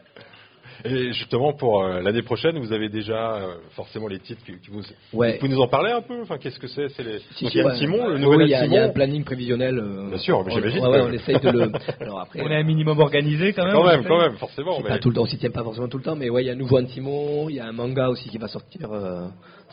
Et 0.84 1.12
justement 1.12 1.52
pour 1.52 1.82
euh, 1.84 2.00
l'année 2.00 2.22
prochaine, 2.22 2.58
vous 2.58 2.72
avez 2.72 2.88
déjà 2.88 3.34
euh, 3.34 3.54
forcément 3.76 4.08
les 4.08 4.18
titres 4.18 4.42
qui, 4.44 4.52
qui 4.60 4.70
vous. 4.70 4.82
Ouais. 5.12 5.32
Vous 5.34 5.38
pouvez 5.40 5.52
nous 5.52 5.60
en 5.60 5.68
parler 5.68 5.90
un 5.92 6.00
peu? 6.00 6.20
Enfin, 6.22 6.38
qu'est-ce 6.38 6.58
que 6.58 6.66
c'est? 6.68 6.88
C'est 6.90 7.02
les. 7.02 7.18
Si, 7.36 7.44
Donc, 7.44 7.52
si, 7.52 7.58
il 7.58 7.58
y 7.58 7.60
a 7.60 7.66
ouais. 7.66 7.76
Simon, 7.76 8.06
le 8.08 8.14
Oui, 8.14 8.20
nouvel 8.20 8.40
il 8.42 8.50
y, 8.50 8.54
a- 8.54 8.64
il 8.66 8.72
y 8.72 8.78
a 8.78 8.84
un 8.84 8.88
planning 8.88 9.24
prévisionnel. 9.24 9.78
euh, 9.78 10.08
Bien 10.08 10.18
sûr, 10.18 10.42
j'imagine 10.48 10.86
Ouais, 10.86 11.00
on 11.02 11.12
essaye 11.12 11.38
de 11.40 11.50
le. 11.50 11.72
Alors 12.00 12.20
après, 12.20 12.40
On 12.42 12.50
est 12.50 12.56
un 12.56 12.62
minimum 12.64 12.98
organisé 13.00 13.52
quand 13.52 13.64
même. 13.64 13.72
Quand 13.74 13.84
même, 13.84 14.04
quand 14.04 14.18
même, 14.20 14.36
forcément. 14.36 14.80
mais- 14.82 14.88
pas 14.88 14.98
tout 14.98 15.10
le 15.10 15.14
temps, 15.16 15.22
on 15.22 15.26
s'y 15.26 15.38
tient 15.38 15.50
pas 15.50 15.62
forcément 15.62 15.88
tout 15.88 15.98
le 15.98 16.04
temps, 16.04 16.16
mais 16.16 16.30
ouais, 16.30 16.42
il 16.42 16.46
y 16.46 16.50
a 16.50 16.54
un 16.54 16.56
nouveau 16.56 16.78
Anne 16.78 16.88
Simon, 16.88 17.48
il 17.48 17.56
y 17.56 17.60
a 17.60 17.66
un 17.66 17.72
manga 17.72 18.08
aussi 18.08 18.28
qui 18.28 18.38
va 18.38 18.48
sortir, 18.48 18.90
euh, 18.92 19.26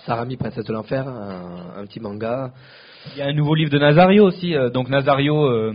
Sarami, 0.05 0.35
princesse 0.37 0.65
de 0.65 0.73
l'enfer, 0.73 1.07
un, 1.07 1.73
un 1.81 1.85
petit 1.85 1.99
manga. 1.99 2.51
Il 3.13 3.19
y 3.19 3.21
a 3.21 3.27
un 3.27 3.33
nouveau 3.33 3.55
livre 3.55 3.71
de 3.71 3.79
Nazario 3.79 4.25
aussi, 4.25 4.53
euh, 4.55 4.69
donc 4.69 4.89
Nazario. 4.89 5.73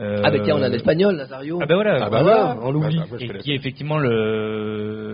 Euh, 0.00 0.22
Ah, 0.24 0.30
mais 0.30 0.40
tiens, 0.42 0.56
on 0.56 0.62
a 0.62 0.66
un 0.68 0.72
espagnol, 0.72 1.16
Nazario. 1.16 1.58
Ah 1.62 1.66
ben 1.66 1.74
voilà. 1.74 1.96
Ah 1.96 2.10
bah 2.10 2.22
Voilà, 2.22 2.42
voilà, 2.54 2.60
on 2.62 2.70
l'oublie. 2.72 2.96
Bah, 2.98 3.04
bah, 3.10 3.16
et 3.20 3.28
qui 3.38 3.52
est 3.52 3.56
effectivement 3.56 3.98
le, 3.98 5.09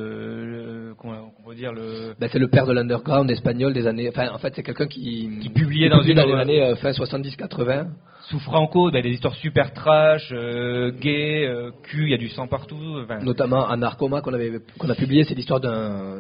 dire 1.57 1.73
le 1.73 2.15
Ben, 2.21 2.29
c'est 2.31 2.39
le 2.39 2.49
père 2.49 2.67
de 2.67 2.73
l'underground 2.73 3.31
espagnol 3.31 3.73
des 3.73 3.87
années. 3.87 4.09
Enfin, 4.09 4.29
en 4.33 4.39
fait, 4.39 4.53
c'est 4.55 4.63
quelqu'un 4.63 4.87
qui, 4.87 5.29
Qui 5.41 5.49
publiait 5.51 5.89
dans 5.89 6.03
une- 6.03 6.15
dans 6.15 6.27
les 6.27 6.35
années 6.35 6.63
euh, 6.63 6.77
fin 6.77 6.93
70-80. 6.93 7.87
sous 8.29 8.41
Franco, 8.41 8.91
bah, 8.91 9.01
des 9.03 9.11
histoires 9.11 9.35
super 9.37 9.73
trash, 9.73 10.31
euh, 10.33 10.91
gays, 10.91 11.47
euh, 11.47 11.71
cul, 11.85 12.05
il 12.07 12.11
y 12.11 12.15
a 12.15 12.17
du 12.19 12.29
sang 12.29 12.49
partout. 12.49 12.99
enfin, 13.05 13.21
Notamment 13.23 13.69
un 13.69 13.77
Narcoma 13.77 14.21
qu'on 14.21 14.35
avait 14.35 14.51
qu'on 14.79 14.91
a 14.91 14.97
publié, 14.97 15.23
c'est 15.25 15.35
l'histoire 15.37 15.61
d'un 15.61 16.19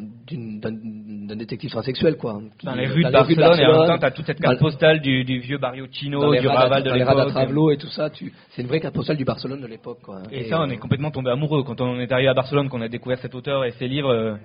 détective 1.36 1.70
transsexuel 1.70 2.16
quoi. 2.16 2.34
dans 2.62 2.72
Qui- 2.72 2.78
les 2.78 2.86
rues 2.86 3.04
de 3.04 3.10
Barcelone, 3.10 3.58
et 3.60 3.66
en 3.66 3.78
même 3.78 3.86
temps, 3.88 3.98
t'as 3.98 4.10
toute 4.12 4.26
cette 4.26 4.40
carte 4.40 4.54
dans- 4.54 4.60
postale 4.60 5.00
du, 5.00 5.24
du 5.24 5.40
vieux 5.40 5.58
Barrio 5.58 5.86
dans 5.86 5.92
Chino, 5.92 6.32
les 6.32 6.40
du 6.40 6.48
Raval 6.48 6.82
de 6.82 6.88
dans 6.90 6.94
l'époque. 6.94 7.72
Et 7.72 7.76
tout 7.76 7.88
ça, 7.88 8.10
tu, 8.10 8.32
c'est 8.50 8.62
une 8.62 8.68
vraie 8.68 8.80
carte 8.80 8.94
postale 8.94 9.16
du 9.16 9.24
Barcelone 9.24 9.60
de 9.60 9.66
l'époque 9.66 9.98
quoi. 10.02 10.22
Et 10.30 10.44
ça, 10.44 10.60
on 10.60 10.70
est 10.70 10.76
complètement 10.76 11.10
tombé 11.10 11.30
amoureux 11.30 11.62
quand 11.64 11.80
on 11.80 11.98
est 11.98 12.10
arrivé 12.12 12.28
à 12.28 12.34
Barcelone, 12.34 12.68
qu'on 12.68 12.80
a 12.82 12.88
découvert 12.88 13.18
cet 13.18 13.34
auteur 13.34 13.64
et 13.64 13.72
ses 13.72 13.88
livres. 13.88 14.38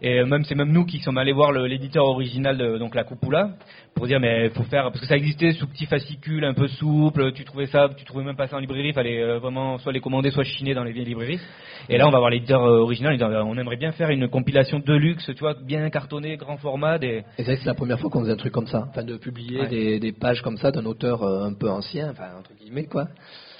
Et 0.00 0.22
même 0.24 0.44
c'est 0.44 0.54
même 0.54 0.72
nous 0.72 0.84
qui 0.84 0.98
sommes 1.00 1.18
allés 1.18 1.32
voir 1.32 1.52
l'éditeur 1.52 2.04
original 2.04 2.56
de 2.56 2.78
donc 2.78 2.94
la 2.94 3.04
Cupula 3.04 3.50
pour 3.94 4.06
dire 4.06 4.20
mais 4.20 4.48
faut 4.50 4.62
faire 4.64 4.84
parce 4.84 5.00
que 5.00 5.06
ça 5.06 5.16
existait 5.16 5.52
sous 5.52 5.66
petit 5.66 5.86
fascicule 5.86 6.44
un 6.44 6.54
peu 6.54 6.68
souple. 6.68 7.32
Tu 7.32 7.44
trouvais 7.44 7.66
ça, 7.66 7.88
tu 7.96 8.04
trouvais 8.04 8.24
même 8.24 8.36
pas 8.36 8.46
ça 8.46 8.56
en 8.56 8.60
librairie. 8.60 8.92
Fallait 8.92 9.20
euh, 9.20 9.38
vraiment 9.38 9.78
soit 9.78 9.92
les 9.92 10.00
commander, 10.00 10.30
soit 10.30 10.44
chiner 10.44 10.74
dans 10.74 10.84
les 10.84 10.92
vieilles 10.92 11.06
librairies. 11.06 11.40
Et 11.88 11.96
là, 11.98 12.06
on 12.06 12.10
va 12.10 12.18
voir 12.18 12.30
l'éditeur 12.30 12.62
euh, 12.64 12.80
original. 12.80 13.14
Il 13.14 13.18
dit, 13.18 13.24
on 13.24 13.56
aimerait 13.58 13.76
bien 13.76 13.92
faire 13.92 14.10
une 14.10 14.28
compilation 14.28 14.78
de 14.78 14.94
luxe, 14.94 15.24
tu 15.26 15.40
vois, 15.40 15.54
bien 15.54 15.88
cartonné, 15.90 16.36
grand 16.36 16.56
format. 16.58 16.98
Des... 16.98 17.06
Et 17.08 17.24
c'est 17.38 17.44
vrai 17.44 17.54
que 17.56 17.60
c'est 17.62 17.66
la 17.68 17.74
première 17.74 17.98
fois 17.98 18.10
qu'on 18.10 18.20
faisait 18.20 18.32
un 18.32 18.36
truc 18.36 18.52
comme 18.52 18.66
ça, 18.66 18.86
enfin 18.90 19.02
de 19.04 19.16
publier 19.16 19.60
Ouais. 19.60 19.68
des, 19.68 19.98
des 19.98 20.12
pages 20.12 20.42
comme 20.42 20.56
ça 20.58 20.70
d'un 20.70 20.84
auteur 20.86 21.22
euh, 21.22 21.46
un 21.46 21.54
peu 21.54 21.68
ancien, 21.70 22.10
enfin 22.10 22.28
entre 22.38 22.50
guillemets 22.60 22.84
quoi, 22.86 23.08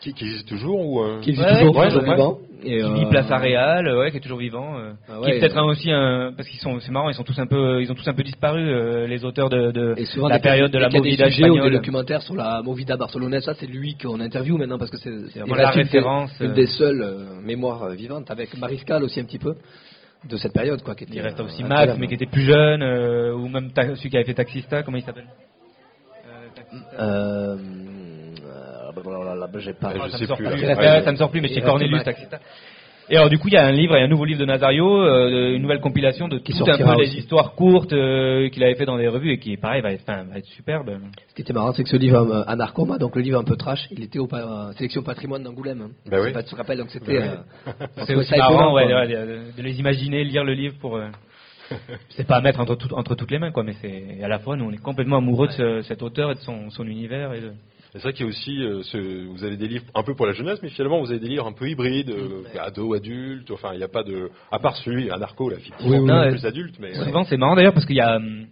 Qui, 0.01 0.13
qui 0.15 0.25
existe 0.27 0.49
toujours 0.49 0.79
ou 0.81 1.03
euh, 1.03 1.21
qui 1.21 1.33
est 1.33 1.39
Ouais, 1.39 1.59
toujours, 1.59 1.77
ouais, 1.77 1.87
toujours 1.89 2.03
ouais. 2.05 2.11
vivant. 2.15 2.39
Et, 2.63 2.81
Qui 2.81 2.93
vit 2.93 3.05
euh, 3.05 3.11
Place 3.11 3.31
à 3.31 3.37
Réal, 3.39 3.87
euh, 3.87 3.99
ouais, 4.01 4.11
qui 4.11 4.17
est 4.17 4.21
toujours 4.21 4.39
vivant. 4.39 4.79
euh, 4.79 4.93
Ah 5.09 5.21
qui 5.25 5.31
est 5.31 5.39
peut-être 5.39 5.57
euh, 5.57 5.61
un 5.61 5.65
aussi 5.65 5.91
un 5.93 6.33
parce 6.37 6.49
qu'ils 6.49 6.59
sont, 6.61 6.79
c'est 6.81 6.91
marrant, 6.91 7.09
ils 7.09 7.15
sont 7.15 7.23
tous 7.25 7.39
un 7.39 7.47
peu, 7.47 7.81
ils 7.83 7.91
ont 7.91 7.95
tous 7.95 8.07
un 8.09 8.15
peu 8.15 8.23
disparu 8.25 8.61
euh, 8.69 9.07
les 9.07 9.25
auteurs 9.25 9.49
de, 9.49 9.71
de 9.71 9.95
Et 9.97 10.05
souvent, 10.07 10.29
la 10.29 10.39
période 10.41 10.71
de 10.73 10.79
la 10.79 10.89
movida 10.89 11.27
sujets 11.27 11.45
ou 11.45 11.53
des 11.53 11.59
espagnole. 11.59 11.73
documentaires 11.73 12.23
sur 12.23 12.35
la 12.35 12.61
Movida 12.63 12.97
barcelonaise, 12.97 13.45
ça 13.45 13.55
c'est 13.55 13.67
lui 13.67 13.97
qu'on 14.01 14.19
interviewe 14.21 14.57
maintenant 14.59 14.79
parce 14.79 14.91
que 14.91 14.97
c'est 14.99 15.11
vraiment 15.39 15.55
la 15.55 15.67
reste 15.71 15.77
une 15.79 15.83
des- 15.85 15.89
référence, 15.99 16.31
Une 16.41 16.53
des 16.55 16.67
seules 16.67 17.03
euh, 17.03 17.41
mémoires 17.43 17.89
vivantes 17.91 18.29
avec 18.31 18.57
Mariscal 18.59 19.03
aussi 19.05 19.21
un 19.21 19.25
petit 19.25 19.39
peu. 19.39 19.55
de 20.29 20.37
cette 20.37 20.53
période, 20.53 20.83
quoi. 20.83 20.97
Qui 20.97 21.05
était, 21.05 21.15
Il 21.15 21.21
reste 21.21 21.39
aussi. 21.41 21.63
Max, 21.63 21.95
mais 21.97 22.09
qui 22.09 22.15
était 22.15 22.27
plus 22.27 22.43
jeune, 22.43 22.83
euh, 22.83 23.35
ou 23.35 23.47
même 23.49 23.71
celui 23.75 24.11
qui 24.11 24.17
avait 24.17 24.27
fait 24.27 24.35
Taxista, 24.35 24.83
comment 24.83 24.97
il 24.97 25.05
s'appelle? 25.05 25.29
Euh, 26.99 27.57
j'ai 29.59 29.73
pas. 29.75 29.93
Je 29.95 29.99
Ah, 30.01 30.09
ça, 30.11 30.19
sais 30.19 30.25
me 30.25 30.37
plus, 30.37 30.45
plus. 30.45 30.67
Ouais, 30.67 31.03
ça 31.03 31.13
me 31.13 31.17
sort 31.17 31.31
plus, 31.31 31.41
mais 31.41 31.49
chez 31.49 31.55
reste 31.55 31.67
Cornelius. 31.67 32.03
Et 33.11 33.17
alors 33.17 33.31
du 33.31 33.39
coup, 33.39 33.49
il 33.49 33.55
y 33.55 33.57
a 33.57 33.65
un 33.65 33.73
livre, 33.73 33.97
il 33.97 34.01
y 34.01 34.03
a 34.03 34.05
un 34.05 34.09
nouveau 34.09 34.27
livre 34.27 34.41
de 34.41 34.45
Nazario, 34.45 35.01
euh, 35.03 35.55
une 35.55 35.63
nouvelle 35.63 35.81
compilation 35.81 36.29
de 36.29 36.37
Qui 36.41 36.53
tout 36.53 36.65
un 36.71 36.77
peu 36.77 36.85
aussi. 37.01 37.17
histoires 37.21 37.55
courtes 37.55 37.95
euh, 37.95 38.51
qu'il 38.51 38.63
avait 38.63 38.75
fait 38.75 38.85
dans 38.85 38.99
des 38.99 39.09
revues 39.09 39.33
et 39.33 39.39
qui, 39.39 39.57
pareil, 39.57 39.81
va 39.81 39.93
être, 39.93 40.03
enfin, 40.07 40.25
va 40.31 40.37
être 40.37 40.45
superbe. 40.45 40.91
Ce 41.29 41.35
qui 41.35 41.41
était 41.41 41.55
marrant, 41.55 41.73
c'est 41.73 41.83
que 41.85 41.89
ce 41.89 41.97
livre 41.97 42.19
euh, 42.19 42.43
Anarchoma, 42.47 42.99
donc 42.99 43.17
le 43.17 43.23
livre 43.23 43.39
un 43.41 43.45
peu 43.45 43.57
trash, 43.57 43.89
il 43.93 44.05
était 44.05 44.19
au 44.19 44.27
pa- 44.27 44.69
euh, 44.69 44.73
sélection 44.75 45.03
patrimoine 45.03 45.43
d'Angoulême. 45.43 45.81
hein. 45.87 45.91
Bah 46.11 46.19
Je 46.19 46.23
sais 46.23 46.27
oui. 46.27 46.33
pas, 46.35 46.43
tu 46.43 46.51
te 46.51 46.57
rappelles, 46.57 46.77
donc 46.79 46.91
c'était. 46.91 47.19
Bah 47.19 47.25
oui. 47.67 47.73
euh, 47.81 48.05
C'est 48.05 48.15
aussi 48.15 48.37
marrant, 48.37 48.75
ouais, 48.75 48.87
de, 48.87 49.57
de 49.57 49.63
les 49.63 49.81
imaginer, 49.81 50.25
lire 50.25 50.45
le 50.45 50.53
livre 50.53 50.75
pour. 50.79 50.97
euh, 50.99 51.07
c'est 52.11 52.27
pas 52.27 52.37
à 52.37 52.41
mettre 52.43 52.61
entre, 52.61 52.75
tout- 52.75 52.93
entre 52.95 53.15
toutes 53.15 53.31
les 53.31 53.39
mains, 53.39 53.53
quoi, 53.53 53.63
mais 53.63 53.73
c'est 53.81 54.23
à 54.23 54.29
la 54.29 54.39
fois, 54.39 54.55
nous, 54.57 54.67
on 54.67 54.71
est 54.73 54.83
complètement 54.83 55.17
amoureux 55.17 55.47
de 55.47 55.53
ce- 55.53 55.81
cet 55.83 56.03
auteur 56.03 56.31
et 56.33 56.35
de 56.35 56.41
son, 56.41 56.69
son 56.69 56.87
univers. 56.87 57.33
Et 57.33 57.41
de... 57.41 57.53
C'est 57.93 58.03
vrai 58.03 58.13
qu'il 58.13 58.27
y 58.27 58.29
a 58.29 58.31
aussi, 58.31 58.63
euh, 58.63 58.83
ce- 58.83 59.27
vous 59.27 59.45
avez 59.45 59.57
des 59.57 59.67
livres 59.67 59.85
un 59.95 60.03
peu 60.03 60.15
pour 60.15 60.27
la 60.27 60.33
jeunesse, 60.33 60.59
mais 60.63 60.69
finalement 60.69 61.01
vous 61.01 61.11
avez 61.11 61.21
des 61.21 61.29
livres 61.29 61.47
un 61.47 61.53
peu 61.53 61.69
hybrides, 61.69 62.11
euh, 62.11 62.43
ados, 62.61 62.97
adultes, 62.97 63.51
enfin 63.51 63.71
il 63.73 63.79
n'y 63.79 63.85
a 63.85 63.89
pas 63.89 64.03
de... 64.03 64.31
À 64.53 64.59
part 64.59 64.77
celui, 64.77 65.11
Anarcho, 65.11 65.49
là, 65.49 65.57
effectivement, 65.59 65.99
Oui, 65.99 65.99
oui, 66.05 66.11
oui. 66.27 66.31
plus 66.31 66.47
adulte, 66.47 66.75
mais... 66.81 66.93
Souvent, 66.95 67.25
c'est 67.25 67.37
marrant 67.39 67.57
d'ailleurs 67.57 67.73
parce 67.73 67.87
qu'il 67.87 67.97
y 67.97 68.01
a. 68.01 68.17
hum, 68.17 68.47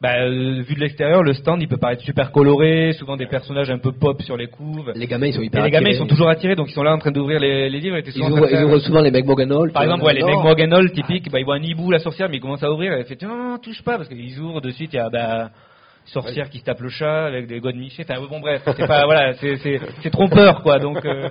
Bah, 0.00 0.14
euh, 0.22 0.62
vu 0.62 0.74
de 0.76 0.80
l'extérieur, 0.80 1.22
le 1.22 1.34
stand 1.34 1.60
il 1.60 1.68
peut 1.68 1.76
paraître 1.76 2.02
super 2.02 2.32
coloré, 2.32 2.94
souvent 2.94 3.18
des 3.18 3.26
personnages 3.26 3.70
un 3.70 3.76
peu 3.76 3.92
pop 3.92 4.22
sur 4.22 4.34
les 4.38 4.46
couves. 4.46 4.90
Les 4.96 5.06
gamins, 5.06 5.26
ils 5.26 5.34
sont 5.34 5.42
Et 5.42 5.46
hyper 5.48 5.62
les 5.62 5.70
gamins 5.70 5.90
ils 5.90 5.96
sont 5.96 6.06
toujours 6.06 6.30
attirés, 6.30 6.56
donc 6.56 6.70
ils 6.70 6.72
sont 6.72 6.82
là 6.82 6.94
en 6.94 6.98
train 6.98 7.10
d'ouvrir 7.12 7.38
les, 7.38 7.68
les 7.68 7.80
livres. 7.80 7.96
Et 7.98 8.02
Ils 8.16 8.22
ouvrent, 8.22 8.48
ils 8.50 8.80
souvent 8.80 9.02
les 9.02 9.10
mecs 9.10 9.26
Morganol. 9.26 9.72
Par 9.72 9.82
exemple, 9.82 10.04
ouais, 10.04 10.14
les 10.14 10.22
non. 10.22 10.28
mecs 10.28 10.42
Morganol 10.42 10.90
typiques, 10.92 11.30
bah, 11.30 11.38
ils 11.38 11.44
voient 11.44 11.56
un 11.56 11.62
hibou, 11.62 11.90
la 11.90 11.98
sorcière, 11.98 12.30
mais 12.30 12.38
ils 12.38 12.40
commencent 12.40 12.62
à 12.62 12.72
ouvrir, 12.72 12.94
et 12.94 13.04
ils 13.06 13.14
font 13.18 13.26
non, 13.28 13.58
touche 13.58 13.82
pas, 13.82 13.98
parce 13.98 14.08
qu'ils 14.08 14.40
ouvrent 14.40 14.62
de 14.62 14.70
suite, 14.70 14.94
il 14.94 14.96
y 14.96 15.00
a 15.00 15.10
bah, 15.10 15.50
sorcière 16.04 16.50
qui 16.50 16.58
se 16.58 16.64
tape 16.64 16.80
le 16.80 16.88
chat 16.88 17.26
avec 17.26 17.46
des 17.46 17.60
godes 17.60 17.76
michés. 17.76 18.04
Enfin, 18.08 18.20
bon, 18.28 18.40
bref, 18.40 18.62
c'est 18.64 18.86
pas, 18.86 19.04
voilà, 19.04 19.34
c'est, 19.34 19.56
c'est, 19.58 19.80
c'est 20.02 20.10
trompeur, 20.10 20.62
quoi. 20.62 20.78
Donc, 20.78 21.04
euh, 21.04 21.28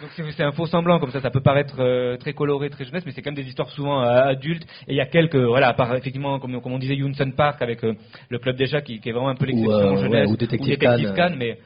donc 0.00 0.10
c'est, 0.36 0.42
un 0.42 0.52
faux 0.52 0.66
semblant, 0.66 0.98
comme 0.98 1.10
ça, 1.10 1.20
ça 1.20 1.30
peut 1.30 1.40
paraître 1.40 1.76
euh, 1.80 2.16
très 2.16 2.32
coloré, 2.32 2.70
très 2.70 2.84
jeunesse, 2.84 3.04
mais 3.06 3.12
c'est 3.12 3.22
quand 3.22 3.30
même 3.30 3.42
des 3.42 3.48
histoires 3.48 3.70
souvent 3.70 4.02
euh, 4.02 4.28
adultes. 4.28 4.64
Et 4.86 4.92
il 4.92 4.96
y 4.96 5.00
a 5.00 5.06
quelques, 5.06 5.36
voilà, 5.36 5.68
à 5.68 5.74
part 5.74 5.94
effectivement, 5.94 6.38
comme, 6.38 6.60
comme 6.60 6.72
on 6.72 6.78
disait, 6.78 6.96
Yunson 6.96 7.32
Park 7.36 7.60
avec 7.62 7.82
le 7.82 8.38
club 8.38 8.56
des 8.56 8.66
chats, 8.66 8.82
qui, 8.82 9.00
qui 9.00 9.08
est 9.08 9.12
vraiment 9.12 9.30
un 9.30 9.36
peu 9.36 9.46
l'exception 9.46 9.96
jeunesse, 9.96 10.26
ouais, 10.26 10.32
ou 10.32 10.36
Détective 10.36 10.78
Détective 10.78 11.14
Khan, 11.14 11.28
Khan, 11.30 11.36
mais 11.36 11.58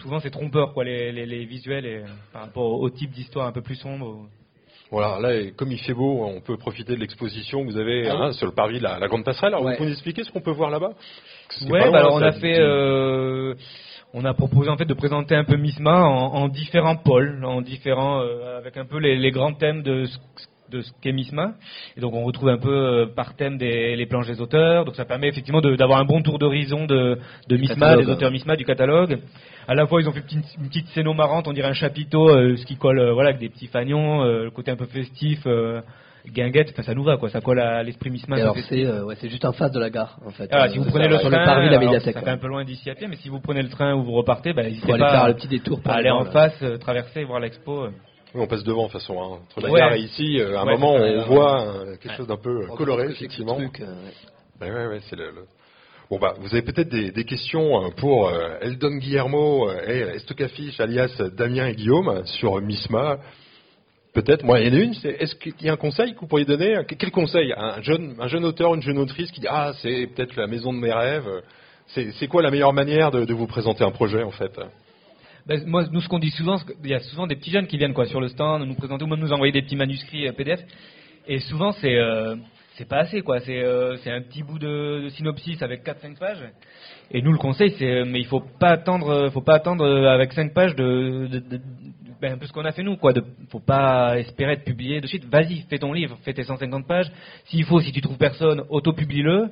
souvent 0.00 0.20
c'est 0.20 0.30
trompeur, 0.30 0.72
quoi, 0.72 0.84
les, 0.84 1.12
les, 1.12 1.26
les 1.26 1.44
visuels, 1.44 1.86
et, 1.86 2.02
par 2.32 2.42
rapport 2.42 2.64
au, 2.64 2.82
au 2.82 2.90
type 2.90 3.10
d'histoire 3.10 3.46
un 3.46 3.52
peu 3.52 3.62
plus 3.62 3.76
sombre. 3.76 4.26
Voilà, 4.94 5.18
là, 5.20 5.50
comme 5.56 5.72
il 5.72 5.78
fait 5.78 5.92
beau, 5.92 6.24
on 6.24 6.40
peut 6.40 6.56
profiter 6.56 6.94
de 6.94 7.00
l'exposition 7.00 7.64
que 7.66 7.72
vous 7.72 7.78
avez 7.78 8.08
Ah 8.08 8.16
hein, 8.16 8.32
sur 8.32 8.46
le 8.46 8.52
parvis 8.54 8.78
de 8.78 8.84
la, 8.84 9.00
la 9.00 9.08
Grande 9.08 9.24
Passerelle. 9.24 9.52
Alors, 9.54 9.64
Ouais. 9.64 9.72
vous 9.72 9.76
pouvez 9.78 9.88
nous 9.88 9.94
expliquer 9.94 10.22
ce 10.22 10.30
qu'on 10.30 10.40
peut 10.40 10.52
voir 10.52 10.70
là-bas? 10.70 10.92
Pas 11.68 11.90
bah 11.90 11.98
alors 11.98 12.14
on 12.14 12.22
a 12.22 12.32
fait, 12.32 12.58
euh, 12.60 13.54
on 14.12 14.24
a 14.24 14.34
proposé 14.34 14.70
en 14.70 14.76
fait 14.76 14.84
de 14.84 14.94
présenter 14.94 15.34
un 15.34 15.42
peu 15.44 15.56
Misma 15.56 16.04
en, 16.04 16.34
en 16.34 16.48
différents 16.48 16.96
pôles, 16.96 17.44
en 17.44 17.60
différents, 17.60 18.20
euh, 18.20 18.58
avec 18.58 18.76
un 18.76 18.84
peu 18.86 18.98
les, 18.98 19.16
les 19.16 19.30
grands 19.32 19.54
thèmes 19.54 19.82
de 19.82 20.04
ce, 20.04 20.16
de 20.70 20.80
ce 20.80 20.90
qu'est 21.02 21.12
Misma. 21.12 21.54
Et 21.96 22.00
donc 22.00 22.14
on 22.14 22.24
retrouve 22.24 22.48
un 22.48 22.58
peu 22.58 22.70
euh, 22.74 23.06
par 23.06 23.36
thème 23.36 23.58
des, 23.58 23.96
les 23.96 24.06
planches 24.06 24.26
des 24.26 24.40
auteurs. 24.40 24.84
Donc 24.84 24.96
ça 24.96 25.04
permet 25.04 25.28
effectivement 25.28 25.60
d'avoir 25.60 25.98
un 26.00 26.04
bon 26.04 26.22
tour 26.22 26.38
d'horizon 26.38 26.86
de, 26.86 27.18
de 27.48 27.56
Misma, 27.56 27.74
catalogue. 27.74 28.04
des 28.06 28.10
auteurs 28.12 28.30
Misma, 28.30 28.56
du 28.56 28.64
catalogue. 28.64 29.18
À 29.68 29.74
la 29.74 29.86
fois 29.86 30.00
ils 30.00 30.08
ont 30.08 30.12
fait 30.12 30.20
une 30.20 30.24
petite, 30.24 30.56
une 30.60 30.68
petite 30.68 30.88
scéno 30.88 31.14
marrante, 31.14 31.48
on 31.48 31.52
dirait 31.52 31.68
un 31.68 31.74
chapiteau, 31.74 32.28
euh, 32.28 32.56
ce 32.56 32.64
qui 32.66 32.76
colle, 32.76 32.98
euh, 32.98 33.12
voilà, 33.12 33.30
avec 33.30 33.40
des 33.40 33.48
petits 33.48 33.66
fagnons, 33.66 34.22
le 34.24 34.50
côté 34.50 34.70
un 34.70 34.76
peu 34.76 34.86
festif. 34.86 35.46
Guinguette, 36.26 36.70
enfin 36.72 36.82
ça 36.82 36.94
nous 36.94 37.04
va 37.04 37.18
quoi, 37.18 37.28
ça 37.28 37.42
colle 37.42 37.60
à 37.60 37.82
l'esprit 37.82 38.08
Misma. 38.08 38.36
Alors, 38.36 38.56
c'est 38.66 38.86
ouais, 39.02 39.14
c'est 39.20 39.28
juste 39.28 39.44
en 39.44 39.52
face 39.52 39.70
de 39.72 39.78
la 39.78 39.90
gare, 39.90 40.18
en 40.24 40.30
fait. 40.30 40.48
ah, 40.52 40.64
Euh, 40.64 40.68
si 40.70 40.78
vous 40.78 40.86
prenez 40.86 41.04
ça, 41.04 41.10
le 41.10 41.18
sur 41.18 41.28
train, 41.28 41.38
le 41.40 41.44
parvis 41.44 41.66
de 41.66 41.72
la 41.72 41.78
alors, 41.78 41.92
médiathèque. 41.92 42.14
ça 42.14 42.22
fait 42.22 42.30
un 42.30 42.38
peu 42.38 42.46
loin 42.48 42.64
d'ici 42.64 42.88
à 42.88 42.94
pied, 42.94 43.06
mais 43.08 43.16
si 43.16 43.28
vous 43.28 43.40
prenez 43.40 43.60
le 43.60 43.68
train 43.68 43.94
ou 43.94 44.02
vous 44.04 44.12
repartez, 44.12 44.54
bah, 44.54 44.62
n'hésitez 44.62 44.90
aller 44.90 45.00
pas 45.02 45.10
faire 45.10 45.24
à, 45.24 45.28
le 45.28 45.34
petit 45.34 45.48
détour 45.48 45.82
pour 45.82 45.92
à 45.92 45.96
aller 45.96 46.08
en 46.08 46.24
face, 46.24 46.64
traverser, 46.80 47.24
voir 47.24 47.40
l'expo. 47.40 47.88
Oui, 48.34 48.40
on 48.42 48.46
passe 48.46 48.64
devant, 48.64 48.86
de 48.86 48.92
toute 48.92 49.00
façon. 49.00 49.20
hein. 49.22 49.38
Entre 49.44 49.60
la 49.60 49.70
Ouais. 49.70 49.78
gare 49.80 49.92
et 49.94 50.00
ici, 50.00 50.40
euh, 50.40 50.56
à 50.58 50.62
un 50.62 50.66
Ouais, 50.66 50.72
moment, 50.72 50.94
on 50.94 51.22
voit 51.26 51.62
euh, 51.66 51.96
quelque 51.96 52.16
chose 52.16 52.26
d'un 52.26 52.36
peu 52.36 52.62
euh, 52.62 52.66
coloré, 52.76 53.06
effectivement. 53.10 53.54
truc, 53.54 53.80
ouais. 54.60 55.00
C'est 55.08 55.16
le, 55.16 55.26
le- 55.26 55.46
Bon 56.10 56.18
bah, 56.18 56.34
vous 56.38 56.48
avez 56.54 56.62
peut-être 56.62 56.90
des, 56.90 57.10
des 57.12 57.24
questions 57.24 57.90
pour 57.96 58.30
Eldon 58.60 58.96
Guillermo 58.96 59.70
et 59.86 60.00
Estocafiche, 60.16 60.78
alias 60.78 61.16
Damien 61.34 61.66
et 61.68 61.74
Guillaume, 61.74 62.22
sur 62.26 62.60
Misma. 62.60 63.18
Peut-être. 64.12 64.44
Moi, 64.44 64.60
il 64.60 64.66
y 64.68 64.70
en 64.70 64.80
a 64.80 64.82
une. 64.84 64.94
c'est- 64.94 65.16
Est-ce 65.20 65.34
qu'il 65.34 65.54
y 65.62 65.68
a 65.68 65.72
un 65.72 65.76
conseil 65.76 66.14
que 66.14 66.20
vous 66.20 66.26
pourriez 66.26 66.44
donner? 66.44 66.84
Que- 66.86 66.94
Quel 66.94 67.10
conseil? 67.10 67.52
Un 67.56 67.80
jeune, 67.82 68.14
un 68.20 68.28
jeune 68.28 68.44
auteur, 68.44 68.74
une 68.74 68.82
jeune 68.82 68.98
autrice 68.98 69.30
qui 69.32 69.40
dit 69.40 69.46
ah 69.48 69.72
c'est 69.80 70.06
peut-être 70.14 70.36
la 70.36 70.46
maison 70.46 70.72
de 70.72 70.78
mes 70.78 70.92
rêves. 70.92 71.42
C'est 71.88 72.12
c'est 72.12 72.28
quoi 72.28 72.42
la 72.42 72.50
meilleure 72.50 72.72
manière 72.74 73.10
de, 73.10 73.24
de 73.24 73.34
vous 73.34 73.46
présenter 73.46 73.82
un 73.82 73.90
projet 73.90 74.22
en 74.22 74.30
fait? 74.30 74.52
Ben, 75.46 75.62
moi, 75.66 75.84
nous, 75.92 76.00
ce 76.00 76.08
qu'on 76.08 76.18
dit 76.18 76.30
souvent, 76.30 76.58
qu'il 76.58 76.90
y 76.90 76.94
a 76.94 77.00
souvent 77.00 77.26
des 77.26 77.36
petits 77.36 77.50
jeunes 77.50 77.66
qui 77.66 77.76
viennent 77.76 77.92
quoi 77.92 78.06
sur 78.06 78.20
le 78.20 78.28
stand, 78.28 78.66
nous 78.66 78.74
présenter 78.74 79.04
ou 79.04 79.08
même 79.08 79.20
nous 79.20 79.32
envoyer 79.32 79.52
des 79.52 79.62
petits 79.62 79.76
manuscrits 79.76 80.26
euh, 80.26 80.32
PDF. 80.32 80.60
Et 81.26 81.40
souvent, 81.40 81.72
c'est 81.72 81.96
euh, 81.96 82.36
c'est 82.76 82.88
pas 82.88 82.98
assez 82.98 83.20
quoi. 83.22 83.40
C'est 83.40 83.62
euh, 83.62 83.96
un 84.06 84.22
petit 84.22 84.42
bout 84.42 84.58
de, 84.58 85.08
synopsis 85.10 85.60
avec 85.62 85.84
4-5 85.84 86.18
pages. 86.18 86.44
Et 87.10 87.22
nous, 87.22 87.32
le 87.32 87.38
conseil, 87.38 87.74
c'est 87.78 87.90
euh, 87.90 88.04
mais 88.06 88.20
il 88.20 88.26
faut 88.26 88.40
pas 88.40 88.70
attendre, 88.70 89.08
euh, 89.08 89.30
faut 89.30 89.42
pas 89.42 89.54
attendre 89.54 89.86
avec 90.08 90.32
5 90.32 90.54
pages 90.54 90.74
de- 90.74 91.28
ben, 92.20 92.32
un 92.32 92.38
peu 92.38 92.46
ce 92.46 92.52
qu'on 92.52 92.64
a 92.64 92.72
fait 92.72 92.82
nous 92.82 92.96
quoi. 92.96 93.12
De, 93.12 93.22
faut 93.50 93.60
pas 93.60 94.18
espérer 94.18 94.52
être 94.52 94.64
publié 94.64 95.00
de 95.00 95.06
suite. 95.06 95.24
Vas-y, 95.26 95.66
fais 95.68 95.78
ton 95.78 95.92
livre, 95.92 96.16
fais 96.24 96.32
tes 96.32 96.44
150 96.44 96.86
pages. 96.86 97.10
S'il 97.46 97.64
faut, 97.64 97.80
si 97.80 97.92
tu 97.92 98.00
trouves 98.00 98.18
personne, 98.18 98.62
auto-publie-le. 98.70 99.50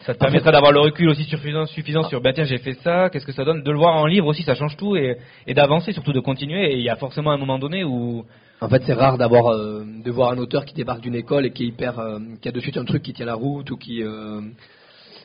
Ça 0.00 0.14
te 0.14 0.18
permettra 0.18 0.52
d'avoir 0.52 0.72
le 0.72 0.80
recul 0.80 1.08
aussi 1.08 1.24
suffisant, 1.24 1.66
suffisant 1.66 2.02
sur, 2.04 2.20
ben 2.20 2.32
tiens, 2.34 2.44
j'ai 2.44 2.58
fait 2.58 2.74
ça, 2.82 3.08
qu'est-ce 3.10 3.24
que 3.24 3.32
ça 3.32 3.44
donne 3.44 3.62
De 3.62 3.70
le 3.70 3.78
voir 3.78 3.94
en 3.96 4.06
livre 4.06 4.26
aussi, 4.26 4.42
ça 4.42 4.54
change 4.54 4.76
tout, 4.76 4.96
et, 4.96 5.16
et 5.46 5.54
d'avancer, 5.54 5.92
surtout 5.92 6.12
de 6.12 6.20
continuer. 6.20 6.72
Et 6.72 6.76
il 6.76 6.82
y 6.82 6.90
a 6.90 6.96
forcément 6.96 7.30
un 7.30 7.38
moment 7.38 7.58
donné 7.58 7.84
où... 7.84 8.24
En 8.60 8.68
fait, 8.68 8.82
c'est 8.86 8.94
rare 8.94 9.18
d'avoir 9.18 9.48
euh, 9.48 9.84
de 9.84 10.10
voir 10.10 10.30
un 10.30 10.38
auteur 10.38 10.64
qui 10.64 10.74
débarque 10.74 11.00
d'une 11.00 11.14
école 11.14 11.44
et 11.44 11.52
qui 11.52 11.64
est 11.64 11.66
hyper, 11.66 11.98
euh, 11.98 12.18
qui 12.40 12.48
a 12.48 12.52
de 12.52 12.60
suite 12.60 12.76
un 12.76 12.84
truc 12.84 13.02
qui 13.02 13.12
tient 13.12 13.26
la 13.26 13.34
route 13.34 13.70
ou 13.70 13.76
qui 13.76 14.02
euh, 14.02 14.40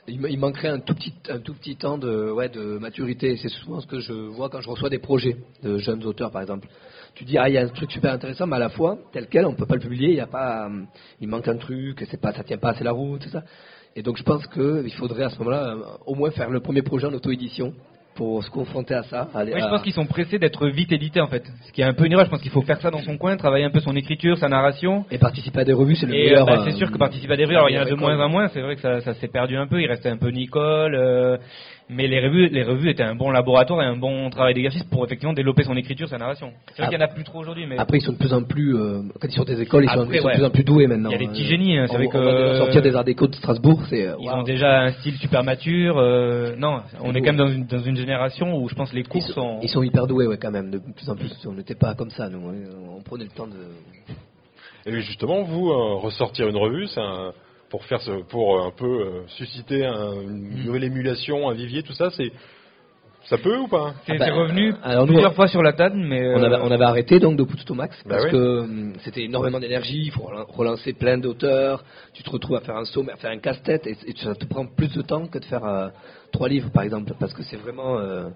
il, 0.10 0.40
manquerait 0.40 0.70
un 0.70 0.80
tout 0.80 0.96
petit 0.96 1.14
un 1.30 1.40
tout 1.40 1.54
petit 1.54 1.76
temps 1.76 1.98
de 1.98 2.32
ouais 2.32 2.50
de 2.50 2.78
maturité. 2.80 3.38
C'est 3.38 3.50
souvent 3.50 3.80
ce 3.80 3.88
que 3.88 4.00
je 4.00 4.14
vois 4.14 4.50
quand 4.50 4.62
je 4.62 4.70
reçois 4.70 4.90
des 4.90 5.00
projets 5.00 5.38
de 5.64 5.78
jeunes 5.78 6.04
auteurs, 6.06 6.32
par 6.32 6.42
exemple. 6.42 6.68
Tu 7.16 7.24
dis 7.24 7.38
ah 7.38 7.50
il 7.50 7.54
y 7.54 7.58
a 7.58 7.62
un 7.62 7.68
truc 7.68 7.92
super 7.92 8.12
intéressant, 8.14 8.48
mais 8.48 8.56
à 8.56 8.60
la 8.60 8.70
fois 8.70 8.98
tel 9.12 9.28
quel 9.28 9.46
on 9.46 9.54
peut 9.54 9.66
pas 9.66 9.76
le 9.76 9.82
publier. 9.82 10.10
Il 10.10 10.16
y 10.16 10.22
a 10.22 10.28
pas, 10.28 10.68
euh, 10.68 10.84
il 11.22 11.28
manque 11.28 11.48
un 11.48 11.58
truc, 11.58 12.06
c'est 12.10 12.20
pas 12.20 12.34
ça 12.34 12.44
tient 12.44 12.58
pas 12.58 12.72
assez 12.72 12.84
la 12.84 12.92
route, 12.92 13.22
tout 13.22 13.30
ça. 13.30 13.44
Et 13.96 14.02
donc 14.04 14.18
je 14.18 14.24
pense 14.24 14.46
que 14.48 14.84
il 14.86 14.94
faudrait 14.94 15.24
à 15.26 15.30
ce 15.30 15.38
moment-là 15.40 15.74
euh, 15.76 15.84
au 16.06 16.16
moins 16.16 16.32
faire 16.32 16.50
le 16.50 16.60
premier 16.60 16.82
projet 16.82 17.08
en 17.08 17.14
auto-édition 17.14 17.74
pour 18.16 18.44
se 18.44 18.50
confronter 18.50 18.94
à 18.96 19.04
ça. 19.04 19.30
Je 19.34 19.52
à- 19.64 19.70
pense 19.70 19.82
qu'ils 19.82 19.94
sont 19.94 20.06
pressés 20.06 20.40
d'être 20.40 20.68
vite 20.68 20.92
édités, 20.92 21.22
en 21.22 21.28
fait. 21.28 21.44
Ce 21.68 21.72
qui 21.72 21.80
est 21.82 21.86
un 21.86 21.94
peu 21.94 22.06
une 22.06 22.12
erreur, 22.12 22.26
je 22.26 22.30
pense 22.30 22.42
qu'il 22.42 22.52
faut 22.52 22.62
faire 22.64 22.82
ça 22.82 22.92
dans 22.92 23.02
son 23.02 23.18
coin, 23.18 23.38
travailler 23.38 23.64
un 23.64 23.70
peu 23.70 23.80
son 23.80 23.96
écriture, 23.96 24.38
sa 24.38 24.50
narration. 24.50 25.06
et 25.10 25.18
participer 25.18 25.62
à 25.62 25.64
des 25.64 25.72
revues, 25.74 25.96
c'est 25.96 26.06
le 26.06 26.14
Et 26.16 26.24
meilleur. 26.26 26.46
bah, 26.46 26.62
c'est 26.66 26.74
euh, 26.74 26.78
sûr 26.78 26.92
que 26.92 26.98
participer 26.98 27.34
à 27.34 27.38
des 27.38 27.46
revues, 27.46 27.56
alors 27.56 27.70
il 27.70 27.76
y 27.76 27.80
en 27.80 27.84
a 27.84 27.86
de 27.86 27.96
moins 27.96 28.20
en 28.20 28.28
moins, 28.28 28.50
c'est 28.50 28.62
vrai 28.62 28.76
que 28.76 28.82
ça, 28.82 29.00
ça 29.02 29.14
s'est 29.14 29.30
perdu 29.30 29.56
un 29.56 29.68
peu, 29.68 29.82
il 29.82 29.88
restait 29.88 30.10
un 30.10 30.18
peu 30.18 30.30
Nicole, 30.32 30.96
euh, 30.96 31.38
mais 31.90 32.08
les 32.08 32.20
revues, 32.20 32.50
les 32.50 32.64
revues 32.64 32.90
étaient 32.92 33.04
un 33.04 33.16
bon 33.16 33.32
laboratoire 33.32 33.82
et 33.82 33.86
un 33.86 33.98
bon 33.98 34.30
travail 34.30 34.54
d'exercice 34.54 34.84
pour 34.84 35.04
effectivement 35.06 35.34
développer 35.34 35.64
son 35.64 35.76
écriture, 35.76 36.08
sa 36.08 36.18
narration. 36.18 36.52
C'est 36.76 36.84
vrai 36.84 36.90
qu'il 36.90 36.98
n'y 37.00 37.04
en 37.04 37.08
a 37.08 37.12
plus 37.12 37.24
trop 37.24 37.40
aujourd'hui, 37.40 37.66
mais 37.68 37.78
Après, 37.80 37.98
ils 37.98 38.02
sont 38.02 38.12
de 38.14 38.18
plus 38.18 38.32
en 38.34 38.44
plus, 38.44 38.76
euh, 38.76 39.02
quand 39.20 39.28
ils 39.28 39.34
sont 39.36 39.44
des 39.44 39.60
écoles, 39.62 39.86
ils 39.86 39.90
sont, 39.90 40.02
Après, 40.02 40.18
ils 40.18 40.22
sont 40.22 40.28
ouais. 40.28 40.34
de 40.34 40.38
plus 40.40 40.46
en 40.46 40.50
plus 40.52 40.64
doués 40.64 40.88
maintenant. 40.88 41.10
il 41.10 41.14
y 41.14 41.16
a 41.16 41.18
des 41.20 41.28
petits 41.28 41.46
Euh, 41.46 41.50
génies, 41.50 41.78
hein, 41.80 41.86
c'est 41.90 41.98
vrai 41.98 42.58
sortir 42.58 42.82
des 42.82 42.96
arts 42.96 43.04
déco 43.04 43.28
de 43.28 43.36
Strasbourg, 43.36 43.82
c'est. 43.90 44.08
euh, 44.08 44.16
Ils 44.22 44.30
ont 44.30 44.44
déjà 44.44 44.82
un 44.82 44.92
style 44.94 45.16
super 45.18 45.44
mature. 45.44 45.98
euh, 45.98 46.56
non, 46.58 46.82
on 47.02 47.14
est 47.16 47.22
quand 47.22 47.34
même 47.34 47.38
dans 47.38 47.48
une, 47.48 47.66
dans 47.66 47.80
une 47.84 47.96
génération 47.98 48.56
où 48.56 48.70
je 48.70 48.76
pense 48.76 48.94
les 48.94 49.02
Ils 49.02 49.08
cours 49.08 49.24
sont, 49.24 49.34
sont. 49.34 49.60
ils 49.64 49.70
sont 49.70 49.82
hyper 49.82 50.06
doués, 50.06 50.28
ouais, 50.28 50.38
quand 50.38 50.52
même. 50.52 50.70
De 50.70 50.78
plus 50.78 51.10
en 51.10 51.16
plus, 51.16 51.32
on 51.48 51.54
n'était 51.54 51.76
pas 51.76 51.96
comme 51.96 52.12
ça, 52.12 52.30
nous. 52.30 52.40
On, 52.40 52.98
on 52.98 53.02
prenait 53.02 53.24
le 53.26 53.32
temps 53.32 53.48
de. 53.48 53.56
Et 54.86 55.02
justement, 55.02 55.42
vous 55.44 55.70
euh, 55.72 55.96
ressortir 55.96 56.48
une 56.48 56.56
revue, 56.58 56.88
c'est 56.88 57.02
un- 57.02 57.32
pour 57.70 57.86
faire 57.86 58.02
ce, 58.02 58.24
pour 58.24 58.58
euh, 58.60 58.68
un 58.68 58.72
peu 58.72 58.86
euh, 59.02 59.28
susciter 59.28 59.86
un- 59.86 60.22
une 60.22 60.66
nouvelle 60.66 60.84
émulation, 60.84 61.50
un 61.50 61.54
vivier, 61.54 61.84
tout 61.84 61.94
ça, 61.94 62.10
c'est 62.12 62.32
ça 63.26 63.38
peut 63.38 63.58
ou 63.58 63.68
pas? 63.68 63.94
C'est 64.08 64.14
Ah 64.20 64.26
bah, 64.28 64.34
revenu 64.34 64.74
alors 64.82 65.06
nous, 65.06 65.14
plusieurs 65.14 65.36
fois 65.36 65.48
sur 65.48 65.62
la 65.62 65.74
table, 65.74 65.98
mais. 65.98 66.22
On 66.34 66.42
euh, 66.42 66.46
avait, 66.46 66.56
on 66.64 66.72
avait 66.72 66.86
arrêté 66.86 67.20
donc 67.20 67.38
de 67.38 67.44
Pousto 67.44 67.76
Max 67.76 67.96
Bah 68.06 68.16
parce 68.16 68.32
que 68.32 68.62
hum, 68.62 68.94
c'était 69.02 69.24
énormément 69.24 69.60
d'énergie. 69.60 70.02
Il 70.06 70.12
faut 70.12 70.24
relan- 70.24 70.46
relancer 70.48 70.94
plein 70.94 71.18
d'auteurs. 71.18 71.84
Tu 72.14 72.24
te 72.24 72.30
retrouves 72.30 72.56
à 72.56 72.62
faire 72.62 72.78
un 72.78 72.86
sommaire, 72.86 73.16
à 73.16 73.18
faire 73.18 73.32
un 73.32 73.38
casse-tête 73.40 73.86
et, 73.86 73.96
et 74.08 74.14
ça 74.18 74.34
te 74.34 74.46
prend 74.46 74.66
plus 74.66 74.92
de 74.94 75.02
temps 75.02 75.28
que 75.28 75.38
de 75.38 75.46
faire 75.46 75.64
euh, 75.66 75.90
trois 76.32 76.50
livres 76.50 76.72
par 76.72 76.84
exemple 76.84 77.14
parce 77.20 77.34
que 77.34 77.44
c'est 77.44 77.58
vraiment. 77.58 78.00
euh, 78.00 78.30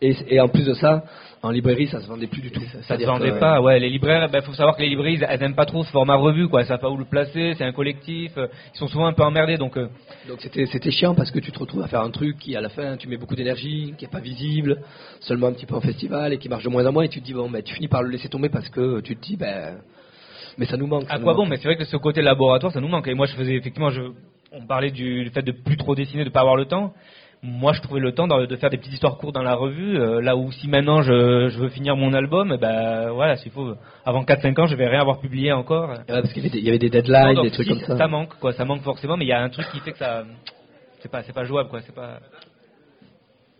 et, 0.00 0.14
et 0.28 0.40
en 0.40 0.48
plus 0.48 0.64
de 0.66 0.74
ça, 0.74 1.04
en 1.42 1.50
librairie, 1.50 1.86
ça 1.88 2.00
se 2.00 2.06
vendait 2.08 2.26
plus 2.26 2.40
du 2.40 2.50
tout. 2.50 2.60
Ça 2.60 2.78
se 2.80 2.86
C'est-à-dire 2.86 3.08
vendait 3.12 3.30
que- 3.32 3.38
pas, 3.38 3.60
ouais. 3.60 3.78
Les 3.78 3.90
libraires, 3.90 4.28
il 4.32 4.42
faut 4.42 4.54
savoir 4.54 4.76
que 4.76 4.82
les 4.82 4.88
librairies, 4.88 5.20
elles 5.28 5.42
aiment 5.42 5.54
pas 5.54 5.66
trop 5.66 5.84
ce 5.84 5.90
format 5.90 6.14
revue, 6.16 6.48
quoi. 6.48 6.60
Elles 6.60 6.66
savent 6.66 6.80
pas 6.80 6.88
où 6.90 6.96
le 6.96 7.04
placer, 7.04 7.54
c'est 7.58 7.64
un 7.64 7.72
collectif. 7.72 8.32
euh, 8.38 8.46
Ils 8.74 8.78
sont 8.78 8.88
souvent 8.88 9.06
un 9.06 9.12
peu 9.12 9.22
emmerdés, 9.22 9.56
donc. 9.58 9.76
euh, 9.76 9.88
Donc 10.28 10.40
c'était 10.40 10.64
c'était 10.66 10.90
chiant 10.90 11.14
parce 11.14 11.30
que 11.30 11.38
tu 11.40 11.52
te 11.52 11.58
retrouves 11.58 11.82
à 11.82 11.88
faire 11.88 12.00
un 12.00 12.10
truc 12.10 12.38
qui 12.38 12.56
à 12.56 12.60
la 12.62 12.70
fin 12.70 12.96
tu 12.96 13.08
mets 13.08 13.18
beaucoup 13.18 13.36
d'énergie, 13.36 13.94
qui 13.98 14.04
est 14.06 14.10
pas 14.10 14.20
visible, 14.20 14.78
seulement 15.20 15.48
un 15.48 15.52
petit 15.52 15.66
peu 15.66 15.74
en 15.74 15.80
festival 15.82 16.32
et 16.32 16.38
qui 16.38 16.48
marche 16.48 16.64
de 16.64 16.70
moins 16.70 16.86
en 16.86 16.92
moins 16.92 17.02
et 17.04 17.08
tu 17.08 17.20
te 17.20 17.24
dis 17.26 17.34
bon 17.34 17.50
ben 17.50 17.62
tu 17.62 17.74
finis 17.74 17.88
par 17.88 18.02
le 18.02 18.08
laisser 18.08 18.28
tomber 18.28 18.48
parce 18.48 18.68
que 18.70 19.00
tu 19.00 19.14
te 19.16 19.20
dis 19.22 19.36
ben 19.36 19.76
Mais 20.56 20.64
ça 20.66 20.76
nous 20.78 20.86
manque. 20.86 21.04
ça 21.08 21.14
À 21.14 21.18
nous 21.18 21.24
quoi 21.24 21.34
manque. 21.34 21.44
bon 21.44 21.50
Mais 21.50 21.56
c'est 21.58 21.64
vrai 21.68 21.76
que 21.76 21.84
ce 21.84 21.96
côté 21.98 22.22
laboratoire, 22.22 22.72
ça 22.72 22.80
nous 22.80 22.88
manque. 22.88 23.06
Et 23.08 23.14
moi, 23.14 23.26
je 23.26 23.34
faisais 23.34 23.54
effectivement, 23.54 23.90
je, 23.90 24.02
on 24.52 24.64
parlait 24.66 24.90
du 24.92 25.28
fait 25.34 25.42
de 25.42 25.52
plus 25.52 25.76
trop 25.76 25.94
dessiner, 25.94 26.24
de 26.24 26.30
pas 26.30 26.40
avoir 26.40 26.56
le 26.56 26.64
temps. 26.66 26.92
Moi, 27.46 27.74
je 27.74 27.82
trouvais 27.82 28.00
le 28.00 28.12
temps 28.12 28.26
de, 28.26 28.46
de 28.46 28.56
faire 28.56 28.70
des 28.70 28.78
petites 28.78 28.94
histoires 28.94 29.18
courtes 29.18 29.34
dans 29.34 29.42
la 29.42 29.54
revue. 29.54 29.98
euh, 29.98 30.22
là 30.22 30.34
où 30.34 30.50
si 30.50 30.66
maintenant 30.66 31.02
je, 31.02 31.48
je 31.50 31.58
veux 31.58 31.68
finir 31.68 31.94
mon 31.94 32.14
album, 32.14 32.52
eh 32.54 32.56
ben 32.58 33.10
voilà, 33.10 33.36
s'il 33.36 33.52
faut, 33.52 33.74
avant 34.06 34.22
4-5 34.24 34.58
ans, 34.62 34.66
je 34.66 34.74
vais 34.76 34.88
rien 34.88 35.00
avoir 35.00 35.20
publié 35.20 35.52
encore. 35.52 35.90
Ouais, 35.90 35.96
parce 36.08 36.32
qu'il 36.32 36.42
y, 36.42 36.46
avait 36.46 36.50
des- 36.50 36.58
il 36.60 36.64
y 36.64 36.68
avait 36.68 36.78
des 36.78 36.88
deadlines, 36.88 37.34
Non, 37.34 37.42
des 37.42 37.50
trucs 37.50 37.66
si, 37.66 37.80
comme 37.84 37.98
ça. 37.98 38.08
manque, 38.08 38.34
quoi. 38.40 38.52
Ça 38.54 38.64
manque 38.64 38.80
forcément, 38.80 39.18
mais 39.18 39.26
il 39.26 39.28
y 39.28 39.32
a 39.32 39.42
un 39.42 39.50
truc 39.50 39.66
qui 39.72 39.80
fait 39.80 39.92
que 39.92 39.98
ça, 39.98 40.24
c'est 41.00 41.10
pas, 41.10 41.22
c'est 41.22 41.34
pas 41.34 41.44
jouable, 41.44 41.68
quoi. 41.68 41.80
C'est 41.82 41.94
pas. 41.94 42.18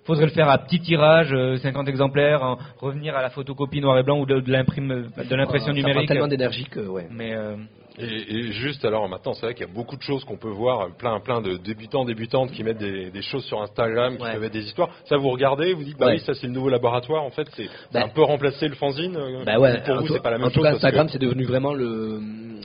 Faudrait 0.06 0.26
le 0.26 0.32
faire 0.32 0.48
à 0.50 0.58
petit 0.58 0.80
tirage, 0.80 1.32
euh, 1.32 1.56
50 1.58 1.88
exemplaires, 1.88 2.42
en- 2.42 2.58
revenir 2.78 3.16
à 3.16 3.22
la 3.22 3.30
photocopie 3.30 3.80
noir 3.80 3.98
et 3.98 4.02
blanc 4.02 4.18
ou 4.18 4.26
de, 4.26 4.40
de 4.40 4.50
l'imprime, 4.50 4.88
de 4.88 5.34
l'impression 5.36 5.68
Ça 5.68 5.72
prend 5.72 5.88
numérique. 5.88 6.08
tellement 6.08 6.28
d'énergie 6.28 6.64
que, 6.64 6.80
ouais. 6.80 7.06
Mais 7.10 7.34
euh, 7.34 7.56
Et, 7.98 8.04
et 8.04 8.52
juste 8.52 8.84
alors 8.84 9.08
maintenant, 9.08 9.34
c'est 9.34 9.46
vrai 9.46 9.54
qu'il 9.54 9.66
y 9.66 9.70
a 9.70 9.72
beaucoup 9.72 9.96
de 9.96 10.02
choses 10.02 10.24
qu'on 10.24 10.36
peut 10.36 10.48
voir, 10.50 10.88
plein 10.96 11.20
plein 11.20 11.40
de 11.40 11.56
débutants, 11.58 12.04
débutantes 12.04 12.50
qui 12.50 12.64
mettent 12.64 12.78
des, 12.78 13.10
des 13.10 13.22
choses 13.22 13.44
sur 13.44 13.62
Instagram, 13.62 14.16
qui 14.16 14.22
Ouais. 14.24 14.32
peuvent 14.32 14.40
mettre 14.40 14.52
des 14.54 14.64
histoires. 14.64 14.90
Ça 15.04 15.16
vous 15.16 15.28
regardez, 15.30 15.72
vous 15.74 15.84
dites 15.84 15.96
bah 15.98 16.06
Ouais. 16.06 16.14
oui, 16.14 16.20
ça 16.20 16.34
c'est 16.34 16.46
le 16.48 16.52
nouveau 16.52 16.68
laboratoire. 16.70 17.22
En 17.22 17.30
fait, 17.30 17.46
c'est 17.54 17.68
Bah. 17.92 18.02
un 18.04 18.08
peu 18.08 18.22
remplacer 18.22 18.66
le 18.66 18.74
fanzine. 18.74 19.16
euh, 19.16 19.44
Bah 19.44 19.58
ouais, 19.58 19.80
pour 19.84 19.94
en 19.94 20.00
vous, 20.00 20.06
tout- 20.08 20.12
c'est 20.14 20.22
pas 20.22 20.30
la 20.30 20.38
même 20.38 20.46
en 20.46 20.50
tout 20.50 20.56
chose. 20.56 20.64
cas, 20.64 20.70
parce 20.70 20.82
que- 20.82 20.86
Instagram, 20.86 21.08
c'est 21.08 21.20
devenu 21.20 21.44
vraiment 21.44 21.72
le 21.72 22.20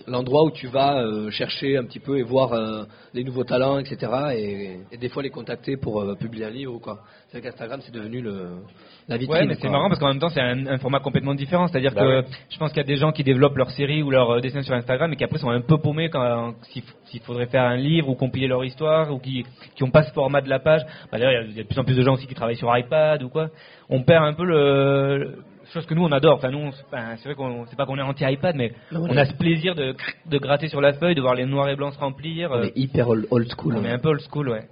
l'endroit 0.07 0.43
où 0.43 0.49
tu 0.49 0.65
vas 0.65 1.03
euh, 1.03 1.29
chercher 1.29 1.77
un 1.77 1.83
petit 1.83 1.99
peu 1.99 2.17
et 2.17 2.23
voir 2.23 2.53
euh, 2.53 2.83
les 3.13 3.23
nouveaux 3.23 3.43
talents, 3.43 3.77
etc. 3.77 4.11
Et, 4.35 4.79
et 4.91 4.97
des 4.97 5.09
fois 5.09 5.21
les 5.21 5.29
contacter 5.29 5.77
pour 5.77 6.01
euh, 6.01 6.15
publier 6.15 6.45
un 6.45 6.49
livre 6.49 6.73
ou 6.73 6.79
quoi. 6.79 6.99
C'est 7.27 7.37
vrai 7.37 7.47
qu'Instagram, 7.49 7.79
c'est 7.83 7.93
devenu 7.93 8.21
le 8.21 8.47
la 9.07 9.17
vitrine. 9.17 9.41
Ouais, 9.41 9.45
mais 9.45 9.55
c'est 9.61 9.69
marrant 9.69 9.87
parce 9.87 9.99
qu'en 9.99 10.07
même 10.07 10.19
temps, 10.19 10.29
c'est 10.29 10.41
un, 10.41 10.65
un 10.65 10.77
format 10.79 10.99
complètement 10.99 11.35
différent. 11.35 11.67
C'est-à-dire 11.67 11.93
Bah 11.93 12.01
que 12.01 12.07
ouais. 12.21 12.25
je 12.49 12.57
pense 12.57 12.69
qu'il 12.71 12.77
y 12.77 12.85
a 12.85 12.87
des 12.87 12.95
gens 12.95 13.11
qui 13.11 13.23
développent 13.23 13.57
leur 13.57 13.69
série 13.69 14.01
ou 14.01 14.09
leur 14.09 14.41
dessin 14.41 14.63
sur 14.63 14.73
Instagram 14.73 15.13
et 15.13 15.15
qui 15.19 15.23
après 15.25 15.37
sont 15.37 15.49
un 15.49 15.61
peu 15.61 15.77
paumés 15.77 16.09
quand 16.09 16.53
s'il 17.03 17.21
faudrait 17.21 17.45
faire 17.47 17.63
un 17.63 17.75
livre 17.75 18.09
ou 18.09 18.15
compiler 18.15 18.47
leur 18.47 18.63
histoire 18.63 19.13
ou 19.13 19.19
qui 19.19 19.45
qui 19.75 19.83
ont 19.83 19.91
pas 19.91 20.03
ce 20.03 20.11
format 20.13 20.39
de 20.41 20.49
la 20.49 20.59
page. 20.59 20.81
Bah, 21.11 21.19
D'ailleurs, 21.19 21.31
il 21.31 21.35
y 21.35 21.37
a- 21.37 21.51
il 21.51 21.57
y, 21.57 21.59
a 21.59 21.63
de 21.63 21.67
plus 21.67 21.77
en 21.77 21.83
plus 21.83 21.95
de 21.97 22.01
gens 22.01 22.13
aussi 22.13 22.25
qui 22.25 22.33
travaillent 22.33 22.55
sur 22.55 22.75
iPad 22.75 23.21
ou 23.21 23.29
quoi. 23.29 23.49
On 23.89 24.01
perd 24.03 24.23
un 24.23 24.33
peu 24.33 24.45
le 24.45 25.43
chose 25.73 25.85
que 25.85 25.93
nous 25.93 26.03
on 26.05 26.11
adore. 26.11 26.37
Enfin, 26.37 26.49
nous, 26.51 26.67
enfin, 26.69 27.15
c'est 27.17 27.25
vrai 27.25 27.35
qu'on 27.35 27.65
c'est 27.67 27.75
pas 27.75 27.85
qu'on 27.85 27.97
est 27.97 28.01
anti 28.01 28.23
iPad, 28.25 28.55
mais 28.55 28.71
Non, 28.91 29.01
on 29.03 29.09
on 29.13 29.17
a 29.17 29.21
est- 29.23 29.25
ce 29.25 29.33
plaisir 29.35 29.75
de 29.75 29.93
de 30.25 30.37
gratter 30.37 30.67
sur 30.69 30.79
la 30.81 30.93
feuille, 30.93 31.15
de 31.15 31.21
voir 31.21 31.35
les 31.35 31.45
noirs 31.45 31.69
et 31.69 31.75
blancs 31.75 31.93
se 31.93 31.99
remplir. 31.99 32.49
On 32.51 32.55
euh, 32.55 32.63
est 32.63 32.77
hyper 32.77 33.09
old, 33.09 33.27
school. 33.55 33.75
on 33.77 33.83
est 33.83 33.89
hein. 33.89 33.95
un 33.95 33.99
peu 33.99 34.09
old 34.09 34.21
school, 34.21 34.49
ouais. 34.49 34.63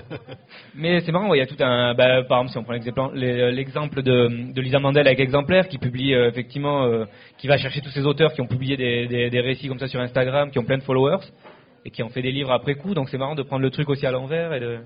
Mais 0.74 1.00
c'est 1.00 1.12
marrant, 1.12 1.28
ouais, 1.28 1.38
il 1.38 1.40
y 1.40 1.42
a 1.42 1.46
tout 1.46 1.56
un. 1.60 1.94
Bah, 1.94 2.22
par 2.24 2.38
exemple, 2.42 2.50
si 2.52 2.58
on 2.58 2.62
prend 2.64 2.72
l'exemple, 2.74 3.16
l'exemple 3.16 4.02
de, 4.02 4.52
de 4.52 4.60
Lisa 4.60 4.78
Mandel 4.78 5.06
avec 5.06 5.20
Exemplaire, 5.20 5.68
qui 5.68 5.78
publie 5.78 6.14
euh, 6.14 6.28
effectivement, 6.28 6.84
euh, 6.84 7.04
qui 7.38 7.46
va 7.46 7.56
chercher 7.56 7.80
tous 7.80 7.90
ces 7.90 8.04
auteurs 8.04 8.32
qui 8.32 8.40
ont 8.40 8.46
publié 8.46 8.76
des, 8.76 9.06
des- 9.06 9.30
des 9.30 9.40
récits 9.40 9.68
comme 9.68 9.78
ça 9.78 9.88
sur 9.88 10.00
Instagram, 10.00 10.50
qui 10.50 10.58
ont 10.58 10.64
plein 10.64 10.78
de 10.78 10.82
followers 10.82 11.24
et 11.84 11.90
qui 11.90 12.02
ont 12.02 12.08
fait 12.08 12.22
des 12.22 12.32
livres 12.32 12.52
après 12.52 12.74
coup. 12.74 12.94
Donc 12.94 13.08
c'est 13.08 13.18
marrant 13.18 13.34
de 13.34 13.42
prendre 13.42 13.62
le 13.62 13.70
truc 13.70 13.88
aussi 13.88 14.06
à 14.06 14.10
l'envers 14.10 14.52
et 14.52 14.60
de. 14.60 14.78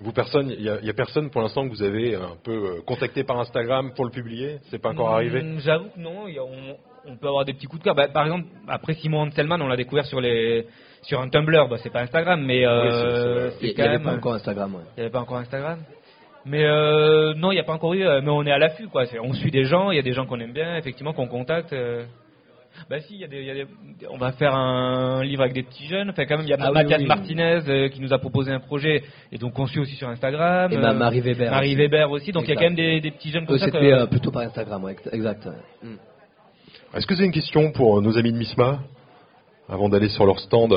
Vous 0.00 0.12
personne, 0.12 0.50
il 0.50 0.62
y, 0.62 0.68
a- 0.68 0.94
personne 0.94 1.30
pour 1.30 1.40
l'instant 1.40 1.64
que 1.64 1.70
vous 1.70 1.82
avez 1.82 2.14
un 2.16 2.36
peu 2.44 2.52
euh, 2.52 2.80
contacté 2.86 3.24
par 3.24 3.38
Instagram 3.40 3.92
pour 3.94 4.04
le 4.04 4.10
publier? 4.10 4.56
C'est 4.70 4.78
pas 4.80 4.90
encore 4.90 5.08
arrivé? 5.10 5.42
Hmm, 5.42 5.58
J'avoue 5.60 5.88
que 5.94 5.98
non. 6.00 6.26
a- 6.26 6.42
on, 6.42 6.76
on 7.12 7.16
peut 7.16 7.28
avoir 7.28 7.44
des 7.44 7.54
petits 7.54 7.66
coups 7.66 7.80
de 7.80 7.84
cœur. 7.84 7.94
Bah, 7.94 8.08
par 8.08 8.24
exemple, 8.24 8.44
après 8.68 8.94
Simon 8.94 9.22
Hanselman, 9.22 9.60
on 9.62 9.68
l'a 9.68 9.76
découvert 9.76 10.04
sur 10.06 10.20
les 10.20 10.66
sur 11.02 11.20
un 11.20 11.28
Tumblr. 11.28 11.68
Bah, 11.68 11.76
c'est 11.82 11.90
pas 11.92 12.00
Instagram, 12.00 12.42
mais 12.44 12.66
euh, 12.66 12.82
Oui, 12.82 12.90
c'est- 12.90 13.66
Il 13.66 13.68
c'est- 13.70 13.76
c'est 13.76 13.82
n'y 13.82 13.88
avait 13.88 14.02
pas 14.04 14.12
encore 14.12 14.34
Instagram. 14.34 14.74
Ouais. 14.74 14.80
Il 14.96 15.00
n'y 15.00 15.02
avait 15.02 15.12
pas 15.12 15.20
encore 15.20 15.38
Instagram. 15.38 15.78
Mais 16.44 16.64
euh, 16.64 17.34
non, 17.34 17.50
il 17.50 17.54
n'y 17.54 17.60
a 17.60 17.64
pas 17.64 17.72
encore 17.72 17.94
eu. 17.94 18.04
euh, 18.06 18.20
mais 18.22 18.30
on 18.30 18.44
est 18.44 18.52
à 18.52 18.58
l'affût, 18.58 18.86
quoi. 18.88 19.04
C'est- 19.06 19.18
On 19.18 19.32
suit 19.32 19.50
des 19.50 19.64
gens, 19.64 19.90
il 19.90 19.96
y 19.96 19.98
a 19.98 20.02
des 20.02 20.12
gens 20.12 20.26
qu'on 20.26 20.38
aime 20.40 20.52
bien, 20.52 20.76
effectivement, 20.76 21.12
qu'on 21.12 21.26
contacte. 21.26 21.72
euh. 21.72 22.04
Bah 22.90 23.00
si, 23.00 23.14
il 23.14 23.20
y 23.20 23.24
a 23.24 23.26
des, 23.26 23.38
il 23.38 23.46
y 23.46 23.50
a 23.50 23.54
des- 23.54 23.66
on 24.10 24.18
va 24.18 24.32
faire 24.32 24.54
un 24.54 25.24
livre 25.24 25.40
avec 25.42 25.54
des 25.54 25.62
petits 25.62 25.86
jeunes. 25.86 26.10
Enfin, 26.10 26.26
quand 26.26 26.36
même, 26.36 26.46
il 26.46 26.50
y 26.50 26.52
a 26.52 26.58
Ah 26.60 26.70
Mathias 26.70 27.00
oui. 27.00 27.06
Martinez 27.06 27.60
euh, 27.68 27.88
qui 27.88 28.02
nous 28.02 28.12
a 28.12 28.18
proposé 28.18 28.52
un 28.52 28.60
projet 28.60 29.02
et 29.32 29.38
donc 29.38 29.58
on 29.58 29.66
suit 29.66 29.80
aussi 29.80 29.94
sur 29.96 30.08
Instagram. 30.10 30.70
Et 30.70 30.76
euh, 30.76 30.80
ma- 30.80 30.92
Marie 30.92 31.20
Weber. 31.20 31.50
Marie 31.50 31.68
aussi. 31.68 31.76
Weber 31.76 32.10
aussi. 32.10 32.32
Donc 32.32 32.44
il 32.44 32.50
y 32.50 32.52
a 32.52 32.56
quand 32.56 32.60
même 32.64 32.74
des, 32.74 33.00
des 33.00 33.10
petits 33.12 33.30
jeunes 33.30 33.46
comme 33.46 33.56
ça. 33.58 33.64
c'était 33.64 33.92
euh, 33.94 34.04
plutôt 34.06 34.30
par 34.30 34.42
Instagram, 34.42 34.84
ouais, 34.84 34.92
ex- 34.92 35.08
exact. 35.10 35.48
Mm. 35.82 35.94
Est-ce 36.94 37.06
que 37.06 37.14
vous 37.14 37.20
avez 37.20 37.26
une 37.26 37.32
question 37.32 37.72
pour 37.72 38.02
nos 38.02 38.16
amis 38.18 38.32
de 38.32 38.36
Misma? 38.38 38.80
Avant 39.68 39.88
d'aller 39.88 40.08
sur 40.08 40.26
leur 40.26 40.38
stand 40.40 40.74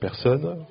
Personne 0.00 0.64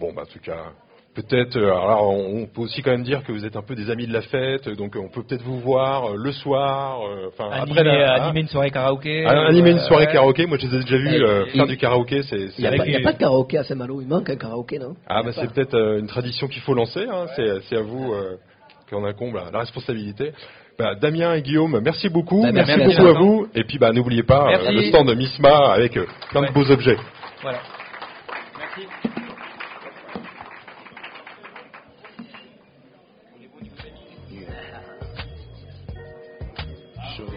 Bon, 0.00 0.12
bah, 0.12 0.22
en 0.22 0.26
tout 0.32 0.40
cas, 0.40 0.72
peut-être. 1.14 1.56
euh, 1.56 1.70
Alors, 1.70 2.10
on 2.10 2.46
peut 2.46 2.62
aussi 2.62 2.82
quand 2.82 2.90
même 2.90 3.04
dire 3.04 3.22
que 3.22 3.30
vous 3.32 3.44
êtes 3.44 3.54
un 3.56 3.62
peu 3.62 3.74
des 3.76 3.90
amis 3.90 4.06
de 4.08 4.12
la 4.12 4.22
fête, 4.22 4.68
donc 4.68 4.96
on 4.96 5.08
peut 5.08 5.22
peut-être 5.22 5.42
vous 5.42 5.60
voir 5.60 6.10
euh, 6.10 6.16
le 6.16 6.32
soir. 6.32 7.00
euh, 7.06 7.28
Enfin, 7.28 7.48
après 7.52 7.82
la- 7.84 8.12
animer 8.24 8.40
une 8.40 8.48
soirée 8.48 8.70
karaoké. 8.72 9.24
Ah, 9.26 9.46
animer 9.46 9.70
une 9.70 9.78
soirée 9.80 10.06
ouais. 10.06 10.12
karaoké. 10.12 10.46
Moi, 10.46 10.58
je 10.58 10.66
les 10.66 10.76
ai 10.76 10.80
déjà 10.80 10.96
vus 10.96 11.22
euh, 11.24 11.46
faire 11.46 11.66
du 11.66 11.76
karaoké. 11.76 12.22
C'est, 12.24 12.36
Il 12.58 12.60
n'y 12.60 12.66
a, 12.66 12.70
pas- 13.02 13.08
a 13.08 13.12
de 13.12 13.18
karaoké 13.18 13.58
à 13.58 13.64
Saint-Malo, 13.64 14.00
il 14.00 14.08
manque 14.08 14.30
un 14.30 14.36
karaoké, 14.36 14.78
non? 14.80 14.94
Ah, 15.06 15.22
bah, 15.22 15.30
c'est 15.32 15.52
peut-être 15.52 15.74
euh, 15.74 16.00
une 16.00 16.06
tradition 16.08 16.48
qu'il 16.48 16.62
faut 16.62 16.74
lancer. 16.74 17.06
hein. 17.08 17.26
C'est, 17.36 17.60
c'est 17.68 17.76
à 17.76 17.82
vous 17.82 18.12
qu'on 18.90 19.04
incombe 19.04 19.34
la, 19.36 19.50
la 19.52 19.60
responsabilité. 19.60 20.32
Bah, 20.78 20.94
Damien 20.96 21.34
et 21.34 21.42
Guillaume, 21.42 21.80
merci 21.84 22.08
beaucoup. 22.08 22.42
Bah, 22.42 22.50
merci, 22.52 22.72
merci, 22.76 22.96
beaucoup 22.96 23.08
à 23.08 23.12
vous. 23.12 23.46
Et 23.54 23.62
puis, 23.64 23.78
bah, 23.78 23.92
n'oubliez 23.92 24.24
pas 24.24 24.46
euh, 24.48 24.58
Merci. 24.58 24.72
le 24.74 24.82
stand 24.88 25.08
de 25.08 25.14
Misma 25.14 25.72
avec 25.72 25.96
euh, 25.96 26.06
plein 26.30 26.42
Ouais. 26.42 26.48
de 26.48 26.52
beaux 26.52 26.68
objets. 26.70 26.96
Voilà. 27.42 27.58